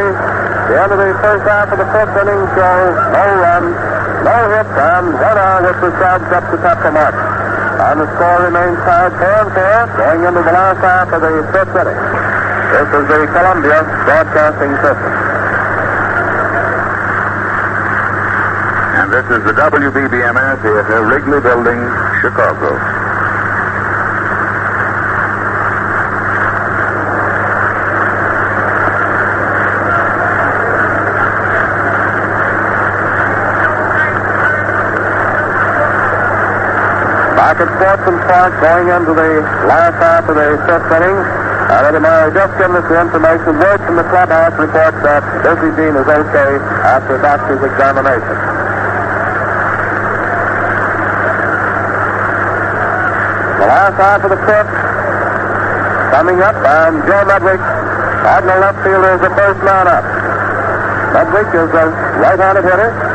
the 0.70 0.74
end 0.78 0.90
of 0.94 0.98
the 1.02 1.10
first 1.18 1.44
half 1.50 1.66
of 1.66 1.78
the 1.82 1.88
fifth 1.90 2.14
inning 2.14 2.42
shows 2.54 2.94
no 2.94 3.26
runs, 3.42 3.74
no 4.22 4.36
hits, 4.54 4.70
and 4.70 5.06
one 5.18 5.38
out 5.38 5.62
with 5.66 5.78
the 5.82 5.90
subs 5.98 6.30
up 6.30 6.46
to 6.46 6.56
Pepper 6.62 6.94
Martin. 6.94 7.29
And 7.80 7.98
the 7.98 8.06
score 8.14 8.44
remains 8.44 8.76
tied 8.84 9.08
4 9.16 9.24
and 9.40 9.50
4 9.56 9.96
going 9.96 10.20
into 10.28 10.42
the 10.44 10.52
last 10.52 10.84
half 10.84 11.08
of 11.16 11.20
the 11.24 11.32
fifth 11.48 11.72
inning. 11.72 11.96
This 12.76 12.88
is 12.92 13.04
the 13.08 13.20
Columbia 13.32 13.80
Broadcasting 14.04 14.72
System. 14.84 15.12
And 19.00 19.08
this 19.08 19.26
is 19.32 19.42
the 19.48 19.54
WBBM 19.56 20.36
Air 20.36 20.56
Theater, 20.60 21.08
Wrigley 21.08 21.40
Building, 21.40 21.80
Chicago. 22.20 22.99
At 37.60 37.68
Sportsman 37.76 38.16
Park, 38.24 38.56
going 38.64 38.88
into 38.88 39.12
the 39.12 39.44
last 39.68 40.00
half 40.00 40.24
of 40.24 40.32
the 40.32 40.56
fifth 40.64 40.96
inning. 40.96 41.12
Uh, 41.12 41.84
Eddie 41.92 42.00
Murray 42.00 42.32
just 42.32 42.56
given 42.56 42.72
us 42.72 42.88
the 42.88 42.96
information. 42.96 43.60
Word 43.60 43.84
from 43.84 44.00
the 44.00 44.06
clubhouse 44.08 44.56
reports 44.56 44.96
that 45.04 45.20
Dizzy 45.44 45.68
Dean 45.76 45.92
is 45.92 46.08
okay 46.08 46.56
after 46.88 47.20
doctor's 47.20 47.60
examination. 47.60 48.36
The 53.60 53.68
last 53.68 53.96
half 54.00 54.24
of 54.24 54.30
the 54.32 54.40
fifth 54.48 54.72
coming 56.16 56.40
up, 56.40 56.56
and 56.64 57.04
Joe 57.04 57.28
Medwick, 57.28 57.60
Cardinal 58.24 58.56
left 58.56 58.80
fielder, 58.80 59.12
is 59.14 59.20
the 59.20 59.32
first 59.36 59.60
man 59.68 59.84
up. 59.84 60.04
Medwick 61.12 61.52
is 61.52 61.68
a 61.76 61.84
right-handed 62.24 62.64
hitter. 62.64 63.09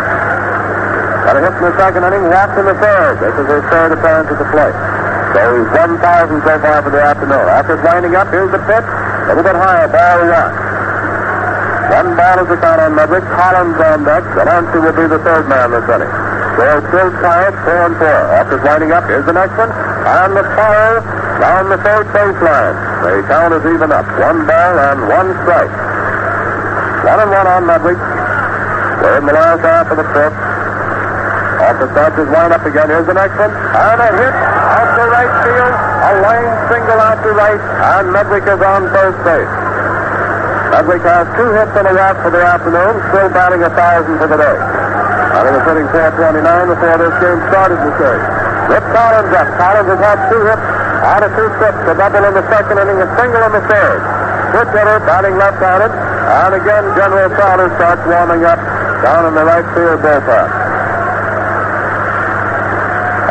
Got 1.26 1.38
a 1.38 1.42
hit 1.42 1.58
in 1.58 1.64
the 1.66 1.74
second 1.74 2.06
inning, 2.06 2.30
walked 2.30 2.54
in 2.54 2.70
the 2.70 2.78
third. 2.78 3.18
This 3.18 3.34
is 3.34 3.50
his 3.50 3.66
third 3.74 3.98
appearance 3.98 4.30
at 4.30 4.38
the 4.38 4.46
plate. 4.54 4.78
So 5.34 5.42
he's 5.58 5.72
1,000 5.74 5.98
so 6.46 6.54
far 6.62 6.80
for 6.86 6.94
the 6.94 7.02
afternoon. 7.02 7.50
After 7.50 7.82
winding 7.82 8.14
up, 8.14 8.30
here's 8.30 8.54
the 8.54 8.62
pitch. 8.70 8.86
A 8.86 9.34
little 9.34 9.42
bit 9.42 9.58
higher, 9.58 9.90
ball 9.90 10.22
one. 10.22 10.54
One 11.90 12.10
ball 12.14 12.46
is 12.46 12.48
the 12.48 12.62
count 12.62 12.78
on 12.78 12.94
Medwick. 12.94 13.26
Collins 13.26 13.74
on 13.74 14.06
deck. 14.06 14.22
Delancey 14.38 14.78
will 14.86 14.94
be 14.94 15.10
the 15.10 15.18
third 15.26 15.50
man 15.50 15.74
this 15.74 15.90
inning. 15.90 16.14
So 16.62 16.66
still 16.94 17.10
tied, 17.18 17.58
four 17.66 17.82
and 17.90 17.98
four. 17.98 18.20
After 18.38 18.62
winding 18.62 18.94
up, 18.94 19.10
here's 19.10 19.26
the 19.26 19.34
next 19.34 19.58
one. 19.58 19.74
And 19.74 20.30
the 20.38 20.46
fire 20.54 21.02
down 21.42 21.74
the 21.74 21.82
third 21.82 22.06
baseline. 22.14 22.78
The 23.02 23.26
count 23.26 23.50
is 23.58 23.66
even 23.66 23.90
up. 23.90 24.06
One 24.22 24.46
ball 24.46 24.74
and 24.78 25.10
one 25.10 25.34
strike. 25.42 25.74
One 27.02 27.18
and 27.18 27.32
one 27.34 27.48
on 27.50 27.66
Medwick. 27.66 27.98
We're 29.02 29.18
in 29.18 29.26
the 29.26 29.34
last 29.34 29.66
half 29.66 29.90
of 29.90 29.98
the 29.98 30.06
fifth. 30.14 30.45
Off 31.56 31.80
the 31.80 31.88
start 31.96 32.20
is 32.20 32.28
wind 32.28 32.52
up 32.52 32.66
again. 32.68 32.92
Here's 32.92 33.08
the 33.08 33.16
next 33.16 33.36
one. 33.40 33.52
And 33.52 33.98
a 34.04 34.10
hit 34.12 34.36
out 34.36 34.90
to 35.00 35.04
right 35.08 35.34
field. 35.40 35.76
A 35.76 36.12
line 36.20 36.52
single 36.68 37.00
out 37.00 37.20
to 37.24 37.32
right. 37.32 37.62
And 37.96 38.12
Medwick 38.12 38.44
is 38.44 38.60
on 38.60 38.92
first 38.92 39.20
base. 39.24 39.54
Medwick 40.76 41.04
has 41.08 41.26
two 41.40 41.50
hits 41.56 41.72
in 41.80 41.84
a 41.88 41.94
walk 41.96 42.20
for 42.20 42.32
the 42.36 42.44
afternoon. 42.44 43.00
Still 43.08 43.30
batting 43.32 43.64
a 43.64 43.72
thousand 43.72 44.20
for 44.20 44.28
the 44.28 44.36
day. 44.36 44.58
And 44.60 45.44
he 45.48 45.52
was 45.56 45.64
hitting 45.64 45.88
429 45.96 46.44
before 46.76 46.98
this 47.00 47.16
game 47.24 47.40
started 47.48 47.80
the 47.80 47.92
series. 47.96 48.28
Rip 48.68 48.86
Collins 48.92 49.32
up. 49.32 49.48
Collins 49.56 49.90
has 49.96 50.02
had 50.04 50.18
two 50.28 50.42
hits 50.44 50.66
out 51.08 51.22
of 51.24 51.32
two 51.40 51.50
trips. 51.56 51.82
A 51.88 51.94
double 51.96 52.24
in 52.26 52.34
the 52.36 52.46
second 52.52 52.84
inning, 52.84 53.00
a 53.00 53.08
single 53.16 53.44
in 53.48 53.52
the 53.56 53.64
third. 53.70 54.00
Switch 54.52 54.72
hitter, 54.76 55.00
batting 55.08 55.36
left-handed. 55.40 55.92
And 55.92 56.52
again, 56.58 56.84
General 57.00 57.30
Crowder 57.32 57.70
starts 57.80 58.04
warming 58.10 58.44
up 58.44 58.60
down 59.04 59.30
in 59.30 59.34
the 59.38 59.46
right 59.46 59.68
field 59.78 60.02
bullpen. 60.02 60.65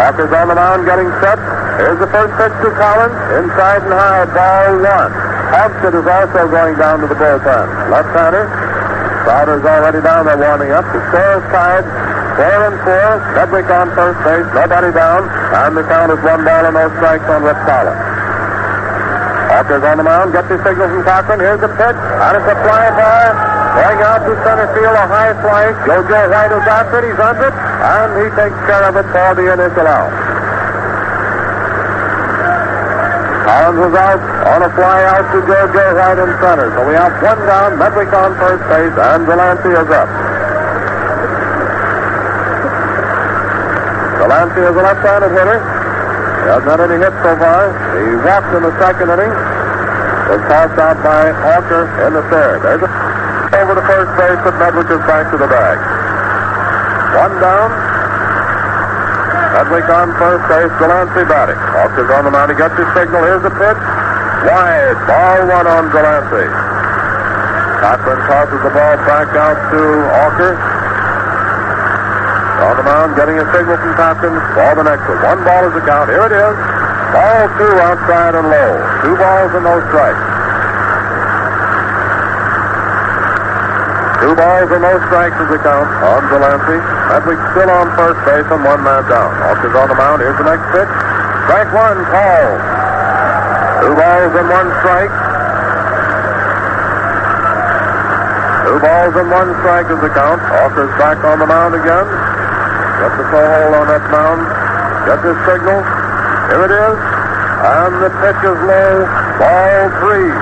Auker's 0.04 0.36
on 0.36 0.52
the 0.52 0.54
mound 0.54 0.84
getting 0.84 1.08
set. 1.24 1.40
Here's 1.80 1.96
the 1.96 2.10
first 2.12 2.36
pitch 2.36 2.52
to 2.60 2.68
Collins. 2.76 3.16
Inside 3.40 3.88
and 3.88 3.96
high, 3.96 4.28
ball 4.36 4.84
one. 4.84 5.12
Hogsett 5.48 5.96
is 5.96 6.04
also 6.04 6.44
going 6.52 6.76
down 6.76 7.00
to 7.00 7.08
the 7.08 7.16
bullpen. 7.16 7.66
Left-hander. 7.88 8.44
Crowder's 9.24 9.64
already 9.64 10.04
down 10.04 10.28
there 10.28 10.36
warming 10.36 10.76
up. 10.76 10.84
The 10.92 11.00
score 11.08 11.40
is 11.40 11.46
tied. 11.48 11.88
Four 12.36 12.58
and 12.68 12.76
four. 12.84 13.08
Medwick 13.32 13.68
on 13.72 13.88
first 13.96 14.20
base. 14.28 14.44
Nobody 14.52 14.92
down. 14.92 15.24
And 15.56 15.72
the 15.72 15.88
count 15.88 16.12
is 16.12 16.20
one 16.20 16.44
ball 16.44 16.68
and 16.68 16.76
no 16.76 16.84
strikes 17.00 17.24
on 17.24 17.40
Rip 17.40 17.56
Collins. 17.64 18.04
Auker's 19.56 19.84
on 19.88 19.96
the 19.96 20.04
mound. 20.04 20.36
Gets 20.36 20.52
the 20.52 20.60
signal 20.68 20.84
from 20.92 21.02
Cochrane. 21.08 21.40
Here's 21.40 21.64
the 21.64 21.72
pitch. 21.80 21.96
And 21.96 22.32
it's 22.36 22.44
a 22.44 22.56
fly 22.60 22.92
ball. 22.92 23.53
Going 23.74 24.00
out 24.06 24.22
to 24.22 24.32
center 24.46 24.70
field, 24.70 24.94
a 24.94 25.06
high 25.10 25.34
fly. 25.42 25.74
Jojo 25.82 26.30
White 26.30 26.54
is 26.54 26.62
after 26.62 27.02
it. 27.02 27.10
He's 27.10 27.18
under 27.18 27.50
it. 27.50 27.56
And 27.58 28.10
he 28.22 28.30
takes 28.38 28.54
care 28.70 28.86
of 28.86 28.94
it 28.94 29.06
for 29.10 29.34
the 29.34 29.50
initial 29.50 29.82
out. 29.90 30.14
Collins 33.42 33.78
was 33.82 33.94
out 33.98 34.22
on 34.46 34.62
a 34.62 34.70
fly 34.78 34.98
out 35.10 35.26
to 35.26 35.38
Jojo 35.42 35.86
White 35.90 36.22
in 36.22 36.30
center. 36.38 36.70
So 36.70 36.86
we 36.86 36.94
have 36.94 37.18
one 37.18 37.40
down, 37.50 37.74
Medwick 37.74 38.14
on 38.14 38.38
first 38.38 38.62
base, 38.70 38.94
and 38.94 39.26
Delancey 39.26 39.74
is 39.74 39.90
up. 39.90 40.10
Delancey 44.22 44.62
is 44.70 44.74
a 44.74 44.82
left-handed 44.86 45.34
hitter. 45.34 45.58
He 45.58 46.46
hasn't 46.46 46.70
had 46.70 46.78
any 46.78 46.98
hits 47.02 47.18
so 47.26 47.32
far. 47.42 47.74
He 47.98 48.22
walked 48.22 48.54
in 48.54 48.62
the 48.62 48.74
second 48.78 49.10
inning. 49.18 49.34
Was 50.24 50.40
tossed 50.48 50.78
out 50.80 50.96
by 51.04 51.28
Auker 51.52 51.84
in 52.06 52.14
the 52.14 52.22
third. 52.32 52.62
There's 52.62 52.80
a 52.80 53.03
first 53.84 54.10
base, 54.16 54.40
but 54.44 54.54
Medwick 54.56 54.88
is 54.88 55.02
back 55.04 55.28
to 55.32 55.36
the 55.36 55.48
bag. 55.48 55.76
One 57.14 57.34
down. 57.40 57.70
Medwick 59.54 59.86
on 59.86 60.10
first 60.18 60.44
base, 60.50 60.72
Delancey 60.82 61.24
batting. 61.28 61.60
Auker's 61.78 62.10
on 62.10 62.24
the 62.26 62.32
mound. 62.32 62.50
He 62.50 62.56
gets 62.56 62.74
his 62.74 62.88
signal. 62.96 63.22
Here's 63.22 63.44
the 63.44 63.54
pitch. 63.54 63.80
Wide. 64.48 64.98
Ball 65.06 65.38
one 65.46 65.68
on 65.68 65.84
Delancey. 65.94 66.48
Cochrane 67.84 68.24
tosses 68.24 68.60
the 68.64 68.72
ball 68.72 68.96
back 69.04 69.28
out 69.36 69.58
to 69.68 69.82
Auker. 70.24 70.52
On 72.64 72.74
the 72.80 72.84
mound, 72.88 73.12
getting 73.14 73.36
a 73.36 73.46
signal 73.52 73.76
from 73.76 73.92
Cochrane. 73.94 74.40
Ball 74.56 74.74
the 74.80 74.86
next 74.88 75.04
one. 75.04 75.20
One 75.20 75.40
ball 75.44 75.62
is 75.68 75.74
the 75.76 75.84
count. 75.84 76.08
Here 76.08 76.24
it 76.24 76.32
is. 76.32 76.56
Ball 77.12 77.44
two 77.60 77.74
outside 77.84 78.34
and 78.34 78.48
low. 78.48 78.72
Two 79.04 79.14
balls 79.20 79.52
and 79.52 79.64
no 79.68 79.76
strikes. 79.92 80.23
Two 84.24 84.32
balls 84.32 84.72
and 84.72 84.80
no 84.80 84.96
strikes 85.04 85.36
is 85.36 85.52
the 85.52 85.60
count 85.60 85.84
on 86.00 86.24
Delancey. 86.32 86.80
Medwick 87.12 87.36
still 87.52 87.68
on 87.68 87.92
first 87.92 88.16
base 88.24 88.48
and 88.48 88.64
one 88.64 88.80
man 88.80 89.04
down. 89.04 89.28
Auker's 89.52 89.76
on 89.76 89.84
the 89.84 89.98
mound. 90.00 90.24
Here's 90.24 90.40
the 90.40 90.48
next 90.48 90.64
pitch. 90.72 90.88
Strike 91.44 91.68
one, 91.76 92.00
call. 92.08 92.48
Two 93.84 93.92
balls 93.92 94.32
and 94.32 94.48
one 94.48 94.68
strike. 94.80 95.12
Two 98.64 98.78
balls 98.80 99.12
and 99.12 99.28
one 99.28 99.50
strike 99.60 99.92
is 99.92 100.00
the 100.00 100.12
count. 100.16 100.40
Auker's 100.40 100.94
back 100.96 101.20
on 101.28 101.36
the 101.36 101.44
mound 101.44 101.76
again. 101.76 102.08
Gets 102.08 103.16
the 103.20 103.28
full 103.28 103.44
hold 103.44 103.76
on 103.76 103.86
that 103.92 104.08
mound. 104.08 104.40
Gets 105.04 105.20
his 105.20 105.36
signal. 105.44 105.84
Here 106.48 106.64
it 106.64 106.72
is. 106.72 106.96
And 106.96 107.92
the 108.00 108.08
pitch 108.24 108.40
is 108.40 108.56
low. 108.56 109.04
Ball 109.36 109.92
three. 110.00 110.32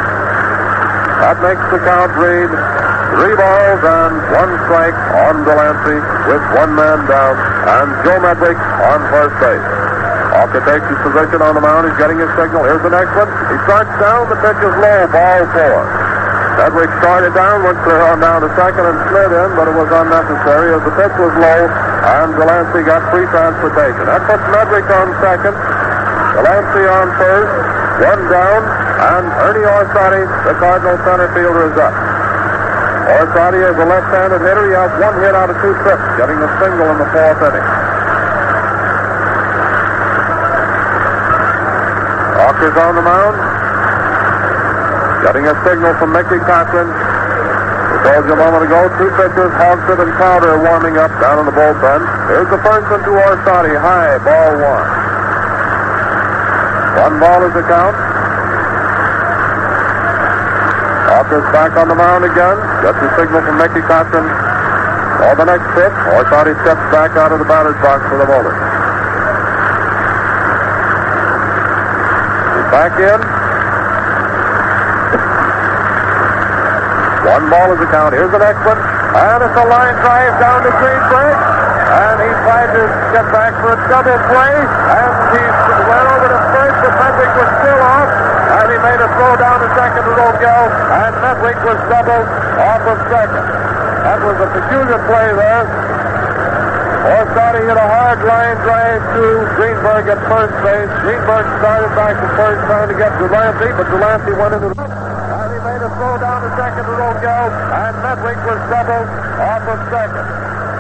That 1.19 1.35
makes 1.43 1.67
the 1.75 1.83
count 1.83 2.15
read 2.15 2.82
three 3.13 3.37
balls 3.37 3.81
and 3.85 4.13
one 4.33 4.53
strike 4.65 4.97
on 5.29 5.45
Delancey 5.45 5.99
with 6.33 6.43
one 6.57 6.73
man 6.73 7.05
down 7.05 7.35
and 7.37 7.89
Joe 8.05 8.19
Medwick 8.25 8.57
on 8.57 8.99
first 9.13 9.37
base. 9.41 9.67
Auker 10.33 10.65
takes 10.65 10.87
his 10.89 11.01
position 11.05 11.45
on 11.45 11.53
the 11.55 11.61
mound. 11.61 11.85
He's 11.85 11.99
getting 12.01 12.17
his 12.17 12.33
signal. 12.41 12.65
Here's 12.65 12.81
the 12.81 12.93
next 12.93 13.13
one. 13.13 13.29
He 13.53 13.57
starts 13.69 13.93
down. 14.01 14.33
The 14.33 14.39
pitch 14.41 14.61
is 14.65 14.75
low. 14.81 15.01
Ball 15.13 15.45
four. 15.53 15.81
Medwick 16.57 16.93
started 17.01 17.33
down, 17.33 17.65
went 17.65 17.81
to, 17.85 17.93
on 18.13 18.21
down 18.21 18.45
to 18.45 18.51
second 18.57 18.85
and 18.85 18.97
slid 19.09 19.33
in, 19.33 19.49
but 19.57 19.69
it 19.69 19.77
was 19.77 19.89
unnecessary 19.89 20.77
as 20.77 20.85
the 20.85 20.95
pitch 20.97 21.17
was 21.17 21.33
low 21.37 21.61
and 22.03 22.35
Delancey 22.35 22.83
got 22.85 23.01
free 23.15 23.25
transportation. 23.31 24.05
That 24.11 24.25
puts 24.29 24.45
Medwick 24.53 24.89
on 24.91 25.07
second. 25.23 25.55
Delancey 26.35 26.85
on 26.89 27.07
first. 27.21 27.53
One 28.03 28.23
down. 28.27 28.63
And 29.03 29.25
Ernie 29.47 29.67
Orsatti, 29.67 30.23
the 30.47 30.55
Cardinal 30.59 30.99
center 31.07 31.29
fielder, 31.35 31.71
is 31.71 31.77
up. 31.79 31.95
Orsatti 33.03 33.59
is 33.59 33.75
a 33.75 33.87
left-handed 33.87 34.43
hitter. 34.47 34.71
He 34.71 34.75
has 34.79 34.93
one 35.03 35.19
hit 35.19 35.35
out 35.35 35.51
of 35.51 35.59
two 35.59 35.75
trips, 35.83 36.07
getting 36.15 36.39
a 36.39 36.51
single 36.63 36.87
in 36.87 36.99
the 37.03 37.09
fourth 37.11 37.41
inning. 37.43 37.67
Auker's 42.47 42.77
on 42.79 42.95
the 42.95 43.03
mound. 43.03 43.35
Getting 45.27 45.47
a 45.51 45.55
signal 45.67 45.95
from 45.99 46.15
Mickey 46.15 46.39
Cochrane. 46.47 46.91
We 46.91 47.97
told 48.07 48.27
you 48.27 48.35
a 48.35 48.41
moment 48.43 48.71
ago, 48.71 48.87
two 48.99 49.11
pitchers, 49.19 49.51
Hogsett 49.59 49.99
and 49.99 50.13
Crowder, 50.15 50.59
warming 50.63 50.99
up 50.99 51.11
down 51.19 51.43
in 51.43 51.47
the 51.47 51.55
bullpen. 51.55 52.03
Here's 52.31 52.51
the 52.51 52.63
first 52.63 52.87
one 52.87 53.03
to 53.03 53.13
Orsatti. 53.19 53.75
High, 53.79 54.19
ball 54.23 54.53
one. 54.63 54.87
One 57.03 57.19
ball 57.19 57.47
is 57.47 57.55
the 57.55 57.63
count. 57.67 58.12
Auker's 61.33 61.49
back 61.49 61.73
on 61.81 61.89
the 61.89 61.97
mound 61.97 62.29
again. 62.29 62.61
Gets 62.85 63.01
the 63.01 63.09
signal 63.17 63.41
from 63.41 63.57
Mickey 63.57 63.81
Cochrane. 63.89 64.29
For 65.17 65.33
the 65.33 65.49
next 65.49 65.65
pitch, 65.73 65.97
Orsatti 66.13 66.53
steps 66.61 66.85
back 66.93 67.17
out 67.17 67.33
of 67.33 67.41
the 67.41 67.49
batter's 67.49 67.79
box 67.81 68.05
for 68.05 68.21
the 68.21 68.29
bowler. 68.29 68.53
Back 72.69 73.01
in. 73.01 73.21
One 77.25 77.49
ball 77.49 77.73
is 77.73 77.81
the 77.81 77.89
count. 77.89 78.13
Here's 78.13 78.29
the 78.29 78.43
next 78.45 78.61
one. 78.69 78.77
And 78.77 79.41
it's 79.41 79.57
a 79.57 79.67
line 79.73 79.97
drive 80.05 80.37
down 80.37 80.61
to 80.69 80.73
Greenberg. 80.85 81.33
And 81.33 82.17
he 82.21 82.31
tried 82.45 82.77
to 82.77 82.85
get 83.17 83.25
back 83.33 83.57
for 83.65 83.73
a 83.73 83.81
double 83.89 84.21
play. 84.29 84.53
And 84.53 85.13
he 85.33 85.45
went 85.49 86.07
over 86.13 86.29
to 86.29 86.41
first, 86.53 86.77
but 86.77 86.93
Medwick 86.93 87.33
was 87.41 87.51
still 87.57 87.81
off. 87.81 88.11
And 88.53 88.61
he 88.61 88.71
made 88.83 88.99
a 88.99 89.09
throw 89.15 89.33
down 89.39 89.63
to 89.63 89.69
second 89.79 90.03
to 90.03 90.13
Rogell. 90.19 90.67
And 90.67 91.13
Medwick 91.23 91.59
was 91.63 91.79
doubled 91.87 92.29
off 92.59 92.83
of 92.83 92.99
second. 93.07 93.47
That 94.03 94.19
was 94.27 94.37
a 94.43 94.49
peculiar 94.51 94.99
play 95.07 95.29
there. 95.39 95.65
Orsatti 97.03 97.63
hit 97.67 97.79
a 97.79 97.89
hard 97.89 98.19
line 98.27 98.59
drive 98.63 99.03
to 99.15 99.25
Greenberg 99.55 100.07
at 100.11 100.19
first 100.27 100.55
base. 100.67 100.91
Greenberg 101.03 101.47
started 101.63 101.91
back 101.95 102.15
to 102.19 102.29
first 102.35 102.61
trying 102.67 102.91
to 102.91 102.99
get 102.99 103.11
Delancey, 103.19 103.71
but 103.75 103.87
Delancey 103.91 104.35
went 104.39 104.55
into 104.55 104.69
the... 104.71 104.79
And 104.83 105.51
he 105.51 105.59
made 105.63 105.83
a 105.83 105.91
throw 105.99 106.15
down 106.19 106.43
to 106.43 106.51
second 106.59 106.83
to 106.87 106.95
Rogell, 106.99 107.49
and 107.51 107.95
Medwick 108.03 108.39
was 108.47 108.61
doubled 108.71 109.09
off 109.39 109.63
of 109.67 109.79
second. 109.91 110.27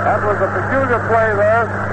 That 0.02 0.18
was 0.26 0.38
a 0.42 0.50
peculiar 0.50 1.00
play 1.06 1.30
there. 1.38 1.91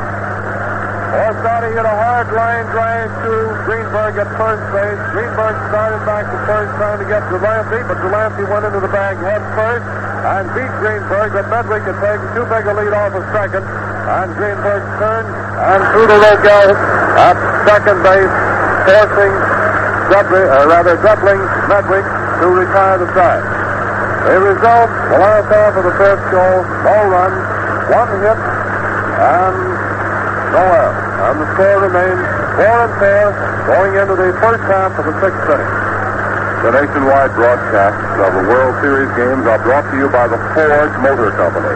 Orsatti 1.10 1.74
hit 1.74 1.86
a 1.86 1.96
hard 2.06 2.30
line 2.38 2.70
drive 2.70 3.10
to 3.26 3.34
Greenberg 3.66 4.14
at 4.22 4.30
first 4.38 4.62
base. 4.70 5.02
Greenberg 5.10 5.58
started 5.74 6.06
back 6.06 6.30
to 6.30 6.38
first 6.46 6.70
trying 6.78 7.02
to 7.02 7.08
get 7.10 7.26
Delancey, 7.34 7.82
but 7.90 7.98
Delancey 7.98 8.46
went 8.46 8.64
into 8.70 8.78
the 8.78 8.94
bag 8.94 9.18
head 9.18 9.42
first 9.58 9.82
and 10.30 10.46
beat 10.54 10.70
Greenberg, 10.78 11.34
but 11.34 11.50
Medwick 11.50 11.82
had 11.82 11.98
taken 11.98 12.28
too 12.38 12.46
big 12.46 12.62
a 12.62 12.74
lead 12.78 12.94
off 12.94 13.18
of 13.18 13.26
second. 13.34 13.66
And 13.66 14.30
Greenberg 14.38 14.86
turned 15.02 15.30
and 15.34 15.82
threw 15.94 16.06
to 16.06 16.18
Rogell 16.18 16.70
at 16.78 17.38
second 17.66 17.98
base, 18.06 18.36
forcing 18.86 19.34
Dudley, 20.14 20.46
or 20.46 20.64
rather 20.70 20.94
doubling 21.02 21.42
Medwick 21.74 22.06
to 22.06 22.46
retire 22.54 23.02
the 23.02 23.10
side. 23.18 23.46
The 24.30 24.38
result, 24.46 24.90
the 25.10 25.20
last 25.26 25.48
half 25.50 25.74
of 25.74 25.84
the 25.90 25.96
first 25.98 26.22
show, 26.30 26.52
no 26.86 26.98
runs, 27.10 27.42
one 27.90 28.10
hit, 28.22 28.40
and 29.20 29.69
no 30.52 30.64
out. 30.66 30.96
And 31.30 31.36
the 31.42 31.48
score 31.54 31.80
remains 31.86 32.22
four 32.58 32.78
and 32.86 32.94
four 32.98 33.26
going 33.70 33.94
into 33.96 34.16
the 34.18 34.34
first 34.42 34.64
half 34.66 34.98
of 34.98 35.06
the 35.06 35.16
sixth 35.22 35.46
inning. 35.50 35.74
The 36.60 36.72
nationwide 36.76 37.32
broadcasts 37.40 38.04
of 38.20 38.32
the 38.36 38.46
World 38.52 38.76
Series 38.84 39.08
games 39.16 39.48
are 39.48 39.64
brought 39.64 39.88
to 39.88 39.96
you 39.96 40.12
by 40.12 40.28
the 40.28 40.36
Ford 40.52 40.92
Motor 41.00 41.32
Company. 41.40 41.72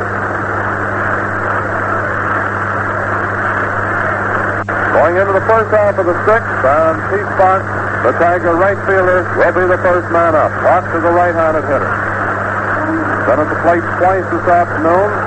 Going 4.92 5.16
into 5.18 5.34
the 5.34 5.46
first 5.48 5.72
half 5.72 5.96
of 5.96 6.06
the 6.06 6.18
sixth, 6.28 6.64
and 6.68 6.96
Pete 7.08 7.32
Fox, 7.40 7.64
the 8.04 8.12
Tiger 8.20 8.60
right 8.60 8.78
fielder, 8.84 9.24
will 9.40 9.56
be 9.56 9.64
the 9.72 9.80
first 9.80 10.12
man 10.12 10.36
up. 10.36 10.52
Fox 10.68 10.84
is 10.92 11.04
a 11.04 11.14
right-handed 11.16 11.64
hitter. 11.64 11.94
Been 13.24 13.40
at 13.40 13.48
the 13.48 13.60
plate 13.64 13.88
twice 14.04 14.28
this 14.36 14.48
afternoon. 14.52 15.23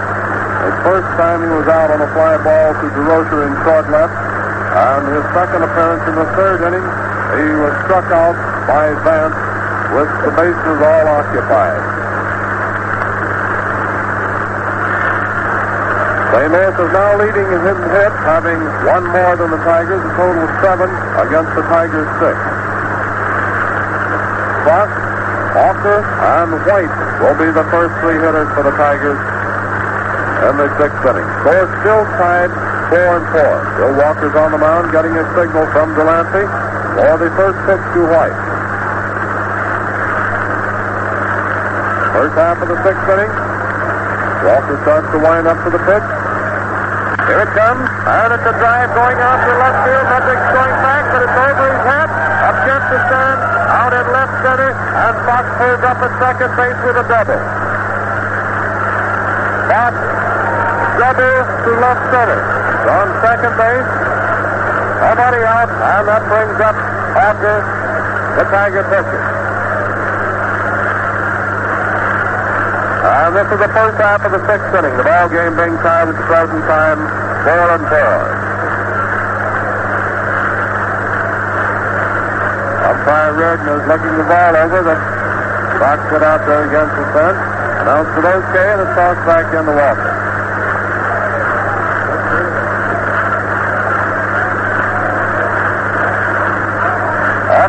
His 0.56 0.76
first 0.80 1.08
time 1.20 1.44
he 1.44 1.52
was 1.52 1.68
out 1.68 1.92
on 1.92 2.00
a 2.00 2.08
fly 2.16 2.40
ball 2.40 2.72
to 2.72 2.86
Durocher 2.96 3.44
in 3.44 3.52
short 3.60 3.92
left. 3.92 4.16
And 4.76 5.08
his 5.08 5.24
second 5.36 5.64
appearance 5.64 6.04
in 6.08 6.16
the 6.16 6.28
third 6.36 6.64
inning, 6.64 6.84
he 7.36 7.48
was 7.60 7.72
struck 7.84 8.08
out 8.12 8.36
by 8.68 8.92
Vance 9.04 9.36
with 9.96 10.10
the 10.24 10.32
bases 10.36 10.78
all 10.80 11.06
occupied. 11.16 11.80
St. 16.32 16.52
Louis 16.52 16.76
is 16.76 16.92
now 16.92 17.16
leading 17.16 17.48
in 17.48 17.60
hit, 17.64 17.80
hit, 17.92 18.12
having 18.24 18.60
one 18.84 19.04
more 19.12 19.36
than 19.36 19.48
the 19.48 19.62
Tigers, 19.64 20.00
a 20.04 20.12
total 20.16 20.44
of 20.44 20.52
seven 20.60 20.88
against 21.24 21.52
the 21.56 21.64
Tigers' 21.68 22.08
six. 22.20 22.36
Fox, 24.68 24.88
Auker, 25.56 26.00
and 26.04 26.52
White 26.68 26.92
will 27.24 27.38
be 27.40 27.48
the 27.52 27.64
first 27.72 27.96
three 28.04 28.20
hitters 28.20 28.48
for 28.52 28.64
the 28.64 28.76
Tigers 28.76 29.35
in 30.46 30.54
the 30.62 30.70
sixth 30.78 31.02
inning. 31.02 31.26
Score 31.42 31.66
still 31.82 32.04
tied 32.22 32.50
four 32.86 33.18
and 33.18 33.26
four. 33.34 33.54
Bill 33.82 33.94
Walker's 33.98 34.36
on 34.38 34.54
the 34.54 34.62
mound 34.62 34.94
getting 34.94 35.10
a 35.18 35.24
signal 35.34 35.66
from 35.74 35.90
Delancey 35.98 36.46
for 36.94 37.18
the 37.18 37.30
first 37.34 37.58
pitch 37.66 37.84
to 37.98 38.00
White. 38.06 38.38
First 42.14 42.34
half 42.38 42.62
of 42.62 42.68
the 42.70 42.78
sixth 42.86 43.06
inning. 43.10 43.32
Walker 44.46 44.78
starts 44.86 45.08
to 45.10 45.18
wind 45.18 45.50
up 45.50 45.58
for 45.66 45.74
the 45.74 45.82
pitch. 45.82 46.06
Here 47.26 47.42
it 47.42 47.50
comes, 47.58 47.82
and 47.82 48.28
it's 48.38 48.46
a 48.46 48.54
drive 48.62 48.94
going 48.94 49.18
out 49.18 49.42
to 49.42 49.52
left 49.58 49.78
field. 49.82 50.06
Medwick's 50.06 50.50
going 50.54 50.76
back, 50.78 51.04
but 51.10 51.26
it's 51.26 51.38
over 51.42 51.66
his 51.74 51.82
head. 51.82 52.08
Up 52.46 52.56
against 52.62 52.86
the 52.86 53.00
stand, 53.10 53.38
out 53.66 53.92
at 53.98 54.06
left 54.14 54.34
center, 54.46 54.70
and 54.70 55.14
Fox 55.26 55.44
pulls 55.58 55.82
up 55.82 55.98
at 56.06 56.12
second 56.22 56.50
base 56.54 56.78
with 56.86 57.02
a 57.02 57.06
double. 57.10 57.42
Fox 59.66 60.15
double 61.06 61.38
to 61.62 61.72
left 61.78 62.02
center. 62.10 62.40
On 62.90 63.06
second 63.22 63.54
base, 63.54 63.90
nobody 65.06 65.40
out, 65.46 65.70
and 65.70 66.02
that 66.10 66.22
brings 66.26 66.58
up 66.58 66.74
Auker 67.14 67.58
the 68.34 68.44
Tiger 68.50 68.82
pitcher. 68.90 69.22
And 73.06 73.30
this 73.38 73.46
is 73.54 73.58
the 73.62 73.70
first 73.70 73.96
half 74.02 74.26
of 74.26 74.34
the 74.34 74.42
sixth 74.50 74.74
inning. 74.74 74.98
The 74.98 75.06
ball 75.06 75.30
game 75.30 75.54
being 75.54 75.78
tied 75.78 76.10
at 76.10 76.16
the 76.18 76.26
present 76.26 76.62
time, 76.66 76.98
four 77.46 77.66
and 77.70 77.84
four. 77.86 78.14
Umpire 82.82 83.32
Reardon 83.38 83.68
is 83.78 83.84
looking 83.86 84.14
the 84.18 84.26
ball 84.26 84.54
over. 84.58 84.82
The 84.82 85.78
box 85.78 85.98
got 86.10 86.22
out 86.26 86.42
there 86.50 86.66
against 86.66 86.94
the 86.98 87.06
fence. 87.14 87.38
Announced 87.86 88.18
it 88.18 88.26
okay, 88.26 88.68
and 88.74 88.80
it's 88.82 88.94
tossed 88.98 89.22
back 89.22 89.54
into 89.54 89.70
Walker. 89.70 90.25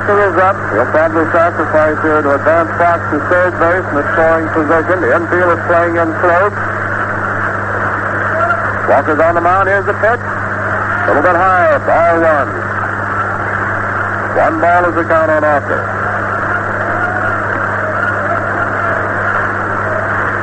Auker 0.08 0.32
is 0.32 0.40
up, 0.40 0.56
probably 0.96 1.28
sacrifice 1.36 2.00
here 2.00 2.24
to 2.24 2.32
advance 2.40 2.72
Fox 2.80 3.04
to 3.12 3.20
third 3.28 3.52
base 3.60 3.84
in 3.92 3.96
the 4.00 4.08
scoring 4.16 4.48
position. 4.56 5.04
The 5.04 5.12
infield 5.12 5.52
is 5.52 5.60
playing 5.68 6.00
in 6.00 6.08
close. 6.24 6.56
Walker's 8.88 9.20
on 9.20 9.36
the 9.36 9.44
mound. 9.44 9.68
Here's 9.68 9.84
the 9.84 10.00
pitch. 10.00 10.24
A 10.24 11.12
little 11.12 11.28
bit 11.28 11.36
high. 11.36 11.76
Ball 11.84 12.24
one. 12.24 12.50
One 14.32 14.56
ball 14.64 14.82
is 14.88 14.96
the 14.96 15.04
count 15.12 15.28
on 15.28 15.44
Walker. 15.44 15.82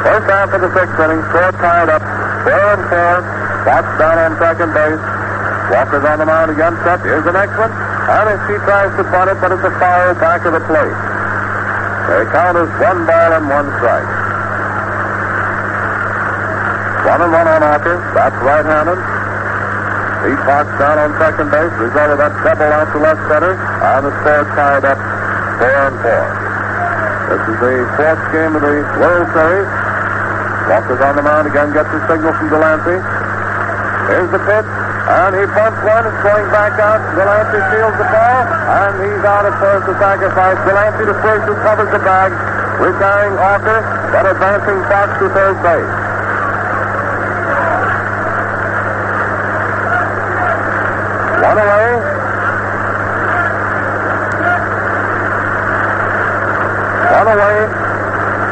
First 0.05 0.27
half 0.29 0.53
of 0.53 0.61
the 0.61 0.71
sixth 0.77 1.01
inning, 1.01 1.25
score 1.33 1.57
tied 1.57 1.89
up, 1.89 2.05
four 2.45 2.69
and 2.69 2.85
four. 2.93 3.17
Fox 3.65 3.85
down 3.97 4.29
on 4.29 4.37
second 4.37 4.77
base. 4.77 5.01
Walker's 5.73 6.05
on 6.05 6.21
the 6.21 6.29
mound 6.29 6.53
again. 6.53 6.77
Set. 6.85 7.01
Here's 7.01 7.25
the 7.25 7.33
next 7.33 7.57
one. 7.57 7.84
And 8.05 8.27
if 8.37 8.43
he 8.53 8.57
tries 8.69 8.93
to 9.01 9.05
bunt 9.09 9.33
it, 9.33 9.41
but 9.41 9.49
it's 9.53 9.65
a 9.65 9.73
foul 9.81 10.13
back 10.21 10.45
of 10.45 10.53
the 10.53 10.65
plate. 10.69 10.99
The 12.05 12.29
count 12.37 12.61
is 12.61 12.69
one 12.85 13.09
ball 13.09 13.31
and 13.33 13.49
one 13.49 13.69
strike. 13.81 14.11
One 17.09 17.21
and 17.25 17.33
one 17.33 17.49
on 17.49 17.61
Walker. 17.65 17.97
That's 18.13 18.37
right-handed. 18.45 19.01
Pete 20.21 20.41
Fox 20.45 20.69
down 20.77 20.97
on 21.01 21.17
second 21.17 21.49
base. 21.49 21.73
Result 21.81 22.13
of 22.13 22.19
that 22.21 22.33
double 22.45 22.69
out 22.69 22.93
to 22.93 22.99
left 23.01 23.25
center. 23.29 23.57
And 23.57 24.05
the 24.05 24.13
score 24.21 24.45
tied 24.53 24.85
up 24.85 25.01
four 25.61 25.81
and 25.89 25.97
four. 26.05 26.25
This 27.25 27.41
is 27.41 27.57
the 27.57 27.77
fourth 27.97 28.23
game 28.37 28.53
of 28.53 28.61
the 28.61 28.85
World 29.01 29.29
Series. 29.33 29.69
Walker's 30.69 31.01
on 31.01 31.17
the 31.17 31.25
mound 31.25 31.49
again, 31.49 31.73
gets 31.73 31.89
the 31.89 32.01
signal 32.09 32.33
from 32.37 32.49
Delancey. 32.53 33.01
Here's 34.13 34.29
the 34.33 34.41
pitch, 34.45 34.69
and 35.05 35.37
he 35.37 35.45
bumps 35.53 35.81
one, 35.85 36.05
it's 36.09 36.21
going 36.25 36.49
back 36.49 36.81
out. 36.81 36.97
Delancey 37.13 37.61
fields 37.69 37.99
the 38.01 38.09
ball, 38.09 38.41
and 38.49 38.93
he's 39.05 39.21
out 39.21 39.45
at 39.45 39.53
first 39.61 39.85
to 39.85 39.93
sacrifice. 40.01 40.57
Delancey 40.65 41.05
to 41.05 41.17
first 41.21 41.45
who 41.45 41.53
covers 41.61 41.93
the 41.93 42.01
bag, 42.01 42.33
retiring 42.81 43.37
Walker, 43.37 43.85
but 44.17 44.25
advancing 44.25 44.81
Fox 44.89 45.13
to 45.21 45.29
third 45.37 45.61
base. 45.61 45.93
One 51.45 51.59
away. 51.61 51.89
One 57.13 57.29
away. 57.29 57.59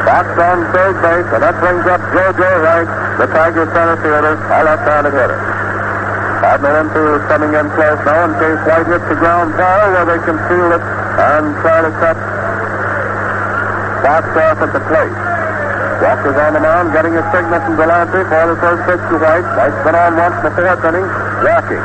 Fox 0.04 0.26
on 0.36 0.58
third 0.76 0.96
base, 1.00 1.28
and 1.32 1.42
that 1.42 1.56
brings 1.64 1.86
up 1.88 2.00
JoJo 2.12 2.50
White, 2.60 2.92
the 3.16 3.26
Tiger 3.32 3.64
center 3.72 3.96
fielder, 4.04 4.36
a 4.36 4.64
left-handed 4.68 5.16
hitter. 5.16 5.41
Cardinal 6.42 6.74
infield 6.74 7.22
is 7.22 7.24
coming 7.30 7.54
in 7.54 7.70
close 7.70 8.02
now 8.02 8.26
in 8.26 8.34
case 8.34 8.58
White 8.66 8.90
hits 8.90 9.06
the 9.06 9.14
ground 9.14 9.54
ball 9.54 9.86
where 9.94 10.06
they 10.10 10.18
can 10.26 10.34
field 10.50 10.74
it 10.74 10.82
and 10.82 11.54
try 11.62 11.86
to 11.86 11.92
cut 12.02 12.18
Fox 14.02 14.26
off 14.34 14.58
at 14.58 14.74
the 14.74 14.82
plate. 14.90 15.14
Walker's 16.02 16.34
on 16.34 16.58
the 16.58 16.62
mound, 16.66 16.90
getting 16.90 17.14
a 17.14 17.22
signal 17.30 17.62
from 17.62 17.78
Delancey 17.78 18.26
for 18.26 18.42
the 18.50 18.58
first 18.58 18.82
pitch 18.90 18.98
to 19.06 19.16
White. 19.22 19.46
White's 19.54 19.78
been 19.86 19.94
on 19.94 20.18
once 20.18 20.34
in 20.34 20.44
the 20.50 20.54
fourth 20.58 20.82
inning, 20.82 21.06
walking. 21.46 21.84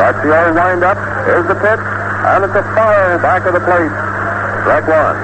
Starts 0.00 0.20
the 0.24 0.32
old. 0.32 0.56
Here's 1.28 1.48
the 1.52 1.60
pitch. 1.60 1.84
and 2.24 2.40
it's 2.40 2.56
a 2.56 2.64
foul 2.72 3.20
back 3.20 3.44
of 3.44 3.52
the 3.52 3.64
plate. 3.68 3.96
Strike 4.64 4.88
one. 4.88 5.16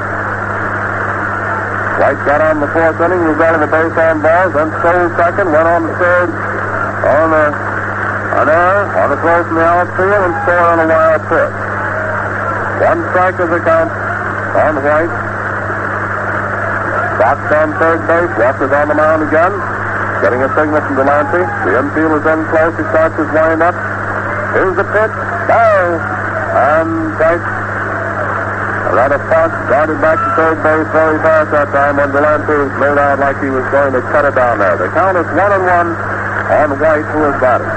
White 1.96 2.20
got 2.28 2.44
on 2.44 2.60
the 2.60 2.68
fourth 2.76 3.00
inning, 3.00 3.24
was 3.24 3.40
out 3.40 3.56
the 3.56 3.72
base 3.72 3.96
on 3.96 4.20
balls, 4.20 4.52
then 4.52 4.68
stole 4.84 5.08
second, 5.16 5.48
went 5.48 5.64
on 5.64 5.88
the 5.88 5.96
third 5.96 6.51
on 7.02 7.30
the 7.34 7.46
an 8.32 8.48
error 8.48 8.88
on 8.96 9.06
the 9.12 9.18
throw 9.20 9.44
from 9.44 9.56
the 9.60 9.66
outfield 9.66 10.22
and 10.24 10.34
scored 10.40 10.66
on 10.72 10.78
a 10.80 10.86
wild 10.88 11.22
pitch. 11.28 11.56
One 12.80 13.00
strike 13.12 13.38
is 13.38 13.50
the 13.52 13.60
count 13.60 13.92
on 13.92 14.74
White. 14.80 15.14
Fox 17.20 17.38
on 17.52 17.68
third 17.76 18.00
base, 18.08 18.32
Walker's 18.40 18.72
on 18.72 18.88
the 18.88 18.96
mound 18.96 19.20
again. 19.28 19.52
Getting 20.24 20.40
a 20.42 20.50
signal 20.56 20.80
from 20.80 20.96
Delancey. 20.96 21.44
The 21.66 21.72
infield 21.76 22.14
is 22.18 22.24
in 22.24 22.40
close. 22.48 22.72
He 22.78 22.84
starts 22.88 23.14
his 23.20 23.28
windup. 23.34 23.76
Here's 24.56 24.76
the 24.80 24.86
pitch. 24.86 25.14
Ball. 25.50 25.86
And 26.52 27.12
White 27.20 27.46
Rather 28.92 29.16
Fox 29.32 29.48
darted 29.72 30.00
back 30.04 30.20
to 30.20 30.28
third 30.36 30.56
base 30.60 30.88
very 30.92 31.16
fast 31.24 31.48
that 31.52 31.68
time 31.72 31.96
when 31.96 32.12
Delancey 32.12 32.60
made 32.76 33.00
out 33.00 33.18
like 33.20 33.40
he 33.40 33.48
was 33.48 33.64
going 33.72 33.92
to 33.92 34.04
cut 34.12 34.24
it 34.28 34.36
down 34.36 34.60
there. 34.60 34.76
The 34.76 34.88
count 34.92 35.16
is 35.16 35.24
one 35.32 35.52
and 35.52 35.64
one 35.64 36.11
on 36.52 36.76
White, 36.76 37.08
who 37.08 37.20
is 37.32 37.36
batting. 37.40 37.72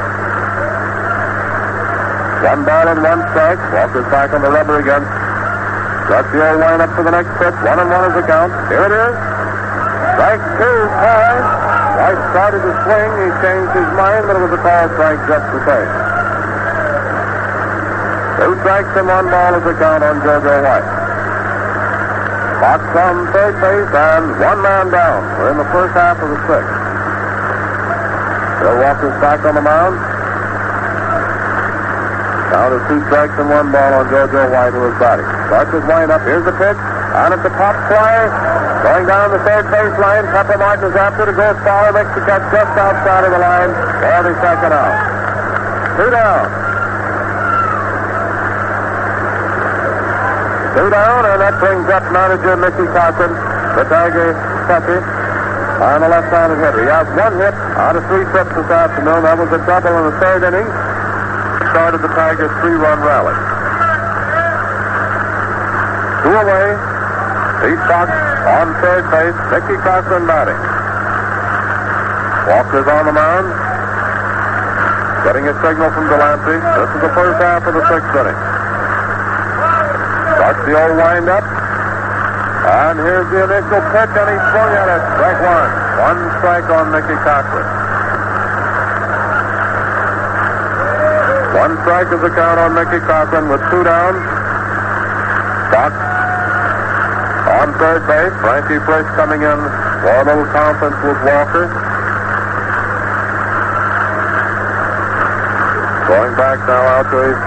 One 2.44 2.62
ball 2.68 2.86
and 2.92 3.02
one 3.02 3.22
strike. 3.32 3.58
Walker's 3.72 4.06
back 4.12 4.36
on 4.36 4.44
the 4.44 4.52
rubber 4.52 4.78
again. 4.84 5.02
That's 6.12 6.30
the 6.30 6.44
old 6.44 6.60
line 6.62 6.78
up 6.84 6.94
for 6.94 7.02
the 7.02 7.10
next 7.10 7.32
pitch. 7.42 7.58
One 7.66 7.80
and 7.80 7.90
one 7.90 8.06
is 8.12 8.14
the 8.14 8.26
count. 8.28 8.54
Here 8.70 8.86
it 8.86 8.94
is. 8.94 9.16
Strike 10.14 10.44
two, 10.60 10.80
high. 10.94 11.42
White 11.98 12.22
started 12.36 12.62
to 12.62 12.72
swing. 12.86 13.10
He 13.18 13.28
changed 13.42 13.74
his 13.74 13.90
mind, 13.98 14.30
but 14.30 14.38
it 14.38 14.44
was 14.46 14.54
a 14.54 14.62
call 14.62 14.86
strike 14.94 15.22
just 15.26 15.48
the 15.56 15.62
same. 15.66 15.92
Two 18.36 18.54
strikes 18.62 18.94
and 18.94 19.08
one 19.08 19.28
ball 19.32 19.52
is 19.56 19.64
the 19.64 19.74
count 19.80 20.04
on 20.04 20.22
JoJo 20.22 20.56
White. 20.62 20.90
Fox 22.62 22.82
on 22.94 23.16
third 23.32 23.56
base 23.64 23.90
and 23.96 24.26
one 24.38 24.62
man 24.62 24.92
down. 24.92 25.24
We're 25.40 25.52
in 25.52 25.58
the 25.58 25.70
first 25.74 25.98
half 25.98 26.22
of 26.22 26.30
the 26.30 26.40
sixth. 26.46 26.75
Bill 28.66 28.82
Walker's 28.82 29.14
back 29.22 29.46
on 29.46 29.54
the 29.54 29.62
mound. 29.62 29.94
Count 32.50 32.74
is 32.74 32.82
two 32.90 32.98
strikes 33.06 33.38
and 33.38 33.46
one 33.46 33.70
ball 33.70 34.02
on 34.02 34.10
JoJo 34.10 34.42
White, 34.50 34.74
who 34.74 34.90
is 34.90 34.98
batting. 34.98 35.30
Starts 35.54 35.70
his 35.70 35.86
windup. 35.86 36.26
Here's 36.26 36.42
the 36.50 36.56
pitch. 36.58 36.74
On 37.14 37.30
at 37.30 37.46
the 37.46 37.54
pop 37.54 37.78
fly. 37.86 38.26
Going 38.82 39.06
down 39.06 39.30
the 39.30 39.42
third 39.46 39.70
baseline. 39.70 40.26
Pepper 40.34 40.58
Martin 40.58 40.90
is 40.90 40.98
after 40.98 41.30
to 41.30 41.36
go 41.38 41.54
far. 41.62 41.94
Makes 41.94 42.10
the 42.18 42.26
catch 42.26 42.42
just 42.50 42.74
outside 42.74 43.30
of 43.30 43.38
the 43.38 43.42
line. 43.46 43.70
For 44.02 44.34
the 44.34 44.34
second 44.42 44.74
out. 44.74 44.98
Two 46.02 46.10
down. 46.10 46.46
Two 50.74 50.90
down, 50.90 51.22
and 51.22 51.38
that 51.38 51.56
brings 51.62 51.86
up 51.94 52.02
manager 52.10 52.58
Mickey 52.58 52.90
Cochrane, 52.92 53.32
the 53.78 53.86
Tiger 53.86 54.34
catcher, 54.66 55.15
on 55.76 56.00
the 56.02 56.08
left-handed 56.08 56.56
hitter. 56.64 56.88
He 56.88 56.90
has 56.90 57.08
one 57.20 57.36
hit 57.36 57.56
out 57.76 58.00
of 58.00 58.04
three 58.08 58.24
trips 58.32 58.52
this 58.56 58.70
afternoon. 58.72 59.28
That 59.28 59.36
was 59.36 59.52
a 59.52 59.60
double 59.68 59.92
in 59.92 60.04
the 60.08 60.16
third 60.24 60.48
inning. 60.48 60.68
Started 61.76 62.00
the 62.00 62.12
Tigers' 62.16 62.52
three-run 62.64 63.04
rally. 63.04 63.36
Two 66.24 66.32
away. 66.32 66.68
Pete 67.60 67.84
Fox 67.92 68.08
on 68.48 68.72
third 68.80 69.04
base. 69.12 69.36
Mickey 69.52 69.76
Cochrane 69.84 70.24
batting. 70.24 70.60
Walker's 72.48 72.88
on 72.88 73.04
the 73.12 73.16
mound. 73.16 73.48
Getting 75.28 75.50
a 75.52 75.56
signal 75.60 75.92
from 75.92 76.08
Delancey. 76.08 76.56
This 76.56 76.92
is 76.96 77.02
the 77.04 77.14
first 77.18 77.38
half 77.44 77.68
of 77.68 77.74
the 77.76 77.84
sixth 77.92 78.16
inning. 78.16 78.40
Starts 80.40 80.62
the 80.64 80.74
old 80.80 80.96
windup. 80.96 81.65
And 82.66 82.98
here's 82.98 83.30
the 83.30 83.46
initial 83.46 83.78
pitch, 83.94 84.14
and 84.18 84.26
he 84.26 84.38
swung 84.50 84.72
at 84.74 84.90
it. 84.90 85.02
Strike 85.14 85.42
one. 85.46 85.70
One 86.02 86.20
strike 86.42 86.68
on 86.74 86.90
Mickey 86.90 87.14
Cochrane. 87.22 87.70
One 91.62 91.78
strike 91.86 92.10
is 92.10 92.22
the 92.26 92.34
count 92.34 92.58
on 92.58 92.74
Mickey 92.74 92.98
Cochrane 93.06 93.54
with 93.54 93.62
two 93.70 93.86
down. 93.86 94.18
Fox 95.70 95.94
on 97.54 97.70
third 97.78 98.02
base. 98.10 98.34
Frankie 98.42 98.82
Frisch 98.82 99.10
coming 99.14 99.46
in 99.46 99.60
for 100.02 100.14
a 100.18 100.24
little 100.26 100.50
conference 100.50 100.98
with 101.06 101.22
Walker. 101.22 101.70
Going 106.10 106.34
back 106.34 106.58
now 106.66 106.82
out 106.98 107.06
to 107.14 107.18
his 107.30 107.38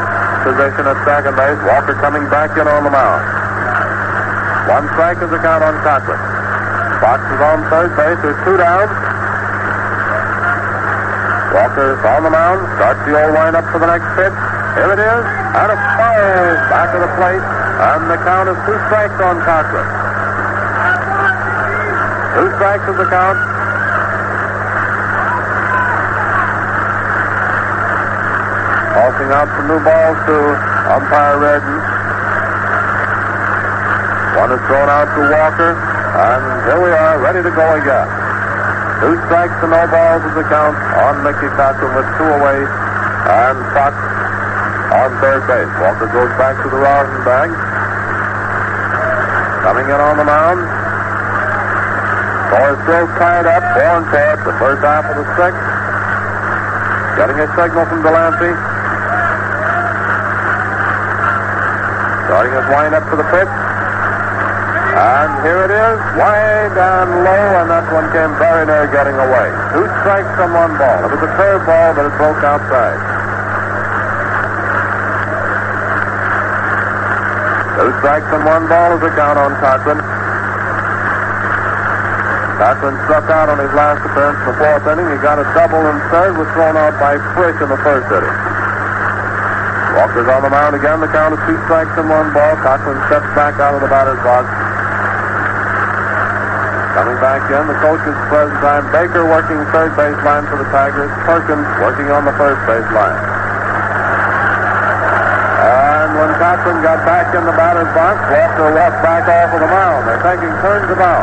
position 0.46 0.86
at 0.86 0.98
second 1.02 1.34
base. 1.34 1.58
Walker 1.66 1.98
coming 1.98 2.22
back 2.30 2.54
in 2.54 2.70
on 2.70 2.84
the 2.84 2.90
mound. 2.90 3.37
One 4.68 4.84
strike 4.92 5.16
is 5.24 5.32
the 5.32 5.40
count 5.40 5.64
on 5.64 5.80
Cochrane. 5.80 6.20
Fox 7.00 7.24
is 7.24 7.40
on 7.40 7.64
third 7.72 7.88
base. 7.96 8.20
There's 8.20 8.36
two 8.44 8.60
down. 8.60 8.84
Walker's 11.56 11.96
on 12.04 12.20
the 12.20 12.28
mound. 12.28 12.60
Starts 12.76 13.00
the 13.08 13.16
old 13.16 13.32
lineup 13.32 13.64
for 13.72 13.80
the 13.80 13.88
next 13.88 14.04
pitch. 14.12 14.36
Here 14.76 14.92
it 14.92 15.00
is. 15.00 15.24
And 15.56 15.68
a 15.72 15.78
foul 15.96 16.52
back 16.68 16.92
of 16.92 17.00
the 17.00 17.08
plate. 17.16 17.40
And 17.40 18.12
the 18.12 18.20
count 18.28 18.52
is 18.52 18.60
two 18.68 18.76
strikes 18.92 19.16
on 19.24 19.40
Cochrane. 19.40 19.88
Two 22.36 22.48
strikes 22.60 22.84
is 22.92 22.96
the 23.00 23.08
count. 23.08 23.40
Tossing 28.92 29.30
out 29.32 29.48
some 29.48 29.64
new 29.64 29.80
balls 29.80 30.18
to 30.28 30.36
umpire 30.92 31.40
Reardon. 31.40 31.97
One 34.38 34.54
is 34.54 34.62
thrown 34.70 34.86
out 34.86 35.10
to 35.18 35.22
Walker, 35.34 35.74
and 35.74 36.42
here 36.70 36.78
we 36.78 36.94
are, 36.94 37.18
ready 37.18 37.42
to 37.42 37.50
go 37.50 37.74
again. 37.74 38.06
Two 39.02 39.18
strikes 39.26 39.50
to 39.58 39.66
no 39.66 39.82
balls 39.90 40.22
is 40.30 40.34
the 40.38 40.46
count 40.46 40.78
on 40.78 41.26
Mickey 41.26 41.50
Cochrane 41.58 41.90
with 41.90 42.06
two 42.14 42.30
away, 42.38 42.62
and 42.62 43.58
Fox 43.74 43.98
on 44.94 45.10
third 45.18 45.42
base. 45.50 45.66
Walker 45.82 46.06
goes 46.14 46.30
back 46.38 46.54
to 46.62 46.70
the 46.70 46.78
rosin 46.78 47.18
bag. 47.26 47.50
Coming 49.66 49.90
in 49.90 49.98
on 49.98 50.14
the 50.22 50.26
mound. 50.30 50.62
Ball 52.54 52.78
is 52.78 52.80
still 52.86 53.10
tied 53.18 53.42
up, 53.50 53.62
four 53.74 53.90
and 53.90 54.06
four, 54.06 54.30
the 54.46 54.54
first 54.62 54.86
half 54.86 55.02
of 55.02 55.18
the 55.18 55.26
sixth. 55.34 55.66
Getting 57.18 57.42
a 57.42 57.48
signal 57.58 57.90
from 57.90 58.06
Delancey. 58.06 58.54
Starting 62.30 62.54
his 62.54 62.66
windup 62.70 63.02
for 63.10 63.18
the 63.18 63.26
pitch. 63.34 63.67
And 64.98 65.30
here 65.46 65.62
it 65.62 65.70
is, 65.70 65.98
wide 66.18 66.74
and 66.74 67.22
low, 67.22 67.46
and 67.62 67.70
that 67.70 67.86
one 67.94 68.10
came 68.10 68.34
very 68.34 68.66
near 68.66 68.90
getting 68.90 69.14
away. 69.14 69.46
Two 69.70 69.86
strikes 70.02 70.26
from 70.34 70.50
one 70.50 70.74
ball. 70.74 71.06
It 71.06 71.14
was 71.14 71.22
a 71.22 71.30
curve 71.38 71.62
ball, 71.62 71.94
but 71.94 72.10
it 72.10 72.14
broke 72.18 72.42
outside. 72.42 72.98
Two 77.78 77.94
strikes 78.02 78.26
and 78.26 78.42
one 78.42 78.66
ball 78.66 78.98
is 78.98 79.00
the 79.06 79.14
count 79.14 79.38
on 79.38 79.54
Cochrane. 79.62 80.02
Cochrane 82.58 82.98
struck 83.06 83.30
out 83.30 83.46
on 83.54 83.62
his 83.62 83.70
last 83.78 84.02
appearance 84.02 84.42
in 84.42 84.46
the 84.50 84.58
fourth 84.58 84.82
inning. 84.82 85.06
He 85.14 85.18
got 85.22 85.38
a 85.38 85.46
double 85.54 85.78
in 85.78 85.94
third, 86.10 86.34
was 86.34 86.50
thrown 86.58 86.74
out 86.74 86.98
by 86.98 87.22
Frisch 87.38 87.54
in 87.62 87.70
the 87.70 87.78
first 87.86 88.10
inning. 88.10 88.36
Walker's 89.94 90.26
on 90.26 90.42
the 90.42 90.50
mound 90.50 90.74
again. 90.74 90.98
The 90.98 91.06
count 91.14 91.38
is 91.38 91.42
two 91.46 91.54
strikes 91.70 91.94
and 91.94 92.10
one 92.10 92.34
ball. 92.34 92.58
Cochrane 92.66 92.98
steps 93.06 93.30
back 93.38 93.62
out 93.62 93.78
of 93.78 93.80
the 93.80 93.86
batter's 93.86 94.18
box. 94.26 94.67
Coming 96.98 97.22
back 97.22 97.46
in, 97.46 97.62
the 97.70 97.78
coach 97.78 98.02
is 98.10 98.18
present 98.26 98.58
time. 98.58 98.82
Baker 98.90 99.22
working 99.22 99.54
third 99.70 99.94
base 99.94 100.18
line 100.26 100.42
for 100.50 100.58
the 100.58 100.66
Tigers. 100.74 101.06
Perkins 101.30 101.62
working 101.78 102.10
on 102.10 102.26
the 102.26 102.34
first 102.34 102.58
base 102.66 102.90
line. 102.90 103.22
And 105.62 106.10
when 106.18 106.34
Cochrane 106.42 106.82
got 106.82 106.98
back 107.06 107.30
in 107.38 107.46
the 107.46 107.54
batter's 107.54 107.86
box, 107.94 108.18
Walker 108.34 108.74
walked 108.74 108.98
back 109.06 109.30
off 109.30 109.54
of 109.54 109.62
the 109.62 109.70
mound. 109.70 110.10
They're 110.10 110.26
taking 110.26 110.50
turns 110.58 110.90
about. 110.90 111.22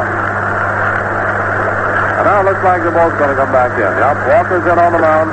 And 2.15 2.23
now 2.23 2.39
it 2.39 2.55
looks 2.55 2.63
like 2.63 2.79
they're 2.79 2.95
both 2.95 3.11
going 3.19 3.35
to 3.35 3.39
come 3.43 3.51
back 3.51 3.75
in. 3.75 3.91
Yep, 3.99 4.31
Walker's 4.31 4.63
in 4.63 4.79
on 4.79 4.95
the 4.95 5.03
mound. 5.03 5.27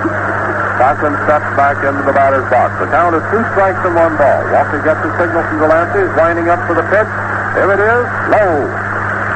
Cochrane 0.74 1.14
steps 1.22 1.46
back 1.54 1.78
into 1.86 2.02
the 2.02 2.10
batter's 2.18 2.50
box. 2.50 2.74
The 2.82 2.90
count 2.90 3.14
is 3.14 3.22
two 3.30 3.46
strikes 3.54 3.78
and 3.86 3.94
one 3.94 4.18
ball. 4.18 4.42
Walker 4.50 4.82
gets 4.82 5.06
the 5.06 5.14
signal 5.22 5.46
from 5.46 5.62
Delancey. 5.62 6.02
He's 6.02 6.10
winding 6.18 6.50
up 6.50 6.58
for 6.66 6.74
the 6.74 6.82
pitch. 6.90 7.06
Here 7.54 7.70
it 7.70 7.78
is. 7.78 8.04
Low. 8.26 8.66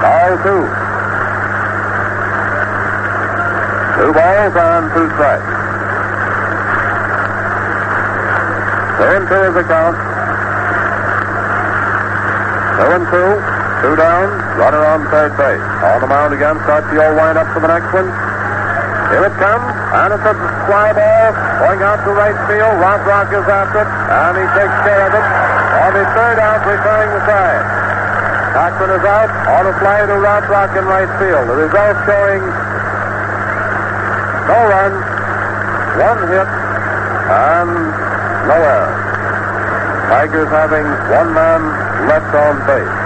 Ball 0.03 0.35
two. 0.43 0.67
Two 3.97 4.13
balls 4.13 4.53
and 4.53 4.85
two 4.93 5.09
strikes. 5.17 5.49
Two 9.01 9.09
and 9.09 9.25
two 9.25 9.43
is 9.49 9.55
the 9.57 9.65
count. 9.65 9.97
Two 12.77 12.91
and 12.93 13.05
two. 13.09 13.31
Two 13.81 13.97
down. 13.97 14.29
Runner 14.61 14.85
on 14.85 15.01
third 15.09 15.33
base. 15.41 15.65
On 15.81 16.01
the 16.05 16.09
mound 16.13 16.37
again. 16.37 16.61
Starts 16.69 16.93
the 16.93 17.01
old 17.01 17.17
windup 17.17 17.49
for 17.57 17.61
the 17.65 17.73
next 17.73 17.89
one. 17.97 18.13
Here 19.09 19.23
it 19.23 19.37
comes, 19.41 19.65
and 19.65 20.13
it's 20.13 20.27
a 20.29 20.35
fly 20.67 20.91
ball 20.91 21.31
going 21.63 21.81
out 21.81 22.03
to 22.05 22.13
right 22.13 22.37
field. 22.51 22.75
Rothrock 22.77 23.33
is 23.33 23.47
after 23.49 23.81
it, 23.81 23.91
and 24.13 24.35
he 24.35 24.45
takes 24.53 24.77
care 24.83 25.09
of 25.09 25.15
it. 25.15 25.27
on 25.89 25.93
the 25.95 26.05
third 26.11 26.37
out, 26.43 26.61
returning 26.67 27.15
the 27.15 27.23
side. 27.25 27.65
Cochrane 28.51 28.99
is 28.99 29.07
out 29.07 29.31
on 29.47 29.65
a 29.71 29.75
fly 29.79 30.05
to 30.05 30.17
Rothrock 30.19 30.75
in 30.77 30.85
right 30.85 31.09
field. 31.23 31.49
The 31.49 31.55
result 31.55 31.97
showing 32.05 32.43
no 34.47 34.59
runs, 34.71 35.03
one 35.99 36.21
hit, 36.31 36.47
and 36.47 37.71
no 38.47 38.57
error. 38.57 38.95
Tigers 40.07 40.51
having 40.55 40.87
one 41.11 41.35
man 41.35 41.61
left 42.07 42.31
on 42.31 42.55
base. 42.63 42.97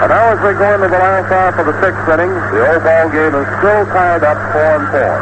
And 0.00 0.08
now 0.08 0.32
as 0.32 0.40
we 0.40 0.56
go 0.56 0.64
into 0.80 0.88
the 0.88 0.96
last 0.96 1.28
half 1.28 1.60
of 1.60 1.68
the 1.68 1.76
sixth 1.84 2.08
inning, 2.08 2.32
the 2.56 2.72
old 2.72 2.80
ball 2.80 3.12
game 3.12 3.36
is 3.36 3.44
still 3.60 3.84
tied 3.92 4.24
up 4.24 4.40
four 4.56 4.80
and 4.80 4.86
four. 4.88 5.16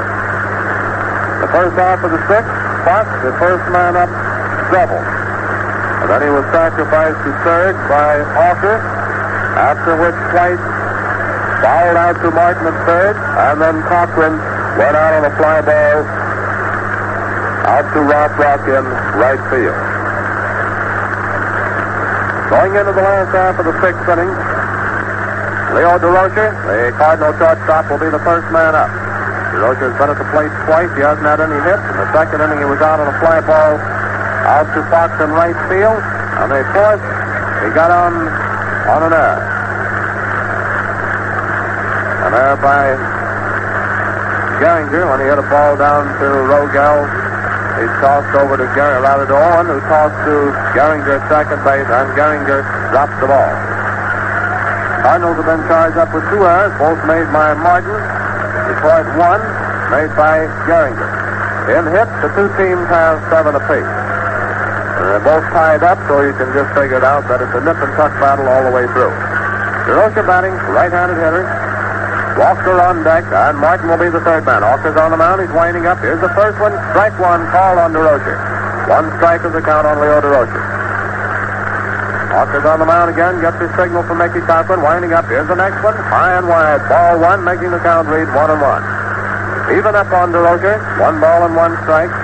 The 1.43 1.51
first 1.51 1.74
half 1.74 1.99
of 2.07 2.15
the 2.15 2.23
sixth, 2.31 2.55
Fox, 2.86 3.11
the 3.27 3.35
first 3.43 3.66
man 3.74 3.99
up, 3.99 4.11
double. 4.70 5.03
And 5.03 6.07
then 6.07 6.23
he 6.23 6.31
was 6.31 6.47
sacrificed 6.55 7.19
to 7.27 7.31
third 7.43 7.74
by 7.90 8.23
Auker, 8.39 8.78
after 9.59 9.99
which 9.99 10.15
White 10.31 10.62
fouled 11.59 11.99
out 11.99 12.16
to 12.23 12.31
Martin 12.31 12.70
at 12.70 12.78
third, 12.86 13.16
and 13.19 13.59
then 13.59 13.82
Cochrane 13.90 14.39
went 14.79 14.95
out 14.95 15.11
on 15.19 15.27
a 15.27 15.35
fly 15.35 15.59
ball 15.59 16.07
out 17.67 17.85
to 17.91 18.01
Rothrock 18.01 18.63
in 18.71 18.85
right 19.19 19.43
field. 19.51 19.75
Going 22.47 22.73
into 22.79 22.95
the 22.95 23.03
last 23.03 23.35
half 23.35 23.59
of 23.59 23.67
the 23.67 23.75
sixth 23.83 24.07
inning, 24.07 24.31
Leo 25.75 25.99
Durocher, 25.99 26.55
the 26.65 26.95
Cardinal 26.97 27.35
shortstop, 27.37 27.91
will 27.91 27.99
be 27.99 28.09
the 28.09 28.23
first 28.23 28.47
man 28.55 28.79
up. 28.79 28.89
Durocher's 29.51 29.99
been 29.99 30.15
at 30.15 30.17
the 30.17 30.31
plate 30.31 30.55
twice. 30.65 30.89
He 30.95 31.03
hasn't 31.03 31.27
had 31.27 31.43
any 31.43 31.59
hits. 31.67 31.83
In 31.83 31.97
the 31.99 32.09
second 32.15 32.39
inning, 32.39 32.63
he 32.63 32.69
was 32.71 32.79
out 32.79 33.03
on 33.03 33.11
a 33.11 33.17
fly 33.19 33.43
ball 33.43 33.77
out 34.47 34.71
to 34.79 34.81
Fox 34.89 35.13
in 35.21 35.29
right 35.35 35.59
field. 35.67 36.01
On 36.39 36.49
the 36.49 36.63
fourth, 36.71 37.03
he 37.67 37.75
got 37.75 37.91
on 37.91 38.15
on 38.87 39.11
an 39.11 39.13
error. 39.13 39.43
An 42.31 42.33
error 42.33 42.57
by 42.63 43.18
Gehringer 44.59 45.07
when 45.07 45.23
he 45.23 45.27
hit 45.31 45.39
a 45.39 45.47
ball 45.47 45.79
down 45.79 46.11
to 46.19 46.27
Rogell. 46.51 47.07
He 47.79 47.87
tossed 48.03 48.35
over 48.35 48.59
to 48.59 48.67
Gehringer, 48.75 49.07
rather 49.07 49.27
to 49.31 49.37
Owen, 49.39 49.71
who 49.71 49.79
tossed 49.87 50.19
to 50.27 50.51
Gehringer 50.75 51.15
at 51.15 51.23
second 51.31 51.63
base, 51.63 51.87
and 51.87 52.11
Gehringer 52.19 52.67
dropped 52.91 53.15
the 53.23 53.31
ball. 53.31 53.53
Cardinals 55.07 55.39
have 55.39 55.47
been 55.47 55.63
charged 55.71 55.95
up 55.95 56.11
with 56.11 56.27
two 56.27 56.43
errors, 56.43 56.75
both 56.75 56.99
made 57.07 57.31
by 57.31 57.55
Martin. 57.55 57.95
Detroit 58.67 59.07
one, 59.15 59.43
made 59.95 60.11
by 60.19 60.51
Gehringer. 60.67 61.07
In 61.79 61.87
hits, 61.95 62.11
the 62.19 62.31
two 62.35 62.51
teams 62.59 62.83
have 62.91 63.23
seven 63.31 63.55
apiece. 63.55 63.87
They're 64.99 65.23
both 65.23 65.47
tied 65.55 65.87
up, 65.87 66.03
so 66.11 66.27
you 66.27 66.35
can 66.35 66.51
just 66.51 66.75
figure 66.75 66.99
it 66.99 67.07
out 67.07 67.23
that 67.31 67.39
it's 67.39 67.55
a 67.55 67.63
nip 67.63 67.79
and 67.79 67.95
tuck 67.95 68.11
battle 68.19 68.51
all 68.51 68.67
the 68.67 68.75
way 68.75 68.91
through. 68.91 69.15
Durocher 69.87 70.27
batting, 70.27 70.53
right-handed 70.75 71.15
hitter. 71.15 71.58
Walker 72.39 72.78
on 72.78 73.02
deck, 73.02 73.27
and 73.27 73.59
Martin 73.59 73.90
will 73.90 73.98
be 73.98 74.06
the 74.06 74.23
third 74.23 74.47
man. 74.47 74.62
Walker's 74.62 74.94
on 74.94 75.10
the 75.10 75.19
mound. 75.19 75.43
He's 75.43 75.51
winding 75.51 75.90
up. 75.90 75.98
Here's 75.98 76.23
the 76.23 76.31
first 76.39 76.55
one. 76.62 76.70
Strike 76.94 77.19
one 77.19 77.43
called 77.51 77.82
on 77.82 77.90
Durocher. 77.90 78.39
One 78.86 79.10
strike 79.19 79.43
is 79.43 79.51
the 79.51 79.59
count 79.59 79.90
on 79.90 79.98
Leo 79.98 80.23
Durocher. 80.23 80.62
Walker's 82.31 82.62
on 82.62 82.78
the 82.78 82.86
mound 82.86 83.10
again. 83.10 83.43
Gets 83.43 83.59
his 83.59 83.74
signal 83.74 84.06
from 84.06 84.23
Mickey 84.23 84.39
Cochrane. 84.47 84.86
Winding 84.86 85.19
up. 85.19 85.27
Here's 85.27 85.51
the 85.51 85.59
next 85.59 85.82
one. 85.82 85.98
High 85.98 86.39
and 86.39 86.47
wide. 86.47 86.78
Ball 86.86 87.19
one, 87.19 87.43
making 87.43 87.74
the 87.74 87.82
count 87.82 88.06
read 88.06 88.31
one 88.31 88.55
and 88.55 88.62
one. 88.62 88.86
Even 89.74 89.98
up 89.98 90.06
on 90.15 90.31
Durocher. 90.31 90.78
One 91.02 91.19
ball 91.19 91.43
and 91.43 91.59
one 91.59 91.74
strike. 91.82 92.15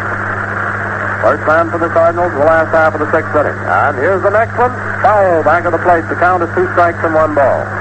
First 1.27 1.43
man 1.51 1.75
for 1.75 1.83
the 1.83 1.91
Cardinals 1.91 2.31
in 2.31 2.39
the 2.39 2.47
last 2.47 2.71
half 2.71 2.95
of 2.95 3.03
the 3.03 3.11
sixth 3.11 3.35
inning. 3.35 3.59
And 3.67 3.99
here's 3.99 4.23
the 4.23 4.31
next 4.31 4.55
one. 4.55 4.71
Foul 5.03 5.43
back 5.43 5.67
of 5.67 5.75
the 5.75 5.83
plate. 5.83 6.07
The 6.07 6.15
count 6.23 6.47
is 6.47 6.51
two 6.55 6.71
strikes 6.79 7.03
and 7.03 7.19
one 7.19 7.35
ball. 7.35 7.74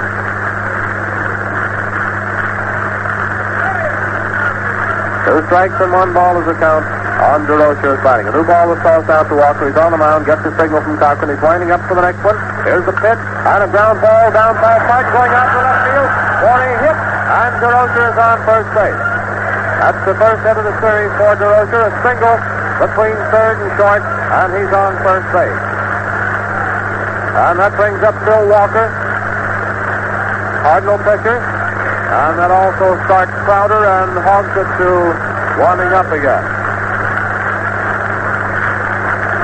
Two 5.24 5.40
strikes 5.48 5.80
and 5.80 5.88
one 5.88 6.12
ball 6.12 6.36
is 6.36 6.44
the 6.44 6.56
count 6.60 6.84
on 7.24 7.48
is 7.48 8.00
batting. 8.04 8.28
A 8.28 8.32
new 8.36 8.44
ball 8.44 8.68
was 8.68 8.76
tossed 8.84 9.08
out 9.08 9.24
to 9.32 9.36
Walker. 9.40 9.64
He's 9.64 9.80
on 9.80 9.96
the 9.96 9.96
mound, 9.96 10.28
gets 10.28 10.44
the 10.44 10.52
signal 10.60 10.84
from 10.84 11.00
Cochrane. 11.00 11.32
He's 11.32 11.40
winding 11.40 11.72
up 11.72 11.80
for 11.88 11.96
the 11.96 12.04
next 12.04 12.20
one. 12.20 12.36
Here's 12.68 12.84
the 12.84 12.92
pitch. 12.92 13.22
And 13.48 13.64
a 13.64 13.68
ground 13.72 14.04
ball 14.04 14.28
down 14.36 14.52
by 14.60 14.76
Park 14.84 15.08
going 15.16 15.32
out 15.32 15.48
to 15.48 15.60
left 15.64 15.80
field 15.88 16.24
a 16.44 16.76
hit. 16.84 16.96
And 17.24 17.52
Durocher 17.64 18.04
is 18.12 18.18
on 18.20 18.36
first 18.44 18.68
base. 18.76 19.00
That's 19.80 20.02
the 20.04 20.16
first 20.20 20.40
hit 20.44 20.56
of 20.60 20.64
the 20.68 20.76
series 20.84 21.12
for 21.16 21.32
Durocher. 21.40 21.88
A 21.88 21.92
single 22.04 22.36
between 22.84 23.16
third 23.32 23.56
and 23.64 23.70
short, 23.80 24.02
and 24.04 24.48
he's 24.60 24.72
on 24.76 24.92
first 25.00 25.28
base. 25.32 25.60
And 27.48 27.58
that 27.58 27.72
brings 27.80 28.02
up 28.04 28.14
Bill 28.28 28.44
Walker, 28.50 28.92
Cardinal 30.62 30.98
pitcher. 30.98 31.53
And 32.04 32.38
that 32.38 32.50
also 32.50 32.96
starts 33.04 33.32
Crowder 33.48 33.84
and 33.84 34.12
Hogsett 34.20 34.68
to 34.80 34.90
warming 35.60 35.92
up 35.92 36.08
again. 36.12 36.44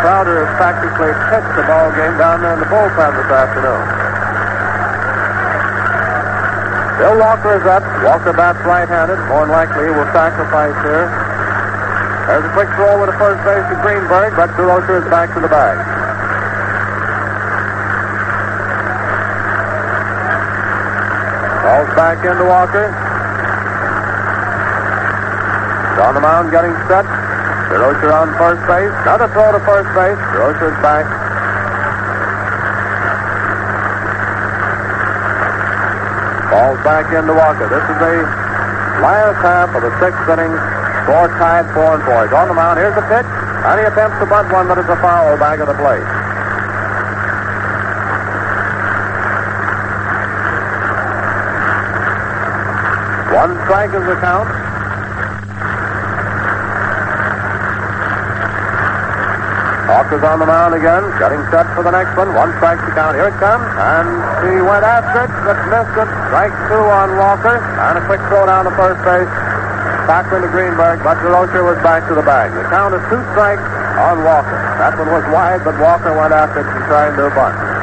Crowder 0.00 0.44
has 0.44 0.52
practically 0.56 1.12
pitched 1.28 1.54
the 1.56 1.64
ball 1.68 1.92
game 1.92 2.16
down 2.16 2.40
there 2.40 2.54
in 2.56 2.60
the 2.60 2.70
bullpen 2.72 3.12
this 3.20 3.28
afternoon. 3.28 3.84
Bill 7.00 7.16
Walker 7.16 7.56
is 7.56 7.64
up. 7.64 7.80
Walker 8.04 8.32
bats 8.32 8.60
right-handed. 8.64 9.16
More 9.28 9.48
than 9.48 9.56
likely 9.56 9.88
he 9.88 9.92
will 9.92 10.08
sacrifice 10.12 10.76
here. 10.84 11.08
There's 12.28 12.44
a 12.44 12.52
quick 12.52 12.68
throw 12.76 12.92
over 12.94 13.10
to 13.10 13.16
first 13.16 13.40
base 13.42 13.64
to 13.72 13.76
Greenberg, 13.82 14.36
but 14.36 14.52
Durocher 14.54 15.02
is 15.02 15.08
back 15.08 15.32
to 15.34 15.40
the 15.40 15.48
bag. 15.48 15.80
Calls 21.60 21.89
back 22.00 22.24
into 22.24 22.48
Walker. 22.48 22.88
On 26.00 26.16
the 26.16 26.24
mound 26.24 26.48
getting 26.48 26.72
set. 26.88 27.04
Durocher 27.68 28.08
on 28.08 28.32
first 28.40 28.64
base. 28.64 28.88
Another 29.04 29.28
throw 29.36 29.52
to 29.52 29.60
first 29.68 29.92
base. 29.92 30.16
Durocher's 30.32 30.80
back. 30.80 31.04
Balls 36.48 36.80
back 36.88 37.12
into 37.12 37.36
Walker. 37.36 37.68
This 37.68 37.84
is 37.84 37.96
the 38.00 38.24
last 39.04 39.36
half 39.44 39.68
of 39.76 39.84
the 39.84 39.92
sixth 40.00 40.24
inning. 40.24 40.56
Score 41.04 41.28
tied 41.36 41.68
four 41.76 42.00
and 42.00 42.02
four. 42.08 42.24
He's 42.24 42.32
on 42.32 42.48
the 42.48 42.56
mound. 42.56 42.80
Here's 42.80 42.96
the 42.96 43.04
pitch. 43.12 43.28
And 43.28 43.76
he 43.76 43.84
attempts 43.84 44.16
to 44.24 44.26
bunt 44.26 44.48
one, 44.48 44.72
but 44.72 44.80
it's 44.80 44.88
a 44.88 44.96
foul 45.04 45.36
back 45.36 45.60
of 45.60 45.68
the 45.68 45.76
plate. 45.76 46.19
One 53.30 53.54
strike 53.62 53.94
is 53.94 54.02
the 54.10 54.18
count. 54.18 54.50
Auker's 59.90 60.22
on 60.22 60.38
the 60.38 60.46
mound 60.46 60.74
again, 60.74 61.02
getting 61.18 61.38
set 61.50 61.66
for 61.74 61.82
the 61.86 61.90
next 61.94 62.14
one. 62.18 62.34
One 62.34 62.50
strike 62.58 62.78
to 62.82 62.90
count. 62.90 63.14
Here 63.14 63.30
it 63.30 63.38
comes. 63.38 63.62
And 63.78 64.06
he 64.50 64.58
went 64.62 64.82
after 64.82 65.26
it, 65.26 65.32
but 65.46 65.58
missed 65.70 65.94
it. 65.94 66.10
Strike 66.30 66.54
two 66.70 66.82
on 66.90 67.18
Walker. 67.18 67.58
And 67.58 67.98
a 67.98 68.02
quick 68.06 68.22
throw 68.26 68.46
down 68.46 68.66
to 68.66 68.74
first 68.74 68.98
base. 69.06 69.30
Cochrane 70.10 70.42
to 70.42 70.50
Greenberg, 70.50 71.02
but 71.06 71.18
Durocher 71.22 71.62
was 71.62 71.78
back 71.86 72.06
to 72.10 72.14
the 72.18 72.26
bag. 72.26 72.50
The 72.50 72.66
count 72.66 72.94
is 72.98 73.02
two 73.06 73.22
strikes 73.30 73.62
on 73.98 74.26
Walker. 74.26 74.58
That 74.82 74.98
one 74.98 75.06
was 75.06 75.22
wide, 75.30 75.62
but 75.62 75.78
Walker 75.78 76.10
went 76.18 76.34
after 76.34 76.62
it 76.62 76.66
and 76.66 76.82
tried 76.90 77.14
to 77.14 77.30
bunt. 77.30 77.79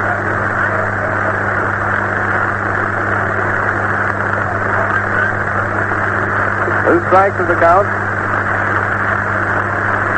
Two 6.88 7.04
strikes 7.12 7.36
is 7.36 7.52
the 7.52 7.60
count. 7.60 7.84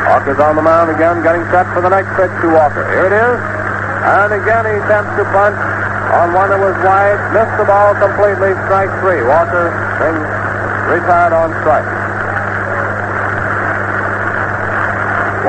Walker's 0.06 0.38
on 0.38 0.54
the 0.54 0.62
mound 0.62 0.86
again, 0.94 1.18
getting 1.22 1.42
set 1.50 1.66
for 1.74 1.82
the 1.82 1.90
next 1.90 2.14
pitch 2.14 2.30
to 2.46 2.48
Walker. 2.54 2.86
Here 2.94 3.10
it 3.10 3.16
is. 3.18 3.38
And 4.06 4.38
again 4.38 4.62
he 4.70 4.78
attempts 4.78 5.18
to 5.18 5.26
bunt 5.34 5.58
on 6.14 6.30
one 6.30 6.46
that 6.46 6.62
was 6.62 6.78
wide. 6.86 7.18
Missed 7.34 7.58
the 7.58 7.66
ball 7.66 7.98
completely. 7.98 8.54
Strike 8.70 8.90
three. 9.02 9.22
Walker 9.26 9.74
then 9.98 10.14
retired 10.94 11.34
on 11.34 11.50
strike. 11.58 11.90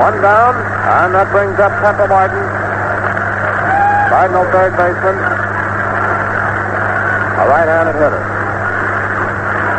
One 0.02 0.18
down, 0.22 0.58
and 0.58 1.14
that 1.14 1.30
brings 1.30 1.54
up 1.62 1.70
Pepper 1.78 2.10
Martin. 2.10 2.42
Cardinal 4.10 4.42
third 4.50 4.74
baseman. 4.74 5.16
A 7.38 7.44
right-handed 7.46 7.94
hitter. 7.94 8.31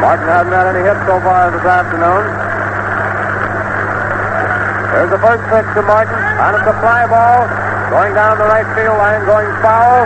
Martin 0.04 0.28
hasn't 0.28 0.52
had 0.52 0.68
any 0.76 0.84
hits 0.84 1.00
so 1.08 1.16
far 1.24 1.48
this 1.48 1.64
afternoon. 1.64 2.28
There's 4.92 5.12
the 5.16 5.22
first 5.24 5.44
pitch 5.48 5.64
to 5.80 5.82
Martin, 5.88 6.20
and 6.20 6.52
it's 6.60 6.68
a 6.68 6.76
fly 6.84 7.08
ball 7.08 7.48
going 7.88 8.12
down 8.12 8.36
the 8.36 8.44
right 8.52 8.68
field 8.76 9.00
line, 9.00 9.24
going 9.24 9.48
foul. 9.64 10.04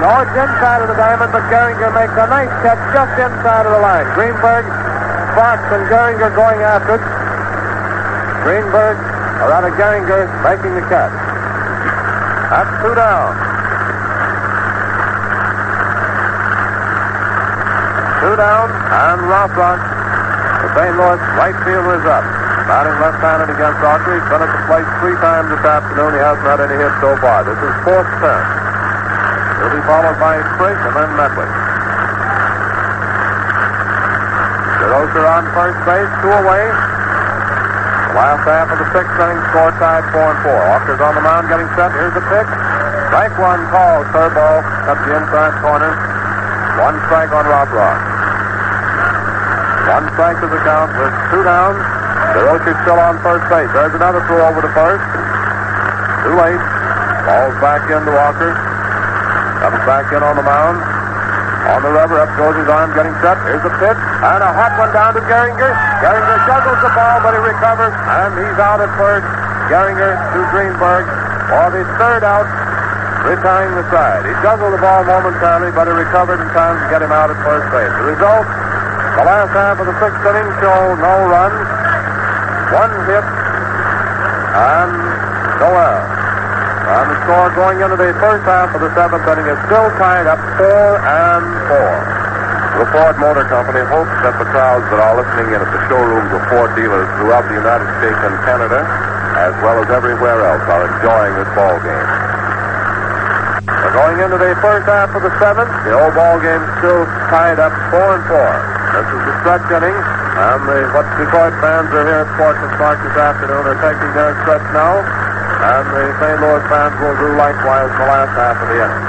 No, 0.00 0.24
it's 0.24 0.32
inside 0.32 0.80
of 0.80 0.88
the 0.88 0.96
diamond, 0.96 1.28
but 1.28 1.44
Gehringer 1.52 1.92
makes 1.92 2.16
a 2.16 2.24
nice 2.24 2.48
catch 2.64 2.80
just 2.96 3.14
inside 3.20 3.68
of 3.68 3.76
the 3.76 3.82
line. 3.84 4.08
Greenberg, 4.16 4.64
Fox, 5.36 5.60
and 5.76 5.84
Gehringer 5.92 6.32
going 6.32 6.64
after 6.64 6.96
it. 6.96 7.04
Greenberg, 8.48 8.96
or 9.44 9.52
rather 9.52 9.76
Gehringer, 9.76 10.24
making 10.40 10.72
the 10.72 10.84
catch. 10.88 11.12
That's 12.48 12.72
two 12.80 12.96
down. 12.96 13.45
Two 18.26 18.34
down, 18.34 18.66
and 18.74 19.22
Rothrock, 19.30 19.78
the 19.78 20.68
St. 20.74 20.98
Louis 20.98 21.22
right 21.38 21.54
fielder, 21.62 21.94
is 21.94 22.06
up. 22.10 22.26
Batting 22.66 22.98
left-handed 22.98 23.54
against 23.54 23.78
Autry. 23.86 24.18
He's 24.18 24.26
been 24.26 24.42
at 24.42 24.50
the 24.50 24.62
plate 24.66 24.88
three 24.98 25.14
times 25.22 25.46
this 25.46 25.62
afternoon. 25.62 26.10
He 26.10 26.18
hasn't 26.18 26.42
had 26.42 26.58
any 26.58 26.74
hits 26.74 26.98
so 26.98 27.14
far. 27.22 27.46
This 27.46 27.54
is 27.54 27.70
fourth 27.86 28.10
turn. 28.18 28.42
He'll 29.62 29.78
be 29.78 29.84
followed 29.86 30.18
by 30.18 30.42
Frisch 30.58 30.74
and 30.74 30.94
then 30.98 31.10
Medwick. 31.14 31.52
Durocher 34.82 35.22
on 35.30 35.46
first 35.54 35.78
base, 35.86 36.10
two 36.18 36.34
away. 36.34 36.66
The 38.10 38.14
last 38.18 38.42
half 38.42 38.74
of 38.74 38.78
the 38.82 38.88
sixth 38.90 39.22
inning, 39.22 39.38
score 39.54 39.70
tied 39.78 40.02
four 40.10 40.34
and 40.34 40.40
four. 40.42 40.58
Walker's 40.66 40.98
on 40.98 41.14
the 41.14 41.22
mound, 41.22 41.46
getting 41.46 41.70
set. 41.78 41.94
Here's 41.94 42.10
the 42.10 42.26
pitch. 42.26 42.50
Strike 43.06 43.38
one 43.38 43.62
call, 43.70 44.02
curveball, 44.10 44.66
up 44.90 44.98
the 45.06 45.14
inside 45.14 45.54
corner. 45.62 45.94
One 46.82 46.98
strike 47.06 47.30
on 47.30 47.46
Rothrock. 47.46 48.05
One 49.86 50.04
strike 50.18 50.42
to 50.42 50.48
the 50.50 50.58
count 50.66 50.90
with 50.98 51.14
two 51.30 51.42
down. 51.46 51.78
Durocher's 52.34 52.74
still 52.82 52.98
on 52.98 53.22
first 53.22 53.46
base. 53.46 53.70
There's 53.70 53.94
another 53.94 54.18
throw 54.26 54.42
over 54.42 54.60
to 54.60 54.70
first. 54.74 55.06
Too 56.26 56.34
late. 56.34 56.62
Ball's 57.22 57.54
back 57.62 57.86
in 57.86 58.02
into 58.02 58.10
Walker. 58.10 58.50
Comes 59.62 59.82
back 59.86 60.10
in 60.10 60.22
on 60.26 60.34
the 60.34 60.42
mound. 60.42 60.78
On 61.66 61.82
the 61.82 61.90
rubber, 61.90 62.22
up 62.22 62.30
goes 62.38 62.54
his 62.54 62.70
arm, 62.70 62.94
getting 62.94 63.10
set. 63.18 63.34
Here's 63.42 63.62
the 63.62 63.74
pitch, 63.82 63.98
and 63.98 64.38
a 64.38 64.50
hot 64.54 64.78
one 64.78 64.94
down 64.94 65.18
to 65.18 65.22
Gehringer. 65.26 65.74
Gehringer 65.98 66.38
juggles 66.46 66.78
the 66.78 66.92
ball, 66.94 67.18
but 67.26 67.34
he 67.34 67.42
recovers, 67.42 67.90
and 67.90 68.30
he's 68.38 68.58
out 68.62 68.78
at 68.78 68.90
first. 68.94 69.26
Gehringer 69.66 70.14
to 70.14 70.38
Greenberg 70.54 71.10
for 71.50 71.66
the 71.74 71.82
third 71.98 72.22
out, 72.22 72.46
retiring 73.26 73.74
the 73.74 73.86
side. 73.90 74.22
He 74.30 74.34
juggled 74.46 74.78
the 74.78 74.82
ball 74.82 75.02
momentarily, 75.02 75.74
but 75.74 75.90
he 75.90 75.94
recovered 75.98 76.38
in 76.38 76.46
time 76.54 76.78
to 76.78 76.86
get 76.86 77.02
him 77.02 77.10
out 77.10 77.34
at 77.34 77.38
first 77.42 77.66
base. 77.74 77.90
The 77.98 78.14
result, 78.14 78.46
the 79.16 79.24
last 79.24 79.48
half 79.56 79.80
of 79.80 79.88
the 79.88 79.96
sixth 79.96 80.20
inning 80.28 80.50
show 80.60 80.92
no 81.00 81.14
runs, 81.24 81.64
one 82.68 82.92
hit, 83.08 83.24
and 83.24 84.92
no 85.56 85.68
error. 85.72 86.04
And 86.84 87.06
the 87.08 87.16
score 87.24 87.48
going 87.56 87.80
into 87.80 87.96
the 87.96 88.12
first 88.20 88.44
half 88.44 88.76
of 88.76 88.84
the 88.84 88.92
seventh 88.92 89.24
inning 89.24 89.48
is 89.48 89.56
still 89.64 89.88
tied 89.96 90.28
up 90.28 90.36
four 90.60 91.00
and 91.00 91.44
four. 91.64 91.92
The 92.76 92.86
Ford 92.92 93.16
Motor 93.16 93.48
Company 93.48 93.80
hopes 93.88 94.12
that 94.20 94.36
the 94.36 94.44
crowds 94.52 94.84
that 94.92 95.00
are 95.00 95.16
listening 95.16 95.48
in 95.48 95.64
at 95.64 95.70
the 95.72 95.82
showrooms 95.88 96.28
of 96.36 96.44
Ford 96.52 96.76
dealers 96.76 97.08
throughout 97.16 97.48
the 97.48 97.56
United 97.56 97.88
States 98.04 98.20
and 98.20 98.36
Canada, 98.44 98.84
as 99.40 99.56
well 99.64 99.80
as 99.80 99.88
everywhere 99.88 100.44
else, 100.44 100.64
are 100.68 100.84
enjoying 100.92 101.32
this 101.40 101.48
ball 101.56 101.72
game. 101.80 102.08
We're 103.64 103.96
going 103.96 104.20
into 104.20 104.36
the 104.36 104.52
first 104.60 104.84
half 104.84 105.08
of 105.16 105.24
the 105.24 105.32
seventh. 105.40 105.72
The 105.88 105.96
old 105.96 106.12
ball 106.12 106.36
game 106.36 106.60
still 106.84 107.08
tied 107.32 107.56
up 107.56 107.72
four 107.88 108.20
and 108.20 108.24
four. 108.28 108.75
This 108.96 109.12
is 109.12 109.28
the 109.28 109.36
stretch 109.44 109.68
inning, 109.76 109.92
and 109.92 110.60
the 110.64 110.88
what 110.96 111.04
Detroit 111.20 111.52
fans 111.60 111.92
are 111.92 112.06
here 112.08 112.24
at 112.24 112.32
Sportsman's 112.32 112.80
Park 112.80 112.96
this 113.04 113.12
afternoon 113.12 113.68
are 113.68 113.76
taking 113.84 114.08
their 114.16 114.32
stretch 114.40 114.64
now, 114.72 115.04
and 115.04 115.84
the 115.92 116.16
St. 116.16 116.40
Louis 116.40 116.64
fans 116.64 116.96
will 116.96 117.12
do 117.20 117.28
likewise 117.36 117.92
in 117.92 117.98
the 118.00 118.08
last 118.08 118.32
half 118.32 118.56
of 118.56 118.64
the 118.72 118.78
inning. 118.80 119.04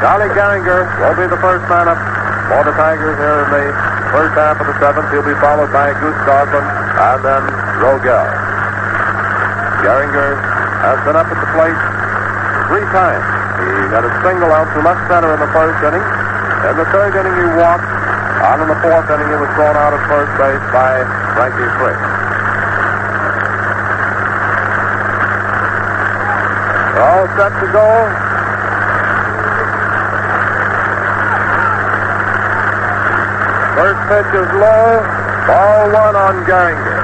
Johnny 0.00 0.28
Gehringer 0.32 0.88
will 1.04 1.16
be 1.20 1.28
the 1.28 1.36
first 1.36 1.68
man 1.68 1.84
up 1.84 2.00
for 2.48 2.64
the 2.64 2.72
Tigers 2.80 3.12
here 3.20 3.38
in 3.44 3.48
the 3.60 3.66
first 4.08 4.32
half 4.40 4.56
of 4.56 4.64
the 4.64 4.76
seventh. 4.80 5.12
He'll 5.12 5.20
be 5.20 5.36
followed 5.36 5.68
by 5.68 5.92
Goslin 6.24 6.64
and 6.64 7.18
then 7.20 7.44
Rogell. 7.84 8.24
Gehringer 9.84 10.40
has 10.80 10.96
been 11.04 11.12
up 11.12 11.28
at 11.28 11.36
the 11.36 11.50
plate 11.52 11.80
three 12.72 12.88
times. 12.88 13.26
He 13.60 13.68
got 13.92 14.08
a 14.08 14.12
single 14.24 14.48
out 14.48 14.72
to 14.72 14.80
left 14.80 15.04
center 15.12 15.28
in 15.36 15.40
the 15.44 15.52
first 15.52 15.76
inning. 15.84 16.06
In 16.72 16.74
the 16.80 16.88
third 16.88 17.12
inning, 17.20 17.36
he 17.36 17.48
walked. 17.60 17.97
On 18.38 18.62
in 18.62 18.68
the 18.70 18.78
fourth 18.78 19.10
inning, 19.10 19.26
he 19.26 19.34
was 19.34 19.50
thrown 19.58 19.74
out 19.74 19.90
at 19.90 20.02
first 20.06 20.30
base 20.38 20.62
by 20.70 21.02
Frankie. 21.34 21.58
They're 26.94 27.02
all 27.02 27.26
set 27.34 27.50
to 27.58 27.66
go. 27.74 27.88
First 33.74 34.00
pitch 34.06 34.30
is 34.38 34.50
low. 34.54 35.02
Ball 35.46 35.90
one 35.90 36.14
on 36.14 36.44
Gehringer. 36.46 36.98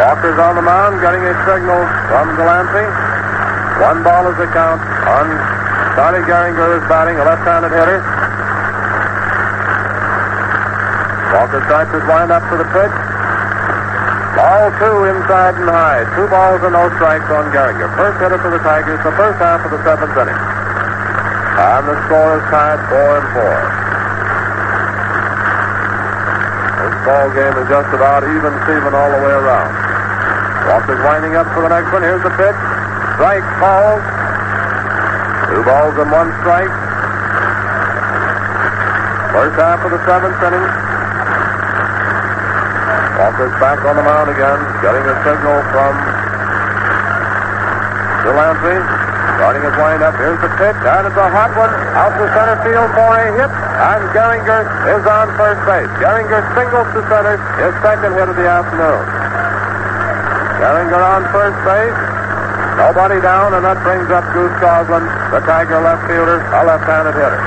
Walker's 0.00 0.38
on 0.38 0.56
the 0.56 0.62
mound, 0.62 1.00
getting 1.00 1.20
a 1.24 1.34
signal 1.44 1.84
from 2.08 2.36
Delancey. 2.36 2.88
One 3.82 4.02
ball 4.02 4.30
is 4.32 4.36
the 4.38 4.46
count 4.46 4.80
on 5.06 5.57
Johnny 5.98 6.22
Gehringer 6.22 6.78
is 6.78 6.86
batting, 6.86 7.18
a 7.18 7.26
left-handed 7.26 7.74
hitter. 7.74 7.98
Walker 11.34 11.58
starts 11.66 11.90
his 11.90 12.06
windup 12.06 12.38
for 12.46 12.54
the 12.54 12.70
pitch. 12.70 12.94
Ball 14.38 14.70
two 14.78 15.10
inside 15.10 15.58
and 15.58 15.66
high. 15.66 16.06
Two 16.14 16.30
balls 16.30 16.62
and 16.62 16.78
no 16.78 16.86
strikes 17.02 17.26
on 17.34 17.50
Gehringer. 17.50 17.90
First 17.98 18.22
hitter 18.22 18.38
for 18.38 18.54
the 18.54 18.62
Tigers, 18.62 19.02
the 19.02 19.10
first 19.18 19.42
half 19.42 19.58
of 19.66 19.74
the 19.74 19.82
seventh 19.82 20.14
inning. 20.14 20.38
And 20.38 21.82
the 21.90 21.98
score 22.06 22.38
is 22.38 22.46
tied 22.46 22.78
four 22.86 23.18
and 23.18 23.26
four. 23.34 23.58
This 26.78 26.94
ball 27.02 27.26
game 27.34 27.54
is 27.58 27.66
just 27.66 27.90
about 27.90 28.22
even 28.22 28.54
Steven 28.70 28.94
all 28.94 29.10
the 29.18 29.18
way 29.18 29.34
around. 29.34 29.74
Walker's 30.70 31.02
winding 31.02 31.34
up 31.34 31.50
for 31.50 31.66
the 31.66 31.74
next 31.74 31.90
one. 31.90 32.06
Here's 32.06 32.22
the 32.22 32.30
pitch. 32.38 32.58
Strike 33.18 33.42
falls. 33.58 34.17
Two 35.48 35.64
balls 35.64 35.96
and 35.96 36.10
one 36.12 36.28
strike. 36.44 36.72
First 39.32 39.56
half 39.56 39.80
of 39.80 39.90
the 39.92 40.00
seventh 40.04 40.36
inning. 40.44 40.66
Walker's 43.16 43.56
back 43.58 43.80
on 43.88 43.96
the 43.96 44.04
mound 44.04 44.28
again, 44.30 44.60
getting 44.84 45.04
a 45.08 45.16
signal 45.24 45.58
from 45.72 45.92
Delancey. 48.28 48.78
Starting 49.38 49.62
his 49.62 49.76
windup. 49.78 50.18
Here's 50.18 50.40
the 50.42 50.50
pitch, 50.58 50.80
and 50.82 51.06
it's 51.06 51.14
a 51.14 51.30
hot 51.30 51.54
one 51.54 51.70
out 51.94 52.10
to 52.18 52.26
center 52.34 52.58
field 52.66 52.90
for 52.90 53.06
a 53.06 53.30
hit. 53.38 53.46
And 53.48 54.02
Gehringer 54.10 54.66
is 54.98 55.06
on 55.06 55.30
first 55.38 55.62
base. 55.62 55.86
Gehringer 56.02 56.42
singles 56.58 56.90
to 56.92 57.00
center, 57.06 57.38
his 57.62 57.74
second 57.78 58.18
hit 58.18 58.28
of 58.28 58.34
the 58.34 58.50
afternoon. 58.50 59.02
Gehringer 60.58 60.98
on 60.98 61.22
first 61.30 61.58
base. 61.62 62.07
Nobody 62.78 63.18
down, 63.18 63.58
and 63.58 63.66
that 63.66 63.82
brings 63.82 64.06
up 64.06 64.22
Goose 64.30 64.54
Goslin, 64.62 65.02
the 65.34 65.42
Tiger 65.42 65.82
left 65.82 66.06
fielder, 66.06 66.38
a 66.38 66.62
left-handed 66.62 67.10
hitter. 67.10 67.42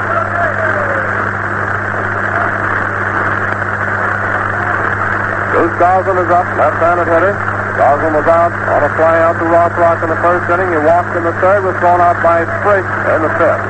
Goose 5.56 5.76
Goslin 5.80 6.20
is 6.20 6.28
up, 6.36 6.44
left-handed 6.60 7.08
hitter. 7.08 7.32
Goslin 7.80 8.12
was 8.12 8.28
out 8.28 8.52
on 8.52 8.84
a 8.84 8.92
fly 9.00 9.24
out 9.24 9.40
to 9.40 9.48
Ross 9.48 9.72
Rothrock 9.72 10.04
in 10.04 10.12
the 10.12 10.20
first 10.20 10.52
inning. 10.52 10.68
He 10.68 10.84
walked 10.84 11.16
in 11.16 11.24
the 11.24 11.32
third, 11.40 11.64
was 11.64 11.80
thrown 11.80 12.04
out 12.04 12.20
by 12.20 12.44
Frisch 12.60 12.92
in 13.16 13.24
the 13.24 13.32
fifth. 13.40 13.64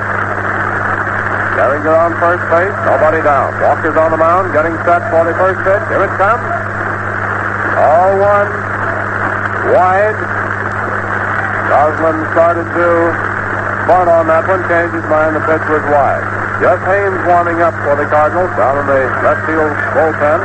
Gehringer 1.61 1.93
on 1.93 2.17
first 2.17 2.41
base, 2.49 2.73
nobody 2.89 3.21
down. 3.21 3.53
Walker's 3.61 3.93
on 4.01 4.09
the 4.09 4.17
mound, 4.17 4.49
getting 4.49 4.73
set 4.81 5.05
for 5.13 5.29
the 5.29 5.37
first 5.37 5.61
pitch. 5.61 5.83
Here 5.93 6.09
it 6.09 6.13
comes. 6.17 6.41
All 7.77 8.17
one, 8.17 8.49
wide. 9.77 10.40
Goslin 11.71 12.19
started 12.35 12.67
to 12.67 12.87
bunt 13.87 14.11
on 14.11 14.27
that 14.27 14.43
one, 14.43 14.59
changed 14.67 14.91
his 14.91 15.07
mind. 15.07 15.39
The 15.39 15.43
pitch 15.47 15.63
was 15.71 15.79
wide. 15.87 16.19
Jesse 16.59 16.83
Haines 16.83 17.23
warming 17.23 17.63
up 17.63 17.71
for 17.87 17.95
the 17.95 18.03
Cardinals 18.11 18.51
down 18.59 18.75
in 18.75 18.85
the 18.91 19.01
left 19.23 19.47
field 19.47 19.71
bullpen. 19.95 20.39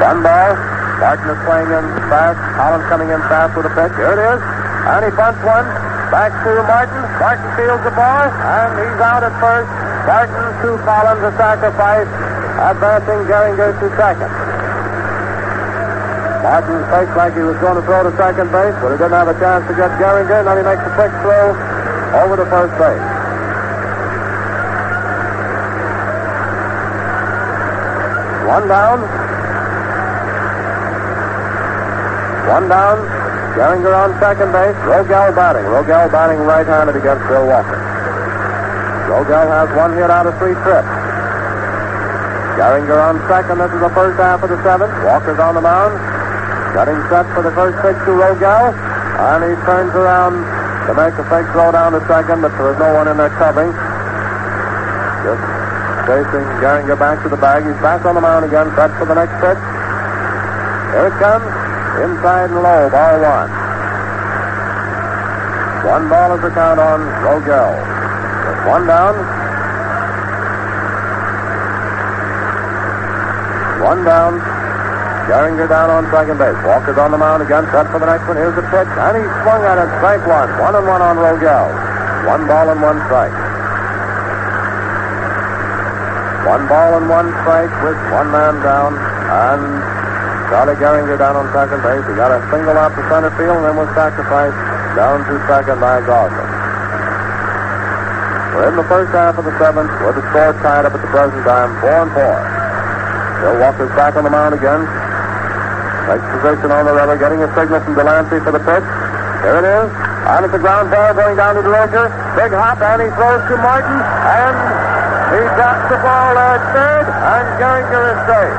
One 0.00 0.24
ball. 0.24 0.56
Martin 1.04 1.28
is 1.36 1.40
playing 1.44 1.68
in 1.68 1.84
fast. 2.08 2.40
Collins 2.56 2.86
coming 2.88 3.12
in 3.12 3.20
fast 3.28 3.52
with 3.60 3.68
a 3.68 3.72
pitch. 3.76 3.92
Here 4.00 4.16
it 4.16 4.20
is. 4.24 4.40
And 4.88 5.00
he 5.04 5.12
bunts 5.12 5.44
one. 5.44 5.68
Back 6.08 6.32
to 6.40 6.64
Martin. 6.64 6.96
Martin 7.20 7.44
fields 7.60 7.84
the 7.84 7.92
ball. 7.92 8.24
And 8.24 8.72
he's 8.80 9.00
out 9.04 9.20
at 9.20 9.36
first. 9.36 9.68
Martin 10.08 10.48
to 10.64 10.80
Collins, 10.88 11.22
a 11.28 11.32
sacrifice. 11.36 12.08
Advancing 12.56 13.20
Gehringer 13.28 13.76
to 13.84 13.86
second. 14.00 14.49
Martin 16.40 16.80
faked 16.88 17.12
like 17.20 17.36
he 17.36 17.44
was 17.44 17.60
going 17.60 17.76
to 17.76 17.84
throw 17.84 18.00
to 18.00 18.12
second 18.16 18.48
base, 18.48 18.72
but 18.80 18.92
he 18.92 18.96
didn't 18.96 19.12
have 19.12 19.28
a 19.28 19.36
chance 19.36 19.60
to 19.68 19.76
get 19.76 19.92
Gehringer. 20.00 20.40
And 20.40 20.48
then 20.48 20.56
he 20.56 20.64
makes 20.64 20.80
a 20.80 20.92
quick 20.96 21.12
throw 21.20 21.52
over 22.16 22.40
to 22.40 22.48
first 22.48 22.72
base. 22.80 23.04
One 28.48 28.66
down. 28.66 28.98
One 32.48 32.66
down. 32.72 32.98
Gehringer 33.54 33.92
on 33.92 34.10
second 34.18 34.50
base. 34.50 34.74
Rogell 34.88 35.36
batting. 35.36 35.68
Rogell 35.68 36.10
batting 36.10 36.40
right-handed 36.48 36.96
against 36.96 37.28
Bill 37.28 37.46
Walker. 37.46 37.76
Rogell 39.12 39.44
has 39.44 39.68
one 39.76 39.92
hit 39.92 40.08
out 40.08 40.26
of 40.26 40.32
three 40.38 40.56
trips. 40.64 40.88
Gehringer 42.56 42.96
on 42.96 43.20
second. 43.28 43.58
This 43.58 43.70
is 43.76 43.80
the 43.80 43.92
first 43.92 44.18
half 44.18 44.42
of 44.42 44.48
the 44.48 44.60
seventh. 44.64 44.92
Walker's 45.04 45.38
on 45.38 45.54
the 45.54 45.60
mound. 45.60 46.09
Getting 46.74 47.00
set 47.10 47.26
for 47.34 47.42
the 47.42 47.50
first 47.52 47.76
pitch 47.82 47.98
to 48.06 48.12
Rogell. 48.14 48.72
And 49.20 49.44
he 49.44 49.52
turns 49.66 49.92
around 49.92 50.38
to 50.86 50.92
make 50.94 51.14
a 51.18 51.24
fake 51.28 51.50
throw 51.52 51.70
down 51.70 51.92
to 51.92 52.00
second, 52.06 52.40
but 52.40 52.50
there 52.56 52.72
was 52.72 52.78
no 52.78 52.94
one 52.94 53.06
in 53.06 53.16
there 53.18 53.30
covering. 53.36 53.70
Just 55.22 55.42
chasing 56.08 56.46
Gehringer 56.58 56.98
back 56.98 57.22
to 57.22 57.28
the 57.28 57.36
bag. 57.36 57.62
He's 57.66 57.76
back 57.82 58.04
on 58.04 58.14
the 58.14 58.20
mound 58.20 58.44
again, 58.44 58.70
set 58.74 58.90
for 58.98 59.04
the 59.04 59.14
next 59.14 59.36
pitch. 59.38 59.60
Here 60.94 61.06
it 61.06 61.16
comes. 61.20 61.46
Inside 62.00 62.50
and 62.50 62.62
low, 62.62 62.88
ball 62.88 63.20
one. 63.20 63.50
One 65.84 66.08
ball 66.08 66.34
is 66.34 66.42
the 66.42 66.50
count 66.50 66.80
on 66.80 67.00
Rogell. 67.22 67.74
With 68.48 68.66
one 68.66 68.86
down. 68.86 69.14
One 73.82 74.04
down. 74.04 74.49
Gehringer 75.30 75.70
down 75.70 75.94
on 75.94 76.10
second 76.10 76.42
base. 76.42 76.58
Walker's 76.66 76.98
on 76.98 77.14
the 77.14 77.20
mound 77.22 77.38
again, 77.38 77.62
set 77.70 77.86
for 77.94 78.02
the 78.02 78.10
next 78.10 78.26
one. 78.26 78.34
Here's 78.34 78.58
the 78.58 78.66
pitch, 78.66 78.90
and 78.98 79.14
he 79.14 79.22
swung 79.46 79.62
at 79.62 79.78
it. 79.78 79.86
Strike 80.02 80.26
one. 80.26 80.50
One 80.58 80.74
and 80.74 80.82
one 80.90 80.98
on 80.98 81.22
Rogell. 81.22 81.70
One 82.26 82.50
ball 82.50 82.66
and 82.66 82.82
one 82.82 82.98
strike. 83.06 83.30
One 86.50 86.66
ball 86.66 86.98
and 86.98 87.06
one 87.06 87.30
strike 87.46 87.70
with 87.86 87.94
one 88.10 88.26
man 88.34 88.58
down, 88.66 88.98
and 88.98 89.62
Charlie 90.50 90.74
Gehringer 90.82 91.14
down 91.14 91.38
on 91.38 91.46
second 91.54 91.78
base. 91.86 92.02
He 92.10 92.18
got 92.18 92.34
a 92.34 92.42
single 92.50 92.74
out 92.74 92.90
to 92.98 93.02
center 93.06 93.30
field 93.38 93.62
and 93.62 93.70
then 93.70 93.78
was 93.78 93.86
sacrificed 93.94 94.58
down 94.98 95.22
to 95.30 95.34
second 95.46 95.78
by 95.78 96.02
Goslin. 96.02 96.50
We're 98.58 98.66
in 98.66 98.74
the 98.74 98.88
first 98.90 99.14
half 99.14 99.38
of 99.38 99.46
the 99.46 99.54
seventh 99.62 99.94
with 100.02 100.18
the 100.18 100.26
score 100.34 100.58
tied 100.58 100.90
up 100.90 100.90
at 100.90 100.98
the 100.98 101.12
present 101.14 101.46
time, 101.46 101.70
four 101.78 102.02
and 102.02 102.10
four. 102.18 102.34
Bill 103.46 103.62
Walker's 103.62 103.94
back 103.94 104.18
on 104.18 104.26
the 104.26 104.34
mound 104.34 104.58
again. 104.58 104.82
Takes 106.08 106.26
position 106.40 106.72
on 106.72 106.88
the 106.88 106.94
rubber, 106.96 107.16
getting 107.18 107.42
a 107.44 107.48
signal 107.52 107.80
from 107.84 107.94
Delancey 107.94 108.40
for 108.40 108.52
the 108.52 108.62
pitch. 108.64 108.86
Here 109.44 109.56
it 109.60 109.66
is. 109.66 109.88
On 110.30 110.44
at 110.44 110.52
the 110.52 110.60
ground 110.60 110.92
ball 110.92 111.12
going 111.16 111.36
down 111.36 111.56
to 111.56 111.62
Durocher. 111.64 112.06
Big 112.36 112.52
hop, 112.52 112.80
and 112.80 113.02
he 113.02 113.08
throws 113.16 113.42
to 113.48 113.56
Martin, 113.60 113.98
and 114.00 114.54
he 115.32 115.42
drops 115.56 115.84
the 115.88 115.98
ball 116.00 116.34
at 116.36 116.60
third, 116.76 117.06
and 117.08 117.44
Gehringer 117.56 118.04
is 118.14 118.20
safe. 118.28 118.58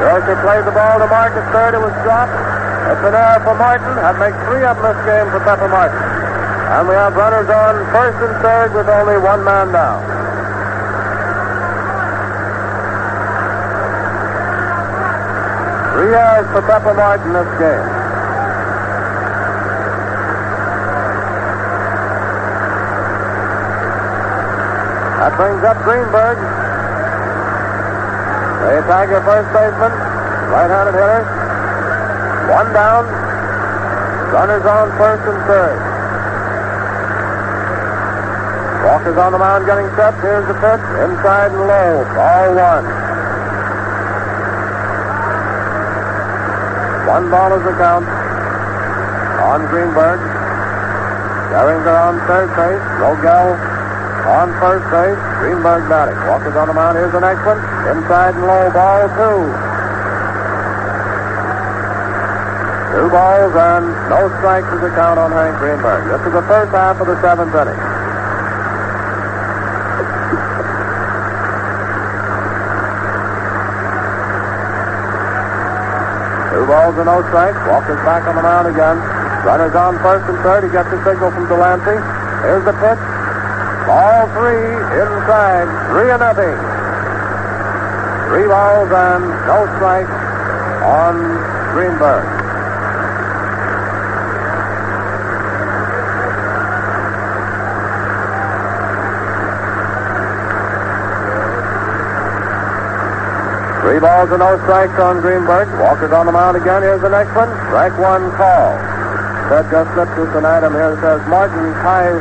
Durocher 0.00 0.36
played 0.42 0.64
the 0.64 0.74
ball 0.74 0.96
to 0.98 1.08
Mark 1.12 1.32
at 1.36 1.46
third. 1.52 1.74
It 1.76 1.82
was 1.82 1.94
dropped. 2.02 2.34
It's 2.88 3.04
an 3.04 3.14
error 3.14 3.40
for 3.44 3.54
Martin. 3.58 3.92
That 4.00 4.16
makes 4.16 4.38
three 4.48 4.64
of 4.64 4.80
them 4.80 4.90
this 4.90 5.00
game 5.04 5.28
for 5.28 5.40
Pepper 5.44 5.68
Martin. 5.68 5.98
And 5.98 6.88
we 6.88 6.94
have 6.94 7.16
runners 7.16 7.50
on 7.52 7.74
first 7.92 8.18
and 8.22 8.34
third 8.40 8.72
with 8.72 8.88
only 8.88 9.18
one 9.18 9.44
man 9.44 9.72
down. 9.72 10.17
Three 15.98 16.14
errors 16.14 16.46
for 16.54 16.62
Pepper 16.62 16.94
Martin 16.94 17.32
this 17.34 17.50
game. 17.58 17.86
That 25.18 25.34
brings 25.34 25.58
up 25.66 25.82
Greenberg. 25.82 26.38
The 28.62 28.78
Tiger 28.86 29.18
first 29.26 29.50
baseman, 29.50 29.90
right-handed 30.54 30.94
hitter. 30.94 31.26
One 32.46 32.70
down. 32.72 33.02
Runners 34.30 34.66
on 34.70 34.94
first 35.02 35.26
and 35.26 35.42
third. 35.50 35.78
Walker's 38.86 39.18
on 39.18 39.32
the 39.32 39.38
mound 39.38 39.66
getting 39.66 39.90
set. 39.96 40.14
Here's 40.22 40.46
the 40.46 40.54
pitch. 40.54 40.84
Inside 41.10 41.50
and 41.50 41.66
low. 41.66 42.04
Ball 42.14 42.54
one. 42.54 43.07
One 47.08 47.30
ball 47.32 47.56
is 47.56 47.64
the 47.64 47.72
count 47.80 48.04
on 48.04 49.64
Greenberg. 49.72 50.20
Gehringer 51.48 51.96
on 51.96 52.20
third 52.28 52.52
base. 52.52 52.84
Rogell 53.00 53.56
on 54.28 54.52
first 54.60 54.84
base. 54.92 55.16
Greenberg 55.40 55.88
batting. 55.88 56.20
Walker's 56.28 56.54
on 56.54 56.68
the 56.68 56.74
mound. 56.76 57.00
Here's 57.00 57.12
the 57.12 57.24
next 57.24 57.40
one. 57.48 57.56
Inside 57.88 58.36
and 58.36 58.44
low. 58.44 58.68
Ball 58.76 59.08
two. 59.16 59.40
Two 62.92 63.08
balls 63.08 63.54
and 63.56 63.88
no 64.12 64.28
strikes 64.36 64.68
is 64.68 64.80
the 64.84 64.92
count 64.92 65.18
on 65.18 65.32
Hank 65.32 65.56
Greenberg. 65.56 66.12
This 66.12 66.26
is 66.28 66.32
the 66.32 66.44
first 66.44 66.72
half 66.76 67.00
of 67.00 67.06
the 67.06 67.16
seventh 67.24 67.54
inning. 67.56 67.78
Two 76.52 76.66
balls 76.88 76.96
and 76.96 77.06
no 77.06 77.20
strikes. 77.28 77.58
Walker's 77.68 78.00
back 78.04 78.24
on 78.24 78.36
the 78.36 78.42
mound 78.42 78.68
again. 78.68 78.96
Runners 79.44 79.74
on 79.74 79.98
first 80.00 80.24
and 80.28 80.38
third. 80.40 80.64
He 80.64 80.70
gets 80.70 80.88
the 80.88 80.96
signal 81.04 81.30
from 81.30 81.48
Delancey. 81.48 82.00
Here's 82.40 82.64
the 82.64 82.72
pitch. 82.80 83.02
Ball 83.84 84.24
three 84.32 84.72
inside. 84.96 85.68
Three 85.92 86.08
and 86.08 86.20
nothing. 86.20 86.56
Three 88.32 88.48
balls 88.48 88.88
and 88.88 89.24
no 89.44 89.68
strikes 89.76 90.16
on 90.84 91.14
Greenberg. 91.76 92.37
Three 103.88 104.04
balls 104.04 104.28
and 104.28 104.44
no 104.44 104.52
strikes 104.68 105.00
on 105.00 105.24
Greenberg. 105.24 105.64
Walker's 105.80 106.12
on 106.12 106.28
the 106.28 106.36
mound 106.36 106.60
again. 106.60 106.84
Here's 106.84 107.00
the 107.00 107.08
next 107.08 107.32
one. 107.32 107.48
Strike 107.72 107.96
one 107.96 108.28
call. 108.36 108.76
That 109.48 109.64
just 109.72 109.88
slipped 109.96 110.12
us 110.12 110.28
an 110.36 110.44
item 110.44 110.76
here 110.76 110.92
that 110.92 111.00
says 111.00 111.24
Martin 111.24 111.72
ties 111.80 112.20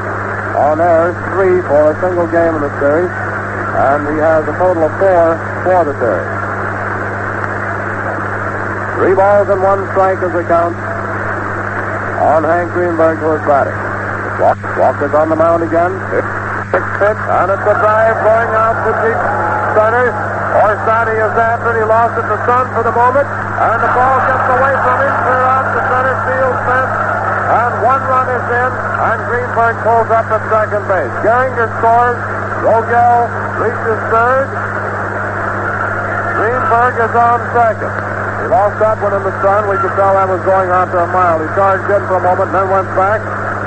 on 0.56 0.80
air 0.80 1.11
three 1.35 1.60
for 1.68 1.91
a 1.91 1.95
single 1.99 2.23
game 2.31 2.56
in 2.56 2.64
the 2.64 2.72
series, 2.80 3.11
and 3.11 3.99
he 4.07 4.15
has 4.15 4.48
a 4.48 4.56
total 4.56 4.88
of 4.88 4.95
four 4.95 5.35
for 5.68 5.84
the 5.84 5.91
series. 5.99 6.31
Three 9.03 9.15
balls 9.19 9.52
and 9.52 9.60
one 9.60 9.84
strike 9.91 10.23
is 10.23 10.31
the 10.31 10.48
count 10.48 10.72
on 10.72 12.48
Hank 12.48 12.72
Greenberg 12.72 13.19
who 13.19 13.35
is 13.35 13.44
batting. 13.44 13.76
Walker's 14.80 15.11
on 15.11 15.27
the 15.27 15.35
mound 15.35 15.68
again. 15.68 15.91
Sixth 16.72 16.95
pitch, 17.03 17.22
and 17.27 17.52
it's 17.52 17.68
a 17.68 17.76
drive 17.76 18.15
going 18.23 18.52
out 18.56 18.88
to 18.88 18.91
deep 19.03 19.19
center. 19.76 20.27
Orsatti 20.58 21.16
is 21.18 21.36
after. 21.38 21.72
He 21.78 21.86
lost 21.86 22.18
it 22.18 22.26
to 22.26 22.38
Sun 22.50 22.66
for 22.74 22.82
the 22.82 22.96
moment. 22.96 23.28
And 23.28 23.78
the 23.82 23.92
ball 23.94 24.18
gets 24.26 24.48
away 24.54 24.74
from 24.86 24.98
him, 25.02 25.16
clear 25.26 25.44
out 25.46 25.66
the 25.74 25.84
center 25.86 26.16
field 26.26 26.58
fence. 26.66 26.94
And 27.48 27.72
one 27.80 28.04
run 28.06 28.28
is 28.28 28.46
in, 28.52 28.72
and 28.76 29.18
Greenberg 29.30 29.76
pulls 29.82 30.10
up 30.12 30.28
at 30.30 30.42
second 30.52 30.84
base. 30.90 31.14
Gehringer 31.24 31.70
scores. 31.80 32.20
Rogell 32.66 33.30
reaches 33.62 34.02
third. 34.12 34.48
Greenberg 36.38 36.94
is 37.02 37.14
on 37.18 37.40
second. 37.54 37.94
He 38.42 38.46
lost 38.54 38.78
that 38.78 38.98
one 39.02 39.14
in 39.14 39.24
the 39.26 39.36
sun. 39.42 39.70
We 39.70 39.78
could 39.82 39.94
tell 39.98 40.14
that 40.14 40.30
was 40.30 40.42
going 40.46 40.70
on 40.70 40.90
to 40.94 40.98
a 41.02 41.10
mile. 41.10 41.42
He 41.42 41.50
charged 41.58 41.90
in 41.90 42.02
for 42.06 42.18
a 42.18 42.24
moment, 42.24 42.52
then 42.54 42.70
went 42.70 42.90
back, 42.94 43.22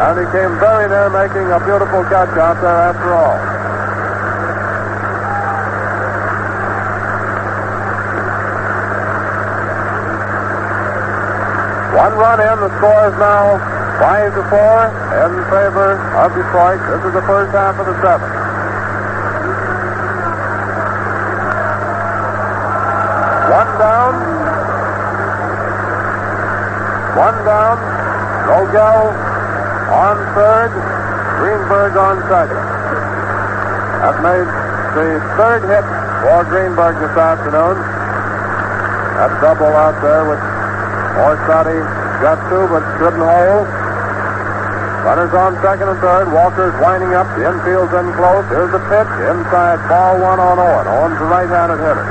and 0.07 0.15
he 0.23 0.27
came 0.31 0.53
very 0.63 0.87
near 0.87 1.11
making 1.11 1.51
a 1.51 1.59
beautiful 1.67 2.07
catch 2.07 2.31
out 2.39 2.63
there 2.63 2.95
after 2.95 3.11
all. 3.15 3.50
One 12.11 12.19
run 12.19 12.41
in. 12.43 12.59
The 12.59 12.75
score 12.79 13.07
is 13.07 13.15
now 13.23 13.55
five 14.03 14.35
to 14.35 14.43
four 14.51 14.79
in 15.15 15.31
favor 15.47 15.95
of 16.19 16.35
Detroit. 16.35 16.83
This 16.91 17.07
is 17.07 17.15
the 17.15 17.23
first 17.23 17.55
half 17.55 17.79
of 17.79 17.87
the 17.87 17.95
seventh. 18.03 18.35
One 23.47 23.71
down. 23.79 24.15
One 27.15 27.39
down. 27.47 27.79
Rogell 28.51 29.15
on 29.95 30.17
third. 30.35 30.71
Greenberg 31.39 31.95
on 31.95 32.19
second. 32.27 32.65
That 34.03 34.19
made 34.19 34.51
the 34.99 35.23
third 35.39 35.63
hit 35.63 35.87
for 36.27 36.43
Greenberg 36.51 36.99
this 36.99 37.15
afternoon. 37.15 37.79
That 39.15 39.31
double 39.41 39.71
out 39.79 40.03
there 40.03 40.27
with 40.27 40.41
Orsatti 41.23 42.00
got 42.21 42.37
two, 42.53 42.65
but 42.69 42.85
couldn't 43.01 43.25
hold. 43.25 43.67
Runners 45.01 45.33
on 45.33 45.57
second 45.65 45.89
and 45.89 45.99
third. 46.05 46.29
Walker's 46.29 46.77
winding 46.85 47.17
up. 47.17 47.25
The 47.33 47.49
infield's 47.49 47.89
in 47.97 48.13
close. 48.21 48.45
Here's 48.53 48.69
the 48.69 48.85
pitch. 48.93 49.11
Inside. 49.33 49.81
Ball 49.89 50.21
one 50.21 50.37
on 50.37 50.61
Owen. 50.61 50.87
Owen's 50.87 51.17
a 51.17 51.25
right-handed 51.25 51.81
hitter. 51.81 52.05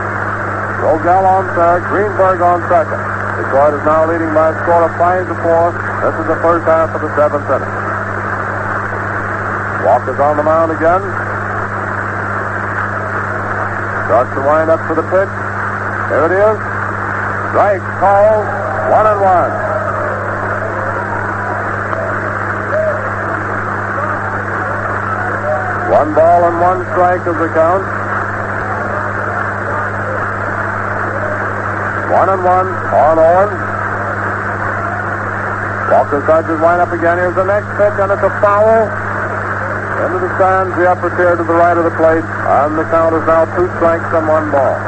Rogell 0.81 1.21
on 1.21 1.45
third. 1.53 1.85
Greenberg 1.85 2.41
on 2.41 2.65
second. 2.65 2.97
Detroit 3.37 3.77
is 3.77 3.85
now 3.85 4.09
leading 4.09 4.33
by 4.33 4.49
a 4.49 4.55
score 4.65 4.83
of 4.83 4.91
five 4.97 5.29
to 5.29 5.35
four. 5.45 5.69
This 6.01 6.17
is 6.17 6.27
the 6.27 6.39
first 6.41 6.65
half 6.65 6.89
of 6.91 6.99
the 7.05 7.11
seventh 7.13 7.45
inning. 7.45 7.73
Walker's 9.85 10.19
on 10.19 10.35
the 10.41 10.43
mound 10.43 10.73
again. 10.73 11.05
Starts 14.09 14.33
to 14.33 14.41
wind 14.41 14.73
up 14.73 14.81
for 14.89 14.97
the 14.97 15.05
pitch. 15.13 15.33
There 16.09 16.25
it 16.25 16.33
is. 16.33 16.57
Strike 17.53 17.85
call. 18.01 18.41
One 18.89 19.05
and 19.05 19.21
one. 19.21 19.68
One 25.99 26.15
ball 26.15 26.47
and 26.47 26.55
one 26.63 26.79
strike 26.95 27.19
is 27.27 27.35
the 27.35 27.51
count. 27.51 27.83
One 32.07 32.29
and 32.31 32.39
one 32.39 32.67
on 32.71 33.19
on. 33.19 33.47
Walker 35.91 36.23
starts 36.23 36.47
his 36.47 36.55
windup 36.63 36.95
again. 36.95 37.19
Here's 37.19 37.35
the 37.35 37.43
next 37.43 37.67
pitch, 37.75 37.99
and 37.99 38.15
it's 38.15 38.23
a 38.23 38.31
foul. 38.39 38.87
Into 40.07 40.23
the 40.23 40.31
stands, 40.39 40.71
the 40.79 40.87
upper 40.87 41.11
tier 41.19 41.35
to 41.35 41.43
the 41.43 41.59
right 41.59 41.75
of 41.75 41.83
the 41.83 41.91
plate, 41.99 42.23
and 42.23 42.79
the 42.79 42.87
count 42.87 43.11
is 43.19 43.25
now 43.27 43.43
two 43.59 43.67
strikes 43.75 44.07
and 44.15 44.23
one 44.23 44.55
ball. 44.55 44.79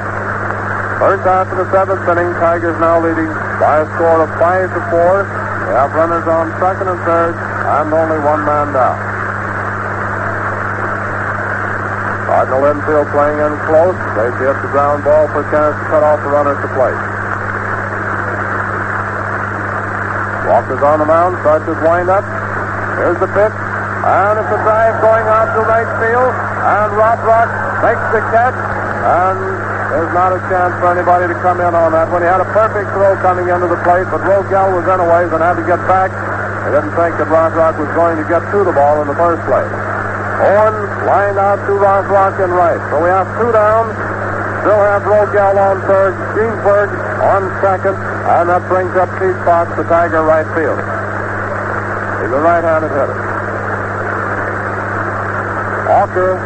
First 0.95 1.27
half 1.27 1.51
of 1.51 1.59
the 1.59 1.67
seventh 1.75 2.07
inning, 2.07 2.31
Tigers 2.39 2.79
now 2.79 3.03
leading 3.03 3.27
by 3.59 3.83
a 3.83 3.85
score 3.99 4.23
of 4.23 4.31
five 4.39 4.71
to 4.71 4.81
four. 4.88 5.27
They 5.67 5.75
have 5.75 5.91
runners 5.91 6.23
on 6.23 6.55
second 6.55 6.88
and 6.88 7.03
third, 7.03 7.35
and 7.35 7.91
only 7.91 8.23
one 8.23 8.47
man 8.47 8.71
down. 8.71 9.10
Cardinal 12.41 12.73
infield 12.73 13.05
playing 13.13 13.38
in 13.38 13.53
close. 13.69 13.93
They 14.18 14.26
hit 14.41 14.57
the 14.65 14.72
ground 14.73 15.05
ball 15.05 15.30
for 15.30 15.45
a 15.45 15.47
chance 15.53 15.77
to 15.77 15.85
cut 15.93 16.01
off 16.01 16.26
the 16.26 16.34
runner 16.34 16.57
at 16.57 16.61
the 16.65 16.73
plate. 16.73 16.97
Walker's 20.49 20.81
on 20.81 20.97
the 20.97 21.05
mound, 21.05 21.38
starts 21.45 21.69
his 21.69 21.77
windup. 21.85 22.26
Here's 22.97 23.22
the 23.22 23.30
pitch. 23.30 23.53
And 23.53 24.41
it's 24.41 24.49
a 24.57 24.59
drive 24.65 24.97
going 25.05 25.22
out 25.30 25.53
to 25.53 25.61
right 25.69 25.85
field. 26.01 26.34
And 26.34 26.89
Rothrock 26.97 27.45
makes 27.85 28.05
the 28.09 28.26
catch. 28.34 28.57
And 28.57 29.38
there's 29.93 30.13
not 30.18 30.34
a 30.34 30.41
chance 30.49 30.73
for 30.81 30.89
anybody 30.97 31.30
to 31.30 31.38
come 31.45 31.61
in 31.61 31.77
on 31.77 31.93
that 31.93 32.09
one. 32.09 32.26
He 32.26 32.30
had 32.31 32.41
a 32.41 32.49
perfect 32.57 32.89
throw 32.97 33.22
coming 33.22 33.53
into 33.53 33.69
the 33.69 33.77
plate, 33.85 34.09
but 34.09 34.26
Rogell 34.26 34.73
was 34.73 34.89
in 34.89 34.97
a 34.97 35.05
ways 35.05 35.30
and 35.30 35.45
had 35.45 35.61
to 35.61 35.65
get 35.69 35.77
back. 35.85 36.09
He 36.65 36.73
didn't 36.73 36.97
think 36.97 37.22
that 37.22 37.30
Rothrock 37.30 37.77
was 37.77 37.93
going 37.93 38.18
to 38.18 38.26
get 38.26 38.41
to 38.49 38.65
the 38.65 38.73
ball 38.73 38.97
in 39.05 39.07
the 39.13 39.18
first 39.22 39.45
place. 39.45 39.90
Owen 40.41 41.05
lined 41.05 41.38
out 41.38 41.61
to 41.69 41.73
Rothrock 41.77 42.41
and 42.41 42.53
right. 42.53 42.81
So 42.89 42.97
we 42.97 43.09
have 43.13 43.30
two 43.38 43.53
down. 43.53 43.93
Still 44.61 44.77
have 44.77 45.01
Rogell 45.09 45.57
on 45.57 45.81
third, 45.89 46.13
Greenberg 46.38 46.93
on 47.22 47.49
second, 47.65 47.97
and 47.97 48.45
that 48.45 48.61
brings 48.69 48.93
up 48.93 49.09
Pete 49.18 49.34
Fox, 49.41 49.73
the 49.73 49.81
Tiger 49.89 50.22
right 50.22 50.45
field. 50.53 50.77
He's 52.22 52.30
a 52.30 52.41
right-handed 52.45 52.93
hitter. 52.93 53.18
Walker 55.89 56.38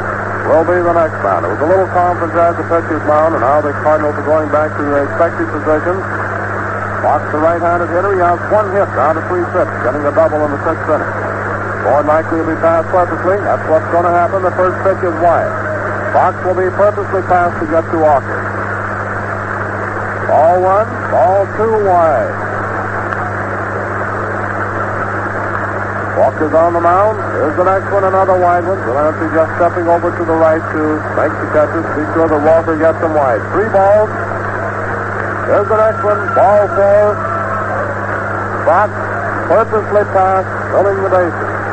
will 0.48 0.64
be 0.64 0.80
the 0.80 0.96
next 0.96 1.20
man. 1.28 1.44
It 1.44 1.60
was 1.60 1.60
a 1.60 1.68
little 1.68 1.92
conference 1.92 2.32
at 2.40 2.56
the 2.56 2.64
pitcher's 2.72 3.04
mound, 3.04 3.36
and 3.36 3.44
now 3.44 3.60
the 3.60 3.76
Cardinals 3.84 4.16
are 4.16 4.24
going 4.24 4.48
back 4.48 4.72
to 4.80 4.84
their 4.88 5.12
expected 5.12 5.52
positions. 5.52 6.00
Fox, 7.04 7.20
the 7.36 7.44
right-handed 7.44 7.92
hitter, 7.92 8.16
he 8.16 8.24
has 8.24 8.40
one 8.48 8.72
hit 8.72 8.88
down 8.96 9.20
to 9.20 9.24
three 9.28 9.44
trips, 9.52 9.76
getting 9.84 10.08
a 10.08 10.14
double 10.16 10.40
in 10.40 10.56
the 10.56 10.62
sixth 10.64 10.88
inning. 10.88 11.35
More 11.86 12.02
likely 12.02 12.42
to 12.42 12.48
be 12.50 12.58
passed 12.58 12.90
purposely. 12.90 13.38
That's 13.46 13.62
what's 13.70 13.86
going 13.94 14.10
to 14.10 14.16
happen. 14.16 14.42
The 14.42 14.56
first 14.58 14.74
pitch 14.82 15.06
is 15.06 15.14
wide. 15.22 15.54
Fox 16.18 16.34
will 16.42 16.58
be 16.58 16.66
purposely 16.74 17.22
passed 17.30 17.62
to 17.62 17.66
get 17.70 17.86
to 17.94 17.98
Walker. 18.02 18.42
Ball 20.26 20.58
one, 20.66 20.90
ball 21.14 21.46
two 21.54 21.86
wide. 21.86 22.34
Walker's 26.18 26.56
on 26.58 26.74
the 26.74 26.82
mound. 26.82 27.22
Here's 27.38 27.54
the 27.60 27.68
next 27.70 27.92
one, 27.94 28.04
another 28.08 28.40
wide 28.40 28.66
one. 28.66 28.82
Delancey 28.82 29.30
just 29.36 29.52
stepping 29.62 29.86
over 29.86 30.10
to 30.10 30.24
the 30.26 30.38
right 30.40 30.64
to 30.64 30.82
make 31.20 31.36
the 31.38 31.48
catches. 31.54 31.86
Be 31.94 32.04
sure 32.18 32.26
that 32.32 32.42
Walker 32.42 32.80
gets 32.82 32.98
them 32.98 33.14
wide. 33.14 33.44
Three 33.54 33.70
balls. 33.70 34.10
Here's 35.46 35.70
the 35.70 35.78
next 35.78 36.02
one, 36.02 36.18
ball 36.34 36.66
four. 36.74 37.14
Fox 38.66 38.90
purposely 39.52 40.04
passed, 40.16 40.50
filling 40.74 40.98
the 41.06 41.12
bases. 41.14 41.65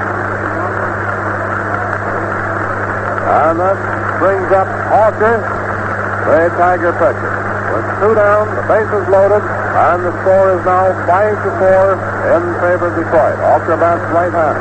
And 3.32 3.56
that 3.56 3.80
brings 4.20 4.52
up 4.52 4.68
Auker, 4.92 5.40
the 5.40 6.52
Tiger 6.60 6.92
pitcher. 7.00 7.32
With 7.72 7.88
two 7.96 8.12
down, 8.12 8.44
the 8.52 8.60
bases 8.68 9.08
loaded, 9.08 9.40
and 9.40 10.04
the 10.04 10.12
score 10.20 10.52
is 10.52 10.60
now 10.68 10.92
five 11.08 11.32
to 11.40 11.50
four 11.56 11.96
in 12.28 12.44
favor 12.60 12.92
of 12.92 12.94
Detroit. 13.00 13.40
Auker 13.40 13.80
bats 13.80 14.04
right-handed. 14.12 14.60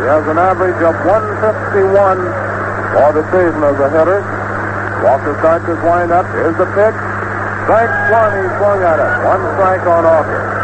He 0.00 0.04
has 0.08 0.24
an 0.32 0.40
average 0.40 0.80
of 0.80 0.96
151 1.04 2.16
for 2.96 3.12
the 3.12 3.24
season 3.36 3.60
as 3.68 3.76
a 3.84 3.88
hitter. 3.92 4.24
Walker 5.04 5.36
starts 5.44 5.68
his 5.68 5.76
windup. 5.84 6.24
Here's 6.32 6.56
the 6.56 6.72
pitch. 6.72 6.96
Strike 7.68 7.92
one, 8.08 8.32
he 8.32 8.48
swung 8.56 8.80
at 8.80 8.96
it. 8.96 9.12
One 9.28 9.44
strike 9.60 9.84
on 9.84 10.08
Auker. 10.08 10.57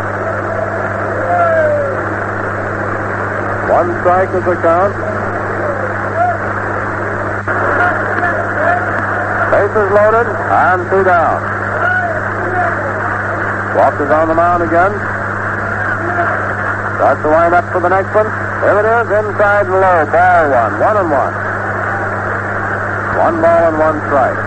One 3.71 3.89
strike 4.01 4.29
is 4.29 4.45
the 4.45 4.57
count. 4.61 4.93
Bases 9.51 9.89
loaded 9.91 10.29
and 10.29 10.91
two 10.91 11.05
down. 11.05 11.41
Walker's 13.75 14.11
on 14.11 14.29
the 14.29 14.35
mound 14.35 14.63
again. 14.63 14.93
Starts 16.97 17.23
to 17.23 17.29
wind 17.29 17.55
up 17.55 17.65
for 17.73 17.81
the 17.81 17.89
next 17.89 18.15
one. 18.15 18.29
Here 18.65 18.79
it 18.79 18.87
is, 18.87 19.09
inside 19.11 19.67
and 19.67 19.81
low. 19.81 20.05
Ball 20.13 20.51
one. 20.51 20.73
One 20.81 20.97
and 20.97 21.11
one. 21.11 21.35
One 23.17 23.41
ball 23.41 23.63
and 23.69 23.79
one 23.79 23.99
strike. 24.07 24.41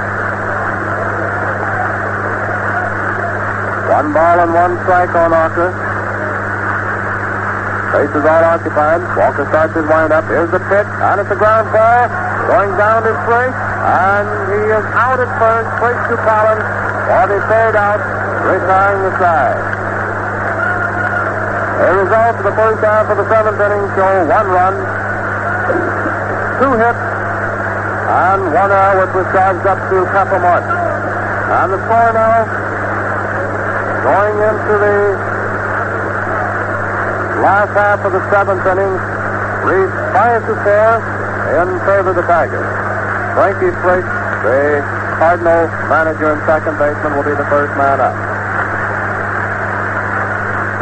One 3.89 4.13
ball 4.13 4.39
and 4.39 4.53
one 4.53 4.77
strike 4.83 5.15
on 5.15 5.31
Walker. 5.31 5.86
Bases 7.91 8.25
all 8.27 8.43
occupied. 8.43 8.99
Walker 9.15 9.47
starts 9.47 9.73
his 9.73 9.87
windup. 9.87 10.27
Here's 10.27 10.51
the 10.51 10.59
pitch, 10.67 10.91
and 11.07 11.23
it's 11.23 11.31
the 11.31 11.39
ground 11.39 11.71
ball. 11.71 12.11
Going 12.51 12.75
down 12.75 13.03
to 13.03 13.15
Frisch, 13.23 13.55
and 13.55 14.27
he 14.51 14.61
is 14.75 14.85
out 14.91 15.19
at 15.23 15.31
first. 15.39 15.69
Frisch 15.79 16.01
to 16.11 16.15
Collins 16.19 16.63
for 17.07 17.23
the 17.31 17.39
third 17.47 17.75
out, 17.79 18.03
retiring 18.43 19.01
the 19.07 19.13
side. 19.15 19.55
The 21.79 21.93
result 22.03 22.35
of 22.35 22.43
the 22.43 22.55
first 22.59 22.83
half 22.83 23.07
of 23.07 23.15
the 23.15 23.27
seventh 23.31 23.55
inning 23.55 23.85
show 23.95 24.13
one 24.27 24.47
run, 24.51 24.75
two 26.59 26.73
hits, 26.75 27.03
and 28.11 28.41
one 28.51 28.71
error 28.71 29.07
which 29.07 29.13
was 29.15 29.27
charged 29.31 29.63
up 29.63 29.79
to 29.87 30.03
Pepper 30.11 30.39
Martin. 30.43 30.75
And 30.75 31.71
the 31.71 31.79
score 31.87 32.11
now 32.11 32.43
going 34.03 34.35
into 34.35 34.73
the 34.75 35.36
half 37.47 38.03
of 38.03 38.11
the 38.11 38.19
seventh 38.27 38.65
inning 38.67 38.91
reads 39.63 39.95
five 40.11 40.43
to 40.43 40.53
four 40.67 40.99
in 41.63 41.79
favor 41.87 42.11
of 42.11 42.17
the 42.19 42.27
Tigers. 42.27 42.67
Frankie 43.39 43.71
Frisch, 43.79 44.09
the 44.43 44.83
Cardinal 45.15 45.71
manager 45.87 46.35
and 46.35 46.41
second 46.43 46.75
baseman, 46.75 47.15
will 47.15 47.23
be 47.23 47.31
the 47.39 47.47
first 47.47 47.71
man 47.79 48.03
up. 48.03 48.15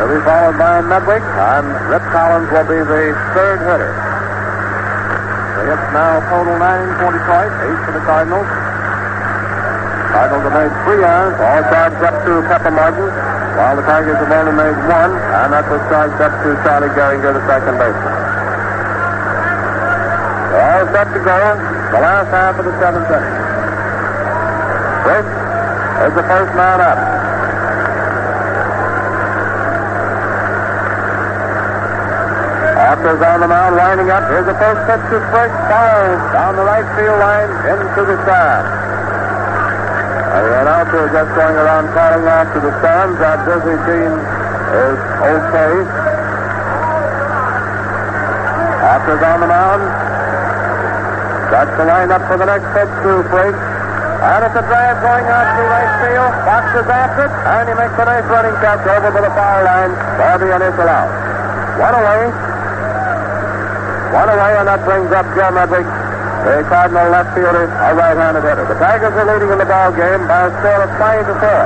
He'll 0.02 0.10
be 0.10 0.20
followed 0.26 0.58
by 0.58 0.82
Medwick, 0.82 1.22
and 1.22 1.70
Rip 1.88 2.04
Collins 2.10 2.50
will 2.50 2.68
be 2.68 2.82
the 2.82 3.14
third 3.38 3.62
hitter. 3.62 3.94
The 5.56 5.70
hits 5.70 5.88
now 5.94 6.20
total 6.34 6.58
nine 6.58 6.90
for 6.98 7.14
Detroit, 7.14 7.54
eight 7.62 7.80
for 7.86 7.94
the 7.94 8.04
Cardinals. 8.10 8.50
Cardinals 10.12 10.44
have 10.50 10.56
made 10.58 10.74
three 10.84 11.02
errors, 11.06 11.38
all 11.40 11.62
charged 11.70 12.02
up 12.04 12.26
to 12.26 12.42
Pepper 12.50 12.72
Martin, 12.74 13.08
while 13.56 13.76
the 13.76 13.88
Tigers 13.88 14.20
have 14.20 14.32
only 14.32 14.52
made 14.52 14.76
one, 14.92 15.16
and 15.16 15.50
that 15.56 15.64
was 15.72 15.80
charged 15.88 16.20
up 16.20 16.34
to 16.44 16.60
Charlie 16.68 16.92
Gehringer, 16.92 17.32
the 17.32 17.44
second 17.48 17.80
baseman. 17.80 18.16
All 20.56 20.84
set 20.92 21.08
to 21.16 21.22
go, 21.24 21.40
the 21.96 22.02
last 22.04 22.30
half 22.36 22.60
of 22.60 22.66
the 22.68 22.76
seventh 22.84 23.08
inning. 23.08 23.36
Rick 25.08 25.28
is 26.04 26.14
the 26.20 26.26
first 26.28 26.52
man 26.60 26.80
up. 26.84 27.00
Walker's 32.76 33.22
on 33.24 33.40
the 33.40 33.48
mound, 33.48 33.76
lining 33.76 34.10
up. 34.10 34.28
Here's 34.30 34.46
the 34.46 34.58
first 34.60 34.82
pitch 34.88 35.04
to 35.12 35.20
Frisch. 35.32 35.56
Foul 35.72 36.12
down 36.34 36.56
the 36.56 36.64
right 36.64 36.88
field 37.00 37.20
line 37.20 37.52
into 37.72 38.02
the 38.04 38.20
stand. 38.24 38.85
The 40.36 40.52
announcer 40.62 41.08
just 41.16 41.32
going 41.32 41.56
around 41.56 41.96
calling 41.96 42.28
out 42.28 42.52
to 42.52 42.60
the 42.60 42.74
stands. 42.84 43.16
That 43.24 43.48
busy 43.48 43.76
team 43.88 44.12
is 44.12 44.98
okay. 45.32 45.74
Walker's 48.84 49.24
on 49.24 49.40
the 49.40 49.48
mound. 49.48 49.82
Starts 51.48 51.72
to 51.80 51.84
line 51.88 52.12
up 52.12 52.24
for 52.28 52.36
the 52.36 52.48
next 52.52 52.68
pitch 52.76 52.94
to 53.08 53.24
Frisch. 53.32 53.56
And 53.56 54.40
it's 54.44 54.58
a 54.60 54.64
drive 54.68 55.00
going 55.00 55.24
out 55.24 55.48
to 55.56 55.62
right 55.72 55.92
field. 56.04 56.34
Fox 56.44 56.66
is 56.84 56.88
after 56.92 57.32
it, 57.32 57.32
and 57.32 57.64
he 57.72 57.74
makes 57.80 57.96
a 57.96 58.06
nice 58.06 58.28
running 58.28 58.56
catch 58.60 58.84
over 58.92 59.10
to 59.16 59.22
the 59.24 59.32
foul 59.40 59.64
line 59.64 59.94
for 60.20 60.36
the 60.44 60.50
initial 60.52 60.90
out. 60.92 61.12
One 61.80 61.96
away. 61.96 62.28
One 64.12 64.30
away, 64.36 64.52
and 64.60 64.68
that 64.68 64.84
brings 64.84 65.12
up 65.16 65.28
Joe 65.32 65.48
Medwick, 65.56 65.88
the 66.46 66.62
Cardinal 66.70 67.10
left 67.10 67.34
fielder, 67.34 67.66
a 67.66 67.92
right-handed 67.98 68.46
hitter. 68.46 68.70
The 68.70 68.78
Tigers 68.78 69.18
are 69.18 69.26
leading 69.26 69.50
in 69.50 69.58
the 69.58 69.66
ball 69.66 69.90
game 69.98 70.30
by 70.30 70.46
a 70.46 70.52
score 70.62 70.86
of 70.86 70.94
five 71.02 71.26
to 71.26 71.34
four. 71.42 71.66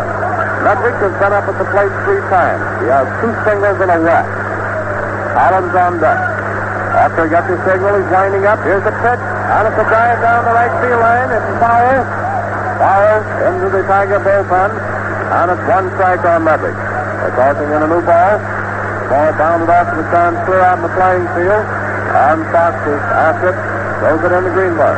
Medwick 0.63 0.95
has 1.03 1.11
been 1.19 1.35
up 1.35 1.43
at 1.51 1.55
the 1.59 1.67
plate 1.67 1.91
three 2.07 2.23
times. 2.31 2.63
He 2.79 2.87
has 2.87 3.03
two 3.19 3.31
singles 3.43 3.75
and 3.75 3.91
a 3.91 3.99
walk. 3.99 4.27
Collins 5.35 5.75
on 5.75 5.99
deck. 5.99 6.19
After 6.95 7.27
he 7.27 7.29
gets 7.31 7.47
his 7.51 7.59
signal, 7.67 7.91
he's 7.95 8.07
winding 8.07 8.47
up. 8.47 8.59
Here's 8.63 8.83
the 8.87 8.95
pitch. 9.03 9.19
And 9.19 9.67
it's 9.67 9.79
a 9.79 9.87
drive 9.91 10.19
down 10.23 10.47
the 10.47 10.55
right 10.55 10.73
field 10.79 10.99
line. 11.03 11.27
It's 11.27 11.51
foul. 11.59 11.99
Foul 12.79 13.19
into 13.51 13.67
the 13.71 13.83
Tiger 13.83 14.19
bullpen. 14.23 14.71
And 14.71 15.47
it's 15.59 15.65
one 15.67 15.91
strike 15.99 16.23
on 16.23 16.47
Medwick. 16.47 16.75
They're 16.75 17.35
tossing 17.35 17.67
in 17.67 17.83
a 17.83 17.89
new 17.91 18.03
ball. 18.03 18.35
Ball 19.11 19.31
bounded 19.35 19.67
off 19.67 19.91
to 19.91 19.95
the 19.99 20.07
clear 20.47 20.63
out 20.63 20.79
in 20.79 20.83
the 20.87 20.93
playing 20.95 21.27
field. 21.35 21.67
And 22.15 22.47
Fox 22.51 22.75
is 22.87 23.03
after 23.11 23.51
it. 23.51 23.68
Throws 23.99 24.23
it 24.23 24.31
in 24.31 24.43
the 24.47 24.51
green 24.55 24.79
Greenberg. 24.79 24.95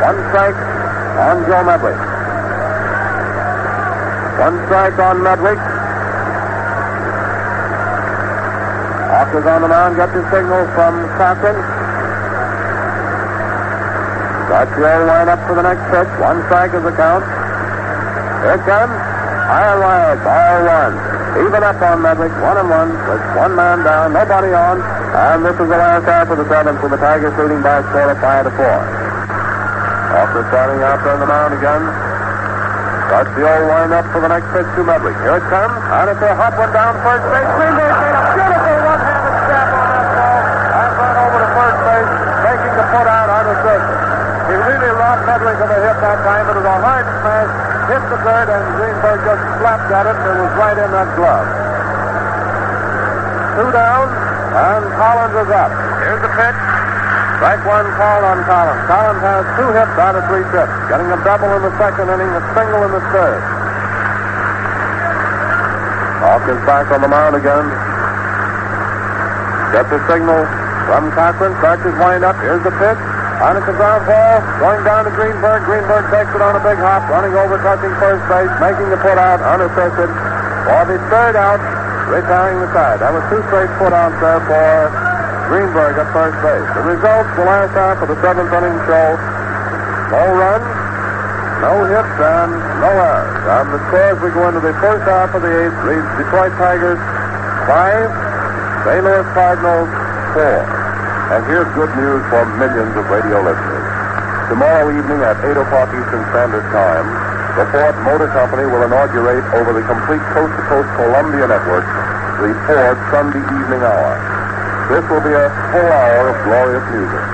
One 0.00 0.16
strike 0.32 0.56
on 0.56 1.44
Joe 1.44 1.60
Medwick. 1.60 2.00
One 4.40 4.56
strike 4.64 4.98
on 4.98 5.20
Medwick. 5.20 5.60
Auker's 9.12 9.44
on 9.44 9.60
the 9.60 9.68
mound, 9.68 9.96
gets 9.96 10.14
his 10.14 10.24
signal 10.32 10.64
from 10.72 11.04
Cochrane. 11.20 11.60
Garcia 14.48 15.04
line 15.04 15.28
up 15.28 15.46
for 15.46 15.54
the 15.54 15.62
next 15.62 15.84
pitch. 15.92 16.08
One 16.18 16.42
strike 16.46 16.72
is 16.72 16.82
the 16.82 16.92
count. 16.92 17.24
Here 18.42 18.54
it 18.54 18.64
comes. 18.64 19.11
And 19.52 19.84
wide, 19.84 20.16
ball 20.24 20.64
one. 20.64 20.94
Even 21.44 21.60
up 21.60 21.76
on 21.84 22.00
Medwick, 22.00 22.32
one 22.40 22.56
and 22.56 22.72
one, 22.72 22.88
with 23.04 23.20
one 23.36 23.52
man 23.52 23.84
down, 23.84 24.16
nobody 24.16 24.48
on. 24.48 24.80
And 24.80 25.44
this 25.44 25.52
is 25.60 25.68
the 25.68 25.76
last 25.76 26.08
half 26.08 26.32
of 26.32 26.40
the 26.40 26.48
seventh, 26.48 26.80
with 26.80 26.92
the 26.92 26.96
Tigers 26.96 27.36
leading 27.36 27.60
by 27.60 27.80
a 27.80 27.84
score 27.92 28.08
of 28.08 28.16
five 28.16 28.48
to 28.48 28.52
four. 28.56 28.80
Auker's 30.16 30.48
starting 30.48 30.80
out 30.80 31.04
on 31.04 31.20
the 31.20 31.28
mound 31.28 31.52
again. 31.52 31.84
Garcia 33.12 33.68
line 33.68 33.92
up 33.92 34.08
for 34.08 34.24
the 34.24 34.32
next 34.32 34.48
pitch 34.56 34.64
to 34.72 34.88
Medwick. 34.88 35.16
Here 35.20 35.36
it 35.36 35.44
comes, 35.52 35.76
and 35.84 36.06
it's 36.08 36.24
a 36.24 36.32
hot 36.32 36.56
one 36.56 36.72
down 36.72 36.96
first 37.04 37.24
base. 37.28 37.52
Greenberg 37.60 37.92
made 37.92 38.16
a 38.16 38.24
beautiful 38.32 38.76
one-handed 38.88 39.36
jab 39.52 39.68
on 39.68 39.88
that 39.92 40.08
ball 40.16 40.40
and 40.80 40.90
ran 40.96 41.16
over 41.28 41.38
to 41.44 41.48
first 41.52 41.80
base, 41.92 42.12
making 42.40 42.72
the 42.72 42.84
put 42.88 43.04
out 43.04 43.28
on 43.28 43.44
the 43.52 43.56
surface. 43.60 44.00
He 44.48 44.54
really 44.56 44.92
robbed 44.96 45.24
Medwick 45.28 45.60
of 45.60 45.68
a 45.68 45.78
hit 45.80 45.96
that 46.00 46.18
time. 46.24 46.44
But 46.48 46.56
it 46.56 46.64
was 46.64 46.72
a 46.72 46.80
hard 46.80 47.04
smash, 47.20 47.52
hit 47.92 48.08
the 48.08 48.20
third, 48.24 48.48
and 48.48 48.64
Greenberg 48.80 49.20
just 49.20 49.42
slapped 49.60 49.92
at 49.92 50.08
it, 50.08 50.16
and 50.16 50.32
it 50.32 50.40
was 50.48 50.54
right 50.56 50.78
in 50.80 50.90
that 50.96 51.12
glove. 51.12 51.44
Two 53.52 53.68
down, 53.68 54.08
and 54.08 54.82
Collins 54.96 55.36
is 55.36 55.50
up. 55.52 55.72
Here's 56.00 56.22
the 56.24 56.32
pitch. 56.32 56.58
Strike 57.36 57.62
one 57.68 57.84
call 58.00 58.20
on 58.24 58.38
Collins. 58.48 58.82
Collins 58.88 59.20
has 59.20 59.44
two 59.60 59.68
hits 59.76 59.94
out 60.00 60.16
of 60.16 60.24
three 60.32 60.46
trips, 60.48 60.72
getting 60.88 61.08
a 61.12 61.20
double 61.20 61.52
in 61.52 61.60
the 61.68 61.74
second 61.76 62.08
inning, 62.08 62.32
a 62.32 62.42
single 62.56 62.80
in 62.80 62.92
the 62.96 63.04
third. 63.12 63.42
Auker's 66.32 66.62
back 66.64 66.88
on 66.96 67.04
the 67.04 67.12
mound 67.12 67.36
again. 67.36 67.66
Gets 69.76 69.90
the 69.92 70.00
signal 70.08 70.40
from 70.88 71.12
Cochrane, 71.12 71.52
starts 71.60 71.84
his 71.84 71.96
wind 72.00 72.24
up. 72.24 72.40
Here's 72.40 72.62
the 72.64 72.72
pitch. 72.72 73.11
On 73.42 73.58
a 73.58 73.62
ground 73.74 74.06
ball, 74.06 74.38
going 74.62 74.86
down 74.86 75.02
to 75.02 75.10
Greenberg. 75.18 75.66
Greenberg 75.66 76.06
takes 76.14 76.30
it 76.30 76.38
on 76.38 76.54
a 76.54 76.62
big 76.62 76.78
hop, 76.78 77.02
running 77.10 77.34
over, 77.34 77.58
touching 77.58 77.90
first 77.98 78.22
base, 78.30 78.54
making 78.62 78.86
the 78.86 78.94
put 79.02 79.18
out, 79.18 79.42
unassisted. 79.42 80.06
For 80.62 80.82
the 80.86 81.02
third 81.10 81.34
out, 81.34 81.58
retiring 82.06 82.62
the 82.62 82.70
side. 82.70 83.02
That 83.02 83.10
was 83.10 83.26
two 83.34 83.42
straight 83.50 83.66
put 83.82 83.90
outs 83.90 84.14
there 84.22 84.38
for 84.46 84.94
Greenberg 85.50 85.98
at 85.98 86.06
first 86.14 86.38
base. 86.38 86.70
The 86.70 86.86
results, 86.86 87.34
the 87.34 87.42
last 87.42 87.74
half 87.74 87.98
of 87.98 88.06
the 88.14 88.18
seventh 88.22 88.54
inning 88.54 88.78
show, 88.86 89.18
no 90.14 90.22
runs, 90.38 90.68
no 91.66 91.82
hits, 91.90 92.16
and 92.22 92.50
no 92.78 92.94
errors. 92.94 93.42
On 93.42 93.66
the 93.74 93.82
score 93.90 94.06
as 94.14 94.18
we 94.22 94.30
go 94.30 94.54
into 94.54 94.62
the 94.62 94.70
first 94.78 95.02
half 95.10 95.34
of 95.34 95.42
the 95.42 95.50
eighth 95.50 95.82
reads 95.82 96.06
Detroit 96.14 96.54
Tigers 96.62 97.02
five, 97.66 98.06
St. 98.86 99.02
Louis 99.02 99.26
Cardinals 99.34 99.90
four. 100.30 100.81
And 101.32 101.40
here's 101.48 101.64
good 101.72 101.88
news 101.96 102.20
for 102.28 102.44
millions 102.60 102.92
of 102.92 103.08
radio 103.08 103.40
listeners. 103.40 103.88
Tomorrow 104.52 104.92
evening 104.92 105.24
at 105.24 105.40
8 105.40 105.64
o'clock 105.64 105.88
Eastern 105.88 106.20
Standard 106.28 106.60
Time, 106.68 107.08
the 107.56 107.64
Ford 107.72 107.96
Motor 108.04 108.28
Company 108.36 108.68
will 108.68 108.84
inaugurate 108.84 109.40
over 109.56 109.72
the 109.72 109.80
complete 109.88 110.20
coast-to-coast 110.36 110.92
Columbia 111.00 111.48
network 111.48 111.88
the 112.36 112.52
Ford 112.68 113.00
Sunday 113.08 113.40
evening 113.48 113.80
hour. 113.80 114.12
This 114.92 115.08
will 115.08 115.24
be 115.24 115.32
a 115.32 115.48
full 115.72 115.88
hour 115.88 116.36
of 116.36 116.36
glorious 116.44 116.84
music. 117.00 117.24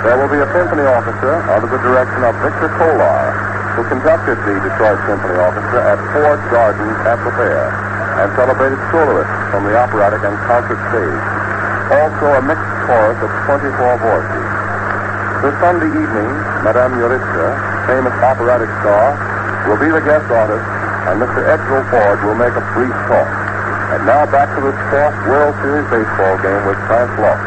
There 0.00 0.16
will 0.16 0.32
be 0.32 0.40
a 0.40 0.48
symphony 0.56 0.88
orchestra 0.88 1.44
under 1.52 1.68
the 1.68 1.80
direction 1.84 2.24
of 2.24 2.32
Victor 2.40 2.72
Kolar, 2.80 3.36
who 3.76 3.84
conducted 3.92 4.40
the 4.48 4.64
Detroit 4.64 4.96
Symphony 5.04 5.36
Orchestra 5.36 5.92
at 5.92 5.98
Ford 6.16 6.40
Gardens 6.48 6.98
at 7.04 7.20
the 7.20 7.32
fair 7.36 7.68
and 8.16 8.32
celebrated 8.32 8.80
soloists 8.88 9.36
from 9.52 9.68
the 9.68 9.76
operatic 9.76 10.24
and 10.24 10.40
concert 10.48 10.80
stage. 10.88 11.24
Also 12.00 12.26
a 12.32 12.42
mixed 12.48 12.71
chorus 12.86 13.18
of 13.22 13.30
24 13.46 14.02
voices. 14.02 14.46
This 15.42 15.54
Sunday 15.58 15.90
evening, 15.90 16.30
Madame 16.62 16.94
Jeritza, 16.98 17.50
famous 17.90 18.14
operatic 18.22 18.70
star, 18.82 19.18
will 19.66 19.78
be 19.78 19.90
the 19.90 20.02
guest 20.02 20.26
artist, 20.30 20.66
and 21.10 21.18
Mr. 21.18 21.42
Edsel 21.46 21.82
Ford 21.90 22.18
will 22.22 22.38
make 22.38 22.54
a 22.54 22.64
brief 22.74 22.94
talk. 23.10 23.30
And 23.94 24.06
now 24.06 24.24
back 24.30 24.50
to 24.54 24.60
this 24.62 24.78
fourth 24.90 25.18
World 25.26 25.54
Series 25.60 25.86
baseball 25.90 26.34
game 26.40 26.62
with 26.66 26.78
France 26.86 27.14
Laux. 27.18 27.38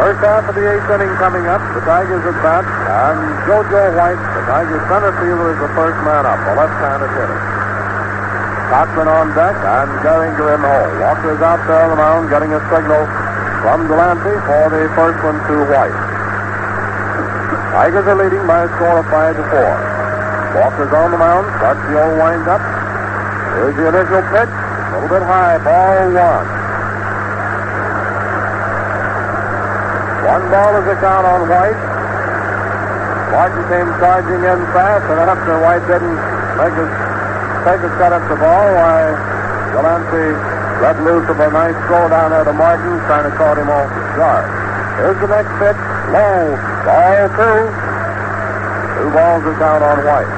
First 0.00 0.20
half 0.24 0.48
of 0.48 0.54
the 0.56 0.64
eighth 0.64 0.88
inning 0.88 1.12
coming 1.20 1.44
up. 1.44 1.60
The 1.76 1.84
Tigers 1.84 2.24
at 2.24 2.36
bat, 2.40 2.64
and 2.64 3.20
JoJo 3.44 4.00
White, 4.00 4.22
the 4.32 4.42
Tigers 4.48 4.84
center 4.88 5.12
fielder, 5.20 5.52
is 5.52 5.60
the 5.60 5.72
first 5.76 5.98
man 6.08 6.24
up, 6.24 6.40
a 6.40 6.52
left-handed 6.56 7.12
hitter. 7.12 7.49
Cochrane 8.70 9.10
on 9.10 9.34
deck, 9.34 9.58
and 9.66 9.90
Gehringer 9.98 10.54
in 10.54 10.62
the 10.62 10.70
hole. 10.70 10.94
Walker's 11.02 11.42
out 11.42 11.58
there 11.66 11.82
on 11.82 11.90
the 11.90 11.98
mound, 11.98 12.30
getting 12.30 12.54
a 12.54 12.62
signal 12.70 13.02
from 13.66 13.90
Delancey 13.90 14.30
for 14.46 14.70
the 14.70 14.86
first 14.94 15.18
one 15.26 15.42
to 15.50 15.54
White. 15.66 15.98
Tigers 17.74 18.06
are 18.06 18.14
leading 18.14 18.46
by 18.46 18.62
a 18.62 18.70
score 18.78 19.02
of 19.02 19.10
five 19.10 19.34
to 19.34 19.42
four. 19.50 19.74
Walker's 20.54 20.94
on 20.94 21.10
the 21.10 21.18
mound, 21.18 21.50
starts 21.58 21.82
the 21.82 21.98
old 21.98 22.14
wind 22.14 22.46
up. 22.46 22.62
Here's 23.58 23.74
the 23.74 23.90
initial 23.90 24.22
pitch, 24.30 24.54
a 24.54 25.02
little 25.02 25.18
bit 25.18 25.26
high, 25.26 25.58
ball 25.66 26.14
one. 26.14 26.46
One 30.30 30.44
ball 30.46 30.78
is 30.78 30.86
the 30.86 30.94
count 31.02 31.26
on 31.26 31.42
White. 31.50 31.80
Martin 33.34 33.66
came 33.66 33.90
charging 33.98 34.46
in 34.46 34.58
fast, 34.70 35.10
and 35.10 35.18
then 35.18 35.26
after 35.26 35.58
White 35.58 35.82
didn't 35.90 36.18
make 36.54 36.74
his 36.78 37.09
a 37.60 37.90
cut 38.00 38.12
at 38.16 38.24
the 38.28 38.36
ball, 38.40 38.66
why 38.72 39.12
Delancey 39.76 40.32
let 40.80 40.96
loose 41.04 41.28
of 41.28 41.36
a 41.36 41.48
nice 41.52 41.76
throw 41.86 42.08
down 42.08 42.32
there 42.32 42.44
to 42.44 42.52
Martin, 42.56 42.96
trying 43.04 43.28
to 43.28 43.36
caught 43.36 43.58
him 43.60 43.68
off 43.68 43.92
guard. 44.16 44.48
Here's 44.96 45.20
the 45.20 45.28
next 45.28 45.52
pitch, 45.60 45.80
low, 46.08 46.56
ball 46.88 47.28
two. 47.36 47.58
Two 48.96 49.08
balls 49.12 49.44
are 49.44 49.56
count 49.60 49.84
on 49.84 49.98
White. 50.08 50.32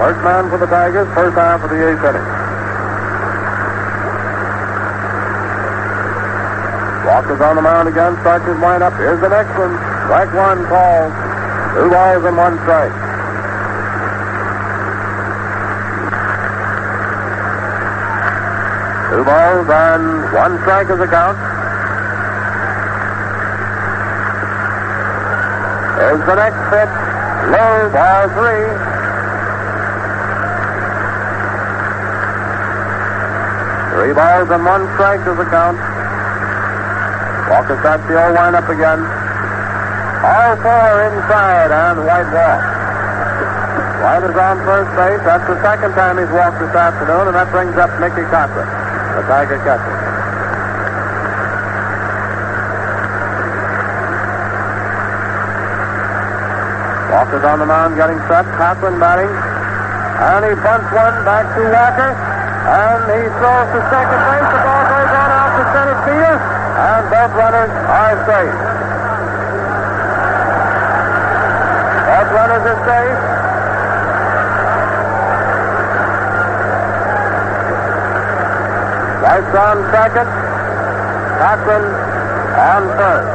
First 0.00 0.20
man 0.24 0.48
for 0.48 0.58
the 0.58 0.66
Tigers, 0.66 1.08
first 1.12 1.36
half 1.36 1.62
of 1.62 1.70
the 1.70 1.80
eighth 1.80 2.04
inning. 2.04 2.28
Walker's 7.06 7.40
on 7.40 7.56
the 7.56 7.62
mound 7.62 7.88
again, 7.88 8.16
starts 8.20 8.44
his 8.44 8.58
wind 8.58 8.82
up. 8.82 8.92
Here's 8.94 9.20
the 9.20 9.28
next 9.28 9.52
one. 9.56 9.76
Strike 10.08 10.32
one 10.34 10.64
call. 10.66 11.08
Two 11.76 11.88
balls 11.88 12.24
and 12.24 12.36
one 12.36 12.58
strike. 12.64 13.05
Two 19.16 19.24
balls 19.24 19.64
and 19.64 20.28
one 20.36 20.60
strike 20.60 20.92
is 20.92 20.98
the 21.00 21.08
count. 21.08 21.40
Here's 25.96 26.20
the 26.28 26.36
next 26.36 26.60
pitch. 26.68 26.92
Low, 27.48 27.88
ball 27.96 28.28
three. 28.36 28.68
Three 33.96 34.12
balls 34.12 34.52
and 34.52 34.62
one 34.68 34.84
strike 35.00 35.24
is 35.24 35.36
the 35.40 35.48
count. 35.48 35.80
Walker 37.48 37.80
starts 37.80 38.04
the 38.12 38.20
old 38.20 38.36
wind 38.36 38.52
up 38.52 38.68
again. 38.68 39.00
All 39.00 40.60
four 40.60 40.92
inside 41.08 41.72
and 41.72 42.04
White 42.04 42.28
walks. 42.36 42.68
White 44.04 44.28
is 44.28 44.36
on 44.36 44.60
first 44.68 44.92
base. 44.92 45.24
That's 45.24 45.48
the 45.48 45.56
second 45.64 45.96
time 45.96 46.20
he's 46.20 46.28
walked 46.36 46.60
this 46.60 46.76
afternoon, 46.76 47.32
and 47.32 47.34
that 47.34 47.48
brings 47.50 47.80
up 47.80 47.88
Mickey 47.98 48.28
Cochrane, 48.28 48.75
the 49.16 49.22
Tiger 49.24 49.56
catcher. 49.64 49.96
Walker's 57.08 57.44
on 57.48 57.58
the 57.60 57.66
mound 57.66 57.96
getting 57.96 58.20
set. 58.28 58.44
Cochrane 58.60 59.00
batting. 59.00 59.32
And 60.20 60.44
he 60.44 60.52
bunts 60.60 60.92
one 60.92 61.16
back 61.24 61.48
to 61.56 61.64
Walker. 61.64 62.12
And 62.12 63.08
he 63.08 63.24
throws 63.40 63.68
to 63.72 63.80
second 63.88 64.20
base. 64.20 64.48
The 64.52 64.60
ball 64.68 64.84
goes 64.84 65.12
on 65.16 65.28
out 65.32 65.52
to 65.56 65.64
center 65.72 65.98
field. 66.04 66.40
and 66.76 67.02
both 67.08 67.32
runners 67.40 67.72
are 67.72 68.16
safe. 68.28 68.56
Both 72.04 72.30
runners 72.36 72.64
are 72.68 72.80
safe. 72.84 73.45
Rice 79.36 79.54
on 79.54 79.76
second. 79.92 80.28
Cochrane 81.36 81.84
on 82.56 82.82
first. 82.96 83.28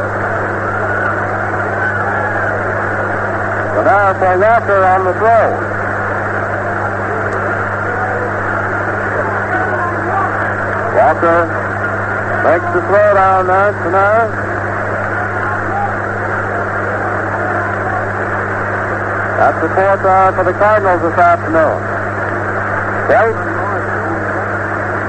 So 3.70 3.84
now 3.86 4.14
for 4.18 4.34
Walker 4.40 4.82
on 4.82 5.06
the 5.06 5.14
throw. 5.14 5.46
Walker 10.98 11.40
makes 12.50 12.70
the 12.74 12.82
throw 12.82 13.14
down 13.14 13.46
there 13.46 13.72
to 13.72 13.92
now. 13.92 14.26
That's 19.38 19.62
the 19.62 19.70
fourth 19.70 20.06
out 20.06 20.34
for 20.34 20.44
the 20.46 20.54
Cardinals 20.54 21.02
this 21.04 21.20
afternoon. 21.20 21.78
White. 23.08 23.61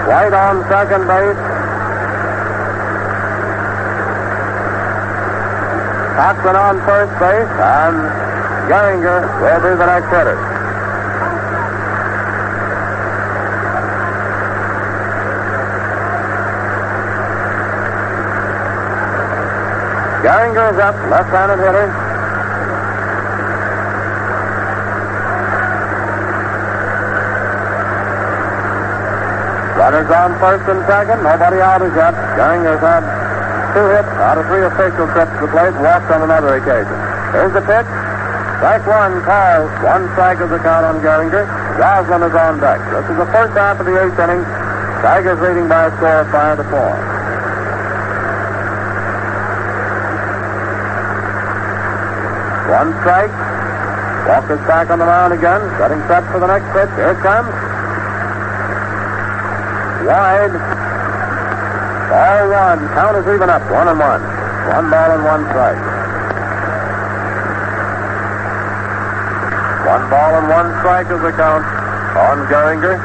White 0.07 0.33
on 0.35 0.63
second 0.69 1.07
base. 1.07 1.37
Cochrane 6.17 6.57
on 6.57 6.77
first 6.85 7.13
base, 7.21 7.49
and 7.49 7.97
Gehringer 8.69 9.21
will 9.41 9.61
be 9.63 9.77
the 9.79 9.87
next 9.87 10.09
hitter. 10.11 10.37
Gehringer 20.23 20.73
is 20.73 20.79
up, 20.79 20.95
left-handed 21.11 21.59
hitter. 21.65 22.02
Runners 29.93 30.09
on 30.09 30.33
first 30.41 30.65
and 30.73 30.81
second. 30.89 31.21
Nobody 31.21 31.61
out 31.61 31.85
as 31.85 31.93
yet. 31.93 32.17
Gehringer's 32.33 32.81
had 32.81 33.05
two 33.77 33.85
hits 33.93 34.09
out 34.25 34.41
of 34.41 34.49
three 34.49 34.65
official 34.65 35.05
trips 35.13 35.37
to 35.37 35.45
plate, 35.53 35.77
walked 35.85 36.09
on 36.09 36.25
another 36.25 36.57
occasion. 36.57 36.97
Here's 37.37 37.53
the 37.53 37.61
pitch. 37.61 37.85
Strike 38.57 38.89
one, 38.89 39.21
calls. 39.21 39.69
One 39.85 40.09
strike 40.17 40.41
is 40.41 40.49
the 40.49 40.65
count 40.65 40.89
on 40.89 41.05
Gehringer. 41.05 41.45
Goslin 41.77 42.25
is 42.25 42.33
on 42.33 42.57
deck. 42.57 42.81
This 42.89 43.05
is 43.05 43.21
the 43.21 43.29
first 43.37 43.53
half 43.53 43.77
of 43.77 43.85
the 43.85 43.93
eighth 44.01 44.17
inning. 44.17 44.41
Tigers 45.05 45.37
leading 45.45 45.69
by 45.69 45.85
a 45.85 45.93
score 46.01 46.25
of 46.25 46.29
five 46.33 46.57
to 46.57 46.65
four. 46.73 46.93
One 52.81 52.97
strike. 53.05 53.35
Walker's 54.25 54.65
back 54.65 54.89
on 54.89 55.01
the 55.01 55.05
mound 55.05 55.37
again, 55.37 55.61
getting 55.77 56.01
set 56.09 56.25
for 56.33 56.41
the 56.41 56.49
next 56.49 56.65
pitch. 56.73 56.89
Here 56.97 57.13
it 57.13 57.21
comes. 57.21 57.72
Wide. 60.07 60.55
Ball 62.11 62.45
one. 62.51 62.81
Count 62.93 63.17
is 63.17 63.27
even 63.31 63.49
up. 63.49 63.63
One 63.71 63.89
and 63.89 63.99
one. 63.99 64.23
One 64.73 64.87
ball 64.91 65.11
and 65.15 65.25
one 65.25 65.43
strike. 65.51 65.83
One 69.87 70.05
ball 70.09 70.33
and 70.39 70.49
one 70.49 70.69
strike 70.81 71.11
is 71.11 71.21
the 71.21 71.33
count 71.35 71.67
on 72.17 72.47
Gehringer. 72.47 72.97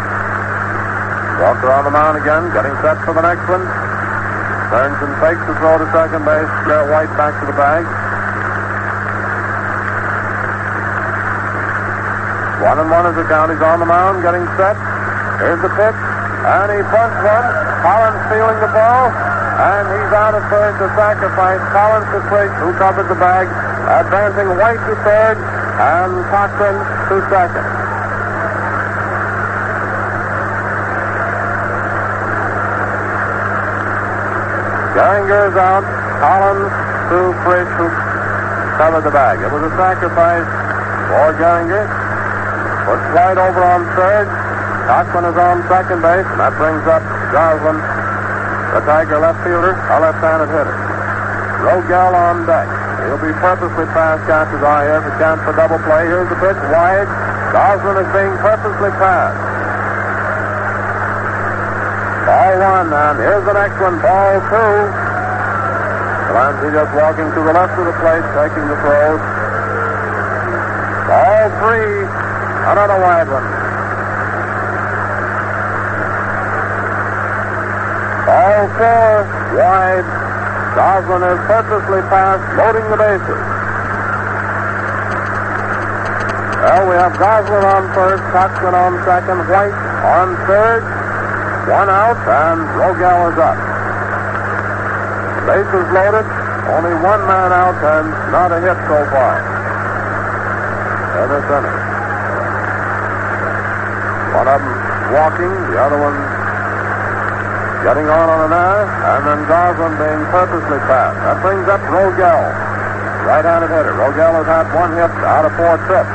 Walker 1.42 1.70
on 1.70 1.84
the 1.86 1.92
mound 1.92 2.18
again, 2.18 2.50
getting 2.50 2.74
set 2.82 2.98
for 3.06 3.14
the 3.14 3.22
next 3.22 3.46
one. 3.46 3.62
Turns 4.74 4.98
and 5.06 5.14
fakes 5.22 5.44
the 5.46 5.54
throw 5.62 5.78
to 5.78 5.88
second 5.94 6.26
base. 6.26 6.50
Garrett 6.66 6.90
White 6.90 7.14
back 7.14 7.38
to 7.40 7.46
the 7.46 7.54
bag. 7.54 7.86
One 12.62 12.80
and 12.80 12.90
one 12.90 13.06
is 13.06 13.16
the 13.16 13.24
count. 13.30 13.52
He's 13.52 13.62
on 13.62 13.80
the 13.80 13.86
mound, 13.86 14.24
getting 14.24 14.44
set. 14.58 14.76
Here's 15.40 15.62
the 15.62 15.70
pitch, 15.78 16.00
and 16.48 16.72
he 16.72 16.80
bunts 16.88 17.20
one. 17.28 17.48
Collins 17.84 18.24
feeling 18.32 18.60
the 18.64 18.72
ball, 18.72 19.12
and 19.12 19.84
he's 19.92 20.14
out 20.16 20.32
of 20.32 20.44
third 20.48 20.80
to 20.80 20.88
sacrifice. 20.96 21.60
Collins 21.76 22.08
to 22.16 22.20
Frisch, 22.32 22.56
who 22.64 22.72
covered 22.80 23.12
the 23.12 23.20
bag, 23.20 23.52
advancing 23.84 24.56
White 24.56 24.80
to 24.88 24.96
third, 25.04 25.36
and 25.44 26.24
Cochrane 26.32 26.80
to 27.12 27.16
second. 27.28 27.68
Gehringer 34.96 35.52
is 35.52 35.58
out. 35.60 35.84
Collins 36.24 36.72
to 37.12 37.20
Frisch, 37.44 37.72
who 37.76 37.88
covered 38.80 39.04
the 39.04 39.12
bag. 39.12 39.44
It 39.44 39.52
was 39.52 39.68
a 39.68 39.74
sacrifice 39.76 40.48
for 41.12 41.36
Gehringer. 41.36 41.86
Puts 42.88 43.04
White 43.12 43.38
over 43.38 43.64
on 43.68 43.84
third. 44.00 44.37
Cochrane 44.88 45.28
is 45.28 45.36
on 45.36 45.68
second 45.68 46.00
base, 46.00 46.24
and 46.24 46.40
that 46.40 46.56
brings 46.56 46.80
up 46.88 47.04
Goslin, 47.36 47.76
the 48.72 48.80
Tiger 48.88 49.20
left 49.20 49.44
fielder, 49.44 49.76
a 49.76 49.96
left-handed 50.00 50.48
hitter. 50.48 50.76
Rogell 51.60 52.16
on 52.16 52.48
deck. 52.48 52.72
He'll 53.04 53.20
be 53.20 53.36
purposely 53.44 53.84
past 53.92 54.24
catcher's 54.32 54.64
eye 54.64 54.88
here 54.88 55.04
for 55.04 55.12
chance 55.20 55.44
for 55.44 55.52
double 55.60 55.76
play. 55.84 56.08
Here's 56.08 56.32
the 56.32 56.40
pitch, 56.40 56.56
wide. 56.72 57.04
Goslin 57.52 58.00
is 58.00 58.08
being 58.16 58.32
purposely 58.40 58.92
passed. 58.96 59.36
Ball 62.24 62.56
one, 62.56 62.88
and 62.88 63.16
here's 63.20 63.44
the 63.44 63.56
next 63.60 63.76
one, 63.84 64.00
ball 64.00 64.40
two. 64.48 64.72
Delancey 66.32 66.72
just 66.72 66.92
walking 66.96 67.28
to 67.36 67.40
the 67.44 67.52
left 67.52 67.76
of 67.76 67.92
the 67.92 67.96
plate, 68.00 68.24
taking 68.40 68.64
the 68.72 68.80
throws. 68.80 69.20
Ball 71.12 71.44
three, 71.60 72.08
another 72.72 73.00
wide 73.04 73.28
one. 73.28 73.57
Ball 78.58 78.74
four, 78.74 79.22
wide. 79.54 80.08
Goslin 80.74 81.22
has 81.22 81.38
purposely 81.46 82.02
passed, 82.10 82.42
loading 82.58 82.90
the 82.90 82.98
bases. 82.98 83.42
Well, 86.66 86.90
we 86.90 86.98
have 86.98 87.14
Goslin 87.22 87.62
on 87.62 87.86
first, 87.94 88.26
Cochrane 88.34 88.74
on 88.74 88.98
second, 89.06 89.46
White 89.46 89.78
on 90.10 90.34
third, 90.50 90.82
one 91.70 91.86
out, 91.86 92.18
and 92.18 92.66
Rogell 92.82 93.30
is 93.30 93.38
up. 93.38 93.62
Bases 95.46 95.86
loaded, 95.94 96.26
only 96.74 96.98
one 97.06 97.22
man 97.30 97.54
out, 97.54 97.78
and 97.78 98.10
not 98.34 98.50
a 98.50 98.58
hit 98.58 98.78
so 98.90 99.06
far. 99.14 99.38
In 101.14 101.30
this 101.30 101.46
inning. 101.46 101.78
One 104.34 104.50
of 104.50 104.60
them 104.66 105.14
walking, 105.14 105.54
the 105.70 105.78
other 105.78 106.02
one 106.02 106.37
getting 107.86 108.10
on 108.10 108.28
on 108.30 108.40
an 108.50 108.54
air, 108.54 108.84
and 108.90 109.22
then 109.28 109.40
Goslin 109.46 109.94
being 110.02 110.24
purposely 110.34 110.82
passed. 110.90 111.20
That 111.22 111.38
brings 111.46 111.68
up 111.70 111.82
Rogell, 111.88 112.46
right-handed 113.28 113.70
hitter. 113.70 113.94
Rogell 113.94 114.34
has 114.42 114.48
had 114.50 114.66
one 114.74 114.92
hit 114.98 115.12
out 115.22 115.46
of 115.46 115.54
four 115.54 115.78
trips. 115.86 116.10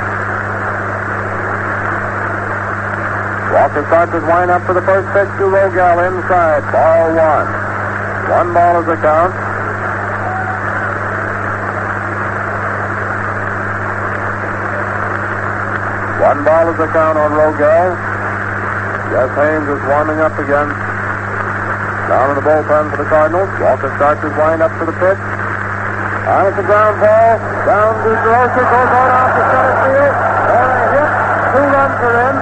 Walker 3.53 3.85
starts 3.87 4.13
his 4.13 4.25
wind 4.25 4.51
up 4.51 4.65
for 4.65 4.73
the 4.73 4.83
first 4.83 5.07
pitch 5.13 5.29
to 5.39 5.45
Rogell 5.45 6.01
inside. 6.09 6.65
Ball 6.73 7.15
one. 7.15 7.49
One 8.33 8.49
ball 8.55 8.81
is 8.81 8.87
the 8.87 8.97
count. 8.97 9.33
One 16.23 16.45
ball 16.45 16.71
is 16.73 16.79
the 16.79 16.89
count 16.97 17.19
on 17.19 17.31
Rogell. 17.33 17.93
Jess 19.13 19.31
Haines 19.37 19.69
is 19.69 19.81
warming 19.87 20.19
up 20.21 20.39
again. 20.39 20.82
Down 22.13 22.29
in 22.29 22.37
the 22.37 22.45
bullpen 22.45 22.93
for 22.93 23.01
the 23.01 23.09
Cardinals. 23.09 23.49
Walker 23.57 23.89
starts 23.97 24.21
his 24.21 24.37
wind 24.37 24.61
up 24.61 24.69
for 24.77 24.85
the 24.85 24.93
pitch. 25.01 25.17
On 26.29 26.45
at 26.45 26.53
the 26.61 26.67
ground 26.69 27.01
ball. 27.01 27.41
Down 27.65 27.93
to 28.05 28.11
Durocher. 28.21 28.65
Goes 28.69 28.93
on 29.01 29.09
off 29.17 29.33
the 29.33 29.45
center 29.49 29.77
field. 29.81 30.13
And 30.13 30.73
a 30.77 30.85
hit. 30.93 31.09
Two 31.57 31.65
runs 31.73 31.97
are 32.05 32.19
in. 32.21 32.37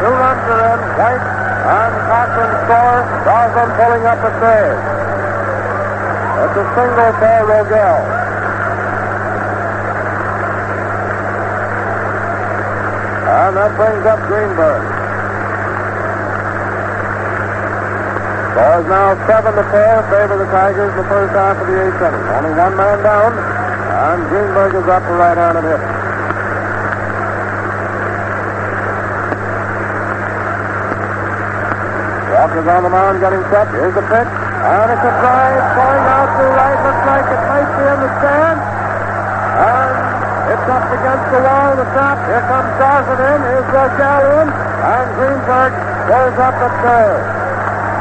Two 0.00 0.08
runs 0.08 0.44
are 0.48 0.62
in. 0.72 0.80
White 0.96 1.20
and 1.20 1.94
Cochrane 2.08 2.56
score. 2.64 3.00
Goslin 3.28 3.70
pulling 3.76 4.04
up 4.08 4.20
a 4.24 4.32
third. 4.40 4.76
It's 6.40 6.56
a 6.56 6.66
single 6.72 7.12
for 7.20 7.40
Rogell. 7.44 8.00
And 13.36 13.52
that 13.52 13.70
brings 13.76 14.06
up 14.08 14.20
Greenberg. 14.32 14.93
Is 18.54 18.86
now 18.86 19.18
seven 19.26 19.54
to 19.54 19.64
four, 19.66 19.94
favor 20.14 20.34
of 20.34 20.38
the 20.38 20.50
Tigers 20.50 20.90
in 20.94 20.98
the 20.98 21.08
first 21.10 21.34
half 21.34 21.58
of 21.58 21.66
the 21.66 21.74
eighth 21.74 21.98
inning. 21.98 22.26
Only 22.38 22.54
one 22.54 22.74
man 22.78 23.02
down, 23.02 23.34
and 23.34 24.18
Greenberg 24.30 24.78
is 24.78 24.86
up 24.90 25.02
for 25.02 25.14
right-handed 25.18 25.62
hitter. 25.62 25.90
Walker's 32.34 32.66
on 32.66 32.82
the 32.82 32.90
mound 32.94 33.18
getting 33.22 33.42
set. 33.50 33.70
Here's 33.74 33.94
the 33.94 34.06
pitch. 34.06 34.30
And 34.30 34.86
it's 34.90 35.06
a 35.06 35.14
drive 35.22 35.64
going 35.74 36.04
out 36.14 36.30
to 36.34 36.44
right. 36.54 36.78
Looks 36.82 37.04
like 37.10 37.26
it 37.30 37.42
might 37.46 37.70
be 37.74 37.84
in 37.90 37.98
the 38.06 38.10
stand. 38.22 38.58
And 38.58 39.94
it's 40.50 40.66
up 40.70 40.86
against 40.94 41.26
the 41.30 41.40
wall 41.46 41.68
of 41.74 41.78
the 41.78 41.88
trap. 41.94 42.18
Here 42.26 42.42
comes 42.46 42.70
Dawson 42.78 43.18
in. 43.18 43.38
Here's 43.50 43.70
Rogell 43.70 44.24
in. 44.42 44.46
And 44.50 45.06
Greenberg 45.14 45.72
goes 46.10 46.36
up 46.38 46.54
at 46.54 46.74
third. 46.82 47.43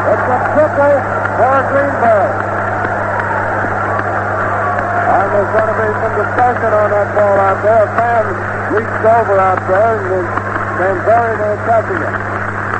It's 0.03 0.27
a 0.27 0.37
triple 0.51 0.95
for 1.39 1.57
Greenberg. 1.71 2.31
And 5.13 5.27
there's 5.31 5.51
going 5.55 5.69
to 5.71 5.77
be 5.79 5.89
some 5.95 6.15
discussion 6.19 6.71
on 6.75 6.87
that 6.91 7.09
ball 7.15 7.37
out 7.39 7.59
there. 7.63 7.87
A 7.87 7.91
fan 7.95 8.25
reached 8.75 9.05
over 9.07 9.39
out 9.39 9.63
there 9.63 9.95
and 10.03 10.27
came 10.75 10.99
very 11.07 11.33
near 11.39 11.55
it. 11.55 12.33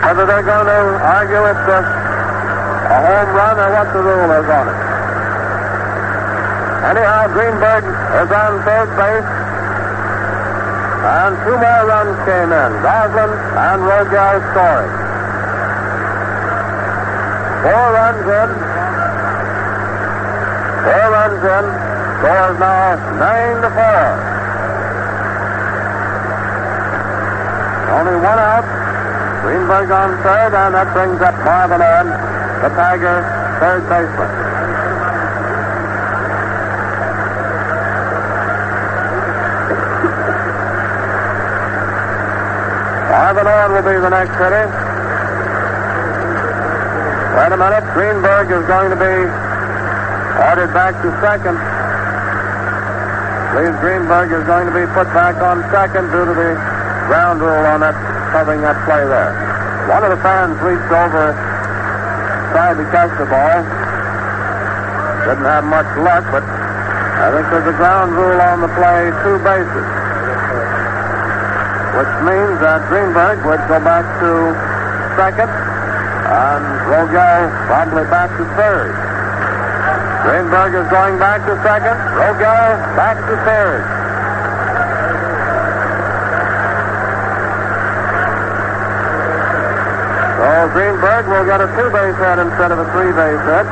Whether 0.04 0.26
they're 0.28 0.44
going 0.44 0.68
to 0.68 0.82
argue 1.00 1.44
it's 1.48 1.68
a, 1.72 1.80
a 2.92 2.98
home 3.08 3.32
run 3.40 3.56
or 3.56 3.70
what 3.72 3.88
the 3.96 4.02
rule 4.04 4.32
is 4.36 4.48
on 4.52 4.66
it. 4.68 4.80
Anyhow, 6.92 7.32
Greenberg 7.32 7.84
is 7.88 8.30
on 8.36 8.52
third 8.68 8.90
base. 9.00 9.30
And 11.08 11.36
two 11.48 11.56
more 11.56 11.84
runs 11.88 12.20
came 12.28 12.52
in. 12.52 12.72
Goslin 12.84 13.32
and 13.32 13.80
Rogell 13.88 14.38
scoring. 14.52 15.03
Four 17.64 17.72
runs 17.72 18.28
in. 18.28 18.50
Four 20.84 21.06
runs 21.16 21.40
in. 21.40 21.66
Score 22.20 22.52
is 22.52 22.60
now 22.60 22.96
nine 23.16 23.62
to 23.64 23.70
four. 23.72 24.04
Only 27.88 28.16
one 28.20 28.40
out. 28.40 28.68
Greenberg 29.44 29.92
on 29.92 30.10
third, 30.24 30.54
and 30.54 30.76
that 30.76 30.92
brings 30.92 31.22
up 31.22 31.36
Marvin 31.46 31.82
Owen, 31.82 32.08
the 32.64 32.70
Tiger 32.76 33.24
third 33.60 33.88
baseman. 33.88 34.28
Marvin 43.10 43.48
Owen 43.48 43.72
will 43.72 43.94
be 43.94 44.00
the 44.02 44.10
next 44.10 44.32
hitter. 44.32 44.83
Wait 47.34 47.50
a 47.50 47.58
minute. 47.58 47.82
Greenberg 47.98 48.46
is 48.54 48.62
going 48.70 48.94
to 48.94 49.00
be 49.00 49.18
ordered 50.38 50.70
back 50.70 50.94
to 51.02 51.10
second. 51.18 51.58
Leaves 53.58 53.74
Greenberg 53.82 54.30
is 54.30 54.46
going 54.46 54.70
to 54.70 54.76
be 54.78 54.86
put 54.94 55.10
back 55.18 55.42
on 55.42 55.66
second 55.74 56.14
due 56.14 56.30
to 56.30 56.34
the 56.38 56.54
ground 57.10 57.42
rule 57.42 57.66
on 57.74 57.82
that 57.82 57.98
covering 58.30 58.62
that 58.62 58.78
play 58.86 59.02
there. 59.10 59.34
One 59.90 60.06
of 60.06 60.14
the 60.14 60.22
fans 60.22 60.62
reached 60.62 60.94
over, 60.94 61.34
tried 62.54 62.78
to 62.78 62.86
catch 62.94 63.10
the 63.18 63.26
ball. 63.26 63.66
Didn't 65.26 65.50
have 65.50 65.66
much 65.66 65.90
luck, 66.06 66.30
but 66.30 66.46
I 66.46 67.34
think 67.34 67.50
there's 67.50 67.66
a 67.66 67.78
ground 67.82 68.14
rule 68.14 68.38
on 68.46 68.62
the 68.62 68.70
play, 68.78 69.10
two 69.26 69.42
bases. 69.42 69.88
Which 71.98 72.14
means 72.30 72.62
that 72.62 72.86
Greenberg 72.94 73.42
would 73.42 73.62
go 73.66 73.82
back 73.82 74.06
to 74.22 74.54
second 75.18 75.63
and 76.34 76.66
Rogell 76.90 77.46
probably 77.70 78.10
back 78.10 78.34
to 78.42 78.46
third. 78.58 78.90
Greenberg 80.26 80.74
is 80.74 80.90
going 80.90 81.22
back 81.22 81.46
to 81.46 81.54
second. 81.62 81.94
Rogell 82.18 82.74
back 82.98 83.22
to 83.22 83.36
third. 83.46 83.86
So 90.42 90.48
Greenberg 90.74 91.30
will 91.30 91.46
get 91.46 91.62
a 91.62 91.70
two-base 91.78 92.18
hit 92.18 92.38
instead 92.42 92.72
of 92.74 92.82
a 92.82 92.88
three-base 92.98 93.44
hit. 93.46 93.68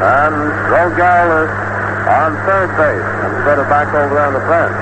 And 0.00 0.34
Rogell 0.72 1.28
is 1.44 1.50
on 2.08 2.40
third 2.48 2.72
base 2.80 3.10
instead 3.36 3.60
of 3.60 3.68
back 3.68 3.92
over 3.92 4.16
on 4.16 4.32
the 4.32 4.44
bench. 4.48 4.80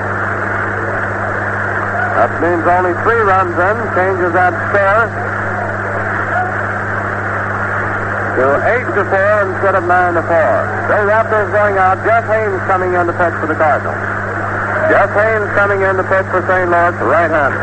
That 2.15 2.31
means 2.39 2.63
only 2.71 2.95
three 3.03 3.19
runs 3.19 3.51
in, 3.51 3.75
changes 3.99 4.31
that 4.31 4.55
score 4.71 5.38
to 8.39 8.47
eight 8.71 8.87
to 8.95 9.03
four 9.11 9.35
instead 9.51 9.75
of 9.75 9.83
nine 9.83 10.15
to 10.15 10.23
four. 10.23 10.51
Bill 10.87 11.03
Raptor's 11.11 11.51
going 11.51 11.75
out. 11.75 11.99
Jeff 12.07 12.23
Haines 12.23 12.63
coming 12.71 12.95
in 12.95 13.03
to 13.03 13.11
pitch 13.11 13.35
for 13.43 13.51
the 13.51 13.57
Cardinals. 13.59 13.99
Jeff 14.87 15.11
Haines 15.11 15.51
coming 15.59 15.83
in 15.83 15.99
to 15.99 16.05
pitch 16.07 16.23
for 16.31 16.39
St. 16.47 16.71
Louis, 16.71 16.95
right-hander. 17.03 17.59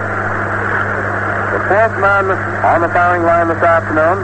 The 1.56 1.62
fourth 1.64 1.96
man 1.96 2.28
on 2.60 2.84
the 2.84 2.92
firing 2.92 3.24
line 3.24 3.48
this 3.48 3.64
afternoon, 3.64 4.20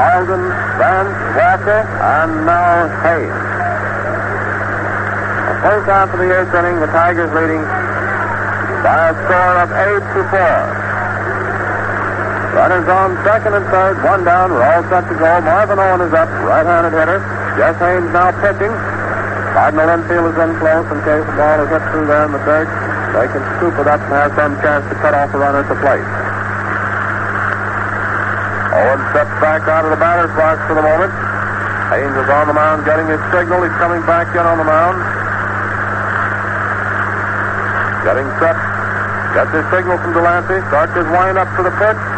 Alden, 0.00 0.44
Vance, 0.80 1.16
Walker, 1.36 1.84
and 1.84 2.48
now 2.48 2.88
Haines. 3.04 3.44
The 5.52 5.56
first 5.68 5.84
half 5.84 6.08
of 6.16 6.18
the 6.18 6.32
eighth 6.32 6.54
inning, 6.56 6.80
the 6.80 6.88
Tigers 6.88 7.28
leading 7.36 7.60
by 8.80 9.12
a 9.12 9.14
score 9.20 9.56
of 9.60 9.68
eight 9.68 10.04
to 10.16 10.22
four. 10.32 10.83
Runners 12.54 12.86
on 12.86 13.18
second 13.26 13.58
and 13.58 13.66
third, 13.66 13.98
one 14.06 14.22
down. 14.22 14.54
We're 14.54 14.62
all 14.62 14.86
set 14.86 15.10
to 15.10 15.16
go. 15.18 15.26
Marvin 15.42 15.74
Owen 15.74 16.06
is 16.06 16.14
up, 16.14 16.30
right-handed 16.46 16.94
hitter. 16.94 17.18
Jeff 17.58 17.74
Haines 17.82 18.06
now 18.14 18.30
pitching. 18.38 18.70
Cardinal 19.58 19.90
infield 19.90 20.30
is 20.30 20.38
in 20.38 20.54
close 20.62 20.86
in 20.86 20.98
case 21.02 21.26
the 21.26 21.34
ball 21.34 21.58
is 21.66 21.70
hit 21.74 21.82
through 21.90 22.06
there 22.06 22.30
in 22.30 22.32
the 22.34 22.38
dirt. 22.46 22.70
They 23.10 23.26
can 23.26 23.42
scoop 23.58 23.74
it 23.82 23.90
up 23.90 23.98
and 24.06 24.14
have 24.14 24.38
some 24.38 24.54
chance 24.62 24.86
to 24.86 24.94
cut 25.02 25.18
off 25.18 25.34
a 25.34 25.38
runner 25.42 25.66
at 25.66 25.68
the 25.70 25.78
plate. 25.82 26.06
Owen 28.70 29.02
steps 29.10 29.34
back 29.42 29.66
out 29.66 29.82
of 29.82 29.90
the 29.90 29.98
batter's 29.98 30.30
box 30.38 30.62
for 30.70 30.78
the 30.78 30.86
moment. 30.86 31.10
Haines 31.90 32.14
is 32.14 32.30
on 32.30 32.46
the 32.46 32.54
mound 32.54 32.86
getting 32.86 33.10
his 33.10 33.22
signal. 33.34 33.66
He's 33.66 33.74
coming 33.82 33.98
back 34.06 34.30
in 34.30 34.46
on 34.46 34.62
the 34.62 34.66
mound. 34.66 35.02
Getting 38.06 38.30
set. 38.38 38.54
Gets 39.34 39.50
his 39.58 39.66
signal 39.74 39.98
from 39.98 40.14
Delancey. 40.14 40.62
Starts 40.70 40.94
his 40.94 41.06
wind 41.10 41.34
up 41.34 41.50
for 41.58 41.66
the 41.66 41.74
pitch. 41.82 42.13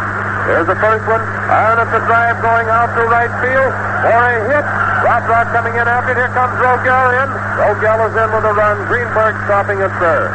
Here's 0.47 0.63
the 0.63 0.79
first 0.79 1.03
one. 1.11 1.19
And 1.19 1.75
it's 1.83 1.91
a 1.91 1.99
drive 2.07 2.39
going 2.39 2.71
out 2.71 2.87
to 2.95 3.03
right 3.11 3.27
field 3.43 3.67
for 3.67 4.15
a 4.15 4.39
hit. 4.47 4.63
Rothrock 5.03 5.51
coming 5.51 5.75
in 5.75 5.83
after 5.83 6.15
it. 6.15 6.23
Here 6.23 6.31
comes 6.31 6.55
Rogell 6.63 7.11
in. 7.19 7.27
Rogell 7.59 7.99
is 8.07 8.15
in 8.15 8.29
with 8.31 8.47
a 8.47 8.55
run. 8.55 8.79
Greenberg 8.87 9.35
stopping 9.43 9.83
at 9.83 9.91
third. 9.99 10.31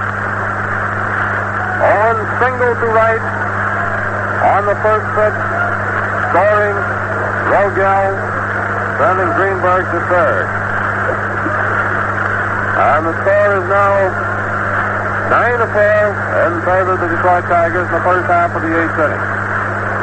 On 1.81 2.15
single 2.45 2.77
to 2.77 2.89
right 2.93 3.25
on 4.53 4.69
the 4.69 4.77
first 4.85 5.09
pitch. 5.17 5.39
Scoring 6.29 6.77
Rogell. 7.49 8.13
Sending 9.01 9.33
Greenberg 9.33 9.85
to 9.97 10.01
third. 10.13 10.45
And 12.85 13.01
the 13.09 13.15
score 13.25 13.53
is 13.57 13.67
now 13.73 13.97
9 15.33 15.57
to 15.57 15.69
4 15.73 15.81
in 16.45 16.53
favor 16.69 16.93
of 16.93 17.01
the 17.01 17.09
Detroit 17.09 17.45
Tigers 17.49 17.89
in 17.89 17.95
the 17.97 18.05
first 18.05 18.29
half 18.29 18.53
of 18.53 18.61
the 18.61 18.69
eighth 18.69 18.99
inning. 19.01 19.42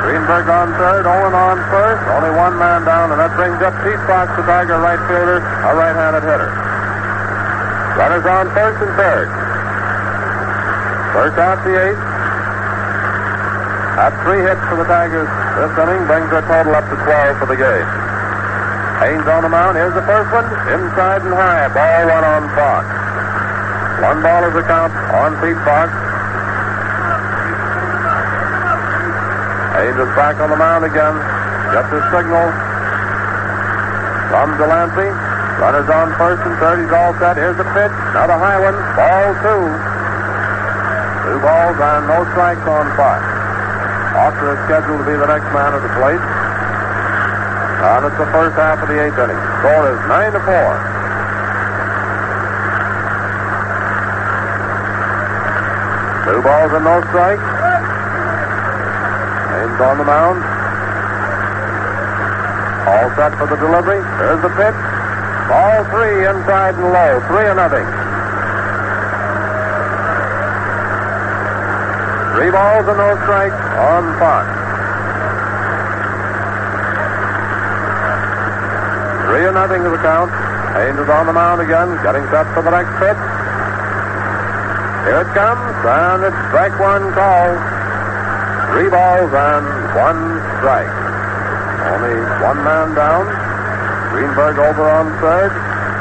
Greenberg 0.09 0.49
on 0.49 0.73
third, 0.73 1.05
Owen 1.05 1.37
on 1.37 1.61
first, 1.69 2.01
only 2.17 2.33
one 2.33 2.57
man 2.57 2.81
down, 2.81 3.13
and 3.13 3.21
that 3.21 3.29
brings 3.37 3.61
up 3.61 3.77
Pete 3.85 4.01
Fox, 4.09 4.33
the 4.33 4.41
Tiger 4.41 4.81
right 4.81 4.97
fielder, 5.05 5.37
a 5.37 5.69
right-handed 5.77 6.25
hitter. 6.25 6.49
Runners 7.93 8.25
on 8.25 8.49
first 8.49 8.81
and 8.81 8.89
third. 8.97 9.29
First 11.13 11.37
out 11.37 11.61
the 11.61 11.77
eighth. 11.77 12.01
That's 14.01 14.17
three 14.25 14.41
hits 14.41 14.65
for 14.65 14.81
the 14.81 14.89
Tigers 14.89 15.29
this 15.61 15.77
inning, 15.77 16.01
brings 16.09 16.33
their 16.33 16.41
total 16.49 16.73
up 16.73 16.89
to 16.89 16.97
12 17.05 17.37
for 17.37 17.45
the 17.45 17.59
game. 17.61 17.89
Haines 19.05 19.29
on 19.29 19.45
the 19.45 19.51
mound. 19.53 19.77
Here's 19.77 19.93
the 19.93 20.09
first 20.09 20.33
one, 20.33 20.49
inside 20.73 21.21
and 21.21 21.37
high. 21.37 21.69
Ball 21.69 22.09
one 22.09 22.25
on 22.25 22.49
Fox. 22.57 22.81
One 24.01 24.25
ball 24.25 24.41
is 24.49 24.57
the 24.57 24.65
count 24.65 24.89
on 25.13 25.37
Pete 25.37 25.61
Fox. 25.61 26.08
Haines 29.79 29.95
is 29.95 30.11
back 30.11 30.35
on 30.43 30.51
the 30.51 30.59
mound 30.59 30.83
again. 30.83 31.15
Gets 31.71 31.87
his 31.87 32.03
signal 32.11 32.51
from 34.27 34.59
Delancey. 34.59 35.07
Runners 35.55 35.87
on 35.87 36.11
first 36.19 36.43
and 36.43 36.51
third. 36.59 36.83
He's 36.83 36.91
all 36.91 37.15
set. 37.15 37.39
Here's 37.39 37.55
the 37.55 37.63
pitch. 37.71 37.95
Another 38.11 38.35
high 38.35 38.59
one. 38.59 38.75
Ball 38.99 39.31
two. 39.39 39.63
Two 41.23 41.39
balls 41.39 41.79
and 41.79 42.11
no 42.11 42.27
strikes 42.35 42.67
on 42.67 42.91
Fox. 42.99 43.23
Auker 44.19 44.51
is 44.51 44.59
scheduled 44.67 44.99
to 44.99 45.07
be 45.07 45.15
the 45.15 45.31
next 45.31 45.47
man 45.55 45.71
at 45.71 45.79
the 45.79 45.93
plate. 45.95 46.23
And 47.79 48.03
it's 48.03 48.19
the 48.19 48.27
first 48.35 48.59
half 48.59 48.83
of 48.83 48.91
the 48.91 48.99
eighth 48.99 49.15
inning. 49.15 49.39
Score 49.63 49.95
is 49.95 49.99
nine 50.11 50.35
to 50.35 50.43
four. 50.43 50.71
Two 56.27 56.43
balls 56.43 56.71
and 56.75 56.83
no 56.83 56.99
strikes. 57.07 57.58
Haines 59.79 59.91
on 59.91 59.97
the 59.97 60.03
mound. 60.03 60.43
All 62.87 63.09
set 63.15 63.37
for 63.37 63.47
the 63.47 63.55
delivery. 63.55 64.03
There's 64.19 64.41
the 64.41 64.51
pitch. 64.59 64.75
Ball 65.47 65.83
three 65.95 66.27
inside 66.27 66.75
and 66.75 66.91
low. 66.91 67.19
Three 67.27 67.47
and 67.47 67.57
nothing. 67.57 67.87
Three 72.35 72.51
balls 72.51 72.85
and 72.87 72.97
no 72.97 73.15
strikes 73.23 73.61
on 73.79 74.03
Fox. 74.19 74.47
Three 79.27 79.45
and 79.45 79.55
nothing 79.55 79.83
to 79.83 79.89
the 79.89 80.01
count. 80.03 80.31
Haines 80.75 80.99
is 80.99 81.09
on 81.09 81.25
the 81.25 81.33
mound 81.33 81.61
again, 81.61 81.89
getting 82.03 82.23
set 82.29 82.51
for 82.53 82.61
the 82.63 82.71
next 82.71 82.91
pitch. 82.99 83.19
Here 85.07 85.21
it 85.23 85.31
comes, 85.33 85.75
and 85.85 86.23
it's 86.23 86.37
strike 86.49 86.77
one 86.79 87.13
call. 87.13 87.78
Three 88.73 88.89
balls 88.89 89.31
and 89.33 89.65
one 89.97 90.21
strike. 90.61 90.93
Only 91.89 92.17
one 92.41 92.59
man 92.63 92.93
down. 92.93 93.25
Greenberg 94.13 94.57
over 94.57 94.89
on 94.89 95.09
third. 95.21 95.53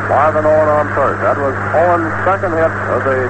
Marvin 0.08 0.48
Owen 0.48 0.68
on 0.72 0.88
first. 0.96 1.20
That 1.20 1.36
was 1.36 1.52
Owen's 1.52 2.08
second 2.24 2.56
hit 2.56 2.72
of 2.88 3.04
the 3.04 3.28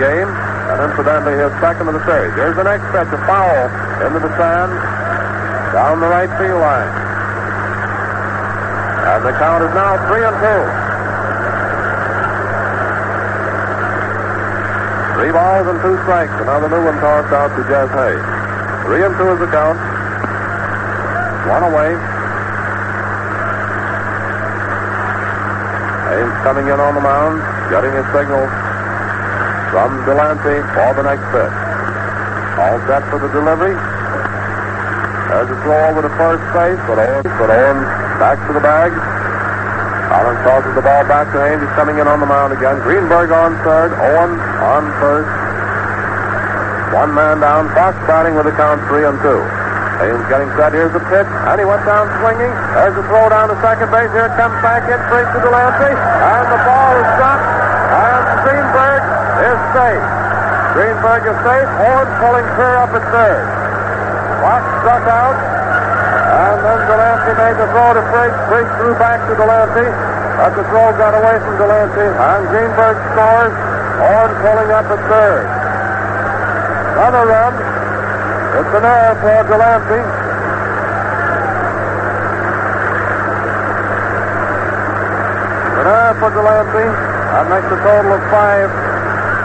game, 0.00 0.24
and 0.24 0.88
incidentally 0.88 1.36
his 1.36 1.52
second 1.60 1.92
of 1.92 1.94
the 2.00 2.04
series. 2.08 2.32
Here's 2.32 2.56
the 2.56 2.64
next 2.64 2.88
pitch, 2.96 3.12
a 3.12 3.20
foul 3.28 3.68
into 4.00 4.16
the 4.16 4.32
sand 4.40 4.72
down 5.76 6.00
the 6.00 6.08
right 6.08 6.32
field 6.40 6.64
line. 6.64 6.92
And 9.04 9.20
the 9.20 9.36
count 9.36 9.68
is 9.68 9.72
now 9.76 10.00
three 10.08 10.24
and 10.24 10.36
two. 10.40 10.62
Three 15.20 15.32
balls 15.32 15.68
and 15.68 15.76
two 15.84 15.96
strikes. 16.08 16.32
Another 16.40 16.72
new 16.72 16.88
one 16.88 16.96
tossed 17.04 17.36
out 17.36 17.52
to 17.52 17.62
Jess 17.68 17.92
Haines. 17.92 18.41
Three 18.82 19.02
and 19.06 19.14
two 19.14 19.30
is 19.30 19.38
the 19.38 19.46
count. 19.46 19.78
One 21.46 21.62
away. 21.62 21.94
Haines 26.10 26.36
coming 26.42 26.66
in 26.66 26.78
on 26.78 26.94
the 26.94 27.00
mound, 27.00 27.40
getting 27.70 27.94
his 27.94 28.04
signal 28.10 28.44
from 29.70 29.90
Delancey 30.04 30.60
for 30.76 30.92
the 30.98 31.04
next 31.06 31.24
pitch. 31.32 31.56
All 32.58 32.78
set 32.84 33.02
for 33.08 33.18
the 33.22 33.30
delivery. 33.32 33.74
There's 35.32 35.48
a 35.48 35.58
throw 35.64 35.88
over 35.88 36.02
to 36.02 36.12
first 36.20 36.44
base, 36.52 36.76
but 36.84 37.00
Owen, 37.00 37.24
but 37.24 37.48
Owen 37.48 37.80
back 38.20 38.36
to 38.46 38.52
the 38.52 38.60
bag. 38.60 38.92
Collins 40.12 40.44
tosses 40.44 40.74
the 40.76 40.82
ball 40.82 41.08
back 41.08 41.32
to 41.32 41.40
Haines. 41.40 41.62
He's 41.62 41.72
coming 41.72 41.96
in 41.98 42.06
on 42.06 42.20
the 42.20 42.26
mound 42.26 42.52
again. 42.52 42.76
Greenberg 42.84 43.32
on 43.32 43.56
third. 43.64 43.96
Owen 43.96 44.36
on 44.60 44.92
first. 45.00 45.41
One 46.92 47.16
man 47.16 47.40
down. 47.40 47.72
Fox 47.72 47.96
batting 48.04 48.36
with 48.36 48.44
a 48.44 48.52
count 48.52 48.84
three 48.84 49.08
and 49.08 49.16
two. 49.24 49.40
Haines 49.96 50.28
getting 50.28 50.52
set. 50.60 50.76
Here's 50.76 50.92
the 50.92 51.00
pitch. 51.08 51.30
And 51.48 51.56
he 51.56 51.64
went 51.64 51.80
down 51.88 52.04
swinging. 52.20 52.52
There's 52.76 52.92
a 53.00 53.04
throw 53.08 53.32
down 53.32 53.48
to 53.48 53.56
second 53.64 53.88
base. 53.88 54.12
Here 54.12 54.28
it 54.28 54.36
comes 54.36 54.52
back 54.60 54.84
in 54.84 55.00
straight 55.08 55.24
to 55.32 55.38
Delancey. 55.40 55.88
And 55.88 56.44
the 56.52 56.60
ball 56.68 56.92
is 57.00 57.08
dropped. 57.16 57.48
And 57.96 58.24
Greenberg 58.44 59.02
is 59.40 59.58
safe. 59.72 60.06
Greenberg 60.76 61.22
is 61.32 61.38
safe. 61.48 61.68
Owen 61.80 62.08
pulling 62.20 62.48
clear 62.60 62.74
up 62.76 62.92
at 62.92 63.04
third. 63.08 63.44
Fox 64.44 64.62
struck 64.84 65.04
out. 65.08 65.36
And 65.38 66.58
then 66.60 66.80
Delancey 66.92 67.32
made 67.40 67.56
the 67.56 67.68
throw 67.72 67.88
to 67.96 68.04
Briggs. 68.12 68.40
Briggs 68.52 68.72
threw 68.76 68.92
back 69.00 69.16
to 69.28 69.32
Delancey. 69.32 69.88
But 69.88 70.60
the 70.60 70.64
throw 70.68 70.92
got 71.00 71.16
away 71.16 71.40
from 71.40 71.56
Delancey. 71.56 72.04
And 72.04 72.40
Greenberg 72.52 73.00
scores. 73.16 73.56
Owen 73.96 74.32
pulling 74.44 74.70
up 74.76 74.92
at 74.92 75.00
third. 75.08 75.61
Another 76.92 77.24
run. 77.24 77.54
It's 78.52 78.74
an 78.76 78.84
error 78.84 79.16
for 79.16 79.48
Delancey. 79.48 80.02
An 85.72 85.86
error 85.88 86.14
for 86.20 86.30
Delancey. 86.36 86.88
That 87.32 87.48
makes 87.48 87.64
a 87.72 87.80
total 87.80 88.12
of 88.12 88.20
five 88.28 88.68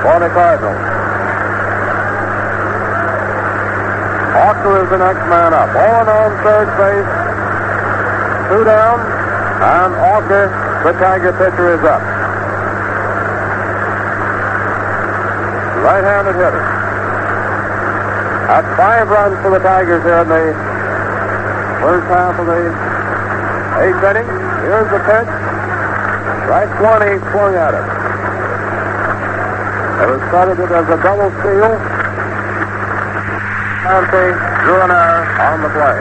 for 0.04 0.20
the 0.20 0.28
Cardinals. 0.36 0.76
Auker 4.38 4.84
is 4.84 4.90
the 4.92 4.98
next 5.00 5.24
man 5.32 5.54
up. 5.56 5.72
Owen 5.72 6.08
on 6.12 6.30
third 6.44 6.68
base. 6.76 7.10
Two 8.52 8.64
down. 8.68 9.00
And 9.64 9.96
Auker, 9.96 10.52
the 10.84 10.92
Tiger 11.00 11.32
pitcher, 11.32 11.74
is 11.74 11.84
up. 11.88 12.02
Right-handed 15.82 16.36
hitter. 16.36 16.77
That's 18.48 18.72
five 18.80 19.12
runs 19.12 19.36
for 19.44 19.52
the 19.52 19.60
Tigers 19.60 20.04
here 20.08 20.24
in 20.24 20.30
the 20.32 20.56
first 21.84 22.08
half 22.08 22.40
of 22.40 22.48
the 22.48 22.64
eighth 23.84 24.04
inning. 24.08 24.28
Here's 24.64 24.88
the 24.88 25.04
pitch. 25.04 25.32
Right 26.48 26.72
20 26.80 27.20
swung 27.36 27.54
at 27.60 27.76
it. 27.76 27.84
It 30.00 30.08
was 30.16 30.22
credited 30.32 30.72
as 30.72 30.88
a 30.88 30.98
double 31.04 31.28
steal. 31.44 31.76
Dante 33.84 34.24
drew 34.64 34.80
an 34.80 34.92
error 34.96 35.28
on 35.44 35.60
the 35.60 35.72
play. 35.76 36.00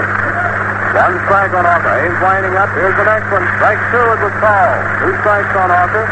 One 0.95 1.19
strike 1.27 1.51
on 1.51 1.67
Auker. 1.67 1.99
He's 1.99 2.19
winding 2.23 2.55
up. 2.55 2.71
Here's 2.79 2.95
the 2.95 3.11
next 3.11 3.27
one. 3.27 3.43
Strike 3.59 3.83
two 3.91 4.07
is 4.07 4.23
a 4.23 4.31
call. 4.39 4.71
Two 5.03 5.13
strikes 5.19 5.51
on 5.59 5.75
Auker. 5.75 6.07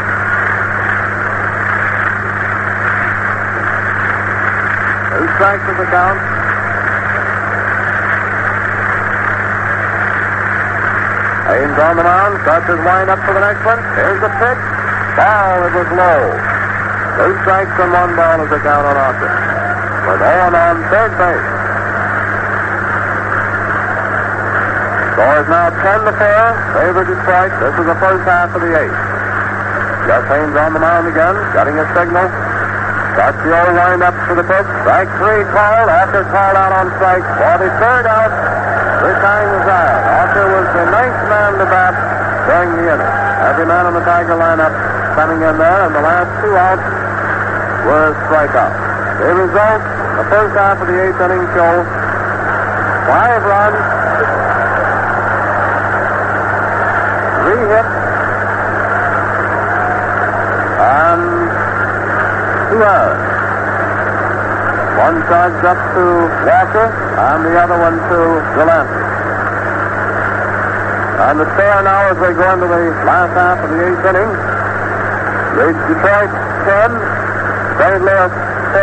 Two 5.15 5.23
strikes 5.35 5.67
is 5.67 5.77
the 5.77 5.89
count. 5.91 6.19
Haines 11.51 11.77
on 11.77 11.93
the 11.99 12.05
mound. 12.07 12.39
Starts 12.47 12.67
his 12.71 12.79
wind 12.81 13.07
up 13.11 13.19
for 13.27 13.33
the 13.35 13.43
next 13.43 13.63
one. 13.67 13.79
Here's 13.99 14.21
the 14.23 14.31
pitch. 14.39 14.63
Ball. 15.19 15.55
It 15.67 15.73
was 15.75 15.89
low. 15.91 16.23
Two 17.19 17.31
strikes 17.43 17.75
and 17.79 17.91
one 17.91 18.15
ball 18.15 18.43
is 18.43 18.49
the 18.49 18.59
count 18.63 18.87
on 18.87 18.95
Auker. 18.95 19.31
With 20.07 20.23
Owen 20.23 20.55
on 20.55 20.75
third 20.87 21.11
base. 21.19 21.47
Score 25.15 25.37
is 25.39 25.47
now 25.47 25.67
10 25.71 26.11
to 26.11 26.13
4. 26.15 26.19
Favor 26.79 27.03
Detroit. 27.07 27.51
This 27.59 27.75
is 27.75 27.85
the 27.87 27.99
first 27.99 28.23
half 28.27 28.55
of 28.55 28.59
the 28.59 28.71
eighth. 28.71 28.99
Jeff 30.07 30.27
Haines 30.27 30.55
on 30.55 30.73
the 30.73 30.79
mound 30.79 31.07
again, 31.07 31.35
getting 31.51 31.79
a 31.79 31.85
signal. 31.95 32.44
That's 33.15 33.39
old 33.47 33.75
windup 33.79 34.15
for 34.27 34.35
the 34.35 34.43
pitch. 34.43 34.67
Strike 34.83 35.11
three 35.23 35.43
called. 35.55 35.87
After 35.87 36.23
called 36.29 36.57
out 36.59 36.71
on 36.75 36.91
strike 36.99 37.23
for 37.23 37.55
the 37.63 37.71
third 37.79 38.05
out. 38.05 38.31
This 39.01 39.17
time 39.23 39.47
was 39.55 39.67
out. 39.71 40.03
Auker 40.19 40.45
was 40.51 40.67
the 40.75 40.85
ninth 40.91 41.21
man 41.31 41.51
to 41.59 41.65
bat 41.65 41.95
during 42.47 42.75
the 42.75 42.85
inning. 42.91 43.13
Every 43.45 43.65
man 43.65 43.85
on 43.85 43.93
the 43.93 44.03
Tiger 44.03 44.35
lineup 44.35 44.73
coming 45.15 45.39
in 45.39 45.55
there, 45.57 45.81
and 45.85 45.95
the 45.95 46.01
last 46.01 46.27
two 46.43 46.53
outs 46.59 46.83
were 47.87 48.11
strikeouts. 48.27 48.79
The 49.15 49.31
result, 49.31 49.81
the 50.19 50.27
first 50.27 50.53
half 50.59 50.81
of 50.81 50.87
the 50.87 50.97
eighth 50.99 51.21
inning 51.21 51.45
show, 51.55 51.73
five 53.07 53.41
runs, 53.47 53.79
three 57.45 57.63
hits, 57.69 57.95
and 60.83 61.21
two 62.71 62.81
errors. 62.83 63.21
One 65.05 65.21
charged 65.29 65.61
up 65.61 65.77
to 65.93 66.01
Walker, 66.49 66.89
and 66.89 67.45
the 67.45 67.53
other 67.61 67.77
one 67.77 67.93
to 67.93 68.41
Delancey. 68.57 69.05
And 71.21 71.37
the 71.37 71.45
score 71.45 71.81
now 71.85 72.09
as 72.09 72.17
they 72.17 72.33
go 72.33 72.41
into 72.49 72.65
the 72.65 72.89
last 73.05 73.37
half 73.37 73.61
of 73.61 73.69
the 73.69 73.85
eighth 73.85 74.01
inning, 74.01 74.31
reads 75.61 75.77
Detroit 75.93 76.33
10, 76.33 76.89
St. 77.77 78.01
Louis 78.01 78.33
4. 78.33 78.81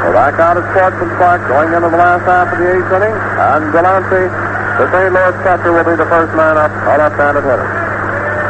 So 0.00 0.06
back 0.16 0.40
out 0.40 0.56
at 0.56 0.64
Sportsman 0.72 1.12
Park 1.20 1.44
going 1.52 1.68
into 1.76 1.92
the 1.92 2.00
last 2.00 2.24
half 2.24 2.48
of 2.48 2.56
the 2.56 2.64
eighth 2.64 2.88
inning, 2.96 3.12
and 3.12 3.68
Delancey, 3.76 4.24
the 4.80 4.88
St. 4.88 5.12
Louis 5.12 5.36
catcher, 5.44 5.76
will 5.76 5.84
be 5.84 6.00
the 6.00 6.08
first 6.08 6.32
man 6.32 6.56
up, 6.56 6.72
a 6.72 6.96
left-handed 6.96 7.44
hitter. 7.44 7.68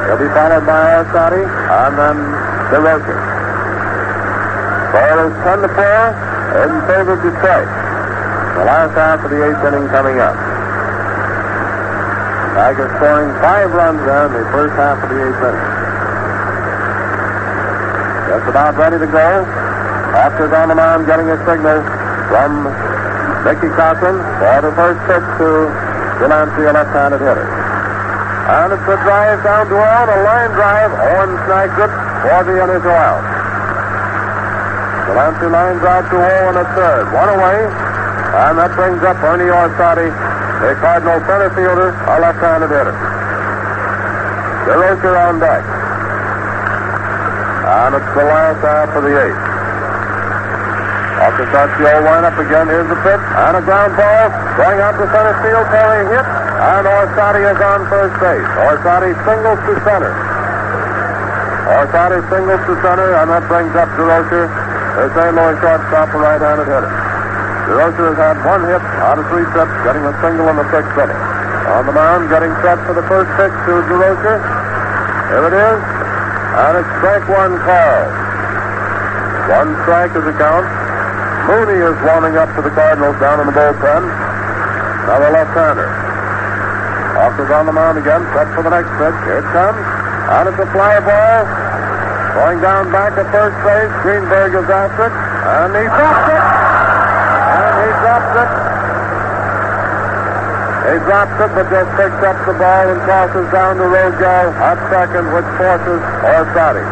He'll 0.07 0.23
be 0.23 0.31
followed 0.31 0.63
by 0.63 1.03
Orsatti 1.03 1.43
and 1.43 1.99
then 1.99 2.17
Durocher. 2.71 3.38
Score 4.89 5.29
is 5.29 5.37
10 5.45 5.61
to 5.63 5.69
4 5.69 6.29
in 6.65 6.73
favor 6.89 7.13
of 7.13 7.21
Detroit. 7.21 7.69
The 8.57 8.65
last 8.65 8.97
half 8.97 9.21
of 9.21 9.29
the 9.29 9.37
eighth 9.37 9.61
inning 9.69 9.87
coming 9.93 10.17
up. 10.17 10.33
Tigers 12.57 12.91
scoring 12.97 13.31
five 13.39 13.69
runs 13.71 14.01
there 14.09 14.27
in 14.27 14.33
the 14.33 14.49
first 14.51 14.75
half 14.81 14.97
of 15.05 15.09
the 15.13 15.19
eighth 15.21 15.45
inning. 15.45 15.69
Just 18.33 18.47
about 18.49 18.75
ready 18.81 18.99
to 18.99 19.07
go. 19.13 19.29
Auker's 20.17 20.53
on 20.57 20.73
the 20.73 20.75
mound 20.75 21.07
getting 21.07 21.29
a 21.29 21.37
signal 21.45 21.85
from 22.33 22.67
Mickey 23.45 23.69
Cochrane 23.77 24.19
for 24.41 24.59
the 24.65 24.73
first 24.73 25.01
pitch 25.05 25.29
to 25.39 25.69
Delancey, 26.19 26.65
a 26.65 26.73
left-handed 26.73 27.21
hitter. 27.21 27.45
And 27.45 28.73
it's 28.73 28.89
a 28.89 28.97
drive 29.05 29.45
down 29.45 29.69
to 29.69 29.77
Owen, 29.77 30.09
a 30.09 30.19
line 30.25 30.53
drive. 30.57 30.91
Owen 30.97 31.37
snags 31.45 31.77
it 31.77 31.93
for 32.25 32.41
the 32.49 32.57
initial 32.65 32.91
out. 32.91 33.28
Delancey 35.09 35.49
line 35.49 35.81
out 35.89 36.05
to 36.13 36.17
Owen 36.21 36.57
at 36.61 36.69
third. 36.77 37.09
One 37.17 37.33
away. 37.33 37.59
And 37.65 38.61
that 38.61 38.77
brings 38.77 39.01
up 39.01 39.17
Ernie 39.25 39.49
Orsatti, 39.49 40.13
the 40.61 40.77
Cardinal 40.85 41.17
center 41.25 41.49
fielder, 41.57 41.97
a 41.97 42.15
left-handed 42.21 42.69
hitter. 42.69 42.93
Durocher 44.69 45.17
on 45.17 45.41
deck. 45.41 45.65
And 47.65 47.91
it's 47.97 48.13
the 48.13 48.27
last 48.29 48.61
half 48.61 48.93
of 48.93 49.01
the 49.01 49.17
eighth. 49.17 49.45
Off 51.25 51.35
the 51.41 51.45
starts 51.57 51.73
the 51.81 51.89
old 51.89 52.05
lineup 52.05 52.37
again. 52.37 52.69
Here's 52.69 52.89
the 52.93 53.01
pitch. 53.01 53.25
And 53.33 53.57
a 53.57 53.63
ground 53.65 53.97
ball. 53.97 54.29
Going 54.61 54.79
out 54.85 54.93
to 55.01 55.09
center 55.09 55.37
field 55.41 55.67
for 55.73 55.89
a 55.89 56.05
hit. 56.05 56.27
And 56.29 56.85
Orsatti 56.85 57.43
is 57.49 57.61
on 57.65 57.81
first 57.89 58.13
base. 58.21 58.51
Orsatti 58.61 59.17
singles 59.25 59.61
to 59.73 59.73
center. 59.89 60.13
Orsatti 61.69 62.21
singles 62.33 62.63
to 62.65 62.75
center, 62.81 63.13
and 63.21 63.29
that 63.29 63.45
brings 63.45 63.77
up 63.77 63.89
Durocher, 63.93 64.49
the 64.99 65.15
St. 65.15 65.31
Louis 65.31 65.55
shortstop, 65.63 66.11
a 66.11 66.19
right-handed 66.19 66.67
hitter. 66.67 66.91
Durocher 67.71 68.11
has 68.11 68.19
had 68.19 68.37
one 68.43 68.67
hit 68.67 68.83
out 69.05 69.21
of 69.21 69.25
three 69.31 69.47
trips, 69.55 69.71
getting 69.87 70.03
a 70.03 70.15
single 70.19 70.51
in 70.51 70.57
the 70.59 70.67
sixth 70.75 70.97
inning. 70.99 71.23
On 71.71 71.85
the 71.87 71.95
mound, 71.95 72.27
getting 72.33 72.51
set 72.67 72.81
for 72.83 72.99
the 72.99 73.05
first 73.07 73.31
pitch 73.39 73.55
to 73.69 73.73
Durocher. 73.87 74.43
Here 75.31 75.45
it 75.47 75.55
is, 75.55 75.81
and 76.59 76.73
it's 76.83 76.91
strike 76.99 77.27
one 77.31 77.55
call. 77.63 78.01
One 79.53 79.71
strike 79.87 80.17
is 80.19 80.25
the 80.27 80.35
count. 80.35 80.67
Mooney 81.47 81.79
is 81.79 81.97
warming 82.03 82.35
up 82.35 82.51
for 82.57 82.67
the 82.67 82.75
Cardinals 82.75 83.15
down 83.23 83.39
in 83.39 83.47
the 83.47 83.55
bullpen. 83.55 84.03
Another 84.03 85.31
left-hander. 85.31 85.89
Auker's 87.23 87.53
on 87.55 87.67
the 87.67 87.73
mound 87.73 87.99
again, 87.99 88.25
set 88.35 88.51
for 88.57 88.67
the 88.67 88.71
next 88.73 88.91
pitch. 88.99 89.19
Here 89.29 89.45
it 89.45 89.49
comes. 89.55 89.79
And 89.79 90.49
it's 90.49 90.59
a 90.59 90.69
fly 90.73 91.01
ball. 91.01 91.68
Going 92.39 92.63
down 92.63 92.87
back 92.95 93.19
at 93.19 93.27
first 93.35 93.59
base. 93.67 93.91
Greenberg 94.07 94.55
is 94.55 94.71
after 94.71 95.11
it. 95.11 95.15
And 95.43 95.75
he 95.75 95.91
drops 95.91 96.31
it. 96.31 96.39
And 96.39 97.75
he 97.83 97.91
drops 97.99 98.33
it. 98.39 98.51
He 100.87 100.97
drops 101.03 101.35
it, 101.35 101.51
but 101.51 101.67
just 101.67 101.91
picks 101.99 102.23
up 102.23 102.39
the 102.47 102.55
ball 102.55 102.85
and 102.95 103.03
tosses 103.11 103.43
down 103.51 103.83
to 103.83 103.91
Rogell 103.91 104.55
at 104.55 104.79
second, 104.87 105.27
which 105.35 105.51
forces 105.59 105.99
Orsatti. 106.31 106.87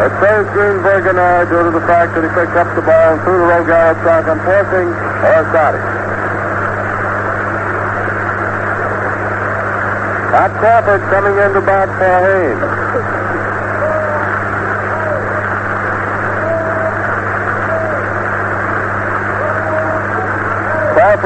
It 0.00 0.12
saves 0.16 0.48
Greenberg 0.56 1.04
an 1.12 1.20
error 1.20 1.44
due 1.44 1.68
to 1.68 1.72
the 1.76 1.84
fact 1.84 2.16
that 2.16 2.24
he 2.24 2.32
picked 2.32 2.56
up 2.56 2.72
the 2.72 2.80
ball 2.80 3.06
and 3.12 3.20
threw 3.20 3.36
to 3.36 3.46
Rogell 3.52 3.92
at 3.92 4.00
second, 4.00 4.40
forcing 4.48 4.88
Orsatti. 5.28 5.82
Pat 10.32 10.50
Crawford 10.56 11.04
coming 11.12 11.36
into 11.36 11.60
bat 11.60 11.92
for 12.00 12.16
Haines. 12.24 13.35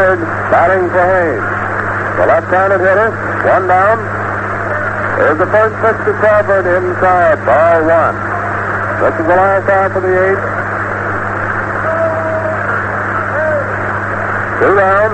Batting 0.00 0.88
for 0.88 1.04
Haines. 1.04 1.44
The 2.16 2.24
left-handed 2.24 2.80
hitter, 2.80 3.12
one 3.44 3.68
down. 3.68 4.00
Here's 5.20 5.36
the 5.36 5.50
first 5.52 5.76
pitch 5.84 6.00
to 6.08 6.12
Crawford 6.24 6.64
inside, 6.64 7.36
ball 7.44 7.84
one. 7.84 8.16
This 9.04 9.12
is 9.20 9.26
the 9.28 9.36
last 9.36 9.68
half 9.68 9.92
of 9.92 10.00
the 10.00 10.08
eighth. 10.08 10.40
Two 14.56 14.72
down. 14.72 15.12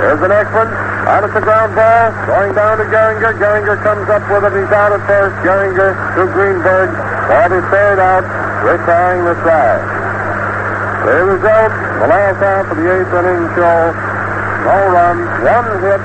Here's 0.00 0.20
the 0.24 0.28
next 0.28 0.52
one. 0.56 0.72
Out 1.04 1.24
of 1.24 1.32
the 1.36 1.40
ground 1.44 1.76
ball. 1.76 2.16
Going 2.32 2.54
down 2.56 2.78
to 2.80 2.84
Gehringer. 2.88 3.36
Gehringer 3.36 3.76
comes 3.84 4.08
up 4.08 4.24
with 4.32 4.44
it. 4.44 4.56
He's 4.56 4.72
out 4.72 4.92
at 4.92 5.04
first. 5.04 5.36
Gehringer 5.44 5.92
to 6.16 6.32
Greenberg. 6.32 6.88
For 7.28 7.44
the 7.52 7.60
third 7.68 7.98
out. 8.00 8.24
Retiring 8.64 9.24
the 9.24 9.36
side. 9.44 9.99
The 11.00 11.16
result, 11.32 11.72
the 11.96 12.08
last 12.12 12.38
half 12.44 12.68
of 12.68 12.76
the 12.76 12.84
eighth 12.84 13.08
inning 13.08 13.48
show. 13.56 13.80
No 14.68 14.76
runs, 14.92 15.24
one 15.40 15.68
hit, 15.80 16.02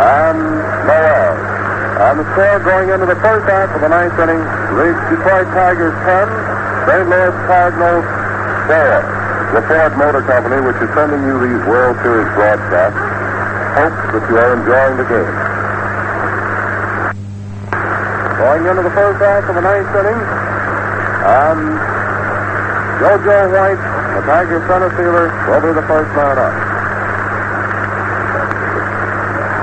and 0.00 0.40
no 0.88 0.96
errors. 0.96 1.44
And 2.00 2.14
the 2.20 2.26
score 2.32 2.56
going 2.64 2.88
into 2.88 3.04
the 3.04 3.20
first 3.20 3.44
half 3.44 3.68
of 3.76 3.80
the 3.84 3.92
ninth 3.92 4.16
inning 4.16 4.40
reads 4.72 4.96
Detroit 5.12 5.48
Tigers 5.52 5.92
10, 6.08 6.88
St. 6.88 7.04
Louis 7.04 7.36
Cardinals 7.44 8.04
4. 8.64 9.16
The 9.52 9.62
Ford 9.68 9.92
Motor 10.00 10.24
Company, 10.24 10.64
which 10.64 10.80
is 10.80 10.88
sending 10.96 11.20
you 11.28 11.36
these 11.36 11.60
World 11.68 12.00
Series 12.00 12.32
broadcasts, 12.32 12.96
hopes 13.76 14.04
that 14.16 14.24
you 14.32 14.36
are 14.40 14.52
enjoying 14.56 14.96
the 14.96 15.04
game. 15.04 15.36
Going 18.40 18.64
into 18.72 18.82
the 18.88 18.94
first 18.96 19.20
half 19.20 19.44
of 19.44 19.54
the 19.54 19.60
ninth 19.60 19.92
inning, 19.92 20.20
and 21.28 21.95
JoJo 22.96 23.52
White, 23.52 23.82
the 24.16 24.22
Tiger 24.24 24.64
center 24.64 24.88
fielder, 24.96 25.28
will 25.44 25.60
be 25.60 25.72
the 25.76 25.84
first 25.84 26.08
man 26.16 26.40
up. 26.40 26.54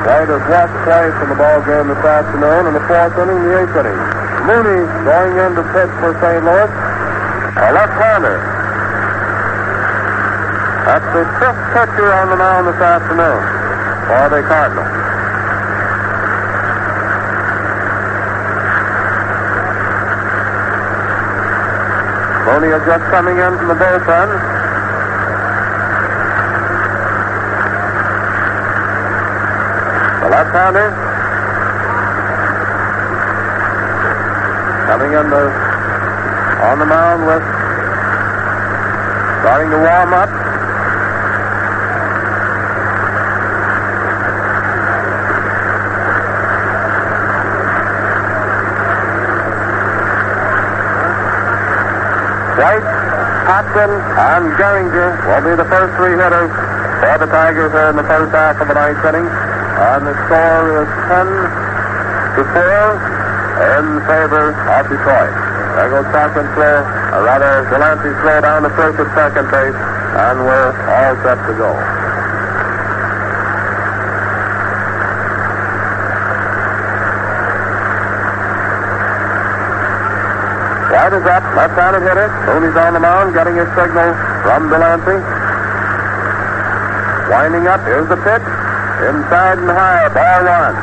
White 0.06 0.30
has 0.30 0.45
walked 0.53 0.78
twice 0.86 1.18
in 1.18 1.28
the 1.34 1.40
ball 1.42 1.60
game 1.66 1.90
this 1.90 2.03
afternoon 2.06 2.70
in 2.70 2.74
the 2.78 2.86
fourth 2.86 3.18
inning, 3.18 3.42
the 3.42 3.58
eighth 3.58 3.74
inning. 3.74 4.00
Mooney 4.45 4.86
going 5.02 5.34
in 5.34 5.52
to 5.58 5.64
pitch 5.74 5.94
for 5.98 6.14
St. 6.22 6.45
Louis, 6.45 6.70
a 7.58 7.68
left-hander. 7.74 8.38
That's 10.86 11.10
the 11.18 11.26
fifth 11.42 11.64
pitcher 11.74 12.14
on 12.14 12.30
the 12.30 12.38
mound 12.38 12.68
this 12.70 12.78
afternoon 12.78 13.42
for 14.06 14.30
the 14.30 14.45
Cardinals. 14.45 14.93
Mooney 22.64 22.75
is 22.77 22.85
just 22.85 23.03
coming 23.11 23.38
in 23.38 23.58
from 23.58 23.67
the 23.67 23.74
bullpen. 23.74 24.30
The 30.22 30.30
left-hander 30.30 30.90
coming 34.88 35.11
in 35.11 35.30
the, 35.30 35.43
on 36.64 36.80
the 36.80 36.85
mound 36.85 37.25
with 37.27 37.43
starting 39.42 39.69
to 39.69 39.77
warm 39.77 40.14
up. 40.14 40.43
White, 52.64 52.80
Hopkins, 53.43 53.92
and 53.92 54.56
Gehringer 54.56 55.19
will 55.27 55.43
be 55.43 55.51
the 55.51 55.67
first 55.67 55.92
three 56.00 56.16
hitters 56.16 56.48
for 57.03 57.16
the 57.19 57.27
Tigers 57.27 57.75
here 57.75 57.92
in 57.92 58.00
the 58.00 58.08
first 58.08 58.32
half 58.32 58.56
of 58.56 58.72
the 58.72 58.77
ninth 58.80 59.03
inning. 59.03 59.27
And 59.27 60.08
the 60.08 60.16
score 60.24 60.80
is 60.80 60.88
10 61.11 61.27
to 62.40 62.42
4 62.56 63.03
in 63.67 63.85
favor 64.08 64.56
of 64.56 64.83
Detroit. 64.88 65.35
There 65.75 65.92
goes 65.92 66.08
Cochrane 66.16 66.48
throw, 66.56 66.88
or 67.11 67.27
rather, 67.27 67.67
Delancey 67.67 68.16
throw 68.24 68.40
down 68.40 68.64
the 68.64 68.72
first 68.80 68.95
and 68.95 69.11
second 69.11 69.51
base, 69.51 69.75
and 70.24 70.48
we're 70.48 70.72
all 70.88 71.19
set 71.19 71.43
to 71.43 71.53
go. 71.59 72.03
White 80.94 81.10
is 81.18 81.26
up, 81.26 81.42
left-handed 81.58 82.06
hitter. 82.06 82.30
Mooney's 82.46 82.78
on 82.78 82.94
the 82.94 83.02
mound, 83.02 83.34
getting 83.34 83.58
his 83.58 83.66
signal 83.74 84.14
from 84.46 84.70
Delancey. 84.70 85.18
Winding 87.34 87.66
up, 87.66 87.82
here's 87.82 88.06
the 88.14 88.20
pitch. 88.22 88.46
Inside 89.10 89.58
and 89.58 89.74
high, 89.74 90.06
ball 90.14 90.46
one. 90.46 90.76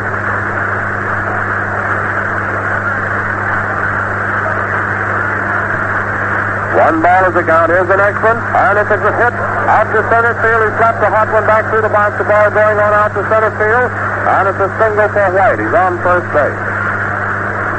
One 6.74 6.96
ball 7.06 7.22
is 7.30 7.34
the 7.38 7.46
count. 7.46 7.70
Here's 7.70 7.86
the 7.86 7.94
next 8.02 8.18
one. 8.26 8.34
And 8.34 8.82
it's 8.82 8.90
a 8.90 8.98
hit 8.98 9.34
out 9.70 9.86
to 9.94 10.02
center 10.10 10.34
field, 10.42 10.62
he 10.66 10.70
slapped 10.74 10.98
the 10.98 11.06
hot 11.06 11.30
one 11.30 11.46
back 11.46 11.70
through 11.70 11.86
the 11.86 11.94
box. 11.94 12.18
The 12.18 12.26
ball 12.26 12.50
going 12.50 12.82
on 12.82 12.92
out 12.98 13.14
to 13.14 13.22
center 13.30 13.54
field. 13.54 13.86
And 14.26 14.50
it's 14.50 14.58
a 14.58 14.70
single 14.74 15.06
for 15.14 15.30
White. 15.38 15.62
He's 15.62 15.70
on 15.70 16.02
first 16.02 16.26
base. 16.34 16.69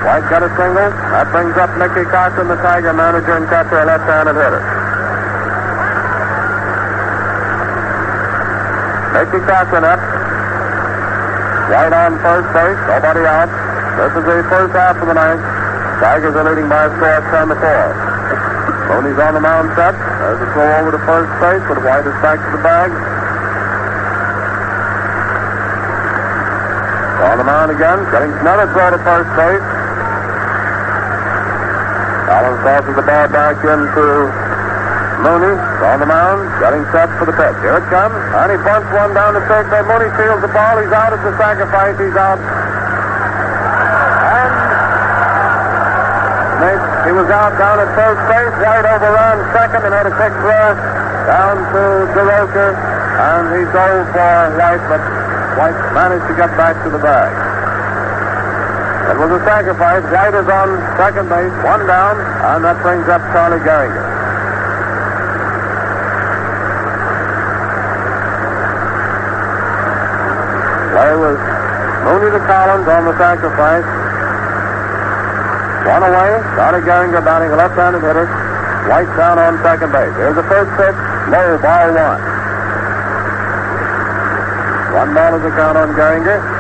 White 0.02 0.26
got 0.34 0.42
a 0.42 0.50
single. 0.58 0.90
That 1.14 1.30
brings 1.30 1.54
up 1.62 1.70
Mickey 1.78 2.02
Cochrane, 2.10 2.50
the 2.50 2.58
Tiger 2.58 2.90
manager 2.90 3.38
and 3.38 3.46
catcher, 3.46 3.78
a 3.78 3.86
left-handed 3.86 4.34
hitter. 4.34 4.62
Mickey 9.14 9.46
Cochrane 9.46 9.86
up. 9.86 10.02
White 11.70 11.94
on 11.94 12.18
first 12.18 12.50
base. 12.50 12.82
Nobody 12.90 13.24
out. 13.30 13.46
This 14.02 14.12
is 14.18 14.26
the 14.26 14.42
first 14.50 14.74
half 14.74 14.98
of 14.98 15.06
the 15.06 15.14
ninth. 15.14 15.46
Tigers 16.02 16.34
are 16.34 16.50
leading 16.50 16.66
by 16.66 16.90
a 16.90 16.92
score 16.98 17.22
of 17.22 17.26
10 17.30 17.54
to 17.54 17.58
4. 17.62 17.62
Mooney's 18.90 19.22
on 19.22 19.38
the 19.38 19.44
mound 19.46 19.70
set. 19.78 19.94
There's 19.94 20.42
a 20.42 20.50
throw 20.52 20.66
over 20.82 20.92
to 20.98 21.02
first 21.06 21.30
base, 21.38 21.62
but 21.70 21.78
White 21.86 22.10
is 22.10 22.18
back 22.26 22.42
to 22.42 22.50
the 22.58 22.64
bag. 22.66 22.90
On 27.22 27.38
the 27.38 27.46
mound 27.46 27.70
again, 27.70 28.02
getting 28.10 28.34
another 28.42 28.66
throw 28.74 28.90
to 28.90 28.98
first 29.06 29.30
base. 29.38 29.71
Tosses 32.62 32.94
the 32.94 33.02
ball 33.02 33.26
back 33.34 33.58
into 33.66 34.06
Mooney. 35.26 35.58
On 35.82 35.98
the 35.98 36.06
mound, 36.06 36.46
getting 36.62 36.86
set 36.94 37.10
for 37.18 37.26
the 37.26 37.34
pitch. 37.34 37.58
Here 37.66 37.74
it 37.74 37.88
comes, 37.90 38.14
and 38.14 38.48
he 38.54 38.58
bunts 38.62 38.86
one 38.94 39.18
down 39.18 39.34
to 39.34 39.42
third 39.50 39.66
base. 39.74 39.82
Mooney 39.90 40.14
fields 40.14 40.46
the 40.46 40.54
ball. 40.54 40.78
He's 40.78 40.94
out 40.94 41.10
at 41.10 41.26
the 41.26 41.34
sacrifice. 41.42 41.98
He's 41.98 42.14
out. 42.14 42.38
And 44.30 44.54
Nate, 46.62 46.86
he 47.10 47.12
was 47.18 47.30
out 47.34 47.58
down 47.58 47.82
at 47.82 47.90
first 47.98 48.22
base. 48.30 48.54
White 48.62 48.86
overran 48.86 49.42
second 49.58 49.82
and 49.82 49.94
had 49.98 50.06
a 50.06 50.14
quick 50.14 50.34
throw 50.46 50.78
down 51.26 51.66
to 51.66 51.82
Durocher. 52.14 52.78
And 52.78 53.46
he's 53.58 53.74
over 53.74 54.06
for 54.14 54.38
White, 54.54 54.86
but 54.86 55.02
White 55.58 55.82
managed 55.98 56.30
to 56.30 56.36
get 56.38 56.54
back 56.58 56.78
to 56.86 56.94
the 56.94 57.02
bag. 57.02 57.51
It 59.12 59.20
was 59.20 59.28
a 59.28 59.44
sacrifice. 59.44 60.08
Is 60.08 60.48
on 60.48 60.72
second 60.96 61.28
base, 61.28 61.52
one 61.68 61.84
down, 61.84 62.16
and 62.16 62.64
that 62.64 62.80
brings 62.80 63.04
up 63.12 63.20
Charlie 63.36 63.60
Gehringer. 63.60 64.08
Play 70.96 71.12
was 71.20 71.36
Mooney 72.08 72.32
to 72.32 72.40
Collins 72.48 72.88
on 72.88 73.04
the 73.04 73.16
sacrifice. 73.20 73.84
One 75.92 76.04
away. 76.08 76.32
Charlie 76.56 76.88
Gehringer 76.88 77.20
batting 77.20 77.52
a 77.52 77.58
left-handed 77.60 78.00
hitter. 78.00 78.32
White 78.88 79.12
down 79.20 79.36
on 79.36 79.60
second 79.60 79.92
base. 79.92 80.16
Here's 80.16 80.40
the 80.40 80.48
first 80.48 80.72
pitch. 80.80 80.96
Low, 81.28 81.60
ball 81.60 81.92
one. 81.92 82.22
One 84.96 85.12
ball 85.14 85.36
is 85.36 85.44
the 85.44 85.52
count 85.52 85.76
on 85.76 85.92
Gehringer. 86.00 86.51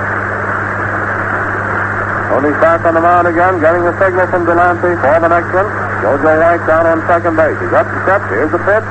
Mooney's 2.31 2.55
back 2.63 2.79
on 2.87 2.95
the 2.95 3.03
mound 3.03 3.27
again, 3.27 3.59
getting 3.59 3.83
the 3.83 3.91
signal 3.99 4.23
from 4.31 4.47
Delancey 4.47 4.95
for 5.03 5.19
the 5.19 5.27
next 5.27 5.51
one. 5.51 5.67
Jojo 5.99 6.31
White 6.39 6.63
down 6.63 6.87
on 6.87 7.03
second 7.03 7.35
base. 7.35 7.59
He's 7.59 7.75
up 7.75 7.83
to 7.83 7.97
step. 8.07 8.23
Here's 8.31 8.51
the 8.55 8.63
pitch. 8.63 8.87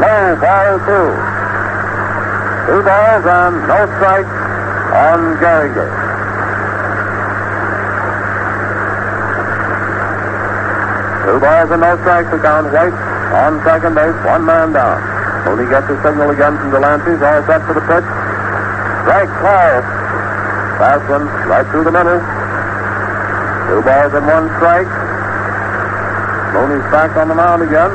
Low, 0.00 0.40
ball 0.40 0.80
two. 0.88 1.08
Two 2.64 2.80
balls 2.80 3.24
and 3.28 3.54
no 3.68 3.80
strikes 4.00 4.32
on 4.96 5.20
Gehringer. 5.36 5.90
Two 11.28 11.38
balls 11.44 11.68
and 11.68 11.80
no 11.84 11.92
strikes 12.00 12.30
to 12.32 12.38
count. 12.40 12.72
White 12.72 12.96
on 13.36 13.60
second 13.68 13.92
base, 14.00 14.16
one 14.24 14.48
man 14.48 14.72
down. 14.72 14.96
Mooney 15.44 15.68
gets 15.68 15.92
the 15.92 16.00
signal 16.00 16.32
again 16.32 16.56
from 16.56 16.72
Delancey. 16.72 17.12
He's 17.12 17.20
all 17.20 17.44
set 17.44 17.60
for 17.68 17.76
the 17.76 17.84
pitch. 17.84 18.08
Strike 19.04 19.32
call. 19.44 19.76
Fast 20.80 21.04
one 21.12 21.28
right 21.52 21.68
through 21.68 21.84
the 21.84 21.92
middle. 21.92 22.37
Two 23.68 23.84
balls 23.84 24.12
and 24.16 24.24
one 24.24 24.48
strike. 24.56 24.88
Mooney's 26.56 26.88
back 26.88 27.12
on 27.20 27.28
the 27.28 27.36
mound 27.36 27.60
again. 27.60 27.92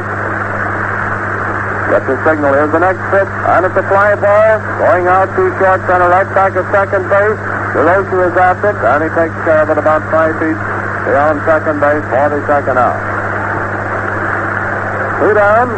Gets 1.90 2.06
the 2.06 2.18
signal. 2.22 2.53
Here's 2.53 2.72
the 2.72 2.80
next 2.80 3.02
pitch. 3.10 3.34
And 3.50 3.66
it's 3.66 3.74
a 3.74 3.85
fly 3.90 4.14
ball. 4.14 4.61
Going 4.77 5.10
out 5.10 5.34
to 5.34 5.50
short 5.58 5.82
center, 5.90 6.08
right 6.14 6.30
back 6.38 6.53
of 6.53 6.66
second 6.69 7.10
base. 7.10 7.42
Durocher 7.74 8.30
is 8.30 8.38
at 8.38 8.61
it, 8.61 8.77
and 8.85 9.00
he 9.02 9.10
takes 9.18 9.34
care 9.50 9.66
of 9.66 9.69
it 9.74 9.82
about 9.82 10.06
five 10.14 10.38
feet 10.38 10.58
beyond 11.10 11.42
second 11.42 11.82
base 11.82 12.06
for 12.06 12.30
the 12.30 12.40
second 12.45 12.77
out. 12.77 13.02
Two 15.19 15.34
down. 15.34 15.74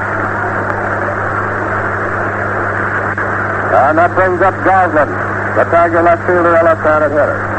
And 3.75 3.97
that 3.97 4.11
brings 4.15 4.41
up 4.41 4.55
Goslin, 4.63 5.07
the 5.55 5.63
Tiger 5.71 6.03
left 6.03 6.27
fielder, 6.27 6.55
a 6.55 6.63
left-handed 6.63 7.11
hitter. 7.11 7.54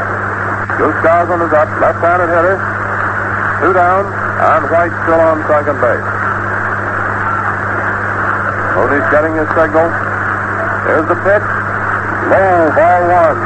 Goose 0.77 1.01
Goslin 1.01 1.41
is 1.41 1.53
up, 1.57 1.65
left-handed 1.81 2.29
hitter. 2.29 2.55
Two 3.65 3.73
down, 3.73 4.05
and 4.05 4.61
White 4.69 4.93
still 5.09 5.17
on 5.17 5.41
second 5.49 5.81
base. 5.81 6.05
Mooney's 8.77 9.09
getting 9.09 9.33
his 9.33 9.49
signal. 9.57 9.89
Here's 10.85 11.09
the 11.09 11.17
pitch. 11.25 11.47
Low, 12.29 12.69
ball 12.77 13.01
one. 13.09 13.39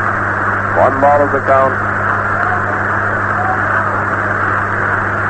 One 0.76 0.95
ball 1.00 1.19
is 1.24 1.32
the 1.32 1.43
count. 1.48 1.72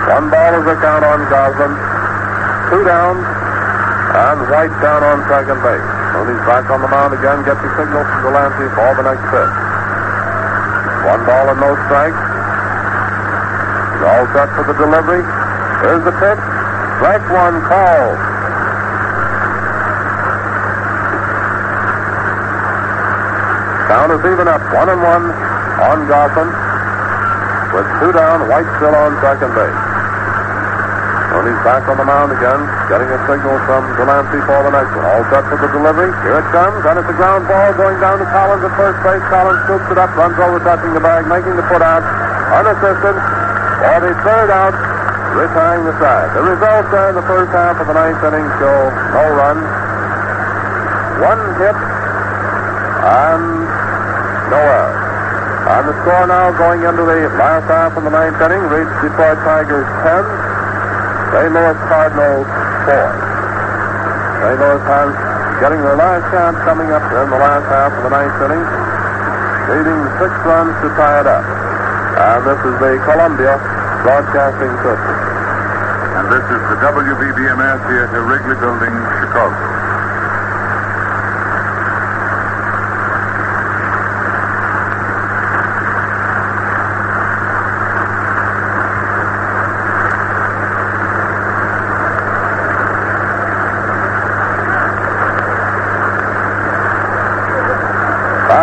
One 0.10 0.26
ball 0.34 0.52
is 0.58 0.66
the 0.66 0.78
count 0.82 1.06
on 1.06 1.20
Goslin. 1.30 1.74
Two 2.74 2.82
down, 2.82 3.22
and 3.22 4.38
White 4.50 4.74
down 4.82 5.06
on 5.06 5.22
second 5.30 5.62
base. 5.62 5.86
Mooney's 6.18 6.42
back 6.50 6.66
on 6.74 6.82
the 6.82 6.90
mound 6.90 7.14
again, 7.14 7.46
gets 7.46 7.62
the 7.62 7.70
signal 7.78 8.02
from 8.02 8.26
Delancey 8.26 8.66
for 8.74 8.90
the 8.98 9.06
next 9.06 9.26
pitch. 9.30 9.61
One 11.06 11.26
ball 11.26 11.50
and 11.50 11.60
no 11.60 11.74
strikes. 11.90 12.22
He's 13.92 14.04
all 14.06 14.26
set 14.34 14.50
for 14.54 14.64
the 14.70 14.78
delivery. 14.78 15.26
Here's 15.82 16.04
the 16.06 16.14
pitch. 16.14 16.42
Strike 17.02 17.26
one 17.34 17.58
called. 17.66 18.18
Count 23.90 24.12
is 24.14 24.24
even 24.32 24.48
up, 24.48 24.62
one 24.74 24.90
and 24.90 25.02
one 25.02 25.26
on 25.82 26.08
Goslin. 26.08 26.48
With 27.74 27.88
two 28.00 28.12
down, 28.14 28.48
White 28.48 28.70
still 28.78 28.96
on 28.96 29.20
second 29.22 29.54
base. 29.56 29.91
Mooney's 31.42 31.66
back 31.66 31.90
on 31.90 31.98
the 31.98 32.06
mound 32.06 32.30
again, 32.30 32.62
getting 32.86 33.10
a 33.10 33.18
signal 33.26 33.58
from 33.66 33.82
Delancey 33.98 34.38
for 34.46 34.62
the 34.62 34.78
next 34.78 34.94
one. 34.94 35.10
All 35.10 35.26
set 35.34 35.42
for 35.50 35.58
the 35.58 35.74
delivery. 35.74 36.14
Here 36.22 36.38
it 36.38 36.46
comes, 36.54 36.86
and 36.86 37.02
it's 37.02 37.10
a 37.10 37.18
ground 37.18 37.50
ball 37.50 37.74
going 37.82 37.98
down 37.98 38.22
to 38.22 38.30
Collins 38.30 38.62
at 38.62 38.70
first 38.78 39.02
base. 39.02 39.26
Collins 39.26 39.58
scoops 39.66 39.90
it 39.90 39.98
up, 39.98 40.14
runs 40.14 40.38
over, 40.38 40.62
touching 40.62 40.94
the 40.94 41.02
bag, 41.02 41.26
making 41.26 41.58
the 41.58 41.66
put 41.66 41.82
out, 41.82 42.06
unassisted, 42.62 43.18
for 43.18 43.98
the 44.06 44.14
third 44.22 44.54
out, 44.54 44.78
retiring 45.34 45.82
the 45.90 45.98
side. 45.98 46.30
The 46.38 46.46
results 46.46 46.94
there 46.94 47.10
in 47.10 47.18
the 47.18 47.26
first 47.26 47.50
half 47.58 47.74
of 47.82 47.90
the 47.90 47.98
ninth 47.98 48.22
inning 48.22 48.46
show 48.62 48.78
no 49.18 49.26
run, 49.34 49.58
one 51.26 51.42
hit, 51.58 51.78
and 53.02 53.44
no 54.46 54.62
error. 54.62 54.94
And 55.74 55.90
the 55.90 55.96
score 56.06 56.30
now 56.30 56.54
going 56.54 56.86
into 56.86 57.02
the 57.02 57.34
last 57.34 57.66
half 57.66 57.98
of 57.98 58.06
the 58.06 58.14
ninth 58.14 58.38
inning 58.38 58.62
reads 58.70 58.94
Detroit 59.02 59.42
Tigers 59.42 59.90
10, 60.06 60.51
St. 61.32 61.48
Louis 61.56 61.80
Cardinals 61.88 62.44
4. 62.92 62.92
St. 62.92 64.58
Louis 64.60 64.84
has 64.84 65.12
getting 65.64 65.80
their 65.80 65.96
last 65.96 66.28
chance 66.28 66.60
coming 66.68 66.92
up 66.92 67.08
in 67.08 67.28
the 67.32 67.40
last 67.40 67.64
half 67.72 67.96
of 67.96 68.04
the 68.04 68.12
ninth 68.12 68.36
inning, 68.44 68.66
leading 69.72 70.02
six 70.20 70.32
runs 70.44 70.76
to 70.84 70.92
tie 71.00 71.24
it 71.24 71.28
up. 71.32 71.46
And 72.20 72.44
this 72.44 72.60
is 72.68 72.76
the 72.84 73.00
Columbia 73.08 73.56
Broadcasting 74.04 74.76
System. 74.84 75.16
And 76.20 76.26
this 76.36 76.44
is 76.52 76.62
the 76.68 76.78
WBBMS 76.84 77.80
here 77.88 78.04
at 78.04 78.12
the 78.12 78.22
Wrigley 78.28 78.60
Building, 78.60 78.92
Chicago. 79.24 79.71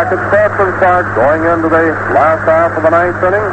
At 0.09 0.17
Sportsman 0.25 0.73
Park, 0.81 1.05
going 1.13 1.45
into 1.45 1.69
the 1.69 1.93
last 2.17 2.41
half 2.49 2.73
of 2.73 2.81
the 2.81 2.89
ninth 2.89 3.21
inning. 3.21 3.45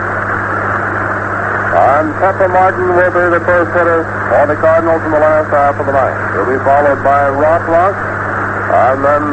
And 1.76 2.08
Pepper 2.16 2.48
Martin 2.48 2.96
will 2.96 3.12
be 3.12 3.28
the 3.28 3.44
first 3.44 3.76
hitter 3.76 4.08
for 4.32 4.48
the 4.48 4.56
Cardinals 4.56 5.04
in 5.04 5.12
the 5.12 5.20
last 5.20 5.52
half 5.52 5.76
of 5.76 5.84
the 5.84 5.92
ninth. 5.92 6.16
He'll 6.32 6.48
be 6.48 6.56
followed 6.64 7.04
by 7.04 7.28
Rothrock 7.28 7.92
and 7.92 9.04
then 9.04 9.24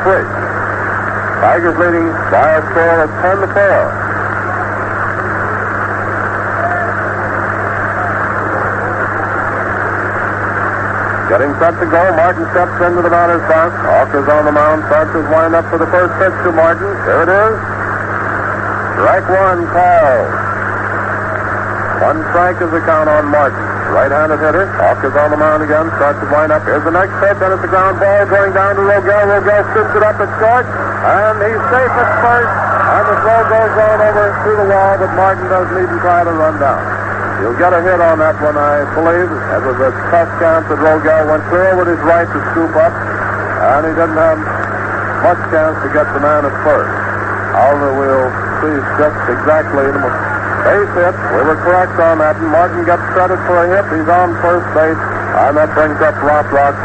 Frisch. 0.00 0.32
Tigers 1.44 1.76
leading 1.76 2.08
by 2.32 2.56
a 2.56 2.62
score 2.72 3.04
of 3.04 3.10
10 3.20 3.44
to 3.44 3.48
4. 3.52 4.01
Getting 11.32 11.56
set 11.56 11.72
to 11.80 11.88
go, 11.88 12.12
Martin 12.12 12.44
steps 12.52 12.76
into 12.84 13.00
the 13.00 13.08
batter's 13.08 13.40
box. 13.48 13.72
Auker's 13.88 14.28
on 14.28 14.44
the 14.44 14.52
mound, 14.52 14.84
starts 14.92 15.16
his 15.16 15.24
windup 15.32 15.64
for 15.72 15.80
the 15.80 15.88
first 15.88 16.12
pitch 16.20 16.36
to 16.44 16.52
Martin. 16.52 16.92
There 17.08 17.24
it 17.24 17.32
is. 17.32 17.56
Strike 19.00 19.32
one 19.32 19.64
called. 19.72 20.28
One 22.04 22.20
strike 22.36 22.60
is 22.60 22.68
the 22.68 22.84
count 22.84 23.08
on 23.08 23.32
Martin. 23.32 23.64
Right-handed 23.96 24.44
hitter. 24.44 24.68
Auker's 24.84 25.16
on 25.16 25.32
the 25.32 25.40
mound 25.40 25.64
again, 25.64 25.88
starts 25.96 26.20
his 26.20 26.28
windup. 26.28 26.68
Here's 26.68 26.84
the 26.84 26.92
next 26.92 27.16
pitch, 27.24 27.40
and 27.40 27.50
it's 27.56 27.64
a 27.64 27.70
ground 27.72 27.96
ball 27.96 28.28
going 28.28 28.52
down 28.52 28.76
to 28.76 28.84
Rogell. 28.84 29.24
Rogell 29.32 29.64
scoops 29.72 29.96
it 29.96 30.04
up 30.04 30.20
at 30.20 30.28
short, 30.36 30.68
and 30.68 31.40
he's 31.48 31.64
safe 31.72 31.94
at 31.96 32.10
first. 32.20 32.52
And 32.52 33.04
the 33.08 33.16
throw 33.24 33.40
goes 33.48 33.74
on 33.80 33.98
over 34.04 34.24
through 34.44 34.58
the 34.60 34.68
wall, 34.68 35.00
but 35.00 35.08
Martin 35.16 35.48
doesn't 35.48 35.80
even 35.80 35.96
try 36.04 36.28
to 36.28 36.32
run 36.36 36.60
down. 36.60 36.91
He'll 37.42 37.58
get 37.58 37.74
a 37.74 37.82
hit 37.82 37.98
on 37.98 38.22
that 38.22 38.38
one, 38.38 38.54
I 38.54 38.86
believe. 38.94 39.26
It 39.26 39.62
was 39.66 39.74
a 39.82 39.90
tough 40.14 40.30
chance 40.38 40.62
that 40.70 40.78
Rogell 40.78 41.26
went 41.26 41.42
clear 41.50 41.74
with 41.74 41.90
his 41.90 41.98
right 42.06 42.22
to 42.22 42.38
scoop 42.54 42.70
up, 42.78 42.94
and 42.94 43.82
he 43.82 43.92
didn't 43.98 44.14
have 44.14 44.38
much 45.26 45.42
chance 45.50 45.74
to 45.82 45.90
get 45.90 46.06
the 46.14 46.22
man 46.22 46.46
at 46.46 46.54
first. 46.62 46.94
However, 47.50 47.98
we'll 47.98 48.30
see 48.62 48.78
just 48.94 49.18
exactly 49.26 49.90
the 49.90 50.02
base 50.70 50.92
hit. 50.94 51.14
We 51.34 51.42
were 51.42 51.58
correct 51.66 51.98
on 51.98 52.22
that, 52.22 52.38
and 52.38 52.46
Martin 52.46 52.86
gets 52.86 53.02
credit 53.10 53.42
for 53.50 53.58
a 53.58 53.66
hit. 53.74 53.90
He's 53.90 54.06
on 54.06 54.38
first 54.38 54.66
base, 54.70 55.02
and 55.42 55.58
that 55.58 55.74
brings 55.74 55.98
up 55.98 56.14
Rothrock, 56.22 56.78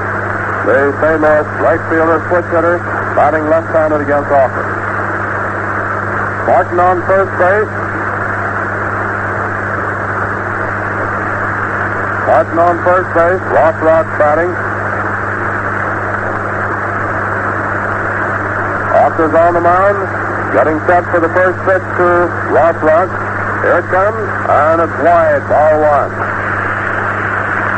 the 0.65 0.89
St. 1.05 1.21
Louis 1.21 1.45
right 1.61 1.81
fielder, 1.85 2.17
switch 2.33 2.49
hitter, 2.49 2.81
batting 3.13 3.45
left-handed 3.45 4.01
against 4.01 4.33
Auker. 4.33 4.65
Martin 6.49 6.81
on 6.81 6.97
first 7.05 7.29
base. 7.37 7.86
Martin 12.38 12.59
on 12.61 12.77
first 12.85 13.09
base. 13.17 13.41
Rothrock 13.49 14.06
batting. 14.22 14.53
Auker's 18.93 19.33
on 19.33 19.57
the 19.57 19.64
mound. 19.66 19.98
Getting 20.53 20.77
set 20.85 21.01
for 21.09 21.17
the 21.17 21.33
first 21.33 21.57
pitch 21.66 21.82
to 21.98 22.30
Rothrock. 22.53 23.09
Here 23.66 23.82
it 23.82 23.90
comes, 23.90 24.22
and 24.53 24.85
it's 24.85 24.98
wide, 25.01 25.41
ball 25.49 25.82
one. 25.82 26.14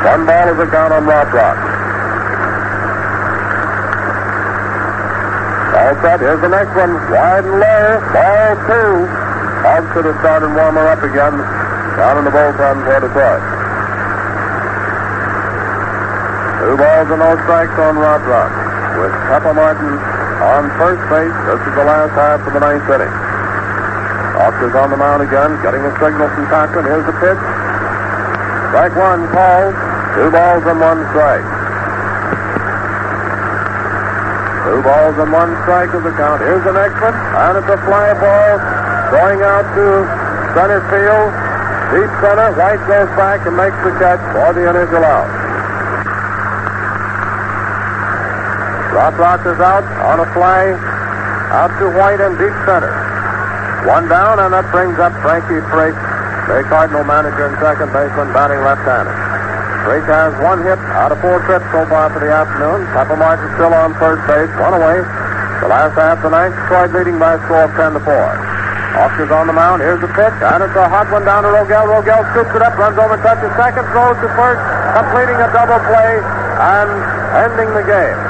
One 0.03 0.27
ball 0.27 0.51
is 0.51 0.57
the 0.59 0.67
count 0.67 0.91
on 0.91 1.07
Rothrock. 1.07 1.57
All 5.71 5.95
set, 6.03 6.19
here's 6.19 6.41
the 6.43 6.51
next 6.51 6.75
one, 6.75 6.99
wide 7.07 7.47
and 7.47 7.63
low, 7.63 7.95
ball 8.11 8.59
two. 8.67 9.07
Hobbs 9.63 9.87
should 9.95 10.03
have 10.03 10.19
started 10.19 10.51
warming 10.51 10.83
up 10.83 10.99
again 10.99 11.39
down 11.95 12.17
in 12.19 12.25
the 12.27 12.31
bullpen 12.35 12.83
for 12.83 13.07
Detroit. 13.07 13.48
Two 16.59 16.75
balls 16.75 17.07
and 17.07 17.23
no 17.23 17.39
strikes 17.47 17.71
on 17.79 17.95
Rothrock 17.95 18.51
with 18.99 19.15
Pepper 19.31 19.55
Martin 19.55 19.95
on 20.43 20.67
first 20.75 20.99
base. 21.07 21.31
This 21.47 21.61
is 21.63 21.73
the 21.79 21.87
last 21.87 22.11
half 22.19 22.43
of 22.43 22.51
the 22.51 22.59
ninth 22.59 22.83
inning. 22.83 23.15
Auker's 24.43 24.75
on 24.75 24.91
the 24.91 24.99
mound 24.99 25.23
again, 25.23 25.55
getting 25.63 25.79
a 25.87 25.91
signal 26.03 26.27
from 26.27 26.47
Cochrane. 26.51 26.83
Here's 26.83 27.07
the 27.07 27.15
pitch. 27.23 27.39
Strike 28.75 28.95
one 28.99 29.23
called. 29.31 29.71
Two 30.19 30.27
balls 30.35 30.63
and 30.67 30.79
one 30.83 30.99
strike. 31.15 31.47
Two 34.67 34.79
balls 34.83 35.15
and 35.15 35.31
one 35.31 35.51
strike 35.63 35.95
is 35.95 36.03
the 36.03 36.11
count. 36.19 36.43
Here's 36.43 36.63
the 36.67 36.75
next 36.75 36.99
one, 36.99 37.15
and 37.15 37.55
it's 37.55 37.71
a 37.71 37.79
fly 37.87 38.11
ball 38.19 38.59
going 39.15 39.39
out 39.47 39.63
to 39.63 39.87
center 40.59 40.83
field. 40.91 41.31
Deep 41.95 42.11
center. 42.19 42.51
White 42.59 42.83
goes 42.83 43.07
back 43.15 43.47
and 43.47 43.55
makes 43.55 43.79
the 43.87 43.95
catch 43.95 44.19
for 44.35 44.51
the 44.51 44.67
initial 44.67 45.07
out. 45.07 45.38
Rothrock 48.99 49.47
is 49.47 49.55
out 49.63 49.87
on 50.11 50.19
a 50.19 50.27
fly 50.35 50.75
out 51.55 51.71
to 51.79 51.87
White 51.95 52.19
and 52.19 52.35
deep 52.35 52.51
center. 52.67 52.91
One 53.87 54.11
down, 54.11 54.43
and 54.43 54.51
that 54.51 54.67
brings 54.75 54.99
up 54.99 55.15
Frankie 55.23 55.63
Frisch, 55.71 55.95
the 56.51 56.67
Cardinal 56.67 57.07
manager 57.07 57.47
and 57.47 57.55
second 57.63 57.95
baseman, 57.95 58.35
batting 58.35 58.59
left-handed. 58.59 59.15
Frisch 59.87 60.03
has 60.03 60.35
one 60.43 60.59
hit 60.67 60.75
out 60.99 61.15
of 61.15 61.19
four 61.23 61.39
trips 61.47 61.63
so 61.71 61.87
far 61.87 62.11
for 62.11 62.19
the 62.19 62.27
afternoon. 62.27 62.83
Pepper 62.91 63.15
Martin 63.15 63.47
still 63.55 63.71
on 63.71 63.95
third 64.03 64.19
base, 64.27 64.51
one 64.59 64.75
away. 64.75 64.99
The 65.63 65.71
last 65.71 65.95
half 65.95 66.19
of 66.19 66.27
the 66.27 66.35
ninth, 66.35 66.59
Detroit 66.67 66.91
leading 66.91 67.15
by 67.15 67.39
a 67.39 67.41
score 67.47 67.71
of 67.71 67.73
10 67.79 67.95
to 67.95 68.03
4. 68.03 68.11
Auker's 68.99 69.31
on 69.31 69.47
the 69.47 69.55
mound. 69.55 69.79
Here's 69.79 70.03
the 70.03 70.11
pitch, 70.11 70.37
and 70.43 70.59
it's 70.59 70.75
a 70.75 70.91
hot 70.91 71.07
one 71.07 71.23
down 71.23 71.47
to 71.47 71.55
Rogell. 71.55 71.87
Rogell 71.87 72.27
scoops 72.35 72.51
it 72.51 72.59
up, 72.59 72.75
runs 72.75 72.99
over, 72.99 73.15
touches 73.23 73.47
second, 73.55 73.87
throws 73.95 74.19
to 74.19 74.27
first, 74.35 74.59
completing 74.91 75.39
a 75.39 75.47
double 75.55 75.79
play 75.87 76.19
and 76.19 76.91
ending 77.47 77.71
the 77.79 77.87
game. 77.87 78.28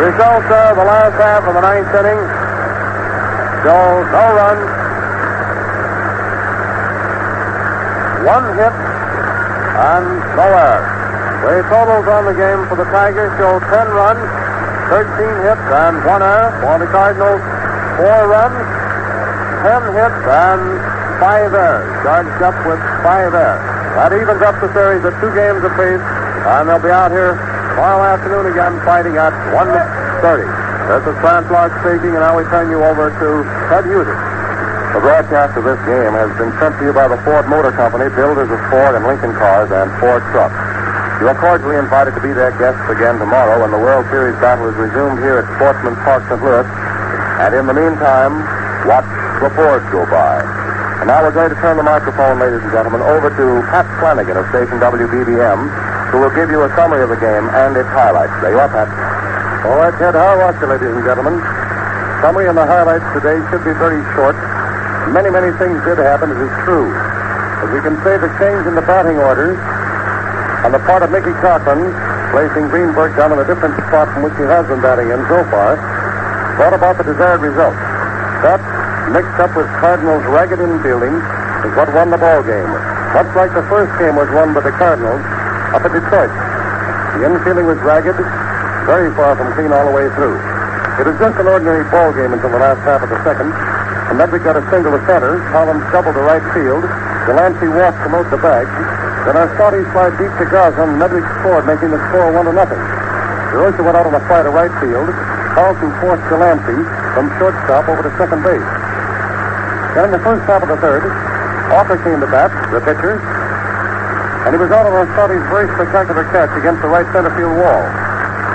The 0.00 0.08
result 0.16 0.48
of 0.48 0.80
the 0.80 0.88
last 0.88 1.12
half 1.20 1.44
of 1.44 1.52
the 1.52 1.60
ninth 1.60 1.92
inning 1.92 2.20
show 3.60 4.00
no 4.08 4.24
runs, 4.32 4.64
one 8.24 8.46
hit, 8.56 8.72
and 9.76 10.06
no 10.40 10.46
errors. 10.56 10.88
The 11.44 11.68
totals 11.68 12.08
on 12.08 12.24
the 12.24 12.32
game 12.32 12.64
for 12.72 12.80
the 12.80 12.88
Tigers 12.88 13.28
show 13.36 13.60
10 13.60 13.92
runs, 13.92 14.24
13 14.88 15.04
hits, 15.44 15.68
and 15.68 16.00
one 16.08 16.24
error. 16.24 16.48
For 16.64 16.80
the 16.80 16.88
Cardinals, 16.88 17.44
four 18.00 18.24
runs, 18.24 18.56
10 18.56 19.84
hits, 20.00 20.22
and 20.32 20.62
five 21.20 21.52
errors. 21.52 21.92
Charged 22.08 22.40
up 22.40 22.56
with 22.64 22.80
five 23.04 23.36
errors. 23.36 23.60
That 24.00 24.16
evens 24.16 24.40
up 24.48 24.56
the 24.64 24.72
series 24.72 25.04
at 25.04 25.12
two 25.20 25.28
games 25.36 25.60
apiece, 25.60 26.00
and 26.00 26.72
they'll 26.72 26.80
be 26.80 26.88
out 26.88 27.12
here 27.12 27.49
tomorrow 27.70 28.02
afternoon 28.02 28.50
again 28.50 28.74
fighting 28.82 29.14
at 29.14 29.30
1.30. 29.54 30.42
This 30.90 31.06
is 31.06 31.16
France 31.22 31.46
Laux 31.54 31.70
speaking, 31.80 32.18
and 32.18 32.22
now 32.26 32.34
we 32.34 32.42
turn 32.50 32.66
you 32.66 32.82
over 32.82 33.14
to 33.14 33.28
Ted 33.70 33.86
Husing. 33.86 34.20
The 34.90 34.98
broadcast 34.98 35.54
of 35.54 35.62
this 35.62 35.78
game 35.86 36.18
has 36.18 36.34
been 36.34 36.50
sent 36.58 36.74
to 36.82 36.90
you 36.90 36.92
by 36.92 37.06
the 37.06 37.14
Ford 37.22 37.46
Motor 37.46 37.70
Company, 37.70 38.10
builders 38.10 38.50
of 38.50 38.58
Ford 38.74 38.98
and 38.98 39.06
Lincoln 39.06 39.30
cars 39.38 39.70
and 39.70 39.86
Ford 40.02 40.18
trucks. 40.34 40.58
You 41.22 41.30
are 41.30 41.38
cordially 41.38 41.78
invited 41.78 42.18
to 42.18 42.22
be 42.24 42.34
their 42.34 42.50
guests 42.58 42.82
again 42.90 43.22
tomorrow 43.22 43.62
when 43.62 43.70
the 43.70 43.78
World 43.78 44.02
Series 44.10 44.34
battle 44.42 44.66
is 44.66 44.74
resumed 44.74 45.22
here 45.22 45.38
at 45.38 45.46
Sportsman 45.54 45.94
Park, 46.02 46.26
St. 46.26 46.42
Louis. 46.42 46.66
And 47.38 47.54
in 47.54 47.70
the 47.70 47.76
meantime, 47.76 48.42
watch 48.82 49.06
the 49.38 49.52
Fords 49.54 49.86
go 49.94 50.02
by. 50.10 50.42
And 50.98 51.06
now 51.06 51.22
we're 51.22 51.32
going 51.32 51.54
to 51.54 51.60
turn 51.62 51.78
the 51.78 51.86
microphone, 51.86 52.42
ladies 52.42 52.60
and 52.66 52.72
gentlemen, 52.74 53.00
over 53.00 53.30
to 53.30 53.46
Pat 53.70 53.86
Flanagan 54.02 54.36
of 54.36 54.44
station 54.50 54.82
WBBM, 54.82 55.70
who 56.10 56.18
will 56.18 56.34
give 56.34 56.50
you 56.50 56.66
a 56.66 56.70
summary 56.74 57.06
of 57.06 57.10
the 57.10 57.20
game 57.22 57.46
and 57.54 57.78
its 57.78 57.88
highlights. 57.94 58.34
There 58.42 58.50
you 58.50 58.58
are, 58.58 58.66
Pat. 58.66 58.90
All 59.62 59.78
right, 59.78 59.94
Ted, 59.94 60.18
how 60.18 60.42
are 60.42 60.50
you, 60.50 60.66
ladies 60.66 60.90
and 60.90 61.06
gentlemen? 61.06 61.38
Summary 62.18 62.50
and 62.50 62.58
the 62.58 62.66
highlights 62.66 63.06
today 63.14 63.38
should 63.48 63.62
be 63.62 63.70
very 63.78 64.02
short. 64.18 64.34
Many, 65.14 65.30
many 65.30 65.54
things 65.56 65.78
did 65.86 66.02
happen, 66.02 66.34
it 66.34 66.40
is 66.42 66.52
true. 66.66 66.90
As 67.62 67.70
we 67.70 67.78
can 67.78 67.94
say, 68.02 68.18
the 68.18 68.30
change 68.42 68.66
in 68.66 68.74
the 68.74 68.82
batting 68.82 69.22
order 69.22 69.54
on 70.66 70.74
the 70.74 70.82
part 70.82 71.06
of 71.06 71.14
Mickey 71.14 71.32
Cochrane, 71.38 71.94
placing 72.34 72.66
Greenberg 72.74 73.14
down 73.14 73.30
in 73.30 73.38
a 73.38 73.46
different 73.46 73.78
spot 73.86 74.10
from 74.10 74.26
which 74.26 74.34
he 74.34 74.44
has 74.50 74.66
been 74.66 74.82
batting 74.82 75.14
in 75.14 75.22
so 75.30 75.46
far, 75.48 75.78
brought 76.58 76.74
about 76.74 76.98
the 76.98 77.06
desired 77.06 77.40
result. 77.40 77.76
That, 78.42 78.58
mixed 79.14 79.38
up 79.38 79.54
with 79.54 79.70
Cardinals' 79.78 80.26
ragged 80.26 80.58
infielding, 80.58 81.14
is 81.64 81.72
what 81.78 81.86
won 81.94 82.10
the 82.10 82.18
ball 82.18 82.42
game. 82.42 82.70
Much 83.14 83.30
like 83.38 83.54
the 83.54 83.64
first 83.70 83.94
game 84.02 84.18
was 84.18 84.26
won 84.34 84.52
by 84.52 84.60
the 84.60 84.74
Cardinals 84.74 85.22
up 85.74 85.82
at 85.86 85.92
Detroit. 85.94 86.32
The 87.14 87.26
infielding 87.26 87.66
was 87.66 87.78
ragged, 87.82 88.18
very 88.86 89.10
far 89.14 89.36
from 89.38 89.52
clean 89.54 89.70
all 89.70 89.86
the 89.86 89.94
way 89.94 90.06
through. 90.18 90.38
It 90.98 91.06
was 91.06 91.16
just 91.16 91.38
an 91.40 91.48
ordinary 91.48 91.86
ball 91.88 92.12
game 92.12 92.34
until 92.34 92.50
the 92.50 92.60
last 92.60 92.82
half 92.84 93.00
of 93.00 93.08
the 93.08 93.20
second. 93.24 93.48
And 94.10 94.18
Medwick 94.18 94.42
got 94.42 94.58
a 94.58 94.64
single 94.68 94.92
to 94.92 95.00
center. 95.06 95.38
Collins 95.54 95.86
doubled 95.94 96.18
to 96.18 96.24
right 96.26 96.42
field. 96.52 96.82
Delancey 97.30 97.70
walked 97.70 98.02
to 98.02 98.10
promote 98.10 98.28
the 98.28 98.42
bag. 98.42 98.66
Then 99.24 99.38
Orsatti 99.38 99.86
slide 99.94 100.18
deep 100.18 100.32
to 100.42 100.46
Gaza, 100.50 100.82
and 100.82 100.98
Medwick 100.98 101.24
scored, 101.40 101.64
making 101.64 101.94
the 101.94 102.00
score 102.10 102.34
one 102.34 102.50
to 102.50 102.52
nothing. 102.52 102.80
Durocher 103.54 103.86
went 103.86 103.96
out 103.96 104.06
on 104.10 104.14
a 104.14 104.22
fly 104.26 104.42
to 104.42 104.50
right 104.50 104.72
field. 104.82 105.08
Carlton 105.54 105.90
forced 106.02 106.26
Delancey 106.28 106.78
from 107.14 107.30
shortstop 107.38 107.86
over 107.86 108.02
to 108.02 108.10
second 108.18 108.42
base. 108.42 108.70
Then 109.94 110.10
in 110.10 110.12
the 110.14 110.22
first 110.22 110.42
half 110.46 110.62
of 110.62 110.70
the 110.70 110.78
third, 110.78 111.06
Walker 111.70 111.98
came 112.02 112.18
to 112.18 112.30
bat, 112.30 112.50
the 112.74 112.82
pitcher, 112.82 113.22
and 114.48 114.56
he 114.56 114.58
was 114.58 114.72
out 114.72 114.88
on 114.88 114.96
Orsatti's 114.96 115.44
very 115.52 115.68
spectacular 115.76 116.24
catch 116.32 116.48
against 116.56 116.80
the 116.80 116.88
right 116.88 117.04
center 117.12 117.28
field 117.36 117.52
wall. 117.60 117.84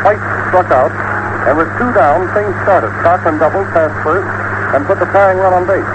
White 0.02 0.22
struck 0.50 0.70
out, 0.74 0.90
and 1.46 1.54
with 1.54 1.70
two 1.78 1.90
down, 1.94 2.26
things 2.34 2.54
started. 2.66 2.90
Cochrane 3.06 3.38
doubled 3.38 3.70
passed 3.70 3.94
first 4.02 4.26
and 4.74 4.82
put 4.90 4.98
the 4.98 5.06
tying 5.14 5.38
run 5.38 5.54
on 5.54 5.70
base. 5.70 5.86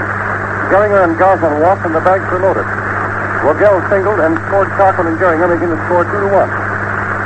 Gehringer 0.70 1.02
and 1.02 1.18
Goslin 1.18 1.58
walked, 1.58 1.82
and 1.82 1.90
the 1.90 2.02
bags 2.06 2.22
were 2.30 2.38
loaded. 2.38 2.66
Rogell 3.42 3.82
singled 3.90 4.22
and 4.22 4.38
scored 4.46 4.70
Cochrane 4.78 5.10
and 5.10 5.18
Gehringer, 5.18 5.50
making 5.50 5.74
the 5.74 5.80
score 5.90 6.06
two 6.06 6.22
to 6.22 6.30
one. 6.30 6.50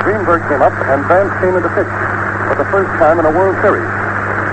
Greenberg 0.01 0.41
came 0.49 0.65
up, 0.65 0.73
and 0.89 1.05
Vance 1.05 1.33
came 1.45 1.53
into 1.53 1.69
pitch 1.77 1.93
for 2.49 2.57
the 2.57 2.65
first 2.73 2.89
time 2.97 3.21
in 3.21 3.29
a 3.29 3.33
World 3.33 3.53
Series. 3.61 3.85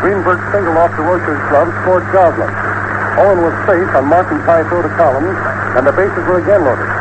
Greenberg 0.05 0.37
singled 0.53 0.77
off 0.77 0.93
Durocher's 1.01 1.41
glove, 1.49 1.73
scored 1.81 2.05
Goslin. 2.13 2.53
Owen 3.25 3.41
was 3.41 3.57
safe 3.65 3.89
on 3.97 4.05
Martin's 4.05 4.45
high 4.45 4.69
throw 4.69 4.85
to 4.85 4.93
Collins, 5.01 5.33
and 5.81 5.87
the 5.89 5.97
bases 5.97 6.25
were 6.29 6.45
again 6.45 6.61
loaded. 6.61 6.92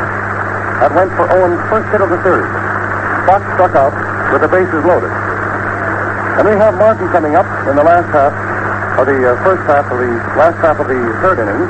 That 0.81 0.97
went 0.97 1.13
for 1.13 1.29
Owen's 1.29 1.61
first 1.69 1.85
hit 1.93 2.01
of 2.01 2.09
the 2.09 2.17
series. 2.25 2.49
Fox 3.29 3.45
struck 3.53 3.77
out 3.77 3.93
with 4.33 4.41
the 4.41 4.49
bases 4.49 4.81
loaded. 4.81 5.13
And 6.41 6.49
we 6.49 6.57
have 6.57 6.73
Martin 6.73 7.05
coming 7.13 7.37
up 7.37 7.45
in 7.69 7.77
the 7.77 7.85
last 7.85 8.09
half 8.09 8.33
of 8.97 9.05
the 9.05 9.13
uh, 9.21 9.37
first 9.45 9.61
half 9.69 9.85
of 9.93 10.01
the 10.01 10.09
last 10.41 10.57
half 10.57 10.81
of 10.81 10.89
the 10.89 10.97
third 11.21 11.37
inning. 11.37 11.69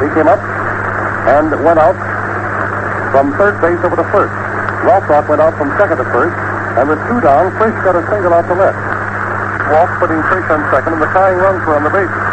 He 0.00 0.08
came 0.16 0.24
up 0.24 0.40
and 1.28 1.52
went 1.60 1.84
out 1.84 1.92
from 3.12 3.36
third 3.36 3.60
base 3.60 3.76
over 3.84 4.00
to 4.00 4.08
first. 4.08 4.32
Rothrock 4.88 5.28
went 5.28 5.44
out 5.44 5.52
from 5.60 5.68
second 5.76 6.00
to 6.00 6.08
first, 6.08 6.32
and 6.80 6.88
with 6.88 6.96
two 7.12 7.20
down, 7.20 7.52
Frisch 7.60 7.76
got 7.84 7.92
a 7.92 8.04
single 8.08 8.32
out 8.32 8.48
to 8.48 8.56
left. 8.56 8.80
Walk 9.68 9.92
putting 10.00 10.16
Frisch 10.32 10.48
on 10.48 10.64
second, 10.72 10.96
and 10.96 11.02
the 11.04 11.12
tying 11.12 11.36
runs 11.36 11.60
were 11.68 11.76
on 11.76 11.84
the 11.84 11.92
bases. 11.92 12.24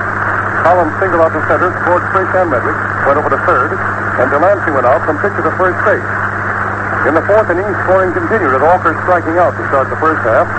Collins 0.64 0.96
single 1.04 1.20
out 1.20 1.36
to 1.36 1.44
center, 1.52 1.68
scored 1.84 2.04
Frisch 2.16 2.32
and 2.32 2.48
Medwick, 2.48 2.80
went 3.04 3.20
over 3.20 3.28
to 3.28 3.40
third, 3.44 3.76
and 4.18 4.28
Delancey 4.34 4.74
went 4.74 4.90
out 4.90 5.06
from 5.06 5.22
pitcher 5.22 5.46
to 5.46 5.54
first 5.62 5.78
base. 5.86 6.10
In 7.06 7.14
the 7.14 7.24
fourth 7.30 7.48
inning, 7.54 7.70
scoring 7.86 8.12
continued 8.12 8.52
with 8.52 8.66
Walker 8.66 8.98
striking 9.06 9.38
out 9.38 9.54
to 9.54 9.64
start 9.70 9.88
the 9.94 10.00
first 10.02 10.20
half. 10.26 10.50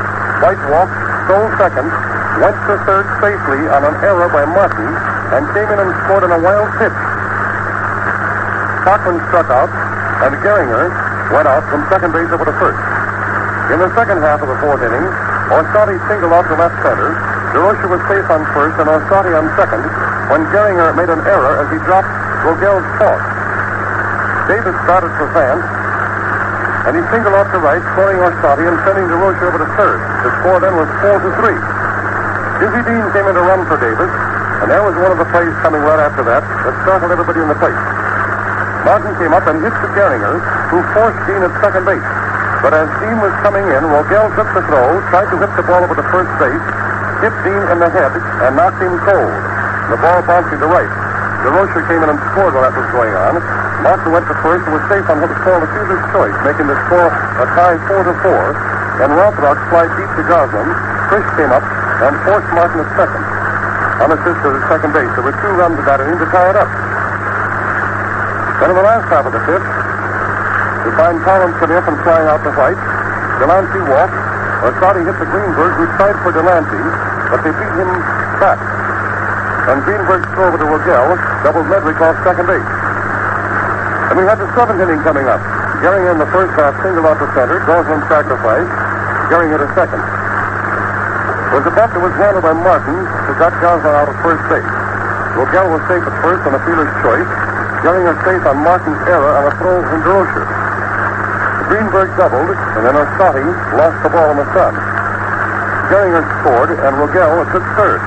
White 0.41 0.63
walked, 0.71 0.95
stole 1.27 1.51
second, 1.59 1.91
went 2.39 2.57
to 2.71 2.75
third 2.87 3.07
safely 3.21 3.67
on 3.69 3.83
an 3.83 3.97
error 4.07 4.31
by 4.31 4.47
Martin, 4.47 4.87
and 5.35 5.43
came 5.53 5.69
in 5.69 5.79
and 5.83 5.91
scored 6.07 6.23
on 6.23 6.33
a 6.33 6.41
wild 6.41 6.71
pitch. 6.79 6.99
Cochrane 8.87 9.21
struck 9.29 9.51
out, 9.51 9.69
and 10.25 10.33
Gehringer 10.41 10.89
went 11.35 11.51
out 11.51 11.67
from 11.69 11.85
second 11.93 12.17
base 12.17 12.31
over 12.33 12.47
to 12.47 12.55
first. 12.57 12.81
In 13.75 13.83
the 13.83 13.93
second 13.93 14.25
half 14.25 14.41
of 14.41 14.49
the 14.49 14.57
fourth 14.65 14.81
inning, 14.81 15.05
Orsatti 15.53 16.01
singled 16.09 16.33
out 16.33 16.49
to 16.49 16.57
left 16.57 16.79
center. 16.81 17.13
Durocher 17.53 17.93
was 17.93 18.01
safe 18.09 18.25
on 18.33 18.41
first 18.57 18.81
and 18.81 18.89
Orsatti 18.89 19.37
on 19.37 19.45
second 19.61 19.85
when 20.33 20.49
Gehringer 20.49 20.97
made 20.97 21.13
an 21.13 21.21
error 21.29 21.61
as 21.61 21.69
he 21.69 21.77
dropped 21.85 22.09
Rogell's 22.49 22.87
toss. 22.97 23.28
Davis 24.49 24.73
started 24.89 25.13
for 25.21 25.29
Vance, 25.37 25.61
and 26.89 26.97
he 26.97 27.05
singled 27.13 27.37
off 27.37 27.53
to 27.53 27.61
right, 27.61 27.85
scoring 27.93 28.17
Orsatti 28.25 28.65
and 28.65 28.81
sending 28.81 29.05
Durocher 29.05 29.53
over 29.53 29.61
to 29.61 29.69
third. 29.77 30.01
The 30.25 30.33
score 30.41 30.57
then 30.57 30.73
was 30.73 30.89
4 31.05 31.21
to 31.21 31.31
3. 31.37 31.53
Dizzy 32.65 32.83
Dean 32.89 33.05
came 33.13 33.29
in 33.29 33.37
to 33.37 33.45
run 33.45 33.69
for 33.69 33.77
Davis, 33.77 34.09
and 34.65 34.73
there 34.73 34.81
was 34.81 34.97
one 34.97 35.13
of 35.13 35.21
the 35.21 35.29
plays 35.29 35.53
coming 35.61 35.85
right 35.85 36.01
after 36.01 36.25
that 36.25 36.41
that 36.65 36.75
startled 36.81 37.13
everybody 37.13 37.45
in 37.45 37.49
the 37.53 37.61
place. 37.61 37.77
Martin 38.89 39.13
came 39.21 39.37
up 39.37 39.45
and 39.53 39.61
hit 39.61 39.75
to 39.85 39.89
Gehringer, 39.93 40.41
who 40.73 40.81
forced 40.97 41.21
Dean 41.29 41.45
at 41.45 41.53
second 41.61 41.85
base. 41.85 42.09
But 42.65 42.73
as 42.73 42.89
Dean 43.05 43.21
was 43.21 43.37
coming 43.45 43.69
in, 43.69 43.85
Rogell 43.85 44.33
took 44.33 44.49
the 44.57 44.65
throw, 44.65 44.97
tried 45.13 45.29
to 45.29 45.37
hit 45.45 45.53
the 45.61 45.65
ball 45.69 45.85
over 45.85 45.93
to 45.93 46.07
first 46.09 46.33
base, 46.41 46.67
hit 47.21 47.37
Dean 47.45 47.63
in 47.69 47.79
the 47.85 47.91
head, 47.93 48.17
and 48.49 48.57
knocked 48.57 48.81
him 48.81 48.97
cold. 49.05 49.35
The 49.93 50.01
ball 50.01 50.25
bouncing 50.25 50.57
to 50.57 50.69
right. 50.73 50.89
Durocher 51.45 51.85
came 51.85 52.01
in 52.01 52.09
and 52.11 52.21
scored 52.33 52.57
while 52.57 52.65
that 52.65 52.73
was 52.73 52.89
going 52.97 53.13
on. 53.13 53.68
Martin 53.83 54.11
went 54.11 54.27
to 54.27 54.35
first 54.43 54.67
and 54.67 54.75
was 54.75 54.83
safe 54.91 55.07
on 55.07 55.23
what 55.23 55.31
was 55.31 55.41
called 55.47 55.63
a 55.63 55.71
fielder's 55.71 56.03
choice, 56.11 56.35
making 56.43 56.67
the 56.67 56.79
score 56.91 57.07
a 57.07 57.47
tie 57.55 57.79
4 57.87 58.03
to 58.11 58.15
4. 58.27 59.07
And 59.07 59.15
Rothrock 59.15 59.59
fly 59.71 59.87
deep 59.95 60.11
to 60.19 60.23
Goslin. 60.27 60.69
Frisch 61.07 61.31
came 61.39 61.53
up 61.55 61.63
and 61.63 62.13
forced 62.27 62.51
Martin 62.51 62.83
at 62.83 62.91
second. 62.99 63.23
Unassisted 64.03 64.51
at 64.59 64.63
second 64.67 64.91
base. 64.91 65.11
There 65.15 65.23
were 65.23 65.39
two 65.39 65.53
runs 65.55 65.79
of 65.79 65.87
that 65.87 66.03
inning 66.03 66.19
to 66.19 66.29
tie 66.35 66.51
it 66.51 66.59
up. 66.59 66.71
Then 68.59 68.75
in 68.75 68.77
the 68.79 68.87
last 68.87 69.07
half 69.07 69.23
of 69.23 69.31
the 69.31 69.43
fifth, 69.47 69.69
we 70.83 70.91
find 70.99 71.23
Collins 71.23 71.55
coming 71.63 71.79
up 71.79 71.87
and 71.87 71.97
flying 72.03 72.27
out 72.27 72.43
to 72.43 72.51
White. 72.59 72.81
Delancey 73.39 73.83
walked. 73.87 74.19
Orsatti 74.67 75.07
hit 75.07 75.15
the 75.23 75.29
Greenberg, 75.31 75.79
who 75.79 75.87
tried 75.95 76.19
for 76.27 76.35
Delancey, 76.35 76.83
but 77.31 77.39
they 77.47 77.55
beat 77.55 77.75
him 77.79 77.91
back. 78.43 78.59
And 79.71 79.79
Greenberg 79.87 80.27
throw 80.35 80.51
over 80.51 80.59
to 80.59 80.67
Rogell 80.67 81.15
doubled 81.47 81.71
Medwick 81.71 82.01
off 82.03 82.19
second 82.27 82.51
base. 82.51 82.78
And 84.09 84.17
we 84.17 84.25
had 84.25 84.41
the 84.41 84.49
seventh 84.57 84.81
inning 84.81 85.05
coming 85.05 85.29
up. 85.29 85.41
Gehringer 85.85 86.17
in 86.17 86.21
the 86.21 86.31
first 86.33 86.57
half 86.57 86.73
singled 86.81 87.05
out 87.05 87.21
to 87.21 87.29
center. 87.37 87.61
Goslin 87.69 88.01
sacrifice. 88.09 88.65
sacrificed. 88.65 89.29
Gehringer 89.29 89.59
to 89.61 89.69
second. 89.77 90.01
It 90.01 91.55
was 91.61 91.67
a 91.69 91.75
bunt 91.77 91.93
that 91.93 92.01
was 92.01 92.17
handled 92.17 92.45
by 92.45 92.57
Martin, 92.57 92.97
who 93.29 93.33
got 93.37 93.53
Goslin 93.61 93.93
out 93.93 94.09
of 94.09 94.17
first 94.25 94.41
base. 94.49 94.65
Rogell 95.37 95.69
was 95.77 95.85
safe 95.87 96.01
at 96.01 96.17
first 96.25 96.41
on 96.49 96.57
a 96.57 96.61
fielder's 96.65 96.89
choice. 97.05 97.31
Gehringer 97.85 98.17
safe 98.25 98.43
on 98.49 98.57
Martin's 98.65 99.01
error 99.07 99.29
on 99.29 99.45
a 99.45 99.53
throw 99.61 99.77
from 99.87 100.01
Durocher. 100.01 100.45
Greenberg 101.69 102.09
doubled, 102.17 102.49
and 102.49 102.81
then 102.89 102.97
Orsatti 102.97 103.45
lost 103.77 104.01
the 104.01 104.09
ball 104.09 104.33
in 104.33 104.41
the 104.41 104.49
sun. 104.57 104.73
Gehringer 105.93 106.25
scored, 106.41 106.73
and 106.81 106.93
Rogell 106.97 107.45
took 107.53 107.65
third. 107.77 108.01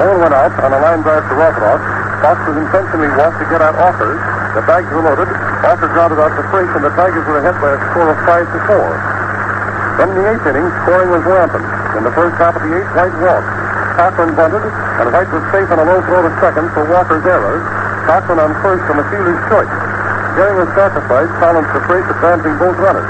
Owen 0.00 0.24
went 0.24 0.32
out 0.32 0.56
on 0.64 0.72
a 0.72 0.80
line 0.80 1.04
drive 1.04 1.20
to 1.28 1.34
Rothrock. 1.36 1.80
Fox 2.24 2.40
was 2.48 2.56
intentionally 2.56 3.12
walked 3.20 3.36
to 3.38 3.46
get 3.52 3.60
out 3.60 3.76
Aukers. 3.76 4.31
The 4.52 4.60
bags 4.68 4.84
were 4.92 5.00
loaded. 5.00 5.32
Auker 5.64 5.88
grounded 5.96 6.20
out 6.20 6.28
to 6.36 6.44
and 6.44 6.84
the 6.84 6.92
Tigers 6.92 7.24
were 7.24 7.40
ahead 7.40 7.56
by 7.56 7.72
a 7.72 7.80
score 7.88 8.08
of 8.12 8.18
five 8.28 8.44
to 8.44 8.58
four. 8.68 8.88
Then 9.96 10.12
in 10.12 10.16
the 10.20 10.26
eighth 10.28 10.44
inning, 10.44 10.68
scoring 10.84 11.08
was 11.08 11.24
rampant. 11.24 11.64
In 11.96 12.04
the 12.04 12.12
first 12.12 12.36
half 12.36 12.52
of 12.52 12.60
the 12.60 12.72
eighth, 12.76 12.92
White 12.92 13.16
walked. 13.24 13.48
Cochrane 13.96 14.36
bunted, 14.36 14.64
and 15.00 15.08
White 15.08 15.32
was 15.32 15.44
safe 15.56 15.68
on 15.72 15.80
a 15.80 15.86
low 15.88 16.04
throw 16.04 16.20
to 16.20 16.32
second 16.44 16.68
for 16.76 16.84
Walker's 16.84 17.24
error. 17.24 17.64
Cochrane 18.04 18.44
on 18.44 18.52
first 18.60 18.84
from 18.84 19.00
a 19.00 19.04
fielder's 19.08 19.40
choice. 19.48 19.72
Gehringer 20.36 20.68
sacrificed, 20.76 21.32
Collins 21.40 21.68
to 21.72 21.80
Frisch, 21.88 22.08
advancing 22.12 22.56
both 22.60 22.76
runners. 22.76 23.08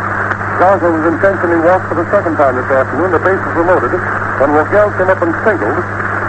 Gaza 0.62 0.90
was 0.94 1.04
intentionally 1.10 1.58
walked 1.66 1.90
for 1.90 1.98
the 1.98 2.06
second 2.14 2.38
time 2.38 2.54
this 2.54 2.70
afternoon. 2.70 3.10
The 3.10 3.22
bases 3.22 3.50
were 3.58 3.66
loaded. 3.66 3.94
When 4.38 4.54
Rogell 4.54 4.94
came 4.94 5.10
up 5.10 5.18
and 5.22 5.34
singled, 5.42 5.82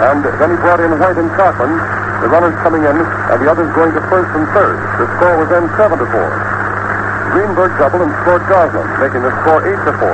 and 0.09 0.25
then 0.25 0.49
he 0.53 0.57
brought 0.57 0.81
in 0.81 0.89
White 0.97 1.21
and 1.21 1.29
Cochrane, 1.37 2.02
the 2.23 2.31
runners 2.31 2.55
coming 2.63 2.87
in, 2.87 2.95
and 2.95 3.37
the 3.43 3.51
others 3.51 3.67
going 3.75 3.91
to 3.91 3.99
first 4.07 4.31
and 4.31 4.47
third. 4.55 4.79
The 4.95 5.07
score 5.19 5.35
was 5.43 5.51
then 5.51 5.67
7 5.75 5.99
to 5.99 6.07
4. 6.07 6.15
Greenberg 7.35 7.75
doubled 7.75 8.07
and 8.07 8.13
scored 8.23 8.47
Goslin, 8.47 8.87
making 9.03 9.27
the 9.27 9.33
score 9.43 9.59
8 9.59 9.75
to 9.75 9.93
4. 9.99 10.07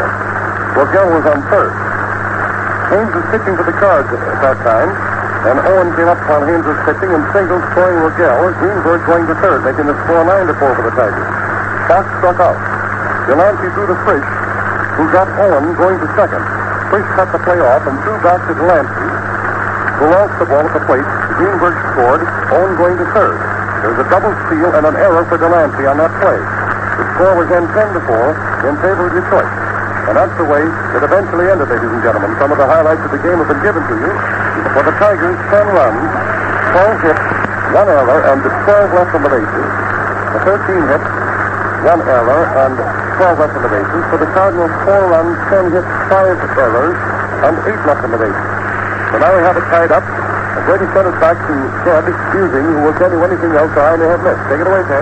Rogell 0.74 1.08
was 1.14 1.26
on 1.30 1.38
third. 1.54 1.70
Haines 2.90 3.14
was 3.14 3.26
pitching 3.30 3.54
for 3.54 3.62
the 3.62 3.78
Cards 3.78 4.10
at 4.10 4.42
that 4.42 4.58
time, 4.66 4.90
and 5.46 5.62
Owen 5.70 5.94
came 5.94 6.10
up 6.10 6.18
while 6.26 6.42
Haines 6.50 6.66
was 6.66 6.82
pitching 6.90 7.14
and 7.14 7.22
singled, 7.30 7.62
scoring 7.78 8.02
Rogell. 8.02 8.58
Greenberg 8.58 9.06
going 9.06 9.30
to 9.30 9.36
third, 9.46 9.62
making 9.62 9.86
the 9.86 9.94
score 10.10 10.26
9 10.26 10.50
to 10.50 10.56
4 10.58 10.66
for 10.82 10.86
the 10.90 10.94
Tigers. 10.98 11.30
Fox 11.86 12.10
struck 12.18 12.42
out. 12.42 12.58
Delancey 13.30 13.70
threw 13.78 13.86
to 13.86 13.98
Frisch, 14.02 14.32
who 14.98 15.06
got 15.14 15.30
Owen 15.46 15.78
going 15.78 16.02
to 16.02 16.10
second. 16.18 16.42
Frisch 16.90 17.06
cut 17.14 17.30
the 17.30 17.42
play 17.46 17.62
off 17.62 17.86
and 17.86 17.94
threw 18.02 18.18
back 18.26 18.42
to 18.50 18.58
Delancey, 18.58 19.10
who 20.02 20.10
lost 20.10 20.34
the 20.42 20.50
ball 20.50 20.66
at 20.66 20.74
the 20.74 20.82
plate. 20.90 21.19
Greenberg 21.38 21.76
scored, 21.94 22.24
Owen 22.56 22.74
going 22.80 22.98
to 22.98 23.08
third. 23.14 23.38
There 23.84 23.92
was 23.96 24.02
a 24.04 24.10
double 24.12 24.34
steal 24.48 24.72
and 24.76 24.84
an 24.84 24.98
error 25.00 25.24
for 25.30 25.38
Delancey 25.38 25.88
on 25.88 25.98
that 26.02 26.12
play. 26.20 26.40
The 27.00 27.06
score 27.16 27.34
was 27.40 27.48
then 27.48 27.64
10 27.64 27.96
to 27.96 28.02
4 28.04 28.68
in 28.68 28.76
favor 28.84 29.08
of 29.08 29.14
Detroit. 29.16 29.48
And 30.10 30.18
that's 30.20 30.36
the 30.36 30.44
way 30.44 30.60
it 30.66 31.02
eventually 31.06 31.48
ended, 31.48 31.70
ladies 31.70 31.88
and 31.88 32.04
gentlemen. 32.04 32.34
Some 32.42 32.52
of 32.52 32.60
the 32.60 32.68
highlights 32.68 33.00
of 33.08 33.12
the 33.14 33.22
game 33.24 33.40
have 33.40 33.48
been 33.48 33.64
given 33.64 33.80
to 33.88 33.96
you. 33.96 34.12
For 34.76 34.84
the 34.84 34.96
Tigers, 35.00 35.38
10 35.54 35.70
runs, 35.70 36.04
12 36.76 37.08
hits, 37.08 37.26
1 37.72 37.88
error, 37.88 38.20
and 38.36 38.40
12 38.44 39.00
left 39.00 39.12
on 39.16 39.22
the 39.24 39.32
bases. 39.32 39.70
The 40.34 40.42
13 40.44 40.92
hits, 40.92 41.10
1 41.88 42.04
error, 42.04 42.42
and 42.68 42.76
12 43.16 43.40
left 43.40 43.54
on 43.54 43.64
the 43.64 43.72
bases. 43.72 44.02
For 44.12 44.20
the 44.20 44.30
Cardinals, 44.36 44.74
4 44.84 45.08
runs, 45.08 45.36
10 45.56 45.72
hits, 45.72 45.92
5 46.12 46.58
errors, 46.68 46.98
and 47.48 47.54
8 47.64 47.88
left 47.88 48.04
on 48.04 48.12
the 48.12 48.20
bases. 48.20 48.48
So 49.14 49.16
now 49.24 49.32
we 49.32 49.42
have 49.48 49.56
it 49.56 49.66
tied 49.72 49.94
up. 49.96 50.19
Brady 50.70 50.86
sent 50.94 51.10
it 51.10 51.18
back 51.18 51.34
to 51.34 51.56
Ted 51.82 52.06
Husing, 52.30 52.62
who 52.62 52.86
will 52.86 52.94
tell 53.02 53.10
you 53.10 53.18
anything 53.26 53.58
else 53.58 53.74
I 53.74 53.98
may 53.98 54.06
have 54.06 54.22
missed. 54.22 54.38
Take 54.54 54.62
it 54.62 54.70
away, 54.70 54.86
Ted. 54.86 55.02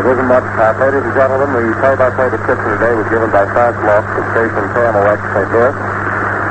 It 0.00 0.08
isn't 0.08 0.24
much, 0.24 0.40
Pat. 0.56 0.80
Ladies 0.80 1.04
and 1.04 1.12
gentlemen, 1.12 1.52
the 1.52 1.68
play-by-play 1.84 2.32
description 2.32 2.80
today 2.80 2.96
was 2.96 3.04
given 3.12 3.28
by 3.28 3.44
France 3.52 3.76
Laux 3.84 4.00
of 4.08 4.24
station 4.32 4.64
KMOX 4.72 5.20
St. 5.36 5.52
Louis. 5.52 5.76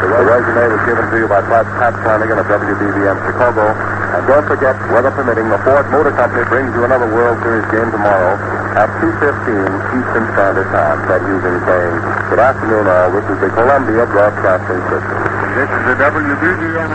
The 0.06 0.30
resume 0.30 0.64
was 0.78 0.84
given 0.86 1.06
to 1.10 1.16
you 1.18 1.26
by 1.26 1.42
Pat, 1.42 1.66
Pat 1.82 1.94
Flanagan 2.06 2.38
of 2.38 2.46
WBBM 2.54 3.18
Chicago. 3.26 3.66
And 4.14 4.22
don't 4.30 4.46
forget, 4.46 4.78
weather 4.94 5.10
permitting, 5.10 5.50
the 5.50 5.58
Ford 5.66 5.90
Motor 5.90 6.14
Company 6.14 6.46
brings 6.46 6.70
you 6.78 6.86
another 6.86 7.10
World 7.10 7.42
Series 7.42 7.66
game 7.74 7.90
tomorrow 7.90 8.38
at 8.78 8.94
2.15 9.02 9.10
Eastern 9.90 10.26
Standard 10.38 10.70
Time. 10.70 11.02
Ted 11.10 11.26
Husing 11.26 11.58
saying, 11.66 11.94
good 12.30 12.38
afternoon 12.38 12.86
all. 12.86 13.10
This 13.10 13.26
is 13.26 13.42
the 13.42 13.50
Columbia 13.58 14.06
Broadcasting 14.06 14.82
System. 14.86 15.18
This 15.58 15.66
is 15.66 15.82
the 15.90 15.96
WBBM 15.98 16.92